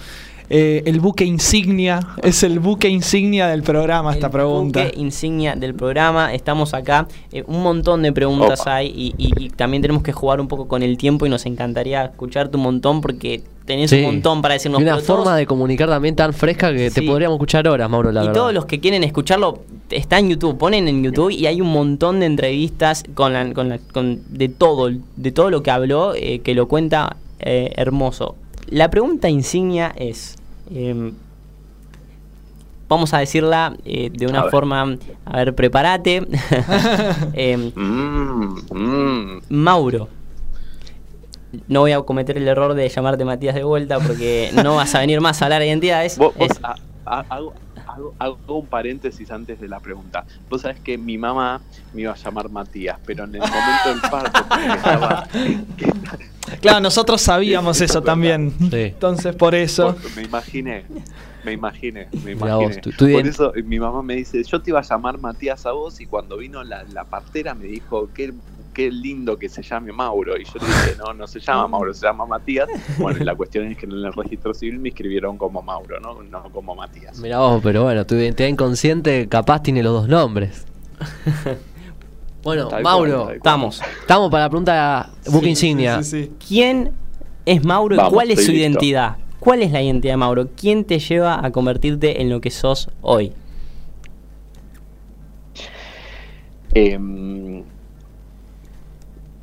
Eh, 0.51 0.83
el 0.87 1.01
buque 1.01 1.25
insignia, 1.25 2.01
es 2.23 2.43
el 2.43 2.59
buque 2.59 2.89
insignia 2.89 3.49
del 3.49 3.62
programa 3.62 4.15
esta 4.15 4.31
pregunta. 4.31 4.81
El 4.81 4.87
buque 4.89 5.01
insignia 5.01 5.55
del 5.55 5.75
programa, 5.75 6.33
estamos 6.33 6.73
acá, 6.73 7.07
eh, 7.33 7.45
un 7.47 7.62
montón 7.62 8.03
de 8.03 8.12
preguntas 8.12 8.66
hay 8.66 9.15
y, 9.19 9.51
también 9.51 9.83
tenemos 9.83 10.03
que 10.03 10.12
jugar 10.12 10.41
un 10.41 10.49
poco 10.49 10.66
con 10.66 10.83
el 10.83 10.97
tiempo 10.97 11.27
y 11.27 11.29
nos 11.29 11.45
encantaría 11.45 12.05
escucharte 12.05 12.57
un 12.57 12.62
montón 12.62 13.01
porque 13.03 13.43
tenés 13.66 13.93
un 13.93 14.03
montón 14.03 14.41
para 14.41 14.55
decirnos. 14.55 14.81
Y 14.81 14.85
una 14.85 14.99
forma 14.99 15.37
de 15.37 15.47
comunicar 15.47 15.89
también 15.89 16.16
tan 16.16 16.33
fresca 16.33 16.73
que 16.73 16.91
te 16.91 17.03
podríamos 17.03 17.37
escuchar 17.37 17.69
horas, 17.69 17.91
Mauro, 17.91 18.11
la 18.11 18.25
y 18.25 18.33
todos 18.33 18.55
los 18.55 18.65
que 18.65 18.81
quieren 18.81 19.05
escucharlo, 19.05 19.61
está 19.91 20.19
en 20.19 20.31
YouTube, 20.31 20.57
ponen 20.57 20.89
en 20.89 21.05
YouTube 21.05 21.31
y 21.31 21.47
hay 21.47 21.61
un 21.61 21.70
montón 21.70 22.20
de 22.20 22.27
entrevistas 22.27 23.05
con, 23.15 23.35
la, 23.35 23.53
con, 23.53 23.69
la, 23.69 23.79
con 23.93 24.20
de 24.31 24.49
todo, 24.49 24.91
de 25.16 25.33
todo 25.33 25.51
lo 25.51 25.62
que 25.62 25.70
habló, 25.70 26.15
eh, 26.15 26.41
que 26.41 26.55
lo 26.55 26.69
cuenta 26.69 27.16
hermoso. 27.41 28.35
La 28.70 28.91
pregunta 28.91 29.31
insignia 29.31 29.95
es, 29.97 30.38
Em, 30.70 31.12
vamos 32.89 33.12
a 33.15 33.19
decirla 33.19 33.77
eh, 33.85 34.11
de 34.12 34.27
una 34.27 34.45
forma, 34.45 34.97
a 35.24 35.36
ver, 35.36 35.55
prepárate. 35.55 36.27
Em, 37.35 37.73
mm, 37.74 38.57
mm. 38.73 39.40
Mauro. 39.49 40.09
No 41.66 41.81
voy 41.81 41.93
a 41.93 42.03
cometer 42.03 42.36
el 42.36 42.47
error 42.47 42.74
de 42.74 42.89
llamarte 42.89 43.24
Matías 43.24 43.55
de 43.55 43.65
vuelta 43.65 43.99
porque 44.01 44.51
no 44.62 44.77
vas 44.77 44.95
a 44.95 45.01
venir 45.01 45.20
más 45.20 45.40
a 45.40 45.47
hablar 45.47 45.61
de 45.61 45.69
identidades. 45.69 46.19
Hago, 47.89 48.59
un 48.59 48.66
paréntesis 48.66 49.31
antes 49.31 49.60
de 49.60 49.69
la 49.69 49.81
pregunta. 49.81 50.24
Vos 50.48 50.62
sabés 50.62 50.81
que 50.81 50.98
mi 50.98 51.19
mamá 51.19 51.60
me 51.93 52.02
iba 52.02 52.12
a 52.12 52.16
llamar 52.16 52.48
Matías, 52.48 52.98
pero 53.05 53.24
en 53.24 53.35
el 53.35 53.40
momento 53.40 53.89
del 53.89 54.01
parto, 54.10 54.40
estaba, 54.74 55.28
Claro, 56.60 56.81
nosotros 56.81 57.20
sabíamos 57.20 57.81
eso 57.81 58.02
también. 58.02 58.55
Entonces, 58.73 59.35
por 59.35 59.55
eso. 59.55 59.97
Me 60.16 60.23
imaginé, 60.23 60.85
me 61.49 61.55
imaginé, 61.55 62.09
me 62.25 62.33
imaginé. 62.33 62.81
por 62.83 63.27
eso 63.27 63.53
mi 63.65 63.79
mamá 63.79 64.03
me 64.03 64.16
dice: 64.16 64.43
Yo 64.45 64.61
te 64.61 64.70
iba 64.70 64.81
a 64.81 64.83
llamar 64.83 65.19
Matías 65.19 65.65
a 65.66 65.73
vos, 65.73 66.01
y 66.01 66.07
cuando 66.07 66.37
vino 66.37 66.62
la, 66.62 67.05
partera 67.05 67.55
me 67.55 67.66
dijo: 67.66 68.11
qué, 68.15 68.33
qué 68.75 68.91
lindo 68.91 69.39
que 69.39 69.49
se 69.49 69.62
llame 69.62 69.93
Mauro. 69.93 70.37
Y 70.39 70.45
yo 70.45 70.53
le 70.61 70.66
dije: 70.66 70.97
No, 70.99 71.15
no 71.15 71.27
se 71.27 71.41
llama 71.41 71.66
Mauro, 71.69 71.95
se 71.95 72.07
llama 72.07 72.27
Matías. 72.27 72.69
Bueno, 72.99 73.25
la 73.25 73.35
cuestión 73.37 73.66
es 73.66 73.79
que 73.79 73.87
en 73.87 73.93
el 73.93 74.12
registro 74.12 74.53
civil 74.55 74.79
me 74.79 74.91
escribieron 74.91 75.39
como 75.39 75.62
Mauro, 75.62 75.99
no, 76.01 76.23
no 76.23 76.43
como 76.53 76.75
Matías. 76.75 77.19
Mira 77.19 77.39
vos, 77.39 77.61
pero 77.62 77.85
bueno, 77.85 78.07
tu 78.07 78.15
identidad 78.15 78.49
inconsciente 78.49 79.29
capaz 79.29 79.62
tiene 79.62 79.83
los 79.83 79.93
dos 79.93 80.09
nombres. 80.09 80.66
Bueno, 82.41 82.70
Mauro, 82.83 83.31
estamos. 83.31 83.83
Estamos 84.01 84.31
para 84.31 84.45
la 84.45 84.49
pregunta 84.49 85.11
Book 85.27 85.45
Insignia. 85.45 86.01
¿Quién 86.47 86.93
es 87.45 87.65
Mauro 87.65 87.97
y 87.97 88.11
cuál 88.11 88.31
es 88.31 88.47
su 88.47 88.53
identidad? 88.53 89.16
¿Cuál 89.40 89.62
es 89.62 89.70
la 89.70 89.82
identidad 89.82 90.15
de 90.15 90.16
Mauro? 90.16 90.48
¿Quién 90.56 90.85
te 90.85 90.98
lleva 90.98 91.44
a 91.44 91.51
convertirte 91.52 92.20
en 92.20 92.28
lo 92.28 92.40
que 92.40 92.51
sos 92.51 92.90
hoy? 93.01 93.32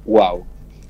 wow. 0.05 0.45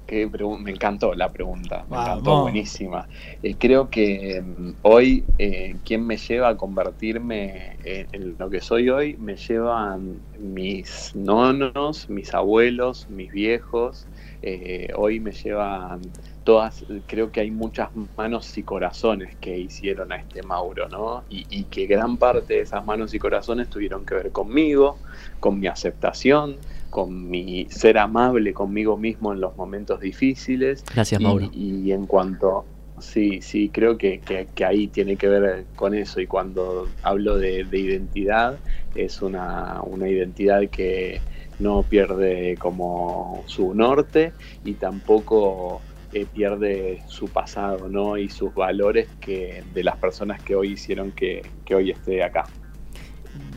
Em, 0.07 0.61
me 0.61 0.71
encantó 0.71 1.15
la 1.15 1.31
pregunta, 1.31 1.83
me 1.89 1.97
encantó, 1.97 2.43
buenísima. 2.43 3.07
Eh, 3.41 3.55
creo 3.57 3.89
que 3.89 4.41
mm, 4.41 4.69
hoy 4.83 5.23
eh, 5.39 5.77
quien 5.83 6.05
me 6.05 6.17
lleva 6.17 6.49
a 6.49 6.57
convertirme 6.57 7.77
en, 7.83 8.35
lo 8.37 8.49
que 8.49 8.61
soy 8.61 8.89
hoy, 8.89 9.17
me 9.17 9.35
llevan 9.35 10.19
mis 10.39 11.15
nonos, 11.15 12.07
mis 12.07 12.33
abuelos, 12.35 13.07
mis 13.09 13.31
viejos, 13.31 14.07
eh, 14.43 14.89
hoy 14.95 15.19
me 15.19 15.31
llevan 15.31 16.01
todas, 16.45 16.85
creo 17.07 17.31
que 17.31 17.41
hay 17.41 17.51
muchas 17.51 17.89
manos 18.15 18.57
y 18.57 18.63
corazones 18.63 19.35
que 19.41 19.57
hicieron 19.57 20.13
a 20.13 20.17
este 20.17 20.43
Mauro, 20.43 20.87
¿no? 20.87 21.25
Y, 21.27 21.45
y 21.49 21.63
que 21.65 21.87
gran 21.87 22.15
parte 22.15 22.53
de 22.53 22.61
esas 22.61 22.85
manos 22.85 23.13
y 23.13 23.19
corazones 23.19 23.69
tuvieron 23.69 24.05
que 24.05 24.15
ver 24.15 24.31
conmigo, 24.31 24.99
con 25.41 25.59
mi 25.59 25.67
aceptación, 25.67 26.57
con 26.95 27.29
mi 27.29 27.67
ser 27.69 27.97
amable 27.97 28.53
conmigo 28.53 28.95
mismo 28.95 29.33
en 29.33 29.41
los 29.41 29.57
momentos 29.57 29.99
difíciles. 29.99 30.85
Gracias, 30.93 31.19
Mauro. 31.19 31.49
Y, 31.51 31.91
en 31.91 32.05
cuanto, 32.05 32.63
sí, 32.99 33.41
sí, 33.41 33.67
creo 33.67 33.97
que, 33.97 34.21
ahí 34.65 34.87
tiene 34.87 35.17
que 35.17 35.27
ver 35.27 35.65
con 35.75 35.93
eso. 35.93 36.21
Y 36.21 36.27
cuando 36.27 36.87
hablo 37.03 37.37
de, 37.37 37.67
identidad, 37.69 38.59
es 38.95 39.21
una, 39.21 39.81
identidad 40.07 40.69
que 40.69 41.19
no 41.59 41.83
pierde 41.83 42.55
como 42.59 43.43
su 43.47 43.73
norte 43.73 44.31
y 44.63 44.75
tampoco 44.75 45.81
eh, 46.15 46.25
pierde 46.33 47.01
su 47.07 47.27
pasado 47.27 47.87
¿no? 47.89 48.17
y 48.17 48.29
sus 48.29 48.53
valores 48.53 49.07
que 49.19 49.63
de 49.73 49.83
las 49.83 49.97
personas 49.97 50.41
que 50.41 50.55
hoy 50.55 50.73
hicieron 50.73 51.11
que 51.11 51.43
hoy 51.73 51.91
esté 51.91 52.23
acá 52.23 52.45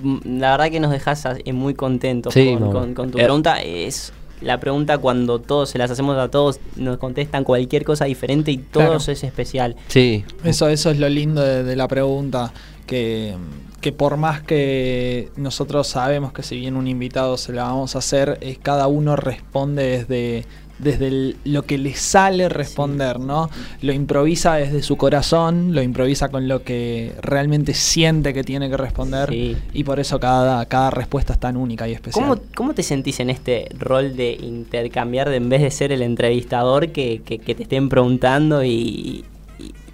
la 0.03 0.53
verdad 0.53 0.71
que 0.71 0.81
nos 0.81 0.91
dejas 0.91 1.25
muy 1.53 1.75
contentos 1.75 2.35
con, 2.35 2.95
tu 2.95 3.19
pregunta. 3.19 3.61
Es 3.63 4.13
la 4.41 4.61
pregunta 4.61 4.99
cuando 4.99 5.41
todos 5.41 5.71
se 5.71 5.79
las 5.79 5.91
hacemos 5.91 6.17
a 6.19 6.31
todos, 6.31 6.61
nos 6.77 6.99
contestan 6.99 7.45
cualquier 7.45 7.85
cosa 7.85 8.05
diferente 8.05 8.51
y 8.53 8.59
todos 8.59 9.09
es 9.09 9.25
especial. 9.25 9.77
Sí. 9.89 10.25
Eso, 10.45 10.69
eso 10.69 10.91
es 10.91 10.99
lo 10.99 11.09
lindo 11.09 11.43
de, 11.43 11.77
la 11.77 11.89
pregunta, 11.89 12.53
que, 12.87 13.35
que, 13.81 13.93
por 13.93 14.17
más 14.17 14.43
que 14.43 15.31
nosotros 15.37 15.89
sabemos 15.89 16.33
que 16.33 16.43
si 16.43 16.57
bien 16.57 16.77
un 16.77 16.87
invitado 16.87 17.37
se 17.37 17.53
la 17.53 17.65
vamos 17.65 17.97
a 17.97 17.99
hacer, 17.99 18.39
es 18.41 18.59
cada 18.59 18.87
uno 18.87 19.17
responde 19.17 20.05
desde 20.05 20.45
desde 20.79 21.35
lo 21.45 21.63
que 21.63 21.79
le 21.79 21.95
sale 21.95 22.49
responder, 22.49 23.21
¿no? 23.21 23.51
Lo 23.83 23.93
improvisa 23.93 24.55
desde 24.55 24.83
su 24.83 24.97
corazón, 24.97 25.75
lo 25.75 25.83
improvisa 25.83 26.29
con 26.29 26.49
lo 26.49 26.63
que 26.63 27.15
realmente 27.21 27.75
siente 27.75 28.33
que 28.33 28.45
tiene 28.45 28.71
que 28.71 28.77
responder 28.77 29.33
y 29.33 29.85
por 29.85 30.01
eso 30.01 30.21
cada, 30.21 30.65
cada 30.67 30.91
respuesta 30.91 31.33
es 31.33 31.41
tan 31.41 31.57
única 31.57 31.89
y 31.89 31.93
especial. 31.93 32.25
¿Cómo, 32.25 32.41
¿Cómo, 32.55 32.75
te 32.75 32.83
sentís 32.83 33.21
en 33.21 33.31
este 33.31 33.69
rol 33.79 34.17
de 34.17 34.33
intercambiar, 34.33 35.29
de 35.29 35.37
en 35.37 35.49
vez 35.49 35.63
de 35.63 35.71
ser 35.71 35.93
el 35.93 36.03
entrevistador, 36.03 36.91
que, 36.93 37.23
que, 37.23 37.39
te 37.39 37.63
estén 37.63 37.89
preguntando 37.89 38.65
y, 38.65 39.25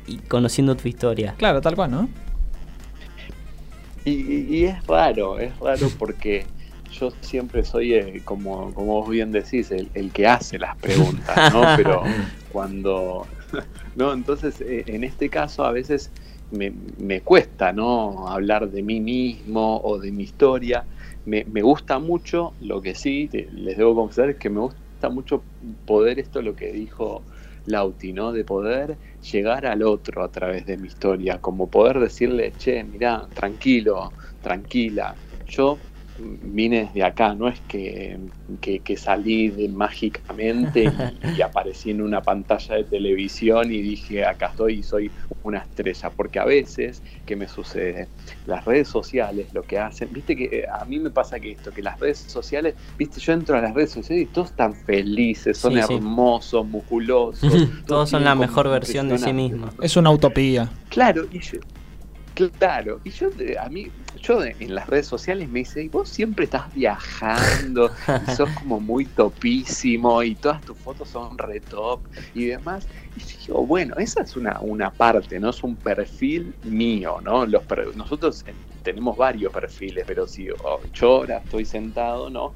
y, 0.06 0.16
conociendo 0.28 0.76
tu 0.76 0.88
historia? 0.88 1.34
Claro, 1.38 1.60
tal 1.60 1.74
cual, 1.74 1.90
¿no? 1.90 2.08
Y, 4.04 4.10
y 4.12 4.64
es 4.64 4.86
raro, 4.86 5.38
es 5.38 5.58
raro 5.58 5.88
porque 5.98 6.44
yo 6.98 7.10
siempre 7.20 7.64
soy, 7.64 7.94
eh, 7.94 8.22
como, 8.24 8.72
como 8.72 9.00
vos 9.00 9.08
bien 9.08 9.32
decís, 9.32 9.70
el, 9.70 10.12
que 10.12 10.26
hace 10.26 10.58
las 10.58 10.76
preguntas, 10.76 11.52
¿no? 11.52 11.62
Pero 11.76 12.02
cuando... 12.52 13.26
no, 13.96 14.12
entonces, 14.12 14.60
eh, 14.60 14.84
en 14.86 15.04
este 15.04 15.28
caso 15.28 15.64
a 15.64 15.72
veces 15.72 16.10
me, 16.50 16.72
me, 16.98 17.20
cuesta, 17.20 17.72
¿no? 17.72 18.28
Hablar 18.28 18.70
de 18.70 18.82
mí 18.82 19.00
mismo 19.00 19.80
o 19.82 19.98
de 19.98 20.12
mi 20.12 20.24
historia. 20.24 20.84
Me, 21.24 21.44
me 21.44 21.62
gusta 21.62 21.98
mucho, 21.98 22.52
lo 22.60 22.80
que 22.80 22.94
sí, 22.94 23.28
les 23.32 23.76
debo 23.76 23.94
confesar, 23.94 24.30
es 24.30 24.36
que 24.36 24.50
me 24.50 24.60
gusta 24.60 25.08
mucho 25.08 25.42
poder, 25.86 26.18
esto 26.18 26.42
lo 26.42 26.54
que 26.54 26.72
dijo 26.72 27.22
Lauti, 27.66 28.12
¿no? 28.12 28.32
De 28.32 28.44
poder 28.44 28.96
llegar 29.32 29.66
al 29.66 29.82
otro 29.82 30.22
a 30.22 30.28
través 30.28 30.66
de 30.66 30.76
mi 30.76 30.88
historia, 30.88 31.38
como 31.40 31.68
poder 31.68 31.98
decirle, 31.98 32.52
che, 32.58 32.84
mirá, 32.84 33.26
tranquilo, 33.34 34.12
tranquila, 34.42 35.14
yo 35.46 35.78
vine 36.18 36.84
desde 36.84 37.02
acá, 37.02 37.34
no 37.34 37.48
es 37.48 37.60
que, 37.62 38.18
que, 38.60 38.78
que 38.80 38.96
salí 38.96 39.48
de, 39.48 39.68
mágicamente 39.68 40.84
y, 40.84 41.38
y, 41.38 41.42
aparecí 41.42 41.90
en 41.90 42.02
una 42.02 42.22
pantalla 42.22 42.76
de 42.76 42.84
televisión 42.84 43.72
y 43.72 43.80
dije, 43.82 44.24
acá 44.24 44.46
estoy 44.46 44.74
y 44.74 44.82
soy 44.82 45.10
una 45.42 45.58
estrella, 45.58 46.10
porque 46.10 46.38
a 46.38 46.44
veces, 46.44 47.02
¿qué 47.26 47.36
me 47.36 47.48
sucede? 47.48 48.08
Las 48.46 48.64
redes 48.64 48.88
sociales 48.88 49.52
lo 49.52 49.62
que 49.62 49.78
hacen, 49.78 50.08
viste 50.12 50.36
que 50.36 50.44
eh, 50.44 50.64
a 50.72 50.84
mí 50.84 50.98
me 50.98 51.10
pasa 51.10 51.40
que 51.40 51.50
esto, 51.52 51.72
que 51.72 51.82
las 51.82 51.98
redes 51.98 52.18
sociales, 52.18 52.74
viste, 52.96 53.20
yo 53.20 53.32
entro 53.32 53.56
a 53.58 53.60
las 53.60 53.74
redes 53.74 53.90
sociales 53.90 54.24
y 54.24 54.26
todos 54.26 54.50
están 54.50 54.74
felices, 54.74 55.58
son 55.58 55.74
Sí, 55.74 55.82
sí. 55.82 55.94
hermosos, 55.94 56.66
musculosos. 56.66 57.40
Todos 57.86 58.08
son 58.08 58.20
tienen 58.20 58.38
la 58.38 58.46
mejor 58.46 58.68
versión 58.70 59.08
de 59.08 59.18
sí 59.18 59.32
mismos. 59.32 59.74
Es 59.82 59.96
una 59.96 60.10
utopía. 60.10 60.70
Claro, 60.88 61.26
y 61.32 61.40
yo, 61.40 61.58
claro, 62.34 63.00
y 63.04 63.10
yo 63.10 63.28
a 63.60 63.68
mí, 63.68 63.92
yo 64.14 64.42
en 64.44 64.74
las 64.74 64.88
redes 64.88 65.06
sociales 65.06 65.48
me 65.48 65.60
dice, 65.60 65.82
"Y 65.84 65.88
vos 65.88 66.08
siempre 66.10 66.44
estás 66.46 66.72
viajando, 66.72 67.92
y 68.18 68.26
sos 68.26 68.50
como 68.52 68.80
muy 68.80 69.06
topísimo, 69.06 70.22
y 70.22 70.36
todas 70.36 70.64
tus 70.64 70.78
fotos 70.78 71.10
son 71.10 71.38
re 71.38 71.60
top 71.60 72.08
y 72.32 72.46
demás. 72.46 72.88
Y 73.14 73.20
yo 73.20 73.36
digo, 73.46 73.66
bueno, 73.66 73.94
esa 73.98 74.22
es 74.22 74.36
una, 74.36 74.60
una 74.60 74.90
parte, 74.96 75.38
¿no? 75.40 75.50
Es 75.50 75.62
un 75.62 75.76
perfil 75.80 76.56
mío, 76.62 77.20
¿no? 77.22 77.46
Los 77.46 77.64
nosotros 77.94 78.42
eh, 78.46 78.56
tenemos 78.82 79.16
varios 79.16 79.52
perfiles, 79.52 80.04
pero 80.06 80.26
si 80.26 80.48
oh, 80.50 80.80
yo 80.92 81.08
ahora 81.16 81.38
estoy 81.38 81.64
sentado, 81.64 82.30
¿no? 82.30 82.54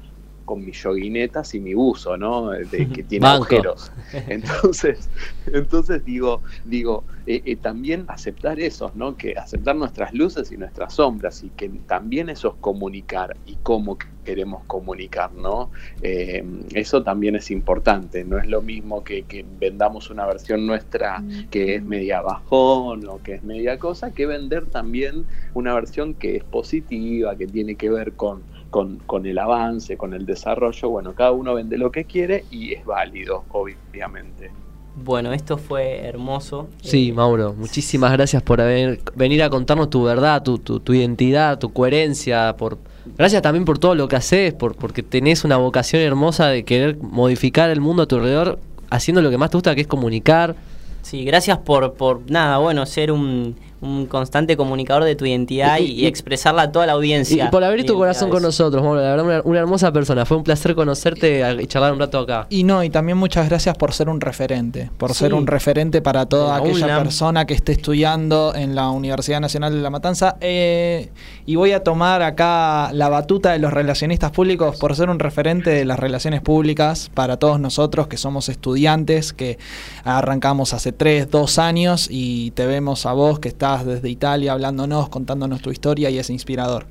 Con 0.49 0.65
mis 0.65 0.81
yoguinetas 0.81 1.53
y 1.53 1.59
mi 1.59 1.75
buzo, 1.75 2.17
¿no? 2.17 2.49
De, 2.49 2.89
que 2.89 3.03
tiene 3.03 3.23
Banco. 3.23 3.43
agujeros. 3.43 3.91
Entonces, 4.27 5.07
entonces 5.45 6.03
digo, 6.03 6.41
digo, 6.65 7.03
eh, 7.27 7.43
eh, 7.45 7.55
también 7.55 8.05
aceptar 8.07 8.59
eso, 8.59 8.91
¿no? 8.95 9.15
Que 9.15 9.35
aceptar 9.37 9.75
nuestras 9.75 10.11
luces 10.15 10.51
y 10.51 10.57
nuestras 10.57 10.95
sombras 10.95 11.43
y 11.43 11.49
que 11.49 11.69
también 11.85 12.29
eso 12.29 12.47
es 12.47 12.53
comunicar 12.61 13.37
y 13.45 13.57
cómo 13.61 13.99
queremos 14.25 14.63
comunicar, 14.65 15.31
¿no? 15.33 15.69
Eh, 16.01 16.43
eso 16.73 17.03
también 17.03 17.35
es 17.35 17.51
importante, 17.51 18.23
no 18.23 18.39
es 18.39 18.47
lo 18.47 18.63
mismo 18.63 19.03
que, 19.03 19.23
que 19.23 19.45
vendamos 19.59 20.09
una 20.09 20.25
versión 20.25 20.65
nuestra 20.65 21.23
que 21.51 21.75
es 21.75 21.83
media 21.83 22.21
bajón 22.21 23.07
o 23.07 23.21
que 23.21 23.35
es 23.35 23.43
media 23.43 23.77
cosa, 23.77 24.11
que 24.11 24.25
vender 24.25 24.65
también 24.65 25.25
una 25.53 25.75
versión 25.75 26.15
que 26.15 26.37
es 26.37 26.43
positiva, 26.43 27.35
que 27.35 27.45
tiene 27.45 27.75
que 27.75 27.91
ver 27.91 28.13
con, 28.13 28.41
con, 28.69 28.97
con 29.05 29.25
el 29.25 29.37
avance, 29.37 29.97
con 29.97 30.13
el 30.13 30.25
desarrollo. 30.25 30.89
Bueno, 30.89 31.13
cada 31.13 31.31
uno 31.31 31.53
vende 31.53 31.77
lo 31.77 31.91
que 31.91 32.05
quiere 32.05 32.45
y 32.51 32.73
es 32.73 32.85
válido, 32.85 33.43
obviamente. 33.51 34.51
Bueno, 34.95 35.31
esto 35.31 35.57
fue 35.57 35.99
hermoso. 35.99 36.67
Sí, 36.81 37.09
Eh, 37.09 37.13
Mauro, 37.13 37.53
muchísimas 37.53 38.11
gracias 38.11 38.43
por 38.43 38.59
haber, 38.59 38.99
venir 39.15 39.43
a 39.43 39.49
contarnos 39.49 39.89
tu 39.89 40.03
verdad, 40.03 40.43
tu, 40.43 40.57
tu, 40.57 40.79
tu 40.79 40.93
identidad, 40.93 41.57
tu 41.57 41.71
coherencia, 41.71 42.55
por 42.57 42.77
gracias 43.17 43.41
también 43.41 43.65
por 43.65 43.79
todo 43.79 43.95
lo 43.95 44.07
que 44.07 44.17
haces, 44.17 44.53
por, 44.53 44.75
porque 44.75 45.03
tenés 45.03 45.43
una 45.43 45.57
vocación 45.57 46.01
hermosa 46.01 46.47
de 46.47 46.63
querer 46.63 46.97
modificar 46.97 47.69
el 47.69 47.81
mundo 47.81 48.03
a 48.03 48.05
tu 48.07 48.17
alrededor, 48.17 48.59
haciendo 48.89 49.21
lo 49.21 49.29
que 49.29 49.37
más 49.37 49.51
te 49.51 49.57
gusta, 49.57 49.75
que 49.75 49.81
es 49.81 49.87
comunicar. 49.87 50.55
Sí, 51.01 51.23
gracias 51.23 51.59
por, 51.59 51.93
por 51.93 52.29
nada, 52.29 52.57
bueno, 52.57 52.85
ser 52.85 53.11
un, 53.11 53.55
un 53.81 54.05
constante 54.07 54.57
comunicador 54.57 55.03
de 55.03 55.15
tu 55.15 55.25
identidad 55.25 55.77
y, 55.79 55.83
Y- 55.85 55.91
y 56.01 56.05
expresarla 56.07 56.63
a 56.63 56.71
toda 56.71 56.85
la 56.85 56.93
audiencia. 56.93 57.45
y 57.45 57.47
por 57.49 57.63
abrir 57.63 57.85
tu 57.85 57.95
corazón 57.95 58.29
con 58.29 58.41
nosotros, 58.43 58.83
Mauro, 58.83 59.01
la 59.01 59.09
verdad, 59.11 59.25
una, 59.25 59.41
una 59.43 59.59
hermosa 59.59 59.91
persona. 59.91 60.25
Fue 60.25 60.37
un 60.37 60.43
placer 60.43 60.75
conocerte 60.75 61.43
y 61.61 61.67
charlar 61.67 61.93
un 61.93 61.99
rato 61.99 62.19
acá. 62.19 62.47
Y 62.49 62.63
no, 62.63 62.83
y 62.83 62.89
también 62.89 63.17
muchas 63.17 63.47
gracias 63.49 63.77
por 63.77 63.93
ser 63.93 64.09
un 64.09 64.19
referente, 64.21 64.89
por 64.97 65.13
Sí. 65.13 65.19
ser 65.19 65.33
un 65.33 65.47
referente 65.47 66.01
para 66.01 66.25
toda 66.25 66.57
la 66.59 66.63
aquella 66.65 66.97
persona 66.99 67.45
que 67.45 67.53
esté 67.53 67.71
estudiando 67.71 68.53
en 68.55 68.75
la 68.75 68.89
Universidad 68.89 69.39
Nacional 69.39 69.73
de 69.73 69.79
La 69.81 69.89
Matanza. 69.89 70.35
Eh, 70.41 71.09
y 71.45 71.55
voy 71.55 71.71
a 71.71 71.83
tomar 71.83 72.21
acá 72.21 72.91
la 72.93 73.09
batuta 73.09 73.51
de 73.51 73.59
los 73.59 73.71
relacionistas 73.73 74.31
públicos 74.31 74.77
por 74.77 74.95
ser 74.95 75.09
un 75.09 75.19
referente 75.19 75.69
de 75.69 75.85
las 75.85 75.99
relaciones 75.99 76.41
públicas 76.41 77.09
para 77.13 77.37
todos 77.37 77.59
nosotros 77.59 78.07
que 78.07 78.17
somos 78.17 78.49
estudiantes, 78.49 79.33
que 79.33 79.57
arrancamos 80.03 80.73
hace 80.73 80.91
tres, 80.91 81.29
dos 81.29 81.59
años 81.59 82.07
y 82.09 82.51
te 82.51 82.65
vemos 82.65 83.05
a 83.05 83.13
vos 83.13 83.39
que 83.39 83.47
estás 83.49 83.68
desde 83.77 84.09
Italia 84.09 84.53
hablándonos, 84.53 85.09
contándonos 85.09 85.61
tu 85.61 85.71
historia 85.71 86.09
y 86.09 86.17
es 86.17 86.29
inspirador. 86.29 86.85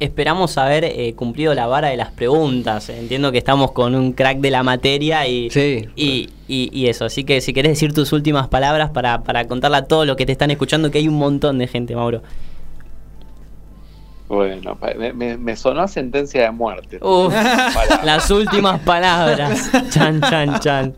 Esperamos 0.00 0.56
haber 0.56 0.84
eh, 0.84 1.12
cumplido 1.14 1.52
la 1.54 1.66
vara 1.66 1.88
de 1.88 1.96
las 1.96 2.10
preguntas. 2.10 2.88
Entiendo 2.88 3.30
que 3.32 3.38
estamos 3.38 3.72
con 3.72 3.94
un 3.94 4.12
crack 4.12 4.38
de 4.38 4.50
la 4.50 4.62
materia 4.62 5.26
y, 5.26 5.50
Sí. 5.50 5.88
y, 5.94 6.30
y- 6.48 6.70
y 6.72 6.86
eso. 6.88 7.04
Así 7.04 7.22
que 7.24 7.40
si 7.42 7.52
querés 7.52 7.72
decir 7.72 7.92
tus 7.92 8.12
últimas 8.14 8.48
palabras 8.48 8.90
para, 8.90 9.22
para 9.22 9.46
contarle 9.46 9.76
a 9.76 9.84
todos 9.84 10.06
los 10.06 10.16
que 10.16 10.24
te 10.24 10.32
están 10.32 10.50
escuchando, 10.50 10.90
que 10.90 10.98
hay 10.98 11.08
un 11.08 11.18
montón 11.18 11.58
de 11.58 11.66
gente, 11.66 11.94
Mauro. 11.94 12.22
Bueno, 14.28 14.78
me, 14.96 15.12
me- 15.12 15.36
me 15.36 15.56
sonó 15.56 15.80
a 15.82 15.88
sentencia 15.88 16.42
de 16.44 16.50
muerte. 16.52 16.98
Uf, 17.02 17.34
las 18.04 18.30
últimas 18.30 18.80
palabras. 18.80 19.70
Chan, 19.90 20.20
chan, 20.22 20.60
chan. 20.60 20.94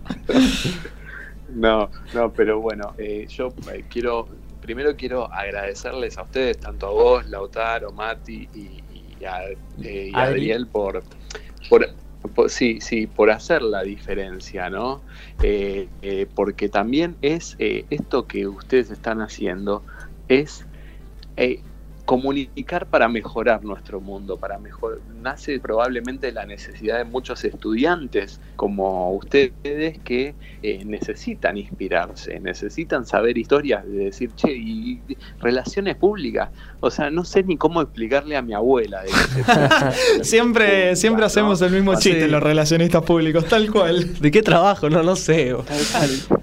No, 1.54 1.88
no, 2.14 2.30
pero 2.30 2.60
bueno, 2.60 2.92
eh, 2.98 3.26
yo 3.28 3.48
eh, 3.72 3.84
quiero, 3.90 4.28
primero 4.62 4.96
quiero 4.96 5.30
agradecerles 5.30 6.16
a 6.16 6.22
ustedes, 6.22 6.58
tanto 6.60 6.86
a 6.86 6.90
vos, 6.90 7.26
Lautaro, 7.28 7.90
Mati 7.92 8.48
y, 8.54 8.82
y 9.20 9.24
a, 9.24 9.42
eh, 9.44 9.56
y. 9.82 10.12
Adriel 10.14 10.68
por, 10.68 11.02
por, 11.68 11.90
por- 12.34 12.48
sí, 12.48 12.80
sí, 12.80 13.06
por 13.08 13.30
hacer 13.30 13.60
la 13.60 13.82
diferencia, 13.82 14.70
¿no? 14.70 15.02
Eh, 15.42 15.88
eh, 16.00 16.26
porque 16.34 16.68
también 16.68 17.16
es 17.20 17.56
eh, 17.58 17.84
esto 17.90 18.26
que 18.26 18.46
ustedes 18.46 18.90
están 18.90 19.20
haciendo, 19.20 19.84
es 20.28 20.64
comunicar 22.12 22.84
para 22.84 23.08
mejorar 23.08 23.64
nuestro 23.64 23.98
mundo, 23.98 24.36
para 24.36 24.58
mejor 24.58 25.00
nace 25.22 25.58
probablemente 25.58 26.26
de 26.26 26.32
la 26.34 26.44
necesidad 26.44 26.98
de 26.98 27.04
muchos 27.04 27.42
estudiantes 27.42 28.38
como 28.54 29.14
ustedes 29.14 29.98
que 30.00 30.34
eh, 30.62 30.84
necesitan 30.84 31.56
inspirarse, 31.56 32.38
necesitan 32.38 33.06
saber 33.06 33.38
historias, 33.38 33.86
de 33.86 34.04
decir, 34.04 34.30
che, 34.34 34.52
y 34.52 34.82
y 35.08 35.16
relaciones 35.40 35.96
públicas, 35.96 36.50
o 36.80 36.90
sea, 36.90 37.08
no 37.08 37.24
sé 37.24 37.44
ni 37.44 37.56
cómo 37.56 37.80
explicarle 37.80 38.36
a 38.36 38.42
mi 38.42 38.52
abuela 38.52 39.00
de 39.04 39.08
qué 39.08 39.14
se 39.14 39.42
trata. 39.44 39.92
Siempre, 40.22 40.94
siempre 40.96 41.24
hacemos 41.24 41.62
el 41.62 41.72
mismo 41.72 41.98
chiste 41.98 42.28
los 42.28 42.42
relacionistas 42.42 43.02
públicos, 43.04 43.46
tal 43.46 43.72
cual. 43.72 44.20
¿De 44.20 44.30
qué 44.30 44.42
trabajo? 44.42 44.90
No, 44.90 45.02
no 45.02 45.16
sé. 45.16 45.54
Tal 45.66 45.80
cual. 45.92 46.42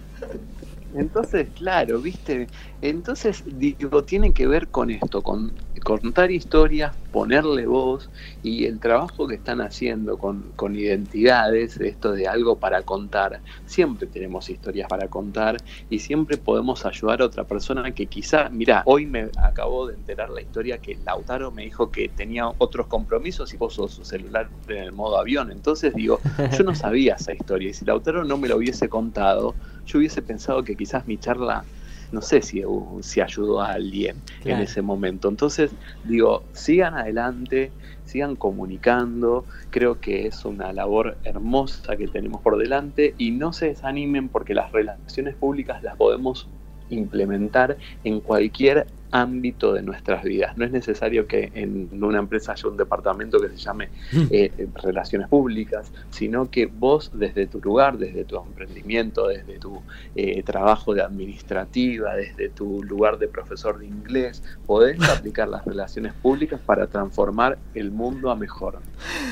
Entonces, 0.93 1.51
claro, 1.53 2.01
viste, 2.01 2.47
entonces 2.81 3.43
digo, 3.45 4.05
tiene 4.05 4.33
que 4.33 4.47
ver 4.47 4.69
con 4.69 4.89
esto, 4.89 5.21
con 5.21 5.55
contar 5.79 6.31
historias, 6.31 6.95
ponerle 7.11 7.65
voz 7.65 8.09
y 8.43 8.65
el 8.65 8.79
trabajo 8.79 9.27
que 9.27 9.35
están 9.35 9.61
haciendo 9.61 10.17
con, 10.17 10.51
con 10.55 10.75
identidades, 10.75 11.77
esto 11.77 12.11
de 12.11 12.27
algo 12.27 12.57
para 12.57 12.83
contar. 12.83 13.41
Siempre 13.65 14.07
tenemos 14.07 14.49
historias 14.49 14.87
para 14.87 15.07
contar 15.07 15.57
y 15.89 15.99
siempre 15.99 16.37
podemos 16.37 16.85
ayudar 16.85 17.21
a 17.21 17.25
otra 17.25 17.43
persona 17.43 17.91
que 17.91 18.07
quizá, 18.07 18.49
mira, 18.49 18.83
hoy 18.85 19.05
me 19.05 19.29
acabo 19.37 19.87
de 19.87 19.95
enterar 19.95 20.29
la 20.29 20.41
historia 20.41 20.77
que 20.77 20.95
Lautaro 20.95 21.51
me 21.51 21.63
dijo 21.63 21.89
que 21.91 22.09
tenía 22.09 22.49
otros 22.57 22.87
compromisos 22.87 23.53
y 23.53 23.57
puso 23.57 23.87
su 23.87 24.03
celular 24.05 24.49
en 24.67 24.77
el 24.77 24.91
modo 24.91 25.17
avión. 25.17 25.51
Entonces 25.51 25.93
digo, 25.93 26.19
yo 26.57 26.63
no 26.63 26.75
sabía 26.75 27.15
esa 27.15 27.33
historia 27.33 27.69
y 27.69 27.73
si 27.73 27.85
Lautaro 27.85 28.23
no 28.23 28.37
me 28.37 28.47
lo 28.47 28.57
hubiese 28.57 28.89
contado, 28.89 29.55
yo 29.85 29.99
hubiese 29.99 30.21
pensado 30.21 30.63
que 30.63 30.75
quizás 30.75 31.07
mi 31.07 31.17
charla, 31.17 31.65
no 32.11 32.21
sé 32.21 32.41
si, 32.41 32.63
uh, 32.65 32.99
si 33.01 33.21
ayudó 33.21 33.61
a 33.61 33.73
alguien 33.73 34.21
Claro. 34.41 34.57
en 34.57 34.63
ese 34.63 34.81
momento. 34.81 35.29
Entonces, 35.29 35.71
digo, 36.03 36.43
sigan 36.53 36.95
adelante, 36.95 37.71
sigan 38.03 38.35
comunicando, 38.35 39.45
creo 39.69 39.99
que 39.99 40.27
es 40.27 40.43
una 40.45 40.73
labor 40.73 41.17
hermosa 41.23 41.95
que 41.97 42.07
tenemos 42.07 42.41
por 42.41 42.57
delante 42.57 43.13
y 43.17 43.31
no 43.31 43.53
se 43.53 43.67
desanimen 43.67 44.29
porque 44.29 44.53
las 44.53 44.71
relaciones 44.71 45.35
públicas 45.35 45.83
las 45.83 45.95
podemos 45.95 46.49
implementar 46.89 47.77
en 48.03 48.19
cualquier 48.19 48.87
ámbito 49.11 49.73
de 49.73 49.81
nuestras 49.81 50.23
vidas. 50.23 50.57
No 50.57 50.65
es 50.65 50.71
necesario 50.71 51.27
que 51.27 51.51
en 51.55 51.89
una 52.03 52.19
empresa 52.19 52.53
haya 52.53 52.67
un 52.69 52.77
departamento 52.77 53.39
que 53.39 53.49
se 53.49 53.57
llame 53.57 53.89
eh, 54.31 54.51
eh, 54.57 54.67
relaciones 54.83 55.27
públicas, 55.27 55.91
sino 56.11 56.49
que 56.49 56.65
vos 56.67 57.11
desde 57.13 57.47
tu 57.47 57.59
lugar, 57.59 57.97
desde 57.97 58.23
tu 58.25 58.37
emprendimiento, 58.37 59.27
desde 59.27 59.57
tu 59.59 59.81
eh, 60.15 60.41
trabajo 60.43 60.93
de 60.93 61.01
administrativa, 61.01 62.15
desde 62.15 62.49
tu 62.49 62.83
lugar 62.83 63.17
de 63.17 63.27
profesor 63.27 63.79
de 63.79 63.87
inglés, 63.87 64.43
podés 64.65 64.99
aplicar 65.09 65.47
las 65.47 65.65
relaciones 65.65 66.13
públicas 66.13 66.59
para 66.65 66.87
transformar 66.87 67.57
el 67.73 67.91
mundo 67.91 68.29
a 68.31 68.35
mejor. 68.35 68.79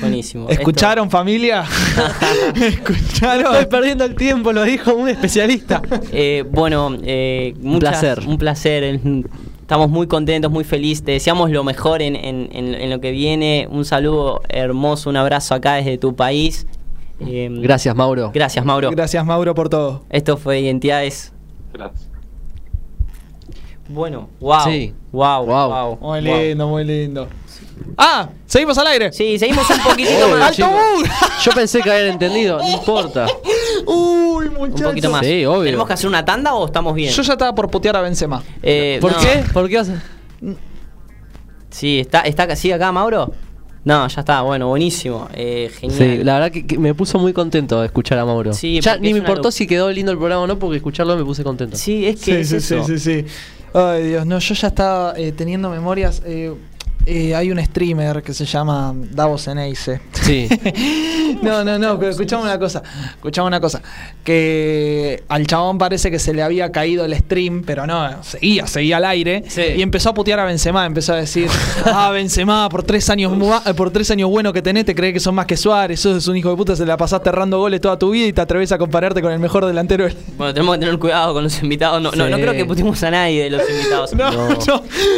Buenísimo. 0.00 0.48
¿Escucharon, 0.48 1.10
familia? 1.10 1.64
¿Escucharon? 2.54 3.54
Estoy 3.54 3.66
perdiendo 3.66 4.04
el 4.04 4.14
tiempo, 4.14 4.52
lo 4.52 4.62
dijo 4.64 4.94
un 4.94 5.08
especialista. 5.08 5.82
Eh, 6.10 6.44
bueno, 6.50 6.96
eh, 7.02 7.54
muchas- 7.60 8.00
placer. 8.00 8.20
Un 8.26 8.38
placer. 8.38 9.00
Estamos 9.68 9.90
muy 9.90 10.06
contentos, 10.06 10.50
muy 10.50 10.64
felices. 10.64 11.04
Te 11.04 11.12
deseamos 11.12 11.50
lo 11.50 11.62
mejor 11.62 12.00
en, 12.00 12.16
en- 12.16 12.48
en- 12.52 12.74
en 12.74 12.88
lo 12.88 13.02
que 13.02 13.10
viene. 13.10 13.68
Un 13.70 13.84
saludo 13.84 14.40
hermoso, 14.48 15.10
un 15.10 15.18
abrazo 15.18 15.54
acá 15.54 15.74
desde 15.74 15.98
tu 15.98 16.16
país. 16.16 16.66
Eh, 17.20 17.50
Gracias, 17.52 17.94
Mauro. 17.94 18.30
Gracias, 18.32 18.64
Mauro. 18.64 18.90
Gracias, 18.90 19.26
Mauro, 19.26 19.54
por 19.54 19.68
todo. 19.68 20.04
Esto 20.08 20.38
fue 20.38 20.60
Identidades. 20.60 21.34
Gracias. 21.74 22.08
Bueno, 23.90 24.30
wow. 24.40 24.60
Sí. 24.64 24.94
Wow, 25.12 25.44
Wow. 25.44 25.68
wow. 25.68 25.98
Muy 26.00 26.20
wow. 26.26 26.38
lindo, 26.38 26.68
muy 26.68 26.84
lindo. 26.86 27.28
Ah, 27.96 28.28
seguimos 28.46 28.76
al 28.78 28.86
aire. 28.88 29.12
Sí, 29.12 29.38
seguimos 29.38 29.68
un 29.70 29.78
poquitito 29.80 30.24
Obvio, 30.26 30.36
más. 30.38 30.58
¡Alto! 30.58 30.70
Yo 31.42 31.52
pensé 31.52 31.80
que 31.80 31.90
habían 31.90 32.12
entendido, 32.12 32.58
no 32.58 32.68
importa. 32.70 33.26
Uy, 33.86 34.46
Un 34.46 34.54
muchachos. 34.54 34.82
poquito 34.88 35.10
más. 35.10 35.24
Sí, 35.26 35.44
obvio. 35.46 35.64
¿Tenemos 35.64 35.86
que 35.86 35.92
hacer 35.94 36.06
una 36.08 36.24
tanda 36.24 36.54
o 36.54 36.66
estamos 36.66 36.94
bien? 36.94 37.12
Yo 37.12 37.22
ya 37.22 37.32
estaba 37.32 37.54
por 37.54 37.70
putear 37.70 37.96
a 37.96 38.00
Benzema. 38.02 38.42
Eh, 38.62 38.98
¿Por 39.00 39.12
no. 39.12 39.18
qué? 39.18 39.44
¿Por 39.52 39.68
qué 39.68 39.78
a- 39.78 39.84
Sí, 41.70 42.00
está, 42.00 42.20
está 42.22 42.54
¿sigue 42.56 42.74
acá 42.74 42.90
Mauro? 42.92 43.32
No, 43.84 44.06
ya 44.08 44.20
está, 44.20 44.42
bueno, 44.42 44.68
buenísimo. 44.68 45.28
Eh, 45.32 45.70
genial. 45.78 45.98
Sí, 45.98 46.24
la 46.24 46.34
verdad 46.34 46.50
que, 46.50 46.66
que 46.66 46.78
me 46.78 46.94
puso 46.94 47.18
muy 47.18 47.32
contento 47.32 47.80
de 47.80 47.86
escuchar 47.86 48.18
a 48.18 48.24
Mauro. 48.24 48.52
Sí, 48.52 48.80
ya 48.80 48.96
ni 48.98 49.12
me 49.12 49.20
importó 49.20 49.50
si 49.50 49.66
quedó 49.66 49.90
lindo 49.90 50.12
el 50.12 50.18
programa 50.18 50.42
o 50.42 50.46
no, 50.46 50.58
porque 50.58 50.76
escucharlo 50.76 51.16
me 51.16 51.24
puse 51.24 51.42
contento. 51.44 51.76
Sí, 51.76 52.06
es 52.06 52.16
que 52.20 52.44
Sí, 52.44 52.54
es 52.56 52.64
sí, 52.64 52.74
eso. 52.74 52.84
sí, 52.84 52.98
sí, 52.98 53.22
sí. 53.24 53.32
Ay, 53.74 54.08
Dios, 54.08 54.26
no, 54.26 54.38
yo 54.38 54.54
ya 54.54 54.68
estaba 54.68 55.14
eh, 55.16 55.32
teniendo 55.32 55.70
memorias. 55.70 56.22
eh, 56.26 56.54
eh, 57.08 57.34
hay 57.34 57.50
un 57.50 57.58
streamer 57.64 58.22
que 58.22 58.34
se 58.34 58.44
llama 58.44 58.92
Davos 58.94 59.48
Eneise. 59.48 60.00
Sí. 60.12 60.48
No, 61.42 61.62
no, 61.62 61.78
no, 61.78 61.98
pero 61.98 62.10
escuchame 62.10 62.42
una 62.44 62.58
cosa. 62.58 62.82
Escuchame 63.14 63.46
una 63.48 63.60
cosa. 63.60 63.80
Que 64.24 65.22
al 65.28 65.46
chabón 65.46 65.78
parece 65.78 66.10
que 66.10 66.18
se 66.18 66.32
le 66.34 66.42
había 66.42 66.72
caído 66.72 67.04
el 67.04 67.14
stream, 67.16 67.62
pero 67.64 67.86
no, 67.86 68.22
seguía, 68.24 68.66
seguía 68.66 68.96
al 68.96 69.04
aire. 69.04 69.44
Sí. 69.46 69.62
Y 69.76 69.82
empezó 69.82 70.10
a 70.10 70.14
putear 70.14 70.40
a 70.40 70.44
Benzema. 70.46 70.84
Empezó 70.86 71.12
a 71.12 71.16
decir: 71.16 71.48
Ah, 71.84 72.10
Benzema, 72.10 72.68
por 72.68 72.82
tres 72.82 73.08
años 73.10 73.32
mua- 73.32 73.62
eh, 73.66 73.74
por 73.74 73.90
tres 73.90 74.10
años 74.10 74.28
buenos 74.30 74.52
que 74.52 74.62
tenés, 74.62 74.84
te 74.84 74.94
crees 74.94 75.12
que 75.14 75.20
son 75.20 75.34
más 75.34 75.46
que 75.46 75.56
Suárez. 75.56 76.00
Sos 76.00 76.26
un 76.28 76.36
hijo 76.36 76.50
de 76.50 76.56
puta, 76.56 76.74
se 76.74 76.84
la 76.86 76.96
pasaste 76.96 77.28
errando 77.28 77.58
goles 77.58 77.80
toda 77.80 77.98
tu 77.98 78.10
vida 78.10 78.26
y 78.26 78.32
te 78.32 78.40
atreves 78.40 78.72
a 78.72 78.78
compararte 78.78 79.22
con 79.22 79.30
el 79.30 79.38
mejor 79.38 79.64
delantero 79.66 80.04
del. 80.04 80.16
Bueno, 80.36 80.54
tenemos 80.54 80.74
que 80.76 80.80
tener 80.80 80.98
cuidado 80.98 81.34
con 81.34 81.44
los 81.44 81.62
invitados. 81.62 82.02
No, 82.02 82.10
no, 82.10 82.24
Sí. 82.24 82.30
no 82.30 82.36
creo 82.38 82.52
que 82.54 82.64
putimos 82.64 83.00
a 83.04 83.10
nadie 83.10 83.44
de 83.44 83.50
los 83.50 83.68
invitados. 83.70 84.12
No, 84.14 84.30
No. 84.32 84.48
no, 84.48 84.58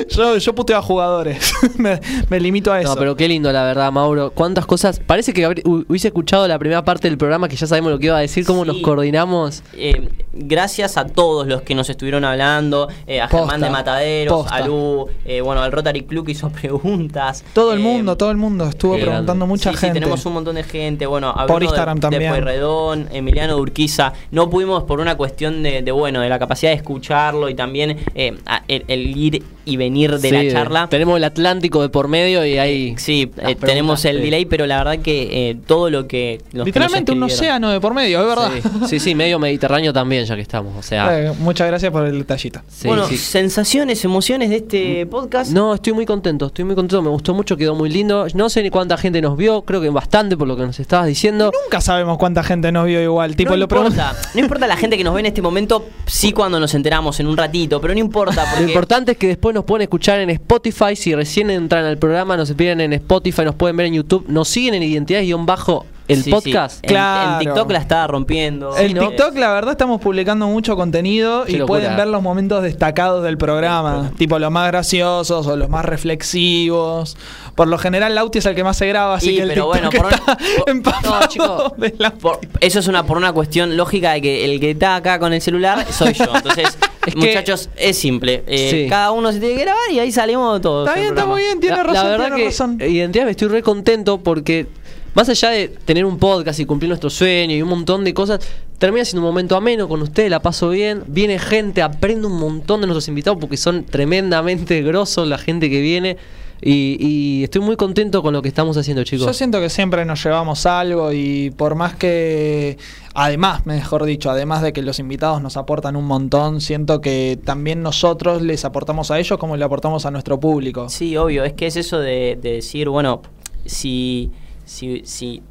yo, 0.09 0.37
yo 0.37 0.55
puteo 0.55 0.77
a 0.77 0.83
jugadores. 0.83 1.53
me, 1.83 2.01
me 2.29 2.41
limito 2.41 2.73
a 2.73 2.81
eso. 2.81 2.91
No, 2.95 2.97
pero 2.97 3.17
qué 3.17 3.29
lindo, 3.29 3.51
la 3.53 3.65
verdad, 3.65 3.91
Mauro. 3.93 4.31
¿Cuántas 4.31 4.67
cosas? 4.67 5.01
Parece 5.01 5.33
que 5.33 5.47
hubiese 5.65 6.09
escuchado 6.09 6.47
la 6.49 6.59
primera 6.59 6.85
parte 6.85 7.09
del 7.09 7.19
programa 7.19 7.49
que 7.49 7.57
ya 7.57 7.67
sabemos 7.67 7.91
lo 7.93 7.99
que 7.99 8.07
iba 8.07 8.17
a 8.17 8.21
decir, 8.21 8.45
cómo 8.45 8.63
Sí. 8.65 8.69
nos 8.69 8.77
coordinamos. 8.79 9.63
Eh, 9.75 10.09
gracias 10.33 10.97
a 10.97 11.07
todos 11.07 11.47
los 11.47 11.63
que 11.63 11.75
nos 11.75 11.89
estuvieron 11.91 12.25
hablando, 12.25 12.89
eh, 13.07 13.21
a 13.21 13.29
Posta, 13.29 13.39
Germán 13.39 13.61
de 13.61 13.71
Mataderos, 13.71 14.43
posta. 14.43 14.57
a 14.57 14.67
Lu, 14.67 15.09
eh, 15.25 15.41
bueno, 15.41 15.63
al 15.63 15.73
Rotary 15.73 16.03
Club 16.03 16.27
que 16.27 16.33
hizo 16.33 16.49
preguntas. 16.61 17.45
todo 17.53 17.73
el 17.73 17.81
eh, 17.81 17.83
mundo, 17.83 18.17
todo 18.17 18.31
el 18.31 18.37
mundo 18.37 18.67
estuvo 18.69 18.95
preguntando 18.99 19.47
mucha 19.47 19.71
sí, 19.71 19.77
gente. 19.77 19.95
Sí, 19.99 20.01
tenemos 20.01 20.25
un 20.27 20.33
montón 20.35 20.55
de 20.57 20.63
gente. 20.65 21.07
Bueno, 21.07 21.31
a 21.31 21.47
Por 21.47 21.63
Instagram 21.63 21.97
de, 21.97 22.01
también. 22.01 22.23
De 22.23 22.29
Pueyrredón, 22.29 23.09
Emiliano 23.13 23.57
Urquiza. 23.57 24.13
No 24.31 24.49
pudimos 24.51 24.85
por 24.85 25.01
una 25.01 25.17
cuestión 25.17 25.63
de, 25.63 25.83
de, 25.83 25.93
bueno, 25.93 26.21
de 26.21 26.29
la 26.29 26.39
capacidad 26.39 26.71
de 26.73 26.77
escucharlo 26.77 27.49
y 27.49 27.55
también 27.55 27.99
eh, 28.15 28.37
a- 28.47 28.63
el, 28.69 28.85
el 28.89 29.17
ir 29.17 29.43
y 29.65 29.77
venir 29.77 30.19
de 30.19 30.29
Sí, 30.31 30.35
la 30.47 30.53
charla. 30.53 30.87
Tenemos 30.89 31.17
el 31.17 31.25
Atlántico 31.25 31.70
de 31.83 31.89
por 31.89 32.09
medio 32.09 32.45
y 32.45 32.59
ahí. 32.59 32.95
Sí, 32.99 33.31
las 33.37 33.53
eh, 33.53 33.55
tenemos 33.55 34.05
el 34.05 34.17
sí. 34.17 34.23
delay, 34.23 34.45
pero 34.47 34.67
la 34.67 34.79
verdad 34.79 34.99
que 35.03 35.51
eh, 35.51 35.57
todo 35.67 35.91
lo 35.91 36.07
que. 36.09 36.39
los 36.39 36.49
que 36.51 36.57
nos 36.59 36.67
Literalmente 36.67 37.13
un 37.13 37.19
escribieron- 37.23 37.33
océano 37.39 37.71
de 37.71 37.81
por 37.81 37.95
medio, 37.95 38.21
es 38.21 38.27
verdad. 38.27 38.51
Sí, 38.53 38.89
sí, 38.89 39.01
sí, 39.01 39.15
medio 39.15 39.39
mediterráneo 39.39 39.93
también, 39.93 40.25
ya 40.25 40.35
que 40.35 40.43
estamos. 40.43 40.77
O 40.77 40.83
sea. 40.83 41.27
Eh, 41.27 41.33
muchas 41.39 41.67
gracias 41.69 41.93
por 41.93 42.05
el 42.07 42.19
detallito. 42.19 42.61
sí, 42.69 42.89
bueno, 42.89 43.07
sí. 43.07 43.17
sensaciones, 43.17 44.05
emociones 44.05 44.51
de 44.51 44.57
este 44.57 45.07
podcast. 45.07 45.53
No, 45.53 45.75
estoy 45.75 45.93
muy 45.93 46.07
contento, 46.07 46.47
estoy 46.47 46.65
muy 46.65 46.75
contento, 46.75 47.03
me 47.03 47.11
gustó 47.11 47.35
mucho, 47.35 47.57
quedó 47.57 47.75
muy 47.75 47.89
lindo. 47.91 48.27
No 48.35 48.49
sé 48.49 48.63
ni 48.63 48.71
cuánta 48.71 48.97
gente 48.97 49.21
nos 49.21 49.37
vio, 49.37 49.63
creo 49.63 49.81
que 49.81 49.89
bastante 49.91 50.37
por 50.37 50.49
lo 50.49 50.57
que 50.57 50.63
nos 50.63 50.79
estabas 50.81 51.07
diciendo. 51.07 51.51
Nunca 51.65 51.81
sabemos 51.81 52.19
cuánta 52.19 52.43
gente 52.43 52.73
nos 52.73 52.87
vio 52.87 53.01
igual. 53.03 53.37
Tipo, 53.37 53.51
no 53.51 53.57
lo 53.57 53.63
importa, 53.65 54.17
no 54.35 54.41
importa 54.41 54.67
la 54.67 54.77
gente 54.77 54.97
que 54.97 55.05
nos 55.05 55.15
ve 55.15 55.21
en 55.21 55.27
este 55.27 55.43
momento, 55.43 55.87
sí 56.07 56.33
cuando 56.33 56.59
nos 56.59 56.75
enteramos 56.75 57.21
en 57.21 57.27
un 57.27 57.37
ratito, 57.37 57.81
pero 57.81 57.95
no 57.95 58.01
importa 58.01 58.45
Lo 58.59 58.67
importante 58.67 59.13
es 59.13 59.19
que 59.19 59.27
después 59.27 59.55
nos 59.55 59.65
pueden 59.65 59.83
escuchar 59.83 60.21
en 60.21 60.31
Spotify. 60.31 60.97
Si 60.97 61.15
recién 61.15 61.51
entran 61.61 61.85
al 61.85 61.99
programa, 61.99 62.37
nos 62.37 62.53
piden 62.53 62.81
en 62.81 62.93
Spotify, 62.95 63.43
nos 63.45 63.55
pueden 63.55 63.77
ver 63.77 63.87
en 63.87 63.95
YouTube. 63.95 64.25
Nos 64.29 64.49
siguen 64.49 64.75
en 64.75 64.83
Identidades-Bajo 64.83 65.87
el 66.09 66.25
Sí, 66.25 66.31
podcast. 66.33 66.83
En- 66.83 66.89
Claro. 66.89 67.33
En, 67.35 67.39
TikTok 67.47 67.71
la 67.71 67.79
estaba 67.79 68.07
rompiendo. 68.09 68.77
El 68.77 68.95
¿no? 68.95 69.09
TikTok, 69.09 69.37
la 69.37 69.53
verdad, 69.53 69.73
estamos 69.73 70.01
publicando 70.01 70.49
mucho 70.49 70.75
contenido 70.75 71.45
Qué 71.45 71.53
y 71.53 71.57
locura. 71.59 71.79
pueden 71.81 71.97
ver 71.97 72.09
los 72.09 72.21
momentos 72.21 72.65
destacados 72.65 73.23
del 73.23 73.39
programa, 73.39 74.11
tipo 74.19 74.37
los 74.41 74.51
más 74.51 74.67
graciosos 74.67 75.47
o 75.47 75.57
los 75.57 75.69
más 75.69 75.85
reflexivos. 75.85 77.17
Por 77.55 77.69
lo 77.69 77.79
general, 77.79 78.15
Lauti 78.15 78.39
es 78.39 78.47
el 78.47 78.55
que 78.57 78.65
más 78.65 78.77
se 78.77 78.87
graba, 78.89 79.15
así 79.17 79.31
Y, 79.31 79.37
que 79.37 79.43
el 79.43 79.49
pero 79.51 79.71
TikTok 79.71 79.93
bueno, 79.93 80.03
por 80.03 80.13
está 80.13 80.33
un- 80.41 80.57
por- 80.65 80.71
empapado 80.71 81.21
No, 81.21 81.27
chicos, 81.29 81.73
de 81.77 81.95
la- 81.99 82.11
Por- 82.13 82.41
eso 82.61 82.79
es 82.81 82.87
una 82.89 83.05
por 83.05 83.17
una 83.17 83.33
cuestión 83.33 83.77
lógica 83.77 84.13
de 84.13 84.23
que 84.23 84.45
el 84.45 84.59
que 84.61 84.71
está 84.73 84.97
acá 84.97 85.19
con 85.21 85.33
el 85.33 85.41
celular 85.41 85.87
soy 85.93 86.13
yo. 86.15 86.25
Entonces, 86.35 86.77
Es 87.07 87.15
que- 87.15 87.21
muchachos, 87.21 87.71
es 87.77 87.97
simple. 87.97 88.43
Eh, 88.47 88.69
Sí. 88.71 88.87
Cada 88.89 89.13
uno 89.13 89.33
se 89.33 89.41
tiene 89.41 89.55
que 89.57 89.63
grabar 89.63 89.91
y 89.91 89.99
ahí 89.99 90.13
salimos 90.13 90.61
todos. 90.61 90.87
Está 90.89 90.99
bien, 91.01 91.13
está 91.15 91.27
muy 91.27 91.41
bien, 91.43 91.61
tiene 91.61 91.77
la, 91.77 91.83
razón. 91.83 91.95
la 92.05 92.11
verdad 92.11 92.25
tiene 92.27 92.41
que 92.43 92.49
razón. 92.49 92.79
Identidad 92.81 93.25
me 93.25 93.31
estoy 93.31 93.49
re 93.49 93.63
contento 93.63 94.21
porque 94.21 94.67
más 95.15 95.29
allá 95.29 95.51
de 95.51 95.69
tener 95.69 96.05
un 96.05 96.19
podcast 96.19 96.61
y 96.61 96.67
cumplir 96.67 96.89
nuestro 96.89 97.11
sueño 97.11 97.55
y 97.57 97.63
un 97.63 97.69
montón 97.69 98.05
de 98.05 98.13
cosas, 98.15 98.41
termina 98.79 99.05
siendo 99.05 99.23
un 99.27 99.33
momento 99.33 99.57
ameno 99.57 99.89
con 99.89 100.01
ustedes, 100.03 100.31
la 100.31 100.41
paso 100.41 100.69
bien, 100.71 101.03
viene 101.07 101.39
gente, 101.39 101.83
aprendo 101.83 102.29
un 102.29 102.39
montón 102.39 102.81
de 102.81 102.87
nuestros 102.87 103.09
invitados 103.09 103.39
porque 103.41 103.57
son 103.57 103.85
tremendamente 103.85 104.83
grosos 104.83 105.27
la 105.27 105.39
gente 105.39 105.69
que 105.71 105.81
viene 105.81 106.17
y, 106.63 106.97
y 107.01 107.45
estoy 107.45 107.63
muy 107.63 107.77
contento 107.77 108.23
con 108.23 108.33
lo 108.33 108.43
que 108.43 108.49
estamos 108.49 108.77
haciendo 108.77 109.05
chicos. 109.05 109.27
Yo 109.27 109.33
siento 109.33 109.61
que 109.61 109.71
siempre 109.71 110.05
nos 110.05 110.23
llevamos 110.23 110.67
algo 110.67 111.13
y 111.13 111.51
por 111.51 111.75
más 111.75 111.95
que, 111.95 112.77
además, 113.15 113.67
mejor 113.67 114.05
dicho, 114.05 114.31
además 114.31 114.63
de 114.63 114.73
que 114.73 114.83
los 114.83 114.99
invitados 114.99 115.41
nos 115.43 115.57
aportan 115.57 115.97
un 115.97 116.05
montón, 116.05 116.61
siento 116.61 117.01
que 117.01 117.39
también 117.45 117.83
nosotros 117.83 118.43
les 118.43 118.65
aportamos 118.65 119.11
a 119.11 119.19
ellos 119.19 119.39
como 119.39 119.57
le 119.57 119.65
aportamos 119.65 120.07
a 120.07 120.11
nuestro 120.11 120.39
público. 120.39 120.89
Sí, 120.89 121.17
obvio. 121.17 121.45
Es 121.45 121.55
que 121.55 121.67
es 121.67 121.77
eso 121.77 121.99
de, 121.99 122.39
de 122.41 122.53
decir, 122.53 122.89
bueno, 122.89 123.23
si, 123.65 124.31
si, 124.65 125.03
si, 125.05 125.43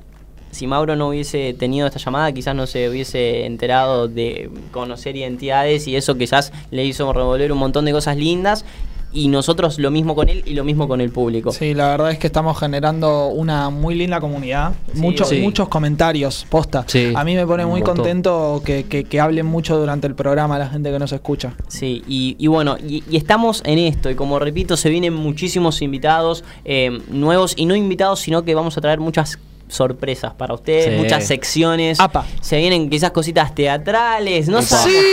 si 0.51 0.67
Mauro 0.67 0.95
no 0.95 1.09
hubiese 1.09 1.53
tenido 1.53 1.87
esta 1.87 1.99
llamada, 1.99 2.31
quizás 2.31 2.55
no 2.55 2.67
se 2.67 2.89
hubiese 2.89 3.45
enterado 3.45 4.07
de 4.07 4.49
conocer 4.71 5.15
identidades 5.15 5.87
y 5.87 5.95
eso 5.95 6.17
quizás 6.17 6.51
le 6.71 6.85
hizo 6.85 7.11
revolver 7.13 7.51
un 7.51 7.57
montón 7.57 7.85
de 7.85 7.91
cosas 7.91 8.17
lindas. 8.17 8.65
Y 9.11 9.27
nosotros 9.27 9.79
lo 9.79 9.89
mismo 9.89 10.13
con 10.13 10.29
él 10.29 10.43
y 10.45 10.53
lo 10.53 10.63
mismo 10.63 10.87
con 10.87 11.01
el 11.01 11.09
público. 11.11 11.51
Sí, 11.51 11.73
la 11.73 11.87
verdad 11.87 12.11
es 12.11 12.19
que 12.19 12.27
estamos 12.27 12.59
generando 12.59 13.27
una 13.29 13.69
muy 13.69 13.95
linda 13.95 14.19
comunidad. 14.19 14.73
Sí, 14.93 14.99
muchos, 14.99 15.29
sí. 15.29 15.39
muchos 15.41 15.67
comentarios, 15.67 16.45
posta. 16.49 16.83
Sí, 16.87 17.11
a 17.15 17.23
mí 17.23 17.35
me 17.35 17.45
pone 17.47 17.65
muy 17.65 17.81
contento 17.81 18.61
que, 18.63 18.83
que, 18.83 19.05
que 19.05 19.19
hablen 19.19 19.47
mucho 19.47 19.77
durante 19.79 20.05
el 20.05 20.15
programa 20.15 20.59
la 20.59 20.69
gente 20.69 20.91
que 20.91 20.99
nos 20.99 21.11
escucha. 21.11 21.55
Sí, 21.67 22.03
y, 22.07 22.35
y 22.37 22.47
bueno, 22.47 22.77
y, 22.77 23.03
y 23.09 23.17
estamos 23.17 23.61
en 23.65 23.79
esto, 23.79 24.09
y 24.09 24.15
como 24.15 24.37
repito, 24.37 24.77
se 24.77 24.89
vienen 24.89 25.13
muchísimos 25.13 25.81
invitados 25.81 26.43
eh, 26.63 27.01
nuevos, 27.09 27.53
y 27.57 27.65
no 27.65 27.75
invitados, 27.75 28.19
sino 28.19 28.43
que 28.43 28.53
vamos 28.53 28.77
a 28.77 28.81
traer 28.81 28.99
muchas 28.99 29.39
sorpresas 29.69 30.33
para 30.33 30.53
ustedes, 30.53 30.85
Sí. 30.95 31.01
muchas 31.01 31.25
secciones. 31.25 31.99
Apa. 31.99 32.25
Se 32.41 32.57
vienen 32.57 32.89
quizás 32.89 33.11
cositas 33.11 33.53
teatrales, 33.55 34.47
no 34.49 34.57
Epa. 34.59 34.67
sabemos. 34.67 35.03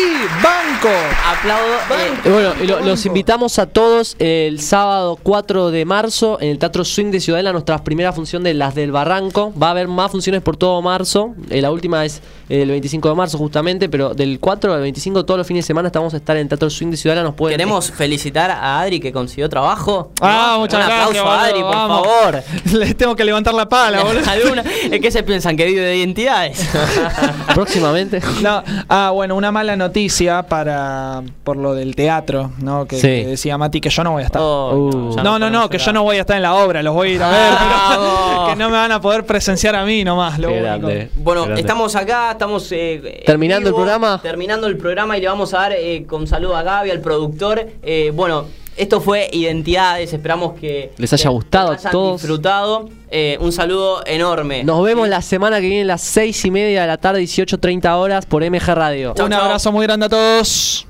¡Banco! 0.42 0.88
Aplaudo. 1.26 1.74
eh, 1.74 2.12
Eh, 2.24 2.30
Bueno, 2.30 2.52
y 2.62 2.66
lo- 2.66 2.80
los 2.80 2.98
Banco. 3.04 3.08
invitamos 3.08 3.58
a 3.58 3.66
todos 3.66 4.16
el 4.18 4.60
sábado 4.60 5.18
4 5.22 5.70
de 5.70 5.84
marzo 5.84 6.38
en 6.40 6.48
el 6.50 6.58
Teatro 6.58 6.84
Swing 6.84 7.10
de 7.10 7.20
Ciudadela, 7.20 7.52
nuestra 7.52 7.82
primera 7.84 8.12
función 8.12 8.42
de 8.42 8.54
Las 8.54 8.74
del 8.74 8.92
Barranco. 8.92 9.52
Va 9.60 9.68
a 9.68 9.70
haber 9.70 9.88
más 9.88 10.10
funciones 10.10 10.42
por 10.42 10.56
todo 10.56 10.80
marzo. 10.82 11.34
Eh, 11.50 11.60
la 11.60 11.70
última 11.70 12.04
es 12.04 12.20
el 12.48 12.68
25 12.70 13.08
de 13.08 13.14
marzo 13.14 13.38
justamente, 13.38 13.88
pero 13.88 14.14
del 14.14 14.38
4 14.40 14.72
al 14.72 14.80
25 14.80 15.24
todos 15.24 15.38
los 15.38 15.46
fines 15.46 15.64
de 15.64 15.66
semana 15.66 15.88
estamos 15.88 16.14
a 16.14 16.16
estar 16.18 16.36
en 16.36 16.42
el 16.42 16.48
Teatro 16.48 16.70
Swing 16.70 16.90
de 16.90 16.96
Ciudadela. 16.96 17.22
Nos 17.24 17.34
pueden 17.34 17.56
Queremos 17.56 17.90
felicitar 17.90 18.50
a 18.50 18.80
Adri 18.80 19.00
que 19.00 19.12
consiguió 19.12 19.48
trabajo. 19.48 20.12
Ah, 20.20 20.52
¿No? 20.54 20.60
muchas 20.60 20.80
Un 20.80 20.86
gracias. 20.86 21.08
aplauso 21.08 21.30
a 21.30 21.44
Adri, 21.44 21.60
por 21.60 21.72
favor. 21.72 22.42
Les 22.78 22.96
tengo 22.96 23.14
que 23.16 23.24
levantar 23.24 23.54
la 23.54 23.68
pala, 23.68 24.02
boludo. 24.04 24.22
Alguna- 24.46 24.64
es 24.94 25.00
que 25.00 25.10
se 25.10 25.22
piensan 25.22 25.56
que 25.56 25.66
vive 25.66 25.80
de 25.82 25.96
identidades. 25.96 26.66
próximamente. 27.54 28.20
No, 28.42 28.62
ah, 28.88 29.10
bueno, 29.12 29.34
una 29.36 29.50
mala 29.52 29.76
noticia 29.76 30.42
para 30.44 31.22
por 31.44 31.56
lo 31.56 31.74
del 31.74 31.94
teatro, 31.94 32.50
¿no? 32.58 32.86
Que, 32.86 32.96
Sí. 32.96 33.02
que 33.02 33.26
decía 33.26 33.56
Mati 33.58 33.80
que 33.80 33.90
yo 33.90 34.04
no 34.04 34.12
voy 34.12 34.22
a 34.22 34.26
estar. 34.26 34.40
Oh, 34.42 34.76
Uh. 35.16 35.22
no, 35.22 35.38
no, 35.38 35.50
no, 35.50 35.68
que 35.70 35.78
yo 35.78 35.92
no 35.92 36.02
voy 36.02 36.16
a 36.16 36.20
estar 36.20 36.36
en 36.36 36.42
la 36.42 36.54
obra, 36.54 36.82
los 36.82 36.94
voy 36.94 37.10
a 37.10 37.12
ir 37.14 37.22
a 37.22 37.30
ver, 37.30 37.52
pero 37.58 37.70
Vamos. 38.06 38.50
que 38.50 38.56
no 38.56 38.70
me 38.70 38.76
van 38.76 38.92
a 38.92 39.00
poder 39.00 39.24
presenciar 39.24 39.74
a 39.76 39.84
mí 39.84 40.04
nomás, 40.04 40.38
lo 40.38 40.52
grande. 40.52 41.10
Bueno, 41.16 41.42
Grande. 41.44 41.60
estamos 41.60 41.94
acá, 41.96 42.32
estamos 42.32 42.70
eh, 42.72 43.22
¿Terminando 43.26 43.68
el 43.68 43.74
programa? 43.74 44.20
Terminando 44.22 44.66
el 44.66 44.76
programa 44.76 45.16
y 45.16 45.20
le 45.20 45.28
vamos 45.28 45.54
a 45.54 45.58
dar 45.58 45.72
eh, 45.72 46.04
con 46.06 46.26
saludo 46.26 46.56
a 46.56 46.62
Gaby, 46.62 46.90
al 46.90 47.00
productor. 47.00 47.66
Eh, 47.82 48.10
bueno, 48.14 48.46
esto 48.76 49.00
fue 49.00 49.28
Identidades, 49.32 50.12
esperamos 50.12 50.58
que 50.58 50.92
Les 50.98 51.12
haya 51.12 51.30
gustado 51.30 51.72
hayan 51.72 51.86
a 51.86 51.90
todos. 51.90 52.20
disfrutado. 52.20 52.88
Eh, 53.10 53.38
un 53.40 53.52
saludo 53.52 54.02
enorme. 54.06 54.64
Nos 54.64 54.82
vemos 54.84 55.06
Sí. 55.06 55.10
la 55.10 55.22
semana 55.22 55.60
que 55.60 55.68
viene 55.68 55.82
a 55.82 55.86
las 55.86 56.02
6 56.02 56.44
y 56.44 56.50
media 56.50 56.82
de 56.82 56.86
la 56.86 56.96
tarde, 56.98 57.20
18.30 57.20 57.96
horas 57.96 58.26
por 58.26 58.42
MG 58.42 58.74
Radio. 58.74 59.14
Chau, 59.16 59.26
Un 59.26 59.32
chau. 59.32 59.40
abrazo 59.42 59.70
muy 59.72 59.86
grande 59.86 60.06
a 60.06 60.08
todos. 60.08 60.86